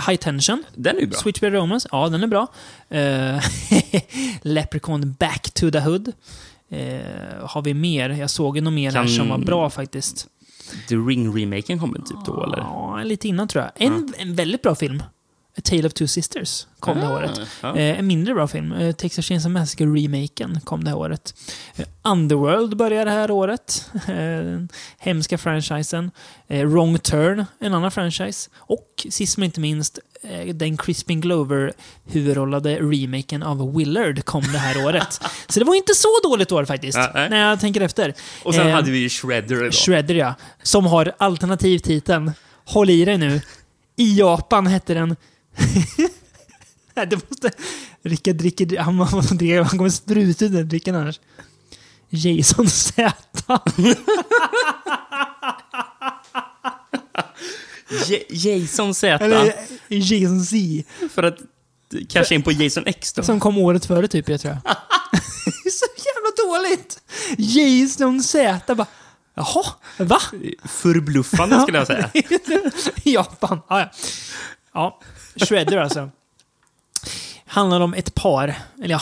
High 0.09 0.15
Tension. 0.15 0.63
Den 0.75 0.95
är 0.97 1.01
ju 1.01 1.07
bra. 1.07 1.19
Switchblade 1.19 1.55
Romance, 1.57 1.89
ja 1.91 2.09
den 2.09 2.23
är 2.23 2.27
bra. 2.27 2.47
Eh, 2.89 3.43
Leprechaun 4.41 5.15
Back 5.19 5.51
to 5.53 5.71
the 5.71 5.79
Hood. 5.79 6.13
Eh, 6.69 7.47
har 7.47 7.61
vi 7.61 7.73
mer? 7.73 8.09
Jag 8.09 8.29
såg 8.29 8.61
nog 8.61 8.73
mer 8.73 8.91
här 8.91 8.97
Kan- 8.99 9.07
som 9.07 9.29
var 9.29 9.37
bra 9.37 9.69
faktiskt. 9.69 10.27
The 10.89 10.95
Ring-remaken 10.95 11.79
kommer 11.79 11.97
typ 11.99 12.25
då 12.25 12.43
eller? 12.43 12.57
Ja, 12.57 13.01
lite 13.03 13.27
innan 13.27 13.47
tror 13.47 13.63
jag. 13.63 13.87
En, 13.87 14.13
en 14.17 14.35
väldigt 14.35 14.61
bra 14.61 14.75
film. 14.75 15.03
A 15.59 15.61
Tale 15.63 15.87
of 15.87 15.93
Two 15.93 16.07
Sisters 16.07 16.67
kom 16.79 16.97
det 16.97 17.05
här 17.05 17.13
Ah, 17.13 17.17
året. 17.17 17.39
ja. 17.61 17.75
Eh, 17.77 17.99
en 17.99 18.07
mindre 18.07 18.33
bra 18.33 18.47
film. 18.47 18.71
Eh, 18.71 18.91
Texas 18.95 19.25
Chainsaw 19.25 19.59
Massacre-remaken 19.59 20.59
kom 20.63 20.83
det 20.83 20.89
här 20.89 20.97
året. 20.97 21.33
Eh, 21.75 21.85
Underworld 22.03 22.77
börjar 22.77 23.05
det 23.05 23.11
här 23.11 23.31
året. 23.31 23.91
Eh, 24.07 24.61
hemska 24.99 25.37
franchisen. 25.37 26.11
Eh, 26.47 26.65
Wrong 26.67 26.99
Turn, 26.99 27.45
en 27.59 27.73
annan 27.73 27.91
franchise. 27.91 28.49
Och 28.57 29.05
sist 29.09 29.37
men 29.37 29.45
inte 29.45 29.59
minst, 29.59 29.99
den 30.53 30.77
Crispin 30.77 31.21
Glover 31.21 31.73
huvudrollade 32.05 32.75
remaken 32.75 33.43
av 33.43 33.75
Willard 33.75 34.25
kom 34.25 34.41
det 34.41 34.57
här 34.57 34.85
året. 34.85 35.21
Så 35.47 35.59
det 35.59 35.65
var 35.65 35.75
inte 35.75 35.93
så 35.95 36.07
dåligt 36.23 36.51
år 36.51 36.65
faktiskt, 36.65 36.97
nej. 37.13 37.29
när 37.29 37.49
jag 37.49 37.59
tänker 37.59 37.81
efter. 37.81 38.13
Och 38.43 38.55
sen 38.55 38.71
hade 38.71 38.91
vi 38.91 39.09
Shredder 39.09 39.63
då. 39.65 39.71
Shredder, 39.71 40.15
ja. 40.15 40.35
Som 40.63 40.85
har 40.85 41.13
alternativtiteln. 41.17 42.31
Håll 42.65 42.89
i 42.89 43.05
dig 43.05 43.17
nu. 43.17 43.41
I 43.95 44.17
Japan 44.19 44.67
hette 44.67 44.93
den... 44.93 45.15
Nej, 46.93 47.07
det 47.07 47.29
måste... 47.29 47.51
Rickard 48.01 48.35
dricker... 48.35 48.77
Han, 48.79 48.99
han 48.99 49.77
kommer 49.77 49.89
spruta 49.89 50.45
ut 50.45 50.51
den 50.51 50.69
dricken 50.69 50.95
annars. 50.95 51.19
Jason 52.09 52.67
Z. 52.69 53.13
J- 58.07 58.25
Jason 58.29 58.93
Z. 58.93 59.07
Eller 59.07 59.53
Jason 59.87 60.41
Z. 60.45 60.57
För 61.13 61.23
att 61.23 61.37
kanske 62.09 62.35
in 62.35 62.43
på 62.43 62.51
Jason 62.51 62.83
X 62.85 63.13
då. 63.13 63.23
Som 63.23 63.39
kom 63.39 63.57
året 63.57 63.85
före 63.85 64.07
typ, 64.07 64.29
jag 64.29 64.41
tror 64.41 64.53
jag. 64.53 64.61
Det 64.63 65.69
är 65.69 65.71
så 65.71 65.85
jävla 65.97 66.53
dåligt! 66.57 67.01
Jason 67.37 68.23
Z. 68.23 68.75
Bara, 68.75 68.87
Jaha, 69.33 69.63
va? 69.97 70.19
Förbluffande 70.65 71.61
skulle 71.61 71.77
jag 71.77 71.87
säga. 71.87 72.09
Ja, 73.03 73.27
ja. 73.69 73.89
ja, 74.73 74.99
Shredder 75.45 75.77
alltså. 75.77 76.09
Handlar 77.45 77.79
om 77.79 77.93
ett 77.93 78.15
par. 78.15 78.55
Eller 78.83 78.89
ja, 78.89 79.01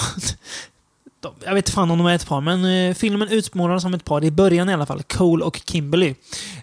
jag 1.45 1.53
vet 1.53 1.65
inte 1.65 1.71
fan 1.71 1.91
om 1.91 1.97
de 1.97 2.07
är 2.07 2.15
ett 2.15 2.27
par, 2.27 2.41
men 2.41 2.65
eh, 2.65 2.93
filmen 2.93 3.29
utmålas 3.29 3.81
som 3.81 3.93
ett 3.93 4.05
par 4.05 4.23
i 4.23 4.31
början 4.31 4.69
i 4.69 4.73
alla 4.73 4.85
fall. 4.85 5.03
Cole 5.03 5.45
och 5.45 5.61
Kimberly. 5.65 6.15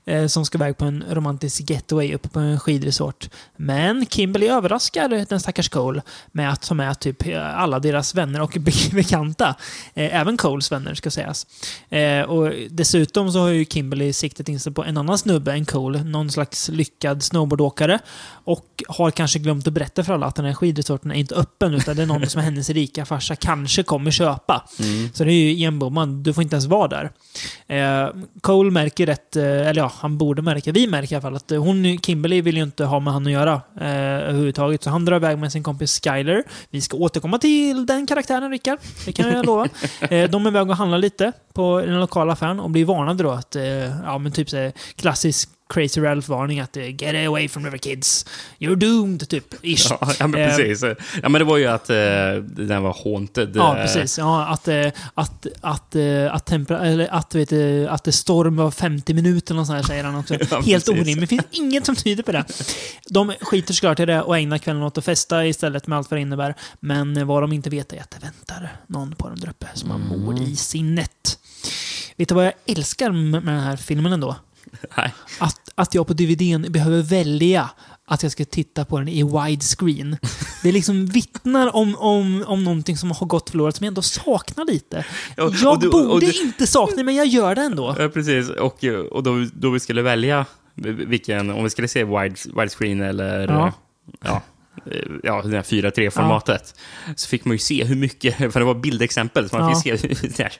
Eh, 0.06 0.26
som 0.26 0.44
ska 0.44 0.58
iväg 0.58 0.76
på 0.76 0.84
en 0.84 1.04
romantisk 1.10 1.70
getaway 1.70 2.14
uppe 2.14 2.28
på 2.28 2.38
en 2.40 2.60
skidresort. 2.60 3.28
Men 3.56 4.06
Kimberly 4.06 4.46
överraskar 4.48 5.26
den 5.28 5.40
stackars 5.40 5.68
Cole 5.68 6.02
med 6.32 6.50
att 6.52 6.62
ta 6.62 6.74
med 6.74 7.00
typ 7.00 7.26
eh, 7.26 7.58
alla 7.58 7.78
deras 7.78 8.14
vänner 8.14 8.40
och 8.40 8.56
be- 8.60 8.72
bekanta. 8.92 9.54
Eh, 9.94 10.20
även 10.20 10.36
Coles 10.36 10.72
vänner 10.72 10.94
ska 10.94 11.10
sägas. 11.10 11.46
Eh, 11.90 12.20
och 12.22 12.52
dessutom 12.70 13.32
så 13.32 13.38
har 13.38 13.48
ju 13.48 13.64
Kimberly 13.64 14.12
siktet 14.12 14.48
in 14.48 14.60
sig 14.60 14.72
på 14.72 14.84
en 14.84 14.96
annan 14.96 15.18
snubbe 15.18 15.52
än 15.52 15.64
Cole. 15.64 16.04
Någon 16.04 16.30
slags 16.30 16.68
lyckad 16.68 17.22
snowboardåkare. 17.22 17.98
Och 18.46 18.82
har 18.88 19.10
kanske 19.10 19.38
glömt 19.38 19.66
att 19.66 19.72
berätta 19.72 20.04
för 20.04 20.14
alla 20.14 20.26
att 20.26 20.34
den 20.34 20.44
här 20.44 20.54
skidresorten 20.54 21.10
är 21.10 21.14
inte 21.14 21.34
öppen 21.34 21.74
utan 21.74 21.96
det 21.96 22.02
är 22.02 22.06
någon 22.06 22.26
som 22.26 22.42
hennes 22.42 22.70
rika 22.70 23.04
farsa 23.06 23.36
kanske 23.36 23.82
kommer 23.82 24.10
köpa. 24.10 24.68
Så 25.14 25.24
det 25.24 25.32
är 25.32 25.34
ju 25.34 25.50
igenbommad. 25.50 26.08
Du 26.08 26.32
får 26.32 26.42
inte 26.42 26.54
ens 26.56 26.66
vara 26.66 26.88
där. 26.88 27.10
Eh, 27.66 28.08
Cole 28.40 28.70
märker 28.70 29.06
rätt, 29.06 29.36
eh, 29.36 29.44
eller 29.44 29.76
ja, 29.82 29.92
han 30.00 30.18
borde 30.18 30.42
märka, 30.42 30.72
vi 30.72 30.86
märker 30.86 31.12
i 31.12 31.16
alla 31.16 31.22
fall 31.22 31.36
att 31.36 31.50
hon, 31.50 31.98
Kimberly 31.98 32.40
vill 32.40 32.56
ju 32.56 32.62
inte 32.62 32.84
ha 32.84 33.00
med 33.00 33.12
han 33.12 33.26
att 33.26 33.32
göra 33.32 33.52
eh, 33.80 34.28
överhuvudtaget. 34.28 34.82
Så 34.82 34.90
han 34.90 35.04
drar 35.04 35.16
iväg 35.16 35.38
med 35.38 35.52
sin 35.52 35.62
kompis 35.62 36.00
Skyler. 36.00 36.44
Vi 36.70 36.80
ska 36.80 36.96
återkomma 36.96 37.38
till 37.38 37.86
den 37.86 38.06
karaktären, 38.06 38.50
Rickard. 38.50 38.78
Det 39.06 39.12
kan 39.12 39.28
jag 39.32 39.46
lova. 39.46 39.68
Eh, 40.00 40.30
de 40.30 40.46
är 40.46 40.50
iväg 40.50 40.70
och 40.70 40.76
handlar 40.76 40.98
lite 40.98 41.32
på 41.52 41.80
den 41.80 42.00
lokala 42.00 42.32
affären 42.32 42.60
och 42.60 42.70
blir 42.70 42.84
varnade 42.84 43.22
då 43.22 43.30
att, 43.30 43.56
eh, 43.56 43.64
ja 44.04 44.18
men 44.18 44.32
typ 44.32 44.50
så 44.50 44.72
klassisk 44.96 45.50
Crazy 45.68 46.00
Ralph-varning 46.00 46.60
att 46.60 46.76
eh, 46.76 46.88
get 46.88 47.26
away 47.28 47.48
from 47.48 47.64
river 47.64 47.78
kids. 47.78 48.26
You're 48.58 48.76
doomed, 48.76 49.28
typ. 49.28 49.54
Ish. 49.64 49.86
Ja, 49.90 50.12
ja, 50.18 50.26
men 50.26 50.40
Eh, 50.40 50.56
precis. 50.56 50.84
Ja, 51.22 51.28
men 51.28 51.32
det 51.38 51.44
var 51.44 51.56
ju 51.56 51.66
att 51.66 51.90
eh, 51.90 51.96
den 52.42 52.82
var 52.82 52.96
haunted. 53.04 53.52
Ja, 53.56 53.76
eh, 53.76 53.82
precis. 53.82 54.18
Ja, 54.18 54.46
att, 54.46 54.68
eh, 54.68 54.86
att, 55.14 55.46
att, 55.60 55.96
att, 56.30 56.46
tempera, 56.46 56.86
eller 56.86 57.08
att, 57.14 57.34
vet, 57.34 57.48
du, 57.48 57.88
att 57.88 58.04
det 58.04 58.12
storm 58.12 58.56
var 58.56 58.70
50 58.70 59.14
minuter 59.14 59.58
och 59.58 59.66
sånt 59.66 59.76
här, 59.76 59.82
säger 59.82 60.04
han 60.04 60.14
också. 60.16 60.34
Ja, 60.50 60.60
Helt 60.60 60.88
orimligt. 60.88 61.20
Det 61.20 61.26
finns 61.26 61.46
inget 61.50 61.86
som 61.86 61.96
tyder 61.96 62.22
på 62.22 62.32
det. 62.32 62.44
De 63.08 63.32
skiter 63.40 63.74
såklart 63.74 64.00
i 64.00 64.06
det 64.06 64.22
och 64.22 64.38
ägnar 64.38 64.58
kvällen 64.58 64.82
åt 64.82 64.98
att 64.98 65.04
festa 65.04 65.46
istället 65.46 65.86
med 65.86 65.98
allt 65.98 66.10
vad 66.10 66.18
det 66.18 66.22
innebär. 66.22 66.54
Men 66.80 67.26
vad 67.26 67.42
de 67.42 67.52
inte 67.52 67.70
vet 67.70 67.92
är 67.92 68.00
att 68.00 68.10
det 68.10 68.18
väntar 68.22 68.76
någon 68.86 69.14
på 69.14 69.28
dem 69.28 69.40
där 69.40 69.48
uppe 69.48 69.66
som 69.74 69.90
har 69.90 69.98
mord 69.98 70.34
Mm. 70.38 70.42
i 70.50 70.56
sinnet. 70.56 71.38
Vet 72.16 72.28
du 72.28 72.34
vad 72.34 72.46
jag 72.46 72.52
älskar 72.66 73.10
med 73.10 73.44
med 73.44 73.54
den 73.54 73.62
här 73.62 73.76
filmen 73.76 74.12
ändå? 74.12 74.36
Att, 75.38 75.60
att 75.74 75.94
jag 75.94 76.06
på 76.06 76.12
DVDn 76.12 76.72
behöver 76.72 77.02
välja 77.02 77.70
att 78.06 78.22
jag 78.22 78.32
ska 78.32 78.44
titta 78.44 78.84
på 78.84 78.98
den 78.98 79.08
i 79.08 79.22
widescreen. 79.22 80.16
Det 80.62 80.72
liksom 80.72 81.06
vittnar 81.06 81.76
om, 81.76 81.96
om, 81.96 82.44
om 82.46 82.64
någonting 82.64 82.96
som 82.96 83.10
har 83.10 83.26
gått 83.26 83.50
förlorat, 83.50 83.76
som 83.76 83.84
jag 83.84 83.88
ändå 83.90 84.02
saknar 84.02 84.64
lite. 84.64 85.04
Ja, 85.36 85.44
och 85.44 85.54
jag 85.54 85.80
du- 85.80 85.90
borde 85.90 86.06
och 86.08 86.20
du- 86.20 86.32
inte 86.42 86.66
sakna 86.66 87.02
men 87.02 87.14
jag 87.14 87.26
gör 87.26 87.54
det 87.54 87.62
ändå. 87.62 87.96
Ja, 87.98 88.08
precis. 88.08 88.48
Och, 88.48 88.84
och 89.10 89.22
då, 89.22 89.46
då 89.54 89.70
vi 89.70 89.80
skulle 89.80 90.02
välja 90.02 90.46
vilken, 91.06 91.50
om 91.50 91.64
vi 91.64 91.70
skulle 91.70 91.88
se 91.88 92.04
wide, 92.04 92.34
widescreen 92.56 93.00
eller 93.00 93.48
Ja. 93.48 93.72
ja. 94.24 94.42
ja, 95.22 95.42
det 95.42 95.56
här 95.56 95.62
4.3-formatet. 95.62 96.74
Så 97.16 97.28
fick 97.28 97.44
man 97.44 97.54
ju 97.54 97.58
se 97.58 97.84
hur 97.84 97.96
mycket, 97.96 98.36
för 98.36 98.60
det 98.60 98.66
var 98.66 98.74
bildexempel, 98.74 99.48
så 99.48 99.56
man 99.58 99.68
Ja. 99.70 99.74
fick 99.80 100.00
se 100.00 100.08
hur, 100.08 100.32
så 100.32 100.42
här, 100.42 100.52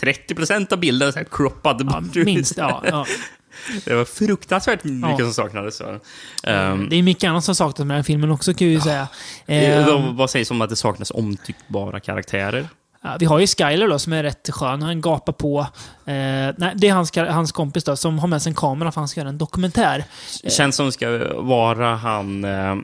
30% 0.00 0.72
av 0.72 0.78
bilden 0.80 1.12
så 1.12 1.18
här 1.18 1.26
croppad 1.30 1.88
Ja, 2.14 2.24
minst, 2.24 2.56
ja, 2.56 2.82
ja. 2.86 3.06
Det 3.84 3.94
var 3.94 4.04
fruktansvärt 4.04 4.84
mycket 4.84 5.10
Ja. 5.10 5.16
som 5.18 5.32
saknades. 5.34 5.80
Um, 5.80 5.98
Det 6.90 6.96
är 6.96 7.02
mycket 7.02 7.28
annat 7.30 7.44
som 7.44 7.54
saknas 7.54 7.78
med 7.78 7.86
den 7.88 7.96
här 7.96 8.02
filmen 8.02 8.30
också, 8.30 8.54
kan 8.54 8.66
jag 8.66 8.74
ju 8.74 8.80
säga. 8.80 9.08
eh, 9.46 9.78
Ehm, 9.78 9.86
vad- 9.86 10.14
vad 10.16 10.30
sägs 10.30 10.50
om 10.50 10.60
att 10.62 10.70
det 10.70 10.76
saknas 10.76 11.10
omtyckbara 11.10 12.00
karaktärer? 12.00 12.68
Ja, 13.04 13.16
vi 13.20 13.26
har 13.26 13.38
ju 13.38 13.46
Skyler 13.46 13.88
då 13.88 13.98
som 13.98 14.12
är 14.12 14.22
rätt 14.22 14.50
skön. 14.52 14.82
Han 14.82 15.00
gapar 15.00 15.32
på. 15.32 15.60
Eh, 15.60 16.14
nej, 16.56 16.72
det 16.74 16.88
är 16.88 16.92
hans, 16.92 17.16
hans 17.16 17.52
kompis 17.52 17.84
då 17.84 17.96
som 17.96 18.18
har 18.18 18.28
med 18.28 18.42
sig 18.42 18.50
en 18.50 18.54
kamera 18.56 18.92
för 18.92 19.00
han 19.00 19.08
ska 19.08 19.20
göra 19.20 19.28
en 19.28 19.38
dokumentär. 19.38 20.04
Känns 20.48 20.76
som 20.76 20.86
det 20.86 20.92
ska 20.92 21.34
vara 21.42 21.94
han... 21.96 22.44
Eh, 22.44 22.74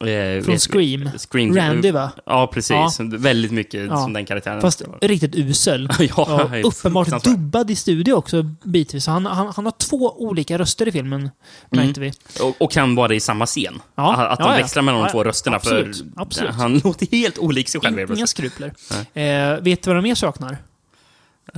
eh, 0.00 0.44
Från 0.44 0.58
Scream. 0.58 1.10
Scream. 1.30 1.56
Randy 1.56 1.90
va? 1.90 2.10
Ja, 2.26 2.46
precis. 2.46 2.70
Ja. 2.70 2.90
Väldigt 2.98 3.52
mycket 3.52 3.86
Ja. 3.86 3.96
som 3.96 4.12
den 4.12 4.26
karaktären. 4.26 4.60
Fast 4.60 4.82
riktigt 5.00 5.34
usel. 5.34 5.88
Ja, 5.98 6.08
Ja, 6.16 6.58
uppenbart 6.64 7.24
dubbad 7.24 7.70
i 7.70 7.76
studio 7.76 8.12
också 8.12 8.42
bitvis. 8.62 9.06
Han, 9.06 9.26
han, 9.26 9.52
han 9.56 9.64
har 9.64 9.72
två 9.72 10.22
olika 10.22 10.58
röster 10.58 10.88
i 10.88 10.92
filmen, 10.92 11.30
märkte 11.70 12.00
vi. 12.00 12.12
Och, 12.40 12.62
och 12.62 12.72
kan 12.72 12.94
vara 12.94 13.14
i 13.14 13.20
samma 13.20 13.46
scen. 13.46 13.82
Ja, 13.94 14.14
att 14.26 14.38
ja. 14.38 14.48
växlar 14.48 14.82
mellan 14.82 15.02
de 15.02 15.10
två 15.10 15.24
rösterna. 15.24 15.56
absolut, 15.56 15.96
för 15.96 16.06
absolut. 16.16 16.54
Han 16.54 16.78
låter 16.84 17.06
helt 17.06 17.38
olik 17.38 17.68
sig 17.68 17.80
själv. 17.80 18.12
Inga 18.16 18.26
skrupler. 18.26 18.72
Eh, 19.14 19.60
vet 19.60 19.82
du 19.82 19.90
vad 19.90 19.96
de 19.96 20.02
mer 20.02 20.14
saknar? 20.14 20.58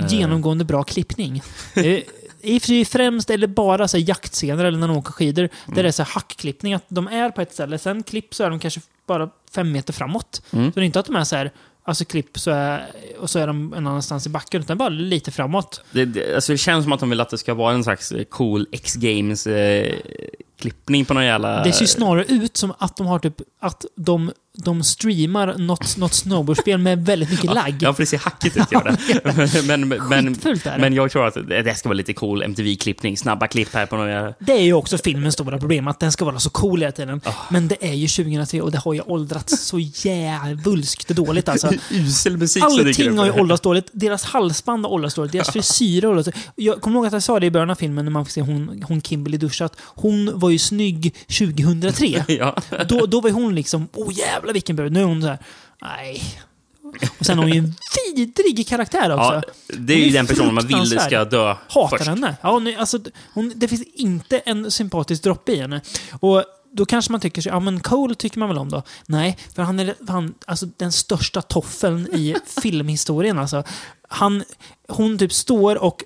Genomgående 0.09 0.65
bra 0.65 0.83
klippning. 0.83 1.41
Eh, 2.41 2.51
I 2.51 2.57
och 2.57 2.61
för 2.61 2.67
sig 2.67 2.85
främst, 2.85 3.29
eller 3.29 3.47
bara 3.47 3.87
så 3.87 3.97
här, 3.97 4.09
jaktscener 4.09 4.65
eller 4.65 4.77
när 4.77 4.87
de 4.87 4.97
åker 4.97 5.11
skidor, 5.11 5.49
där 5.65 5.83
det 5.83 5.89
är 5.89 5.91
så 5.91 6.03
här, 6.03 6.11
hackklippning. 6.13 6.73
Att 6.73 6.85
de 6.87 7.07
är 7.07 7.29
på 7.29 7.41
ett 7.41 7.53
ställe, 7.53 7.77
sen 7.77 8.03
klipp 8.03 8.35
så 8.35 8.43
är 8.43 8.49
de 8.49 8.59
kanske 8.59 8.81
bara 9.07 9.29
fem 9.51 9.71
meter 9.71 9.93
framåt. 9.93 10.41
Så 10.51 10.57
det 10.57 10.81
är 10.81 10.83
inte 10.85 10.99
att 10.99 11.05
de 11.05 11.15
är 11.15 11.23
så 11.23 11.35
här, 11.35 11.51
alltså 11.83 12.05
klipp 12.05 12.39
så 12.39 12.51
är, 12.51 12.87
och 13.19 13.29
så 13.29 13.39
är 13.39 13.47
de 13.47 13.73
en 13.73 13.87
annanstans 13.87 14.25
i 14.25 14.29
backen, 14.29 14.61
utan 14.61 14.77
bara 14.77 14.89
lite 14.89 15.31
framåt. 15.31 15.81
Det, 15.91 16.05
det, 16.05 16.35
alltså 16.35 16.51
det 16.51 16.57
känns 16.57 16.85
som 16.85 16.93
att 16.93 16.99
de 16.99 17.09
vill 17.09 17.21
att 17.21 17.29
det 17.29 17.37
ska 17.37 17.53
vara 17.53 17.73
en 17.73 17.83
slags 17.83 18.11
eh, 18.11 18.23
cool 18.23 18.67
X-Games-klippning 18.71 21.05
på 21.05 21.13
någon 21.13 21.25
jävla... 21.25 21.63
Det 21.63 21.71
ser 21.71 21.85
snarare 21.85 22.25
ut 22.25 22.57
som 22.57 22.73
att 22.77 22.97
de 22.97 23.07
har 23.07 23.19
typ, 23.19 23.41
att 23.59 23.85
de, 23.95 24.31
de 24.57 24.83
streamar 24.83 25.55
något, 25.57 25.97
något 25.97 26.13
snowboardspel 26.13 26.77
med 26.77 27.05
väldigt 27.05 27.29
mycket 27.29 27.53
lagg. 27.53 27.75
Ja, 27.87 27.93
för 27.93 28.03
det 28.03 28.07
ser 28.07 28.17
hackigt 28.17 28.57
ut, 28.57 28.71
gör 28.71 28.83
det. 28.83 29.63
men, 29.67 29.87
men, 29.87 30.37
men 30.79 30.93
jag 30.93 31.11
tror 31.11 31.27
att 31.27 31.33
det 31.47 31.77
ska 31.77 31.89
vara 31.89 31.97
lite 31.97 32.13
cool 32.13 32.43
MTV-klippning. 32.43 33.17
Snabba 33.17 33.47
klipp 33.47 33.73
här 33.73 33.85
på 33.85 34.07
jävla... 34.07 34.33
Det 34.39 34.51
är 34.51 34.61
ju 34.61 34.73
också 34.73 34.97
filmens 34.97 35.33
stora 35.33 35.57
problem, 35.57 35.87
att 35.87 35.99
den 35.99 36.11
ska 36.11 36.25
vara 36.25 36.39
så 36.39 36.49
cool 36.49 36.79
hela 36.79 36.91
tiden. 36.91 37.21
Ah. 37.25 37.31
Men 37.49 37.67
det 37.67 37.85
är 37.85 37.93
ju 37.93 38.07
2003 38.07 38.61
och 38.61 38.71
det 38.71 38.77
har 38.77 38.93
ju 38.93 39.01
åldrats 39.01 39.65
så 39.65 39.79
jävulskt 39.79 41.07
dåligt 41.07 41.49
alltså. 41.49 41.71
Usel 41.91 42.37
musik 42.37 42.63
Allting 42.63 43.17
har 43.17 43.25
ju 43.25 43.31
åldrats 43.31 43.61
dåligt. 43.61 43.89
Deras 43.91 44.23
halsband 44.23 44.85
har 44.85 44.91
åldrats 44.91 45.15
dåligt. 45.15 45.31
Deras 45.31 45.49
frisyrer 45.49 46.07
har 46.07 46.09
åldrats. 46.09 46.37
Jag 46.55 46.81
kommer 46.81 46.97
ihåg 46.97 47.05
att 47.05 47.13
jag 47.13 47.23
sa 47.23 47.39
det 47.39 47.45
i 47.45 47.51
början 47.51 47.69
av 47.69 47.75
filmen 47.75 48.05
när 48.05 48.11
man 48.11 48.25
fick 48.25 48.33
se 48.33 48.41
hon, 48.41 48.83
hon 48.87 49.01
Kimberly 49.01 49.37
duscha, 49.37 49.65
att 49.65 49.77
hon 49.79 50.39
var 50.39 50.49
ju 50.49 50.59
snygg 50.59 51.15
2003. 51.39 52.23
Ja. 52.27 52.55
Då, 52.89 53.05
då 53.05 53.21
var 53.21 53.31
hon 53.31 53.55
liksom, 53.55 53.87
åh 53.93 54.13
jävlar 54.13 54.46
vilken 54.53 54.75
brud. 54.75 54.91
Nu 54.91 54.99
är 55.01 55.05
hon 55.05 55.21
så 55.21 55.27
här, 55.27 55.37
nej. 55.81 56.21
Och 57.19 57.25
sen 57.25 57.37
har 57.37 57.45
hon 57.45 57.53
ju 57.53 57.59
en 57.59 57.75
vidrig 58.15 58.67
karaktär 58.67 59.11
också. 59.13 59.33
ja, 59.33 59.41
det 59.77 59.93
är 59.93 59.97
ju 59.97 60.07
är 60.09 60.13
den 60.13 60.27
personen 60.27 60.53
man 60.53 60.67
vill 60.67 60.99
ska 60.99 61.25
dö 61.25 61.55
Hatar 61.69 61.97
först. 61.97 62.09
henne. 62.09 62.35
Ja, 62.41 62.51
hon, 62.51 62.67
är- 62.67 62.77
alltså, 62.77 62.99
hon, 63.33 63.53
det 63.55 63.67
finns 63.67 63.83
inte 63.83 64.37
en 64.39 64.71
sympatisk 64.71 65.23
droppe 65.23 65.51
i 65.51 65.59
henne. 65.61 65.81
Och 66.19 66.43
då 66.71 66.85
kanske 66.85 67.11
man 67.11 67.21
tycker 67.21 67.41
sig, 67.41 67.51
ja 67.51 67.59
men 67.59 67.79
Cole 67.79 68.15
tycker 68.15 68.39
man 68.39 68.49
väl 68.49 68.57
om 68.57 68.69
då? 68.69 68.83
Nej, 69.05 69.37
för 69.55 69.61
han 69.63 69.79
är 69.79 69.95
han, 70.07 70.33
alltså, 70.45 70.65
den 70.77 70.91
största 70.91 71.41
toffeln 71.41 72.07
i 72.13 72.35
filmhistorien. 72.61 73.39
Alltså. 73.39 73.63
Han, 74.09 74.43
hon 74.87 75.17
typ 75.17 75.33
står 75.33 75.75
och 75.83 76.03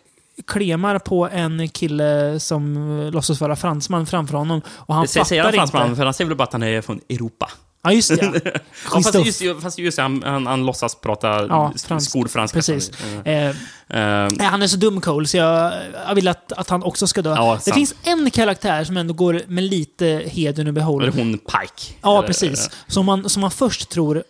klemar 0.48 1.00
på 1.00 1.30
en 1.30 1.70
kille 1.70 2.40
som 2.40 2.76
låtsas 3.14 3.42
vara 3.42 3.56
fransman 3.56 4.06
framför 4.06 4.38
honom. 4.38 4.62
Och 4.70 4.96
han 4.96 5.08
Säger 5.08 5.24
säger 5.26 5.44
han 5.44 5.52
fattar 5.52 5.58
fransman, 5.58 5.86
inte. 5.88 5.96
för 5.98 6.06
han 6.06 6.14
säger 6.14 6.28
väl 6.28 6.38
bara 6.38 6.44
att 6.44 6.54
han 6.54 6.64
är 6.64 6.82
från 6.82 7.02
Europa? 7.10 7.52
Ja, 7.84 7.92
just 7.92 8.10
det. 8.10 8.42
Ja. 8.46 8.52
Ja, 8.94 9.02
fast 9.02 9.26
just, 9.26 9.42
fast 9.62 9.80
just 9.80 9.98
han, 10.00 10.24
han, 10.26 10.48
han 10.48 10.66
låtsas 10.66 10.96
prata 10.96 11.28
Ja, 11.48 11.74
skolfranska. 12.00 12.58
Precis. 12.58 12.92
Mm. 13.04 13.50
Eh, 13.50 13.56
Eh, 13.94 14.28
nej, 14.32 14.48
han 14.48 14.62
är 14.62 14.68
så 14.68 14.78
dum 14.78 15.02
Cole, 15.02 15.28
så 15.28 15.38
jag, 15.38 15.74
jag 16.08 16.16
vill 16.16 16.28
att, 16.28 16.52
att 16.52 16.70
han 16.70 16.84
också 16.84 17.08
ska 17.08 17.22
dö. 17.22 17.30
Ja, 17.36 17.56
det 17.56 17.62
sant. 17.62 17.76
finns 17.76 17.96
en 18.04 18.32
karaktär 18.32 18.84
som 18.84 18.98
ändå 18.98 19.14
går 19.14 19.42
med 19.48 19.64
lite 19.64 20.24
hedern 20.26 20.68
i 20.68 20.72
behåll. 20.72 21.02
Det 21.06 21.10
hon 21.16 21.38
Pike? 21.38 21.94
Ja, 22.02 22.18
Eller- 22.18 22.28
precis. 22.28 22.70
Som 22.88 23.06
man, 23.06 23.30
som 23.30 23.42
man 23.42 23.52
först 23.52 23.90
tror 23.90 24.24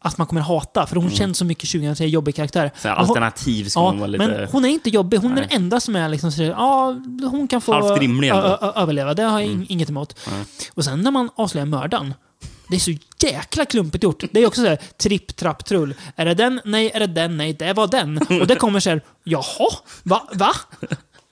att 0.00 0.18
man 0.18 0.26
kommer 0.26 0.40
hata, 0.40 0.86
för 0.86 0.96
hon 0.96 1.10
känns 1.10 1.38
så 1.38 1.44
mycket 1.44 1.70
2003 1.70 2.06
jobbig 2.06 2.34
karaktär. 2.34 2.60
Mm. 2.60 2.70
Så 2.82 2.88
hon- 2.88 2.96
alternativ 2.98 3.68
ska 3.68 3.80
Ja, 3.80 3.86
hon 3.88 3.98
vara 3.98 4.06
lite... 4.06 4.26
men 4.26 4.48
hon 4.52 4.64
är 4.64 4.68
inte 4.68 4.90
jobbig. 4.90 5.16
Hon 5.18 5.30
är 5.30 5.34
Nej. 5.34 5.46
den 5.50 5.62
enda 5.62 5.80
som 5.80 5.96
är 5.96 6.08
liksom 6.08 6.32
sådär, 6.32 6.48
ja, 6.50 6.96
hon 7.30 7.48
kan 7.48 7.60
få 7.60 7.72
Halvt 7.72 8.00
rimlig 8.00 8.30
överleva. 8.74 9.14
Det 9.14 9.22
har 9.22 9.40
jag 9.40 9.48
in- 9.48 9.66
inget 9.68 9.88
emot. 9.90 10.16
Nej. 10.30 10.44
Och 10.74 10.84
sen 10.84 11.02
när 11.02 11.10
man 11.10 11.30
avslöjar 11.36 11.66
mördaren, 11.66 12.14
det 12.70 12.76
är 12.76 12.80
så 12.80 12.92
jäkla 13.26 13.64
klumpigt 13.64 14.04
gjort. 14.04 14.24
Det 14.30 14.42
är 14.42 14.46
också 14.46 14.60
såhär, 14.60 14.78
tripp, 14.96 15.36
trapp, 15.36 15.64
trull. 15.64 15.94
Är 16.16 16.24
det 16.24 16.34
den? 16.34 16.60
Nej. 16.64 16.90
Är 16.94 17.00
det 17.00 17.06
den? 17.06 17.36
Nej. 17.36 17.52
Det 17.52 17.72
var 17.72 17.86
den. 17.86 18.18
Och 18.40 18.46
det 18.46 18.54
kommer 18.54 18.80
såhär, 18.80 19.00
jaha? 19.24 19.70
Va? 20.02 20.28
Va? 20.32 20.50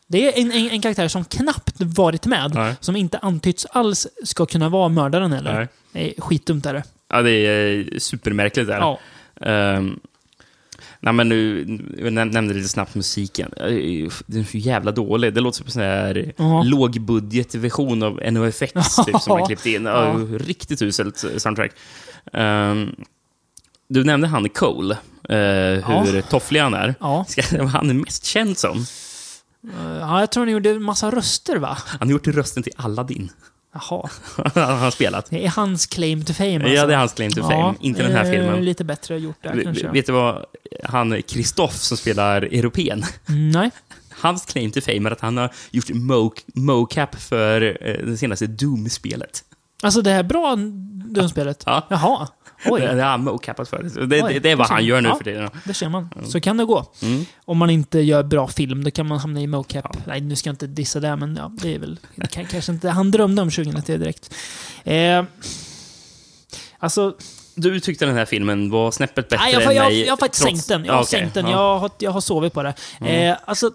Det 0.06 0.28
är 0.28 0.40
en, 0.40 0.52
en, 0.52 0.70
en 0.70 0.80
karaktär 0.80 1.08
som 1.08 1.24
knappt 1.24 1.74
varit 1.78 2.26
med, 2.26 2.54
Nej. 2.54 2.74
som 2.80 2.96
inte 2.96 3.18
antytts 3.18 3.66
alls 3.66 4.06
ska 4.24 4.46
kunna 4.46 4.68
vara 4.68 4.88
mördaren 4.88 5.32
heller. 5.32 5.54
Nej. 5.54 5.68
Det 5.92 6.18
är 6.18 6.20
skitdumt 6.20 6.66
är 6.66 6.74
det. 6.74 6.82
Ja, 7.08 7.22
det 7.22 7.30
är 7.30 7.98
supermärkligt. 7.98 8.68
Där. 8.68 8.78
Ja. 8.78 8.98
Ehm, 9.40 10.00
nej, 11.06 11.14
men 11.14 11.28
nu, 11.28 11.58
jag 11.98 12.12
näm- 12.12 12.32
nämnde 12.32 12.54
lite 12.54 12.68
snabbt 12.68 12.94
musiken. 12.94 13.52
Eh, 13.56 13.66
Den 14.26 14.40
är 14.40 14.44
så 14.50 14.58
jävla 14.58 14.92
dålig. 14.92 15.34
Det 15.34 15.40
låter 15.40 15.56
som 15.56 15.66
en 15.66 15.72
sån 15.72 15.82
här 15.82 16.32
Ja. 16.36 16.62
lågbudgetversion 16.62 18.02
av 18.02 18.20
NoFX 18.32 18.72
typ, 19.06 19.20
som 19.20 19.38
man 19.38 19.46
klippt 19.46 19.66
in. 19.66 19.84
Ja. 19.84 20.18
Ja. 20.20 20.38
Riktigt 20.38 20.82
uselt 20.82 21.24
soundtrack. 21.36 21.72
Ehm, 22.32 22.94
du 23.88 24.04
nämnde 24.04 24.26
han 24.28 24.48
Cole, 24.48 24.94
eh, 25.28 25.36
hur 26.02 26.20
tofflig 26.22 26.60
han 26.60 26.74
är. 26.74 26.94
Ska, 27.28 27.58
vad 27.58 27.68
han 27.68 27.90
är 27.90 27.94
mest 27.94 28.24
känd 28.24 28.58
som? 28.58 28.84
ja, 30.00 30.20
jag 30.20 30.30
tror 30.32 30.44
han 30.44 30.52
gjorde 30.52 30.70
en 30.70 30.82
massa 30.82 31.10
röster 31.10 31.56
va? 31.56 31.78
Han 31.86 32.08
har 32.08 32.12
gjort 32.12 32.26
rösten 32.26 32.62
till 32.62 32.72
Aladdin. 32.76 33.30
Jaha. 33.90 34.10
han 34.54 34.78
har 34.78 34.90
spelat. 34.90 35.30
Det 35.30 35.44
är 35.46 35.48
hans 35.50 35.86
claim 35.86 36.24
to 36.24 36.32
fame 36.32 36.54
alltså. 36.54 36.68
Ja, 36.70 36.86
det 36.86 36.94
är 36.94 36.98
hans 36.98 37.12
claim 37.12 37.30
to 37.32 37.42
fame. 37.42 37.74
Inte 37.80 38.02
den 38.02 38.12
här 38.12 38.24
eh, 38.24 38.30
filmen. 38.30 38.64
Lite 38.64 38.84
bättre 38.84 39.18
gjort 39.18 39.42
där 39.42 39.54
V- 39.54 39.64
kanske. 39.64 39.88
Vet 39.88 40.06
du 40.06 40.12
vad 40.12 40.44
han 40.84 41.22
Kristoff 41.22 41.74
som 41.74 41.96
spelar 41.96 42.42
Europen? 42.42 43.04
Mm, 43.28 43.50
Nej. 43.50 43.70
Hans 44.18 44.46
claim 44.46 44.70
to 44.70 44.80
fame 44.80 45.08
är 45.08 45.10
att 45.12 45.20
han 45.20 45.36
har 45.36 45.50
gjort 45.70 45.88
mo 45.90 46.32
mocap 46.54 47.14
för 47.20 47.62
eh, 47.88 48.06
det 48.06 48.16
senaste 48.16 48.46
Doom-spelet. 48.46 49.44
Alltså 49.82 50.02
det 50.02 50.10
här 50.10 50.22
bra 50.22 50.56
dumspelet? 51.14 51.62
Ja. 51.66 51.86
Jaha. 51.90 52.28
Oj. 52.70 52.80
Det, 52.80 52.94
det 52.94 53.02
har 53.02 53.10
han 53.10 53.24
mocapat 53.24 53.68
för. 53.68 53.82
Det, 53.82 54.06
det, 54.06 54.38
det 54.38 54.50
är 54.50 54.56
vad 54.56 54.68
det 54.68 54.72
han 54.74 54.84
gör 54.84 55.00
nu 55.00 55.08
Ja. 55.08 55.16
för 55.16 55.24
tiden. 55.24 55.50
Där 55.64 55.72
ser 55.72 55.88
man. 55.88 56.08
Så 56.28 56.40
kan 56.40 56.56
det 56.56 56.64
gå. 56.64 56.86
Mm. 57.02 57.24
Om 57.44 57.58
man 57.58 57.70
inte 57.70 57.98
gör 58.00 58.22
bra 58.22 58.48
film, 58.48 58.84
då 58.84 58.90
kan 58.90 59.06
man 59.08 59.18
hamna 59.18 59.40
i 59.40 59.46
mocap. 59.46 59.96
Nej, 60.06 60.20
nu 60.20 60.36
ska 60.36 60.48
jag 60.48 60.52
inte 60.54 60.66
dissa 60.66 61.00
det, 61.00 61.16
men 61.16 61.36
ja, 61.36 61.52
det 61.62 61.74
är 61.74 61.78
väl 61.78 61.98
det 62.16 62.26
kan, 62.26 62.46
kanske 62.46 62.72
inte... 62.72 62.90
Han 62.90 63.10
drömde 63.10 63.42
om 63.42 63.50
2003 63.50 63.96
direkt. 63.96 64.34
Eh, 64.84 65.24
alltså, 66.78 67.16
Du 67.54 67.80
tyckte 67.80 68.06
den 68.06 68.14
här 68.16 68.24
filmen 68.24 68.70
var 68.70 68.90
snäppet 68.90 69.28
bättre 69.28 69.44
nej, 69.44 69.52
jag, 69.52 69.62
än 69.62 69.68
jag, 69.68 69.74
jag, 69.76 69.84
mig? 69.88 70.00
jag 70.04 70.12
har 70.12 70.16
faktiskt 70.16 70.42
trots- 70.44 70.56
sänkt 70.60 70.68
den. 70.68 70.84
Jag 70.84 70.92
har 70.92 70.98
Ja, 70.98 71.02
okej. 71.02 71.20
sänkt 71.20 71.34
den. 71.34 71.44
Ja. 71.44 71.50
Mm. 71.50 71.60
Jag, 71.60 71.78
har, 71.78 71.90
jag 71.98 72.10
har 72.10 72.20
sovit 72.20 72.52
på 72.52 72.62
det. 72.62 72.74
Eh, 73.00 73.36
alltså, 73.44 73.70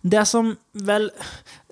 det 0.00 0.24
som 0.24 0.56
väl... 0.72 1.10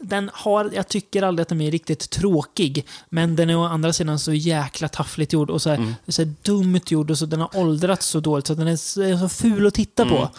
Den 0.02 0.30
har, 0.32 0.70
jag 0.74 0.88
tycker 0.88 1.22
aldrig 1.22 1.42
att 1.42 1.48
den 1.48 1.60
är 1.60 1.70
riktigt 1.70 2.10
tråkig, 2.10 2.86
men 3.08 3.36
den 3.36 3.50
är 3.50 3.56
å 3.56 3.62
andra 3.64 3.92
sidan 3.92 4.18
så 4.18 4.32
jäkla 4.32 4.88
taffligt 4.88 5.32
gjord 5.32 5.50
och 5.50 5.62
så, 5.62 5.70
här, 5.70 5.76
Mm. 5.76 5.94
så 6.08 6.24
dumt 6.42 6.80
gjord 6.88 7.10
och 7.10 7.18
så 7.18 7.26
den 7.26 7.40
har 7.40 7.56
åldrats 7.56 8.06
så 8.06 8.20
dåligt 8.20 8.46
så 8.46 8.54
den 8.54 8.68
är 8.68 8.76
så, 8.76 9.02
är 9.02 9.16
så 9.16 9.28
ful 9.28 9.66
att 9.66 9.74
titta 9.74 10.04
på. 10.04 10.30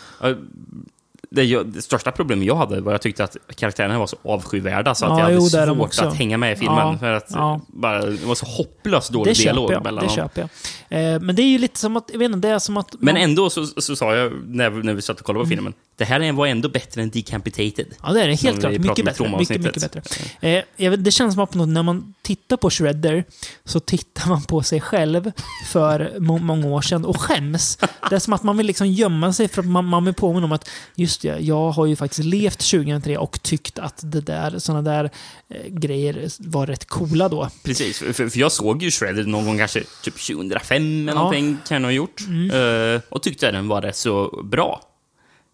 Det, 1.36 1.44
jag, 1.44 1.66
det 1.68 1.82
största 1.82 2.12
problemet 2.12 2.48
jag 2.48 2.56
hade 2.56 2.82
var 2.82 2.92
att 2.92 2.94
jag 2.94 3.02
tyckte 3.02 3.24
att 3.24 3.38
karaktärerna 3.56 4.00
var 4.00 4.08
så 4.08 4.18
avskyvärda 4.24 4.96
så 4.96 5.06
att 5.06 5.10
Ja, 5.12 5.18
jag 5.18 5.24
hade 5.24 5.36
jo, 5.36 5.42
svårt 5.76 5.80
också. 5.86 6.06
att 6.06 6.16
hänga 6.16 6.38
med 6.38 6.54
i 6.54 6.56
filmen. 6.56 6.78
Ja, 6.78 6.98
För 7.00 7.14
att 7.14 7.28
ja. 7.30 7.62
bara, 7.68 8.06
det 8.06 8.26
var 8.26 8.36
så 8.36 8.46
hopplöst 8.46 9.12
dålig 9.12 9.36
Det 9.36 9.42
dialog 9.44 9.72
jag. 9.72 9.84
mellan 9.84 10.02
Det 10.04 10.08
dem. 10.08 10.16
köper 10.16 10.50
jag. 10.90 11.14
Eh, 11.14 11.20
men 11.22 11.36
det 11.36 11.42
är 11.42 11.48
ju 11.48 11.58
lite 11.58 11.80
som 11.80 11.98
att, 11.98 12.10
jag 12.12 12.20
vet 12.20 12.26
inte, 12.32 12.48
det 12.48 12.54
är 12.54 12.60
som 12.60 12.78
att... 12.78 12.96
Men 13.00 13.14
man- 13.16 13.24
ändå 13.24 13.50
så, 13.50 13.66
så 13.66 13.96
sa 13.96 14.16
jag 14.16 14.32
när, 14.48 14.70
när 14.70 14.94
vi 14.94 15.02
satt 15.02 15.20
och 15.20 15.26
kollade 15.26 15.46
på 15.46 15.50
filmen, 15.50 15.74
det 15.98 16.06
här 16.06 16.32
var 16.32 16.48
ändå 16.48 16.70
bättre 16.70 17.02
än 17.02 17.10
Decapitated. 17.10 17.86
Ja, 18.04 18.12
det 18.14 18.22
är 18.22 18.28
det. 18.28 18.42
Helt 18.42 18.60
klart. 18.60 18.72
Mycket 18.72 19.06
bättre. 19.06 19.38
Mycket, 19.40 19.62
mycket 19.62 19.94
bättre. 19.94 20.64
Eh, 20.78 20.90
vet, 20.90 21.04
det 21.04 21.12
känns 21.12 21.34
som 21.34 21.44
att 21.44 21.54
något- 21.54 21.70
när 21.70 21.84
man 21.84 22.14
tittar 22.22 22.58
på 22.58 22.70
Shredder 22.70 23.24
så 23.66 23.80
tittar 23.80 24.30
man 24.30 24.42
på 24.44 24.64
sig 24.64 24.82
själv 24.82 25.32
för 25.72 26.14
må 26.20 26.38
många 26.38 26.68
år 26.68 26.82
sedan 26.82 27.06
och 27.06 27.22
skäms. 27.22 27.78
Det 28.10 28.16
är 28.16 28.20
som 28.20 28.34
att 28.34 28.44
man 28.44 28.58
vill 28.58 28.66
liksom 28.68 28.88
gömma 28.88 29.34
sig 29.34 29.48
för 29.48 29.62
att 29.62 29.68
man, 29.68 29.86
man 29.86 30.06
vill 30.06 30.14
påminna 30.14 30.46
om 30.46 30.52
att 30.52 30.70
just 30.96 31.23
jag 31.24 31.72
har 31.72 31.86
ju 31.86 31.96
faktiskt 31.96 32.24
levt 32.24 32.60
2003 32.72 33.18
och 33.18 33.42
tyckt 33.44 33.80
att 33.80 34.00
det 34.04 34.22
där, 34.22 34.60
såna 34.60 34.82
där 34.82 35.10
eh, 35.50 35.68
grejer 35.68 36.28
var 36.40 36.68
rätt 36.68 36.86
coola 36.86 37.30
då. 37.30 37.50
Precis, 37.64 38.00
för, 38.00 38.14
för 38.14 38.40
jag 38.40 38.52
såg 38.52 38.84
ju 38.84 38.92
Shredded 38.92 39.28
någon 39.28 39.46
gång 39.46 39.58
kanske 39.58 39.84
typ 40.04 40.28
2005 40.28 40.78
eller 40.78 40.88
Ja. 40.88 41.02
Mm. 41.02 41.16
någonting 41.16 41.58
kan 41.68 41.82
jag 41.84 41.88
ha 41.88 41.92
gjort. 41.92 42.22
Eh, 42.54 43.02
och 43.10 43.24
tyckte 43.24 43.52
den 43.52 43.68
var 43.68 43.82
rätt 43.82 43.96
så 43.96 44.42
bra. 44.44 44.82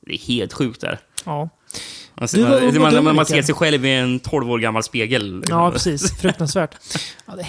Det 0.05 0.13
är 0.13 0.17
helt 0.17 0.53
sjukt 0.53 0.82
där. 0.82 0.99
Ja, 1.26 1.49
Alltså, 2.15 2.38
man, 2.38 2.82
man, 2.82 3.03
man, 3.03 3.15
man 3.15 3.26
ser 3.26 3.41
sig 3.41 3.55
själv 3.55 3.86
i 3.86 3.91
en 3.93 4.20
12 4.20 4.51
år 4.51 4.59
gammal 4.59 4.84
spegel. 4.84 5.43
ja 5.49 5.72
precis. 5.72 6.17
Fruktansvärt. 6.22 6.76
Ja, 7.26 7.36
det 7.36 7.45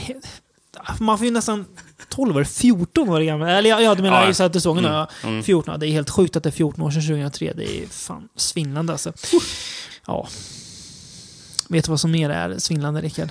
man 1.01 1.18
får 1.18 1.25
ju 1.25 1.31
nästan 1.31 1.64
12 2.11 2.37
år, 2.37 2.45
14 2.45 3.09
år 3.09 3.21
gammal. 3.21 3.49
Eller 3.49 3.71
ja, 3.71 3.81
ja, 3.81 3.95
du 3.95 4.03
menar 4.03 4.21
Ja, 4.21 4.27
ja. 4.27 4.35
så 4.35 4.43
att 4.45 4.53
du 4.53 4.61
såg 4.61 4.77
den 4.77 4.85
Mm, 4.85 5.07
mm. 5.25 5.43
14, 5.43 5.73
ja, 5.73 5.79
det 5.79 5.87
är 5.89 5.91
helt 5.91 6.11
sjukt 6.11 6.37
att 6.37 6.43
det 6.43 6.49
är 6.49 6.53
14 6.53 6.83
år 6.85 6.91
sedan 6.91 7.03
2003. 7.03 7.53
Det 7.57 7.83
är 7.83 7.87
fan 7.87 8.29
svindlande 8.37 8.93
alltså. 8.93 9.13
Ja. 10.07 10.29
Vet 11.69 11.85
du 11.85 11.91
vad 11.91 12.01
som 12.01 12.11
mer 12.11 12.31
är 12.31 12.59
svindlande, 12.59 13.01
Rickard? 13.01 13.29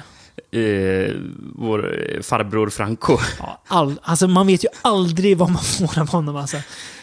Eh, 0.52 1.16
vår 1.56 2.00
eh, 2.16 2.22
farbror 2.22 2.70
Franco. 2.70 3.18
Ja, 3.40 3.62
all, 3.68 4.00
alltså 4.04 4.28
man 4.28 4.48
vet 4.48 4.64
ju 4.64 4.68
aldrig 4.82 5.38
vad 5.38 5.50
man 5.52 5.64
får 5.64 6.00
av 6.00 6.10
honom 6.10 6.36
alltså. 6.36 6.58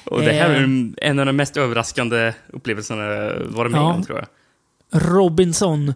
Och 0.04 0.20
det 0.20 0.32
här 0.32 0.50
är 0.50 0.62
Eh. 0.62 1.08
en 1.10 1.18
av 1.18 1.26
de 1.26 1.32
mest 1.36 1.56
överraskande 1.56 2.32
upplevelserna 2.52 3.02
jag 3.04 3.40
varit 3.40 3.72
med 3.72 3.80
Ja. 3.80 3.92
om, 3.94 4.02
tror 4.04 4.18
jag. 4.18 4.28
Robinson 5.02 5.94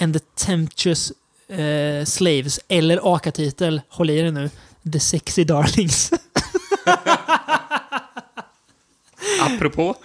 and 0.00 0.14
the 0.14 0.20
Temptuous 0.46 1.12
eh, 1.48 2.04
Slaves, 2.04 2.60
eller 2.68 3.14
AKA-titel, 3.14 3.80
håll 3.88 4.10
i 4.10 4.20
dig 4.22 4.32
nu, 4.32 4.50
The 4.84 4.98
Sexy 5.00 5.44
Darlings. 5.44 6.10
Apropå, 9.40 9.96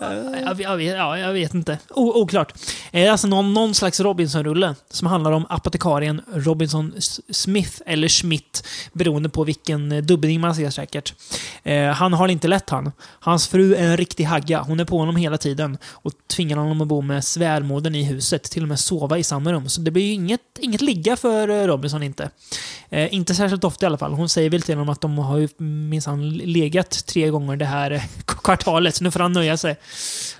Eh. 0.00 0.40
Jag, 0.42 0.60
jag, 0.60 0.76
vet, 0.76 0.96
ja, 0.96 1.18
jag 1.18 1.32
vet 1.32 1.54
inte. 1.54 1.78
O, 1.90 2.22
oklart. 2.22 2.52
Eh, 2.90 3.12
alltså 3.12 3.26
någon, 3.26 3.54
någon 3.54 3.74
slags 3.74 4.00
Robinson-rulle 4.00 4.74
som 4.90 5.06
handlar 5.06 5.32
om 5.32 5.46
apotekarien 5.48 6.20
Robinson 6.34 6.94
Smith, 7.30 7.82
eller 7.86 8.08
Schmidt, 8.08 8.66
beroende 8.92 9.28
på 9.28 9.44
vilken 9.44 9.92
eh, 9.92 10.02
dubbning 10.02 10.40
man 10.40 10.54
ser 10.54 10.70
säkert. 10.70 11.14
Eh, 11.62 11.86
han 11.86 12.12
har 12.12 12.26
det 12.26 12.32
inte 12.32 12.48
lätt 12.48 12.70
han. 12.70 12.92
Hans 13.20 13.48
fru 13.48 13.74
är 13.74 13.84
en 13.84 13.96
riktig 13.96 14.24
hagga. 14.24 14.60
Hon 14.60 14.80
är 14.80 14.84
på 14.84 14.98
honom 14.98 15.16
hela 15.16 15.38
tiden 15.38 15.78
och 15.90 16.12
tvingar 16.26 16.56
honom 16.56 16.80
att 16.80 16.88
bo 16.88 17.00
med 17.00 17.24
svärmodern 17.24 17.94
i 17.94 18.04
huset, 18.04 18.42
till 18.42 18.62
och 18.62 18.68
med 18.68 18.80
sova 18.80 19.18
i 19.18 19.24
samma 19.24 19.52
rum. 19.52 19.68
Så 19.68 19.80
det 19.80 19.90
blir 19.90 20.04
ju 20.04 20.12
inget, 20.12 20.40
inget 20.60 20.80
ligga 20.80 21.16
för 21.16 21.48
eh, 21.48 21.66
Robinson 21.66 22.02
inte. 22.02 22.30
Eh, 22.90 23.14
inte 23.14 23.34
särskilt 23.34 23.64
ofta 23.64 23.86
i 23.86 23.88
alla 23.88 23.98
fall. 23.98 24.12
Hon 24.12 24.28
säger 24.28 24.50
väl 24.50 24.62
till 24.62 24.74
honom 24.74 24.88
att 24.88 25.00
de 25.00 25.18
har 25.18 25.38
ju 25.38 25.48
minsann 25.58 26.30
legat 26.30 27.06
tre 27.06 27.28
gånger 27.28 27.56
det 27.56 27.64
här 27.64 28.02
kvartalet, 28.26 28.94
så 28.94 29.04
nu 29.04 29.10
får 29.10 29.20
han 29.20 29.32
nöja 29.32 29.56
sig. 29.56 29.76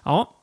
Ja. 0.05 0.37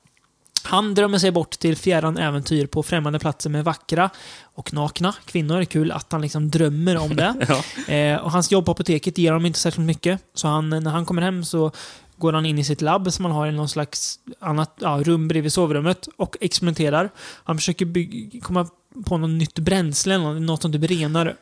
Han 0.63 0.93
drömmer 0.93 1.17
sig 1.17 1.31
bort 1.31 1.59
till 1.59 1.77
fjärran 1.77 2.17
äventyr 2.17 2.67
på 2.67 2.83
främmande 2.83 3.19
platser 3.19 3.49
med 3.49 3.63
vackra 3.63 4.09
och 4.43 4.73
nakna 4.73 5.13
kvinnor. 5.25 5.63
Kul 5.63 5.91
att 5.91 6.11
han 6.11 6.21
liksom 6.21 6.49
drömmer 6.49 6.97
om 6.97 7.15
det. 7.15 7.35
ja. 7.47 7.93
Eh, 7.93 8.17
och 8.17 8.31
hans 8.31 8.51
jobb 8.51 8.65
på 8.65 8.71
apoteket 8.71 9.17
ger 9.17 9.31
honom 9.31 9.45
inte 9.45 9.59
särskilt 9.59 9.87
mycket. 9.87 10.21
Så 10.33 10.47
han, 10.47 10.69
när 10.69 10.91
han 10.91 11.05
kommer 11.05 11.21
hem 11.21 11.45
så 11.45 11.71
går 12.17 12.33
han 12.33 12.45
in 12.45 12.59
i 12.59 12.63
sitt 12.63 12.81
labb 12.81 13.13
som 13.13 13.25
han 13.25 13.33
har 13.33 13.47
i 13.47 13.51
någon 13.51 13.69
slags 13.69 14.19
annat 14.39 14.73
ja, 14.79 15.01
rum 15.03 15.27
bredvid 15.27 15.53
sovrummet 15.53 16.07
och 16.17 16.37
experimenterar. 16.41 17.09
Han 17.43 17.57
försöker 17.57 18.41
komma 18.41 18.67
på 19.05 19.17
något 19.17 19.29
nytt 19.29 19.59
bränsle, 19.59 20.17
något 20.17 20.61
som 20.61 20.71
typ 20.73 20.89
renar 20.89 21.35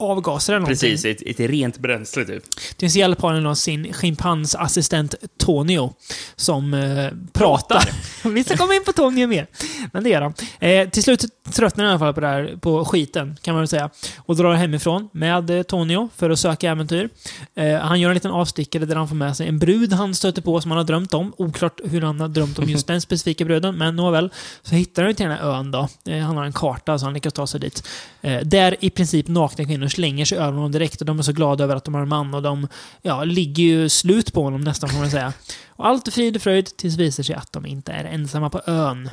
avgaser 0.00 0.52
eller 0.52 0.60
någonting. 0.60 0.90
Precis, 0.90 1.04
ett, 1.04 1.40
ett 1.40 1.50
rent 1.50 1.78
bränsle 1.78 2.24
typ. 2.24 2.44
Till 2.76 2.90
sin 2.90 3.00
hjälp 3.00 3.20
har 3.20 3.32
han 3.32 3.56
sin 3.56 3.92
schimpansassistent 3.92 5.14
Tonio 5.38 5.94
som 6.36 6.74
eh, 6.74 7.10
pratar. 7.32 7.90
Vi 8.28 8.44
ska 8.44 8.56
komma 8.56 8.74
in 8.74 8.84
på 8.84 8.92
Tonio 8.92 9.26
mer. 9.26 9.46
Men 9.92 10.04
det 10.04 10.10
gör 10.10 10.22
han. 10.22 10.34
Eh, 10.58 10.88
till 10.88 11.02
slut 11.02 11.24
tröttnar 11.52 11.84
han 11.84 11.90
i 11.90 11.94
alla 11.94 11.98
fall 11.98 12.14
på, 12.14 12.20
det 12.20 12.26
här, 12.26 12.56
på 12.60 12.84
skiten, 12.84 13.36
kan 13.42 13.54
man 13.54 13.60
väl 13.60 13.68
säga. 13.68 13.90
Och 14.18 14.36
drar 14.36 14.54
hemifrån 14.54 15.08
med 15.12 15.50
eh, 15.50 15.62
Tonio 15.62 16.08
för 16.16 16.30
att 16.30 16.38
söka 16.38 16.70
äventyr. 16.70 17.08
Eh, 17.54 17.74
han 17.74 18.00
gör 18.00 18.10
en 18.10 18.14
liten 18.14 18.30
avstickare 18.30 18.84
där 18.84 18.96
han 18.96 19.08
får 19.08 19.16
med 19.16 19.36
sig 19.36 19.48
en 19.48 19.58
brud 19.58 19.92
han 19.92 20.14
stöter 20.14 20.42
på 20.42 20.60
som 20.60 20.70
han 20.70 20.78
har 20.78 20.84
drömt 20.84 21.14
om. 21.14 21.32
Oklart 21.36 21.80
hur 21.84 22.00
han 22.00 22.20
har 22.20 22.28
drömt 22.28 22.58
om 22.58 22.68
just 22.68 22.86
den 22.86 23.00
specifika 23.00 23.44
bruden, 23.44 23.74
men 23.76 23.96
nåväl. 23.96 24.30
Så 24.62 24.74
hittar 24.74 25.02
han 25.02 25.14
till 25.14 25.26
den 25.26 25.38
här 25.38 25.44
ön 25.44 25.70
då. 25.70 25.88
Eh, 26.06 26.18
han 26.18 26.36
har 26.36 26.44
en 26.44 26.52
karta 26.52 26.98
så 26.98 27.06
han 27.06 27.14
lyckas 27.14 27.32
ta 27.32 27.46
sig 27.46 27.60
dit. 27.60 27.88
Eh, 28.20 28.40
där 28.40 28.76
i 28.80 28.90
princip 28.90 29.28
nakna 29.28 29.64
kvinnor 29.64 29.88
slänger 29.90 30.24
sig 30.24 30.38
över 30.38 30.52
honom 30.52 30.72
direkt 30.72 31.00
och 31.00 31.06
de 31.06 31.18
är 31.18 31.22
så 31.22 31.32
glada 31.32 31.64
över 31.64 31.76
att 31.76 31.84
de 31.84 31.94
har 31.94 32.02
en 32.02 32.08
man 32.08 32.34
och 32.34 32.42
de 32.42 32.68
ja, 33.02 33.24
ligger 33.24 33.62
ju 33.62 33.88
slut 33.88 34.32
på 34.32 34.42
honom 34.42 34.60
nästan 34.60 34.88
får 34.90 34.98
man 34.98 35.10
säga. 35.10 35.32
Och 35.68 35.86
allt 35.86 36.08
är 36.08 36.12
frid 36.12 36.36
och 36.36 36.42
fröjd 36.42 36.76
tills 36.76 36.96
det 36.96 37.02
visar 37.02 37.22
sig 37.22 37.34
att 37.34 37.52
de 37.52 37.66
inte 37.66 37.92
är 37.92 38.04
ensamma 38.04 38.50
på 38.50 38.60
ön. 38.66 39.10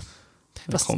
Fast, 0.72 0.90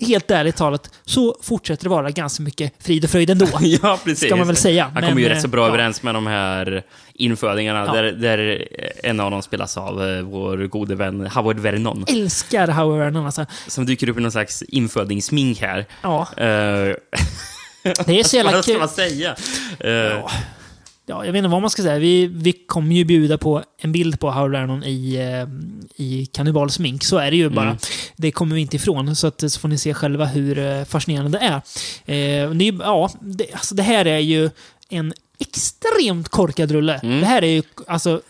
helt 0.00 0.30
ärligt 0.30 0.56
talat 0.56 0.90
så 1.04 1.36
fortsätter 1.42 1.84
det 1.84 1.90
vara 1.90 2.10
ganska 2.10 2.42
mycket 2.42 2.72
frid 2.78 3.04
och 3.04 3.10
fröjd 3.10 3.30
ändå. 3.30 3.46
Ja, 3.60 3.98
precis. 4.04 4.28
Ska 4.28 4.36
man 4.36 4.46
väl 4.46 4.56
säga. 4.56 4.90
Han 4.94 5.02
kommer 5.02 5.22
ju 5.22 5.28
rätt 5.28 5.42
så 5.42 5.48
bra 5.48 5.62
eh, 5.62 5.68
överens 5.68 6.02
med 6.02 6.14
de 6.14 6.26
här 6.26 6.82
infödingarna, 7.14 7.84
Ja. 7.86 7.92
där, 7.92 8.12
där 8.12 8.68
en 9.04 9.20
av 9.20 9.30
dem 9.30 9.42
spelas 9.42 9.76
av 9.76 10.08
eh, 10.08 10.22
vår 10.22 10.56
gode 10.66 10.94
vän 10.94 11.26
Howard 11.26 11.58
Vernon, 11.58 12.04
Älskar 12.08 12.68
Howard 12.68 12.98
Vernon 12.98 13.26
alltså. 13.26 13.46
som 13.68 13.86
dyker 13.86 14.08
upp 14.08 14.18
i 14.18 14.20
någon 14.20 14.32
slags 14.32 14.62
infödingssmink 14.62 15.60
här. 15.60 15.86
Ja, 16.02 16.28
Eh, 16.36 16.94
det 18.06 18.20
är 18.20 18.24
så 18.24 18.36
jävla 18.36 18.52
vad 18.52 18.64
ska 18.64 18.72
kul. 18.72 18.80
man 18.80 18.88
säga? 18.88 19.36
Eh, 19.80 19.90
Ja. 19.90 20.30
Ja, 21.06 21.24
jag 21.24 21.32
vet 21.32 21.38
inte 21.38 21.48
vad 21.48 21.60
man 21.60 21.70
ska 21.70 21.82
säga. 21.82 21.98
Vi, 21.98 22.26
vi 22.26 22.52
kommer 22.52 22.94
ju 22.94 23.04
bjuda 23.04 23.38
på 23.38 23.64
en 23.78 23.92
bild 23.92 24.20
på 24.20 24.30
Howard 24.30 24.50
Vernon 24.50 24.84
i, 24.84 25.14
eh, 25.14 26.04
i 26.04 26.26
kannibalsmink. 26.26 27.04
Så 27.04 27.16
är 27.18 27.30
det 27.30 27.36
ju 27.36 27.48
bara. 27.48 27.64
Mm. 27.64 27.78
Det 28.16 28.32
kommer 28.32 28.54
vi 28.54 28.60
inte 28.60 28.76
ifrån. 28.76 29.16
Så, 29.16 29.26
att, 29.26 29.50
så 29.50 29.60
får 29.60 29.68
ni 29.68 29.78
se 29.78 29.94
själva 29.94 30.24
hur 30.24 30.58
eh, 30.58 30.84
fascinerande 30.84 31.38
det 31.38 31.44
är. 31.44 32.44
Eh, 32.44 32.50
det, 32.50 32.64
ja, 32.64 33.10
det, 33.20 33.46
alltså 33.52 33.74
det 33.74 33.82
här 33.82 34.04
är 34.04 34.18
ju 34.18 34.50
en 34.88 35.12
extremt 35.38 36.28
korkad 36.28 36.70
rulle. 36.70 37.00
Mm. 37.02 37.20
Det 37.20 37.26
här 37.26 37.42
är 37.42 37.48
ju 37.48 37.62
alltså 37.86 38.20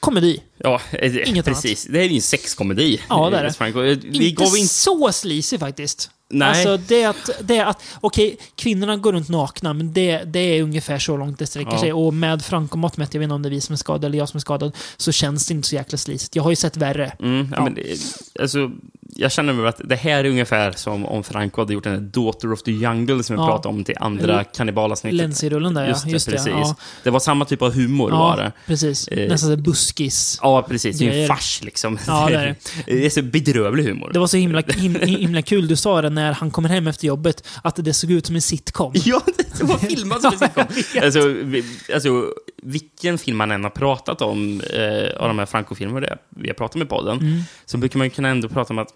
komedi. 0.00 0.42
Ja, 0.58 0.80
Inget 1.24 1.44
precis. 1.44 1.84
Det 1.90 2.00
är 2.00 2.04
ju 2.04 2.14
en 2.14 2.22
sexkomedi. 2.22 3.00
Ja, 3.08 3.30
det 3.30 3.36
är 3.36 3.44
det. 3.82 3.94
Vi 3.94 4.28
inte 4.28 4.44
gav 4.44 4.56
inte... 4.56 4.68
så 4.68 5.12
sleazy 5.12 5.58
faktiskt. 5.58 6.10
Nej. 6.30 6.48
Alltså 6.48 6.76
det 6.88 7.04
att, 7.04 7.30
det 7.42 7.60
att 7.60 7.82
okej, 8.00 8.36
kvinnorna 8.56 8.96
går 8.96 9.12
runt 9.12 9.28
nakna, 9.28 9.72
men 9.72 9.92
det, 9.92 10.24
det 10.24 10.38
är 10.38 10.62
ungefär 10.62 10.98
så 10.98 11.16
långt 11.16 11.38
det 11.38 11.46
sträcker 11.46 11.72
Ja. 11.72 11.78
sig. 11.80 11.92
Och 11.92 12.14
med 12.14 12.42
Franco-mått 12.44 12.96
mätt, 12.96 13.14
jag 13.14 13.18
vet 13.18 13.24
inte 13.26 13.34
om 13.34 13.42
det 13.42 13.48
är 13.48 13.50
vi 13.50 13.60
som 13.60 13.72
är 13.72 13.76
skadade 13.76 14.06
eller 14.06 14.18
jag 14.18 14.28
som 14.28 14.36
är 14.38 14.40
skadad, 14.40 14.76
så 14.96 15.12
känns 15.12 15.46
det 15.46 15.54
inte 15.54 15.68
så 15.68 15.74
jäkla 15.74 15.98
sleazigt. 15.98 16.36
Jag 16.36 16.42
har 16.42 16.50
ju 16.50 16.56
sett 16.56 16.76
värre. 16.76 17.12
Mm, 17.20 17.48
ja. 17.50 17.56
Ja. 17.56 17.64
Men, 17.64 17.74
det- 17.74 18.42
alltså, 18.42 18.70
jag 19.16 19.32
känner 19.32 19.52
väl 19.52 19.66
att 19.66 19.80
det 19.84 19.96
här 19.96 20.24
är 20.24 20.28
ungefär 20.30 20.72
som 20.72 21.06
om 21.06 21.24
Franco 21.24 21.60
hade 21.60 21.72
gjort 21.72 21.84
den 21.84 21.92
här 21.92 22.00
Daughter 22.00 22.52
of 22.52 22.62
the 22.62 22.72
Jungle 22.72 23.22
som 23.22 23.36
vi 23.36 23.42
Ja. 23.42 23.46
pratade 23.48 23.68
om 23.74 23.84
till 23.84 23.94
andra 24.00 24.44
kannibalavsnittet. 24.44 25.16
Lensi-rullen 25.16 25.74
där, 25.74 25.88
Just 25.88 26.00
ja. 26.04 26.06
det, 26.06 26.12
Just 26.12 26.26
det, 26.26 26.32
precis. 26.32 26.52
ja. 26.52 26.76
Det 27.02 27.10
var 27.10 27.20
samma 27.20 27.44
typ 27.44 27.62
av 27.62 27.72
humor 27.74 28.10
var 28.10 28.38
Ja, 28.38 28.42
det. 28.44 28.52
precis. 28.66 29.08
Eh, 29.08 29.28
Nästan 29.28 29.62
buskis. 29.62 30.38
Ja, 30.42 30.62
precis. 30.62 30.98
Det 30.98 31.08
är 31.08 31.22
en 31.22 31.28
fars 31.28 31.60
liksom. 31.62 31.98
Ja, 32.06 32.26
det 32.30 32.34
är 32.36 32.46
det. 32.86 32.92
det 32.94 33.06
är 33.06 33.10
så 33.10 33.22
bedrövlig 33.22 33.84
humor. 33.84 34.10
Det 34.12 34.18
var 34.18 34.26
så 34.26 34.36
himla, 34.36 34.60
him, 34.60 34.94
himla 35.02 35.42
kul 35.42 35.68
du 35.68 35.76
sa 35.76 36.02
det 36.02 36.10
när 36.14 36.32
han 36.32 36.50
kommer 36.50 36.68
hem 36.68 36.86
efter 36.86 37.06
jobbet, 37.06 37.46
att 37.62 37.76
det 37.76 37.92
såg 37.94 38.10
ut 38.10 38.26
som 38.26 38.34
en 38.36 38.42
sitcom. 38.42 38.92
Ja, 39.04 39.22
det 39.58 39.64
var 39.64 39.78
filmat 39.78 40.20
som 40.22 40.32
en 40.32 40.38
sitcom. 40.74 41.02
Alltså, 41.02 41.28
vi, 41.28 41.64
alltså, 41.94 42.32
vilken 42.62 43.18
film 43.18 43.36
man 43.36 43.50
än 43.50 43.62
har 43.62 43.70
pratat 43.70 44.22
om, 44.22 44.60
eh, 44.60 45.16
av 45.20 45.28
de 45.28 45.38
här 45.38 45.46
Franco-filmer 45.46 46.00
det- 46.00 46.18
vi 46.28 46.48
har 46.48 46.54
pratat 46.54 46.74
med 46.76 46.84
i 46.84 46.88
podden, 46.88 47.18
Mm. 47.18 47.40
så 47.66 47.76
brukar 47.78 47.98
man 47.98 48.10
kunna 48.10 48.28
ändå 48.28 48.48
prata 48.48 48.72
om 48.72 48.78
att 48.78 48.88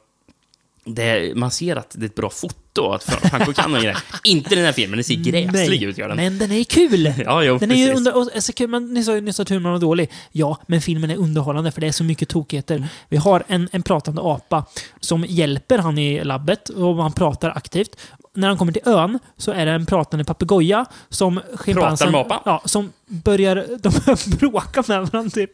det, 0.95 1.37
man 1.37 1.51
ser 1.51 1.77
att 1.77 1.91
det 1.99 2.05
är 2.05 2.07
ett 2.07 2.15
bra 2.15 2.31
foto, 2.31 2.93
att 2.93 3.05
Fra- 3.05 3.29
Franco 3.29 3.53
kan 3.53 3.73
någon 3.73 3.83
grej. 3.83 3.97
Inte 4.25 4.55
den 4.55 4.65
här 4.65 4.73
filmen, 4.73 4.97
den 4.97 5.05
ser 5.05 5.15
gräslig 5.15 5.83
ut, 5.83 5.99
gör 5.99 6.09
den. 6.09 6.17
Men 6.17 6.39
den 6.39 6.53
är 6.53 6.65
kul! 6.65 7.13
Ja, 7.25 7.43
jo, 7.43 7.59
Den 7.59 7.71
är 7.71 7.75
ju 7.75 7.87
precis. 7.87 7.99
under, 7.99 8.17
och, 8.17 8.31
alltså, 8.35 8.53
kul, 8.53 8.69
men, 8.71 8.95
ni 8.95 9.05
sa 9.05 9.15
ju 9.15 9.21
nyss 9.21 9.41
att 9.41 9.49
humorn 9.49 9.73
var 9.73 9.79
dålig. 9.81 10.11
Ja, 10.33 10.59
men 10.67 10.81
filmen 10.81 11.11
är 11.11 11.17
underhållande 11.17 11.71
för 11.71 11.81
det 11.81 11.87
är 11.87 11.93
så 11.93 12.05
mycket 12.05 12.29
tokigheter. 12.29 12.89
Vi 13.09 13.17
har 13.17 13.45
en, 13.49 13.69
en 13.73 13.83
pratande 13.83 14.23
apa 14.25 14.65
som 15.01 15.25
hjälper 15.29 15.79
han 15.79 15.99
i 15.99 16.25
labbet 16.25 16.69
och 16.69 16.97
han 17.03 17.13
pratar 17.13 17.51
aktivt. 17.57 17.97
När 18.39 18.49
han 18.49 18.57
kommer 18.59 18.73
till 18.73 18.83
ön 18.85 19.19
så 19.37 19.53
är 19.53 19.67
det 19.67 19.73
en 19.73 19.87
pratande 19.87 20.25
papegoja 20.25 20.87
som 21.09 21.41
schimpansen... 21.55 22.07
Ja, 22.45 22.63
som 22.65 22.93
börjar, 23.07 23.57
de 23.83 23.89
börjar 23.89 24.37
bråka 24.39 24.85
med 24.89 25.07
varandra 25.07 25.31
typ. 25.31 25.51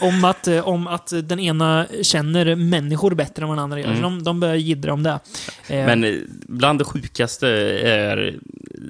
Om 0.00 0.24
att, 0.24 0.46
eh, 0.48 0.68
om 0.68 0.86
att 0.86 1.12
den 1.24 1.40
ena 1.40 1.86
känner 2.02 2.54
människor 2.54 3.14
bättre 3.14 3.42
än 3.42 3.48
vad 3.48 3.58
den 3.58 3.62
andra 3.64 3.80
gör. 3.80 3.94
Så 3.94 4.02
de, 4.02 4.22
de 4.22 4.40
börjar 4.40 4.54
jiddra 4.54 4.92
om 4.92 5.02
det. 5.02 5.18
Eh, 5.68 5.80
Mm. 5.80 6.00
Men 6.00 6.14
eh, 6.14 6.20
bland 6.30 6.78
det 6.78 6.84
sjukaste 6.84 7.48
är, 7.48 8.38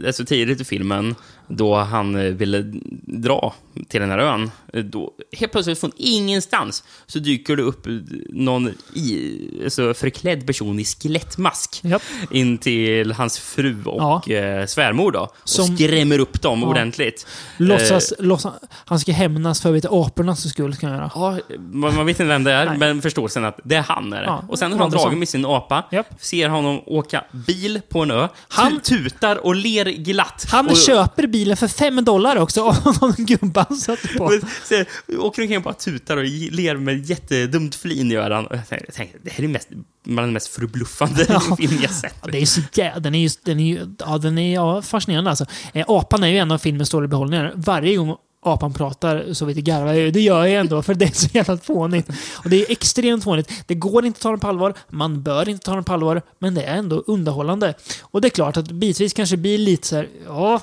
alltså 0.07 0.25
tidigt 0.25 0.61
i 0.61 0.65
filmen, 0.65 1.15
då 1.51 1.77
han 1.77 2.15
eh, 2.17 2.23
ville 2.23 2.65
dra 3.03 3.55
till 3.89 4.01
den 4.01 4.11
här 4.11 4.19
ön, 4.19 4.51
eh, 4.73 4.85
då 4.85 5.13
helt 5.39 5.53
plötsligt 5.53 5.79
från 5.81 5.93
ingenstans 5.97 6.85
så 7.07 7.19
dyker 7.19 7.57
det 7.57 7.63
upp 7.63 7.87
eh, 7.87 7.93
någon 8.29 8.69
i, 8.95 9.39
alltså 9.65 9.95
förklädd 9.95 10.47
person 10.47 10.81
i 10.81 10.85
skelettmask 10.85 11.81
Japp. 11.85 12.03
in 12.31 12.59
till 12.59 13.13
hans 13.13 13.39
fru 13.39 13.85
och 13.85 14.29
Ja. 14.29 14.67
svärmor 14.67 15.13
då, 15.13 15.21
och 15.21 15.33
Som- 15.45 15.77
skrämmer 15.77 16.19
upp 16.19 16.43
dem 16.43 16.61
Ja. 16.63 16.67
ordentligt. 16.69 17.27
Låtsas, 17.57 18.13
Eh, 18.13 18.25
låtsas, 18.25 18.55
han 18.85 19.01
ska 19.01 19.13
hämnas 19.13 19.61
för 19.61 19.73
vet, 19.73 19.85
apornas 19.85 20.49
skull, 20.51 20.75
ska 20.75 20.87
göra. 20.87 21.11
Ja, 21.15 21.39
man, 21.73 21.95
man 21.97 22.07
vet 22.07 22.21
inte 22.21 22.25
vem 22.29 22.45
det 22.45 22.53
är, 22.53 22.67
Nej. 22.67 22.79
men 22.79 23.03
förstår 23.03 23.29
sen 23.29 23.45
att 23.45 23.61
det 23.65 23.75
är 23.77 23.83
han. 23.83 24.13
Är 24.13 24.21
det. 24.21 24.27
Ja, 24.27 24.45
och 24.49 24.59
sen 24.59 24.73
har 24.73 24.79
han 24.79 24.91
dragit 24.91 25.19
med 25.19 25.29
sin 25.29 25.47
apa, 25.47 25.85
Japp. 25.93 26.07
ser 26.21 26.49
honom 26.49 26.81
åka 26.87 27.25
bil 27.47 27.81
på 27.89 28.01
en 28.03 28.11
ö, 28.11 28.29
Han- 28.49 28.81
tutar 28.81 29.37
och 29.47 29.55
ler 29.55 29.85
glatt. 29.87 30.47
Han 30.51 30.69
och, 30.69 30.77
köper 30.77 31.27
bilen 31.41 31.57
för 31.57 31.69
fem 31.69 32.05
dollar 32.05 32.37
också 32.37 32.63
av 32.65 32.97
någon 33.01 33.15
gubbe 33.19 33.67
han 33.69 33.77
satt 33.77 33.99
på. 34.17 34.25
och, 34.25 34.33
ser, 34.69 34.87
åker 35.19 35.43
omkring 35.43 35.57
och 35.57 35.63
bara 35.63 35.75
tutar 35.75 36.17
och 36.17 36.25
ler 36.25 36.77
med 36.77 37.11
jättedumt 37.11 37.75
flin 37.75 38.11
gör 38.11 38.31
han. 38.31 38.47
Och 38.47 38.57
jag 38.57 38.69
tänkte, 38.69 38.93
tänkte, 38.93 39.19
det 39.23 39.31
här 39.31 39.45
är 39.45 39.49
mest, 39.49 39.69
bland 40.05 40.27
den 40.27 40.33
mest 40.33 40.49
förbluffande 40.49 41.27
Ja. 41.29 41.57
film 41.57 41.79
jag 41.83 41.91
sett. 41.91 42.15
Ja, 42.23 42.29
det 42.33 42.39
är 42.39 42.47
så 42.47 42.61
jä... 42.75 42.99
Den 42.99 43.15
är 43.15 43.19
ju, 43.19 43.29
den 43.45 43.61
är 43.61 43.65
ju 43.65 43.87
ja, 43.99 44.19
den 44.19 44.39
är, 44.39 44.55
ja, 44.55 44.83
fascinerande 44.83 45.31
alltså. 45.31 45.47
Eh, 45.73 45.85
apan 45.89 46.25
är 46.25 46.29
ju 46.29 46.39
en 46.39 46.51
av 46.51 46.59
filmens 46.59 46.89
stora 46.89 47.07
behållningar. 47.07 47.53
Varje 47.55 47.97
gång 47.97 48.17
apan 48.43 48.73
pratar 48.73 49.33
så 49.33 49.45
vet 49.45 49.57
jag 49.57 49.65
garvar 49.65 49.93
jag. 49.93 50.13
Det 50.13 50.21
gör 50.21 50.47
jag 50.47 50.61
ändå, 50.61 50.83
för 50.83 50.95
det 50.95 51.05
är 51.05 51.13
så 51.13 51.29
jävla 51.33 51.59
fånigt. 51.59 52.09
Och 52.45 52.51
det 52.51 52.63
är 52.63 52.73
extremt 52.73 53.25
fånigt. 53.25 53.53
Det 53.67 53.75
går 53.75 54.05
inte 54.05 54.17
att 54.17 54.23
ta 54.23 54.31
den 54.31 54.41
på 54.41 54.49
allvar, 54.49 54.75
man 54.89 55.23
bör 55.23 55.49
inte 55.49 55.65
ta 55.65 55.75
den 55.75 55.85
på 55.85 55.93
allvar, 55.93 56.23
men 56.39 56.55
det 56.55 56.63
är 56.63 56.77
ändå 56.77 57.05
underhållande. 57.07 57.75
Och 58.03 58.21
det 58.21 58.29
är 58.29 58.31
klart 58.31 58.57
att 58.57 58.71
bitvis 58.71 59.13
kanske 59.13 59.37
blir 59.37 59.59
lite 59.59 59.87
så 59.87 59.97
här, 59.97 60.09
ja, 60.27 60.61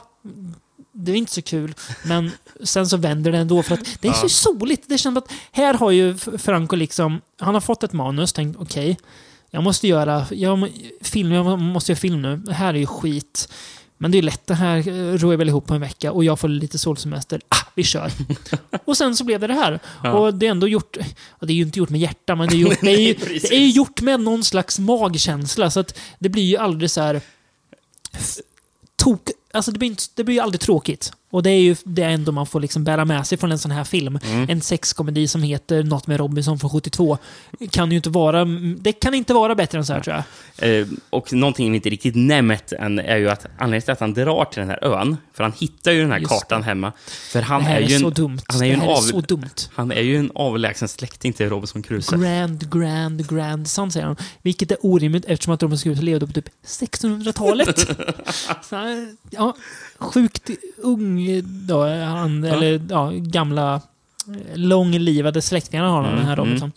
det 0.97 1.11
är 1.11 1.15
inte 1.15 1.33
så 1.33 1.41
kul. 1.41 1.75
Men 2.05 2.31
sen 2.63 2.87
så 2.87 2.97
vänder 2.97 3.31
det 3.31 3.37
ändå 3.37 3.63
för 3.63 3.73
att 3.73 4.01
det 4.01 4.07
är 4.07 4.13
så 4.13 4.29
soligt. 4.29 4.83
Det 4.87 4.97
känns 4.97 5.17
att 5.17 5.31
här 5.51 5.73
har 5.73 5.91
ju 5.91 6.17
Franco 6.17 6.75
liksom, 6.75 7.21
han 7.39 7.53
har 7.53 7.61
fått 7.61 7.83
ett 7.83 7.93
manus, 7.93 8.33
tänkt 8.33 8.57
okej, 8.59 8.97
jag 9.51 9.63
måste 9.63 9.87
göra, 9.87 10.25
jag, 10.31 10.69
film, 11.01 11.31
jag 11.31 11.59
måste 11.59 11.91
göra 11.91 11.99
film 11.99 12.21
nu. 12.21 12.37
Det 12.37 12.53
här 12.53 12.73
är 12.73 12.77
ju 12.77 12.85
skit. 12.85 13.49
Men 13.97 14.11
det 14.11 14.17
är 14.17 14.21
lätt, 14.21 14.47
det 14.47 14.53
här 14.53 14.83
rår 15.17 15.33
jag 15.33 15.37
väl 15.37 15.49
ihop 15.49 15.65
på 15.65 15.73
en 15.73 15.81
vecka 15.81 16.11
och 16.11 16.23
jag 16.23 16.39
får 16.39 16.47
lite 16.47 16.77
solsemester. 16.77 17.41
Ah, 17.49 17.67
vi 17.75 17.83
kör! 17.83 18.11
och 18.85 18.97
sen 18.97 19.15
så 19.15 19.23
blev 19.23 19.39
det 19.39 19.47
det 19.47 19.53
här. 19.53 19.79
Ja. 20.03 20.13
Och 20.13 20.33
det 20.33 20.47
är 20.47 20.51
ändå 20.51 20.67
gjort, 20.67 20.97
det 21.39 21.53
är 21.53 21.55
ju 21.55 21.63
inte 21.63 21.79
gjort 21.79 21.89
med 21.89 22.01
hjärta, 22.01 22.35
men 22.35 22.49
det 22.49 22.55
är, 22.55 22.57
gjort, 22.59 22.81
det, 22.81 22.91
är 22.91 22.99
ju, 22.99 23.13
det 23.41 23.55
är 23.55 23.67
gjort 23.67 24.01
med 24.01 24.19
någon 24.19 24.43
slags 24.43 24.79
magkänsla. 24.79 25.71
Så 25.71 25.79
att 25.79 25.99
det 26.19 26.29
blir 26.29 26.43
ju 26.43 26.57
aldrig 26.57 26.91
så 26.91 27.01
här 27.01 27.21
tok, 28.95 29.21
alltså 29.53 29.71
det 29.71 29.79
blir, 29.79 29.89
inte, 29.89 30.03
det 30.15 30.23
blir 30.23 30.35
ju 30.35 30.41
aldrig 30.41 30.61
tråkigt. 30.61 31.11
Och 31.29 31.43
det 31.43 31.49
är 31.49 31.59
ju 31.59 31.75
det 31.83 32.03
ändå 32.03 32.31
man 32.31 32.45
får 32.47 32.59
liksom 32.59 32.83
bära 32.83 33.05
med 33.05 33.27
sig 33.27 33.37
från 33.37 33.51
en 33.51 33.59
sån 33.59 33.71
här 33.71 33.83
film. 33.83 34.19
Mm. 34.25 34.49
En 34.49 34.61
sexkomedi 34.61 35.27
som 35.27 35.43
heter 35.43 35.83
Något 35.83 36.07
med 36.07 36.17
Robinson 36.17 36.59
från 36.59 36.69
72. 36.69 37.17
Kan 37.71 37.91
ju 37.91 37.97
inte 37.97 38.09
vara, 38.09 38.45
det 38.79 38.91
kan 38.93 39.13
inte 39.13 39.33
vara 39.33 39.55
bättre 39.55 39.77
än 39.77 39.85
så 39.85 39.93
här 39.93 39.99
tror 40.01 40.23
jag. 40.57 40.79
Eh, 40.79 40.87
och 41.09 41.33
någonting 41.33 41.71
vi 41.71 41.75
inte 41.75 41.89
riktigt 41.89 42.15
nämnt 42.15 42.71
än 42.71 42.99
är 42.99 43.17
ju 43.17 43.29
att 43.29 43.45
anledningen 43.57 43.81
till 43.81 43.91
att 43.91 43.99
han 43.99 44.13
drar 44.13 44.45
till 44.45 44.59
den 44.59 44.69
här 44.69 44.83
ön, 44.83 45.17
för 45.33 45.43
han 45.43 45.53
hittar 45.57 45.91
ju 45.91 46.01
den 46.01 46.11
här 46.11 46.19
Just 46.19 46.29
kartan 46.31 46.63
hemma. 46.63 46.91
För 47.31 47.41
han 47.41 47.61
det 47.61 47.67
här 47.67 47.77
är 47.77 47.81
är, 47.85 47.89
ju 47.89 47.99
så 47.99 48.07
en, 48.07 48.13
dumt. 48.13 48.39
han 48.47 48.61
är 48.61 48.65
ju 48.65 48.71
det 48.71 48.75
en 48.75 48.81
här 48.81 48.87
är 48.89 48.93
av- 48.97 49.01
så 49.01 49.21
dumt. 49.21 49.49
Han 49.75 49.91
är 49.91 50.01
ju 50.01 50.17
en 50.17 50.31
avlägsen 50.35 50.87
släkting 50.87 51.33
till 51.33 51.49
Robinson 51.49 51.83
Crusoe. 51.83 52.19
Grand, 52.19 52.71
grand, 52.71 53.29
grand 53.29 53.67
son, 53.67 53.91
säger 53.91 54.05
han. 54.05 54.15
Vilket 54.41 54.71
är 54.71 54.77
orimligt 54.81 55.25
eftersom 55.25 55.53
att 55.53 55.63
Robinson 55.63 55.83
Crusoe 55.91 56.05
levde 56.05 56.27
på 56.27 56.33
typ 56.33 56.49
1600-talet. 56.65 57.87
Ja, 59.37 59.55
sjukt 59.97 60.49
ung 60.77 61.41
då, 61.67 61.87
han, 61.87 62.43
eller 62.43 62.81
ja, 62.89 63.11
gamla 63.15 63.75
eh, 63.75 63.81
långlivade 64.57 65.41
släktingar 65.41 65.83
har 65.83 66.03
Mm, 66.03 66.15
den 66.15 66.25
här 66.25 66.35
Robinson. 66.35 66.71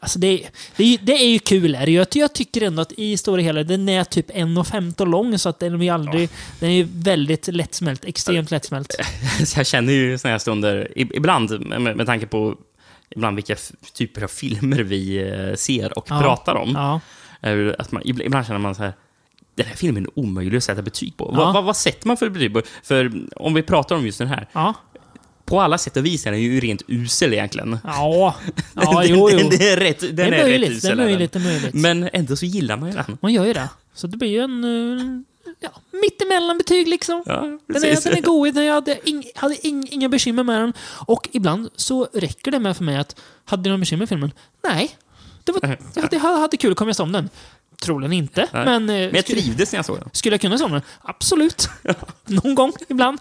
Alltså 0.00 0.18
det, 0.18 0.48
det, 0.76 0.98
det 1.02 1.12
är 1.12 1.28
ju 1.28 1.38
kul. 1.38 1.74
Är 1.74 1.86
det. 1.86 1.92
Jag, 1.92 2.06
jag 2.12 2.32
tycker 2.32 2.62
ändå 2.62 2.82
att 2.82 2.92
i 2.92 3.16
stora 3.16 3.42
hela, 3.42 3.62
den 3.62 3.88
är 3.88 4.04
typ 4.04 4.30
1,15 4.30 5.06
lång 5.06 5.38
så 5.38 5.48
att 5.48 5.58
den 5.60 5.74
är 5.74 5.84
ju 5.84 5.88
aldrig... 5.90 6.28
Den 6.60 6.70
är 6.70 6.74
ju 6.74 6.88
väldigt 6.92 7.48
lättsmält. 7.48 8.04
Extremt 8.04 8.50
lättsmält. 8.50 8.94
Jag 9.56 9.66
känner 9.66 9.92
ju 9.92 10.18
såna 10.18 10.32
här 10.32 10.38
stunder, 10.38 10.92
ibland 10.96 11.66
med, 11.66 11.96
med 11.96 12.06
tanke 12.06 12.26
på 12.26 12.56
ibland 13.10 13.36
vilka 13.36 13.56
typer 13.94 14.22
av 14.22 14.28
filmer 14.28 14.78
vi 14.78 15.28
eh, 15.28 15.54
ser 15.56 15.98
och 15.98 16.06
Ja. 16.10 16.20
pratar 16.20 16.54
om. 16.54 16.72
Ja. 16.74 17.00
är 17.40 17.76
Att 17.78 17.92
man, 17.92 18.02
ibland 18.04 18.46
känner 18.46 18.58
man 18.60 18.74
så 18.74 18.82
här, 18.82 18.92
den 19.62 19.66
här 19.66 19.76
filmen 19.76 20.04
är 20.04 20.18
omöjlig 20.18 20.56
att 20.58 20.64
sätta 20.64 20.82
betyg 20.82 21.16
på. 21.16 21.30
Ja. 21.32 21.38
Vad, 21.38 21.54
vad, 21.54 21.64
vad 21.64 21.76
sätter 21.76 22.06
man 22.08 22.16
för 22.16 22.28
betyg 22.28 22.52
på? 22.54 22.62
För 22.82 23.12
om 23.36 23.54
vi 23.54 23.62
pratar 23.62 23.96
om 23.96 24.06
just 24.06 24.18
den 24.18 24.28
här, 24.28 24.48
Ja. 24.52 24.74
på 25.44 25.60
alla 25.60 25.78
sätt 25.78 25.96
och 25.96 26.06
vis 26.06 26.26
är 26.26 26.30
den 26.30 26.40
ju 26.42 26.60
rent 26.60 26.82
usel 26.88 27.32
egentligen. 27.32 27.78
Ja. 27.84 28.34
Ja, 28.74 29.00
den, 29.00 29.08
jo, 29.10 29.30
jo. 29.32 29.38
Den, 29.38 29.50
den 29.50 29.60
är 29.62 29.76
rätt, 29.76 30.00
den 30.00 30.16
Det 30.16 30.22
är 30.22 30.26
är 30.26 30.30
rätt 30.32 30.40
möjligt. 30.46 30.68
Det 30.70 30.76
usel. 30.76 30.90
är 30.98 31.02
är 31.02 31.06
möjligt. 31.06 31.32
Det 31.32 31.38
är 31.38 31.44
möjligt. 31.44 31.74
Men 31.74 32.08
ändå 32.12 32.36
så 32.36 32.44
gillar 32.46 32.76
man 32.76 32.88
ju 32.88 32.94
den. 32.94 33.18
Man 33.20 33.32
gör 33.32 33.44
ju 33.46 33.52
det. 33.52 33.68
Så 33.94 34.06
det 34.06 34.16
blir 34.16 34.28
ju 34.28 34.40
en... 34.40 34.64
eh, 34.64 35.22
Ja, 35.60 35.68
mittemellan 36.02 36.58
betyg 36.58 36.88
liksom. 36.88 37.22
Ja, 37.26 37.40
Den 37.66 37.84
är, 37.84 38.04
den 38.04 38.18
är 38.18 38.22
god. 38.22 38.56
Jag 38.56 38.74
hade, 38.74 38.98
ing, 39.08 39.24
hade 39.34 39.66
ing, 39.66 39.88
inga 39.90 40.08
bekymmer 40.08 40.42
med 40.42 40.60
den. 40.60 40.72
Och 41.06 41.28
ibland 41.32 41.68
så 41.76 42.08
räcker 42.12 42.50
det 42.50 42.58
med 42.58 42.76
för 42.76 42.84
mig 42.84 42.96
att, 42.96 43.20
hade 43.44 43.62
du 43.62 43.70
några 43.70 43.78
bekymmer 43.80 43.98
med 44.00 44.08
filmen? 44.08 44.32
Nej. 44.68 44.90
Det 45.44 45.52
var, 45.52 45.76
jag 45.94 46.02
hade, 46.02 46.16
jag 46.16 46.38
hade 46.38 46.56
kul, 46.56 46.74
kommer 46.74 46.88
jag 46.88 46.96
se 46.96 47.02
om 47.02 47.12
den? 47.12 47.28
Troligen 47.82 48.12
inte. 48.12 48.48
Nej. 48.52 48.64
Men, 48.64 48.90
eh, 48.90 48.94
Men 48.96 49.14
jag 49.14 49.26
trivdes 49.26 49.72
när 49.72 49.78
jag 49.78 49.84
såg 49.86 49.98
den. 49.98 50.08
skulle 50.12 50.34
jag 50.34 50.40
kunna 50.40 50.58
se 50.58 50.66
den? 50.66 50.82
Absolut. 51.00 51.68
Någon 52.26 52.54
gång, 52.54 52.72
ibland. 52.88 53.18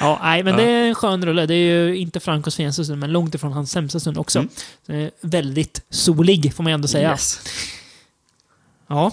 Ja, 0.00 0.18
nej, 0.22 0.42
men 0.42 0.56
det 0.56 0.62
är 0.62 0.88
en 0.88 0.94
skön 0.94 1.26
rulle. 1.26 1.46
Det 1.46 1.54
är 1.54 1.86
ju 1.86 1.96
inte 1.96 2.20
Francos 2.20 2.56
finaste 2.56 2.84
stund, 2.84 3.00
men 3.00 3.12
långt 3.12 3.34
ifrån 3.34 3.52
hans 3.52 3.70
sämsta 3.70 4.00
stund 4.00 4.18
också. 4.18 4.46
Eh, 4.86 5.08
väldigt 5.20 5.82
solig, 5.90 6.54
får 6.54 6.64
man 6.64 6.72
ändå 6.72 6.88
säga. 6.88 7.10
Yes. 7.10 7.40
Ja. 8.86 9.12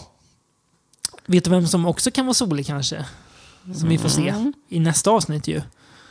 Vet 1.25 1.43
du 1.43 1.49
vem 1.49 1.67
som 1.67 1.85
också 1.85 2.11
kan 2.11 2.25
vara 2.25 2.33
solig 2.33 2.67
kanske? 2.67 3.05
Som 3.75 3.89
vi 3.89 3.97
får 3.97 4.09
se 4.09 4.33
i 4.69 4.79
nästa 4.79 5.11
avsnitt 5.11 5.47
ju. 5.47 5.61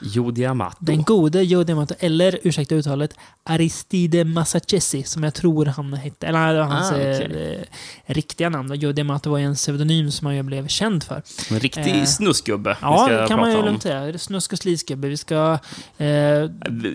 Jo 0.01 0.31
Diamato. 0.31 0.77
Den 0.81 1.03
gode 1.03 1.43
Joe 1.43 1.65
D'Amato, 1.65 1.95
eller 1.99 2.39
ursäkta 2.43 2.75
uttalet, 2.75 3.15
Aristide 3.45 4.25
Massachesi, 4.25 5.03
som 5.03 5.23
jag 5.25 5.35
tror 5.35 5.67
han 5.67 5.93
hette. 5.95 6.27
Eller 6.27 6.55
var 6.55 6.63
hans 6.63 6.93
Ah, 6.93 6.95
okej. 6.95 7.59
eh, 8.07 8.13
riktiga 8.15 8.49
namn. 8.49 8.73
D'Amato 8.73 9.29
var 9.31 9.39
en 9.39 9.55
pseudonym 9.55 10.11
som 10.11 10.27
han 10.27 10.37
ju 10.37 10.43
blev 10.43 10.67
känd 10.69 11.05
för. 11.05 11.23
En 11.51 11.61
riktig 11.61 11.97
Eh, 11.97 12.05
snuskgubbe. 12.05 12.77
Ja, 12.83 13.09
det 13.09 13.29
kan 13.29 13.41
man 13.41 13.51
ju 13.53 13.63
lugnt 13.63 13.83
säga. 13.83 14.19
Snusk 14.19 14.53
och 14.53 14.59
slisgubbe. 14.59 15.09
Vi 15.09 15.17
ska 15.17 15.59
eh, 15.99 16.47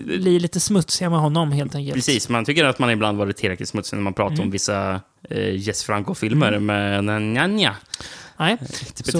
bli 0.04 0.38
lite 0.38 0.60
smutsiga 0.60 1.10
med 1.10 1.18
honom 1.18 1.52
helt 1.52 1.74
enkelt. 1.74 1.94
Precis, 1.94 2.28
man 2.28 2.44
tycker 2.44 2.64
att 2.64 2.78
man 2.78 2.90
ibland 2.90 3.18
varit 3.18 3.36
tillräckligt 3.36 3.68
smutsig 3.68 3.96
när 3.96 4.02
man 4.04 4.14
pratar 4.14 4.34
Mm. 4.34 4.44
om 4.44 4.50
vissa 4.50 5.00
eh, 5.30 5.56
Jess 5.56 5.84
Franco-filmer, 5.84 6.58
men 6.58 7.32
nja, 7.34 7.46
nja. 7.46 7.76
Nej, 8.36 8.56
Typ 8.94 9.06
Så-. 9.06 9.18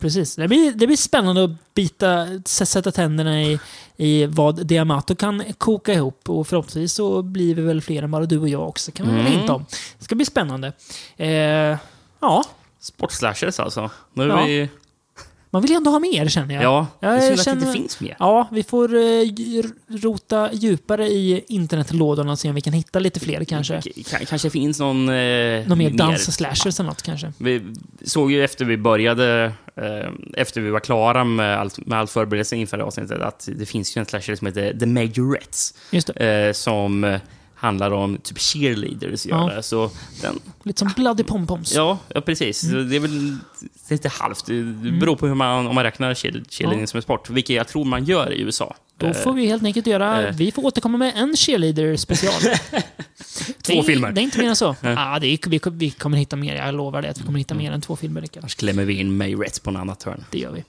Precis. 0.00 0.36
Det 0.36 0.48
blir, 0.48 0.72
det 0.72 0.86
blir 0.86 0.96
spännande 0.96 1.44
att 1.44 1.74
bita, 1.74 2.26
sätta 2.44 2.92
tänderna 2.92 3.42
i, 3.42 3.58
i 3.96 4.26
vad 4.26 4.66
Diamato 4.66 5.14
kan 5.16 5.42
koka 5.58 5.92
ihop. 5.92 6.28
Och 6.30 6.46
förhoppningsvis 6.48 6.92
så 6.92 7.22
blir 7.22 7.54
vi 7.54 7.62
väl 7.62 7.80
fler 7.82 8.02
än 8.02 8.10
bara 8.10 8.26
du 8.26 8.38
och 8.38 8.48
jag 8.48 8.68
också. 8.68 8.92
kan 8.92 9.06
väl 9.06 9.26
Mm. 9.26 9.40
inte 9.40 9.52
om. 9.52 9.64
Det 9.98 10.04
ska 10.04 10.14
bli 10.14 10.24
spännande. 10.24 10.72
Eh, 11.16 11.76
ja, 12.20 12.44
Sportslashers 12.80 13.60
alltså. 13.60 13.90
Nu 14.14 14.22
är 14.24 14.28
Ja. 14.28 14.44
vi... 14.44 14.68
man 15.50 15.62
vill 15.62 15.70
ju 15.70 15.76
ändå 15.76 15.90
ha 15.90 15.98
mer 15.98 16.28
känner 16.28 16.54
jag. 16.54 16.64
Ja, 16.64 16.86
det 17.00 17.06
är 17.06 17.20
synd 17.20 17.38
att 17.40 17.44
det 17.44 17.50
inte 17.66 17.72
finns 17.72 18.00
mer. 18.00 18.16
Ja, 18.18 18.48
vi 18.52 18.62
får 18.62 18.94
eh, 18.96 19.22
rota 19.88 20.50
djupare 20.52 21.06
i 21.08 21.44
internetlådorna 21.48 22.32
och 22.32 22.38
se 22.38 22.48
om 22.48 22.54
vi 22.54 22.60
kan 22.60 22.72
hitta 22.72 22.98
lite 22.98 23.20
fler 23.20 23.44
kanske. 23.44 23.82
K- 24.10 24.16
kanske 24.28 24.50
finns 24.50 24.78
någon... 24.78 25.08
Eh, 25.08 25.66
Någon 25.68 25.78
mer 25.78 25.90
dans-slashers 25.90 26.80
eller 26.80 26.88
något 26.90 27.02
kanske. 27.02 27.32
Vi 27.38 27.62
såg 28.04 28.32
ju 28.32 28.44
efter 28.44 28.64
vi 28.64 28.76
började, 28.76 29.52
eh, 29.76 30.10
efter 30.34 30.60
vi 30.60 30.70
var 30.70 30.80
klara 30.80 31.24
med 31.24 31.58
allt, 31.60 31.86
med 31.86 31.98
allt 31.98 32.10
förberedelse 32.10 32.56
inför 32.56 32.76
det 32.76 32.84
avsnittet, 32.84 33.20
att 33.20 33.48
det 33.56 33.66
finns 33.66 33.96
ju 33.96 34.00
en 34.00 34.06
slasher 34.06 34.34
som 34.34 34.46
heter 34.46 34.78
The 34.78 34.86
Majorettes. 34.86 35.74
Just. 35.90 36.10
Eh, 36.16 36.52
som 36.52 37.04
eh, 37.04 37.20
handlar 37.58 37.90
om 37.90 38.18
typ 38.22 38.38
cheerleaders 38.38 39.26
gör 39.26 39.52
Ja. 39.54 39.62
Så 39.62 39.90
den, 40.22 40.38
Lite 40.62 40.78
som 40.78 40.90
Bloody 40.96 41.22
Pompoms. 41.24 41.74
ja, 41.74 41.98
ja, 42.14 42.20
precis. 42.20 42.64
Mm. 42.64 42.90
Det 42.90 42.96
är 42.96 43.00
väl 43.00 43.36
lite 43.90 44.08
halvt. 44.08 44.46
Det 44.46 44.62
det 44.62 44.90
beror 44.92 45.16
på 45.16 45.26
hur 45.26 45.34
man, 45.34 45.66
om 45.66 45.74
man 45.74 45.84
räknar 45.84 46.14
cheer- 46.14 46.44
cheerleading 46.50 46.80
Ja. 46.80 46.86
som 46.86 46.98
en 46.98 47.02
sport, 47.02 47.30
vilket 47.30 47.56
jag 47.56 47.68
tror 47.68 47.84
man 47.84 48.04
gör 48.04 48.32
i 48.32 48.40
USA. 48.40 48.74
Då 48.96 49.14
får 49.14 49.32
vi 49.32 49.46
helt 49.46 49.64
enkelt 49.64 49.86
göra... 49.86 50.28
eh. 50.28 50.34
Vi 50.34 50.52
får 50.52 50.64
återkomma 50.66 50.98
med 50.98 51.12
en 51.16 51.36
cheerleader-special. 51.36 52.32
Två 53.62 53.72
det 53.72 53.78
är, 53.78 53.82
filmer. 53.82 54.12
Det 54.12 54.20
är 54.20 54.22
inte 54.22 54.38
mer 54.38 54.48
än 54.48 54.56
så. 54.56 54.76
Ah, 54.82 55.18
det 55.18 55.26
är, 55.26 55.48
vi, 55.50 55.60
vi 55.72 55.90
kommer 55.90 56.18
hitta 56.18 56.36
mer. 56.36 56.54
Jag 56.56 56.74
lovar 56.74 57.02
det. 57.02 57.10
Att 57.10 57.20
vi 57.20 57.24
kommer 57.24 57.38
hitta 57.38 57.54
mer 57.54 57.72
än 57.72 57.80
två 57.80 57.96
filmer, 57.96 58.20
Rickard. 58.20 58.42
Annars 58.42 58.54
klämmer 58.54 58.84
vi 58.84 58.94
in 59.00 59.16
Majorettes 59.16 59.60
på 59.60 59.70
en 59.70 59.76
annat 59.76 60.02
hörn. 60.02 60.24
Det 60.30 60.38
gör 60.38 60.52
vi. 60.52 60.64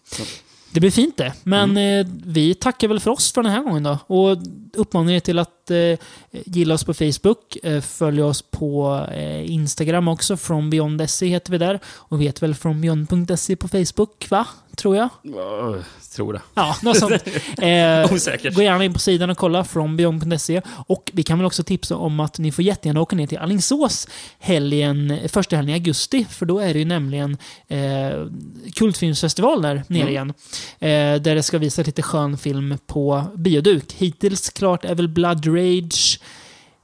Det 0.72 0.80
blir 0.80 0.91
fint 0.91 1.18
det. 1.18 1.34
Men 1.44 1.70
Mm. 1.72 2.07
eh, 2.07 2.14
vi 2.26 2.53
tackar 2.53 2.88
väl 2.88 2.99
för 2.99 3.11
oss 3.11 3.32
för 3.32 3.44
den 3.44 3.52
här 3.52 3.61
gången 3.64 3.84
då. 3.84 3.98
Och 4.07 4.38
uppmanar 4.74 5.11
er 5.11 5.20
till 5.20 5.40
att 5.40 5.59
eh, 5.71 5.97
gilla 6.31 6.73
oss 6.73 6.83
på 6.83 6.93
Facebook. 6.93 7.57
Eh, 7.63 7.81
följ 7.81 8.21
oss 8.23 8.41
på 8.41 9.05
eh, 9.13 9.51
Instagram 9.51 10.07
också. 10.07 10.37
From 10.37 10.69
Beyond 10.69 11.09
SE 11.09 11.25
heter 11.25 11.51
vi 11.51 11.57
där. 11.57 11.79
Och 11.85 12.21
vet 12.21 12.43
väl 12.43 12.55
FromBeyond.se 12.55 13.55
på 13.55 13.67
Facebook, 13.67 14.29
va? 14.29 14.47
Tror 14.75 14.95
jag. 14.95 15.09
Oh, 15.23 15.75
tror 16.15 16.33
det. 16.33 16.41
Ja, 16.53 16.75
något 16.81 16.97
sånt. 16.97 17.13
Eh, 17.61 18.13
Osäkert. 18.13 18.55
Gå 18.55 18.61
gärna 18.61 18.83
in 18.85 18.93
på 18.93 18.99
sidan 18.99 19.29
och 19.29 19.37
kolla, 19.37 19.63
frombeyond.se. 19.63 20.61
Och 20.87 21.11
vi 21.13 21.23
kan 21.23 21.37
väl 21.37 21.45
också 21.45 21.63
tipsa 21.63 21.95
om 21.95 22.19
att 22.19 22.37
ni 22.39 22.51
får 22.51 22.65
jättegärna 22.65 23.01
åka 23.01 23.15
ner 23.15 23.27
till 23.27 23.37
Alingsås 23.37 24.07
helgen, 24.39 25.17
första 25.27 25.55
helgen 25.55 25.69
i 25.69 25.73
augusti. 25.73 26.25
För 26.29 26.45
då 26.45 26.59
är 26.59 26.73
det 26.73 26.79
ju 26.79 26.85
nämligen 26.85 27.37
eh, 27.67 27.79
kultfilmsfestival 28.75 29.61
där 29.61 29.83
nere 29.87 30.01
Mm. 30.01 30.09
igen. 30.09 30.29
Eh, 30.79 31.21
där 31.21 31.35
det 31.35 31.43
ska 31.43 31.57
visas 31.57 31.85
lite 31.85 32.01
skön 32.01 32.37
film 32.37 32.77
på 32.87 33.23
bioduk. 33.35 33.93
Hittills 33.97 34.49
klart 34.49 34.85
är 34.85 34.95
väl 34.95 35.07
Blood 35.07 35.41
Rage, 35.60 36.19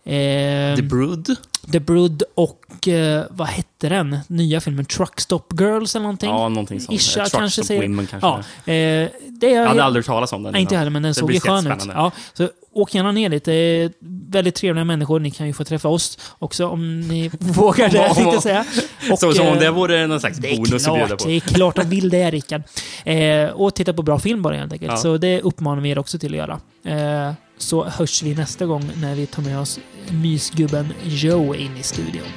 eh, 0.06 0.76
The 0.76 0.82
Brood? 0.82 1.36
The 1.72 1.80
Brood 1.80 2.24
och 2.36 2.88
eh, 2.88 3.24
vad 3.30 3.48
hette 3.48 3.90
den? 3.90 4.18
Nya 4.28 4.62
filmen 4.62 4.86
Truckstop 4.86 5.54
Girls 5.60 5.96
eller 5.96 6.04
någonting? 6.04 6.30
Ja, 6.30 6.50
någonting 6.50 6.80
sånt. 6.80 6.96
Isha 6.96 7.20
Eh, 7.20 7.24
Truck 7.26 7.40
kanske 7.40 7.64
säger... 7.64 7.82
Women 7.82 8.08
kanske. 8.08 8.28
Ja, 8.28 8.38
eh, 8.74 9.10
det 9.30 9.54
är 9.54 9.62
Jag 9.62 9.68
hade 9.68 9.84
aldrig 9.84 10.04
hört 10.04 10.08
talas 10.08 10.34
om 10.34 10.44
den 10.44 10.52
Nej, 10.52 10.62
inte 10.62 10.78
heller, 10.78 10.92
men 10.92 11.02
den 11.04 11.10
Det 11.10 11.14
såg 11.14 11.32
ju 11.32 11.40
skön 11.40 11.72
ut. 11.72 11.86
Ja, 11.88 12.12
så 12.34 12.50
åk 12.74 12.96
gärna 12.96 13.12
ner 13.12 13.30
dit. 13.30 13.46
Det 13.46 13.54
är 13.54 13.92
väldigt 14.30 14.56
trevliga 14.56 14.86
människor. 14.86 15.20
Ni 15.20 15.32
kan 15.32 15.48
ju 15.48 15.54
få 15.54 15.64
träffa 15.64 15.88
oss 15.88 16.20
också 16.40 16.68
om 16.68 17.02
ni 17.02 17.32
vågar 17.40 17.90
det, 17.90 17.98
tänkte 18.16 18.22
jag 18.22 18.44
säga. 18.44 18.66
Och, 19.12 19.20
så, 19.20 19.34
som 19.34 19.48
om 19.48 19.54
eh, 19.54 19.60
det 19.60 19.72
vore 19.72 20.08
någon 20.08 20.20
slags 20.20 20.40
bonus 20.40 20.88
att 20.88 20.94
bjuda 20.94 21.08
klart, 21.08 21.22
på. 21.22 21.28
det 21.28 21.36
är 21.36 21.40
klart 21.40 21.76
de 21.76 21.84
vill 21.90 22.10
det, 22.10 22.32
Rickard. 22.32 22.62
Eh, 23.04 23.50
och 23.50 23.76
titta 23.76 23.94
på 23.94 24.02
bra 24.02 24.20
film 24.20 24.42
bara 24.42 24.56
helt 24.58 24.74
enkelt. 24.74 24.92
Ja. 24.92 24.98
Så 24.98 25.18
det 25.18 25.42
uppmanar 25.42 25.82
vi 25.82 25.90
er 25.90 26.00
också 26.00 26.20
till 26.20 26.32
att 26.32 26.38
göra. 26.38 26.60
Så 27.58 27.84
hörs 27.84 28.24
vi 28.24 28.36
nästa 28.36 28.66
gång 28.66 28.92
när 29.02 29.16
vi 29.16 29.26
tar 29.26 29.44
med 29.44 29.60
oss 29.60 29.80
mysgubben 30.12 30.94
Joe 31.04 31.56
in 31.56 31.78
i 31.78 31.84
studion. 31.84 32.28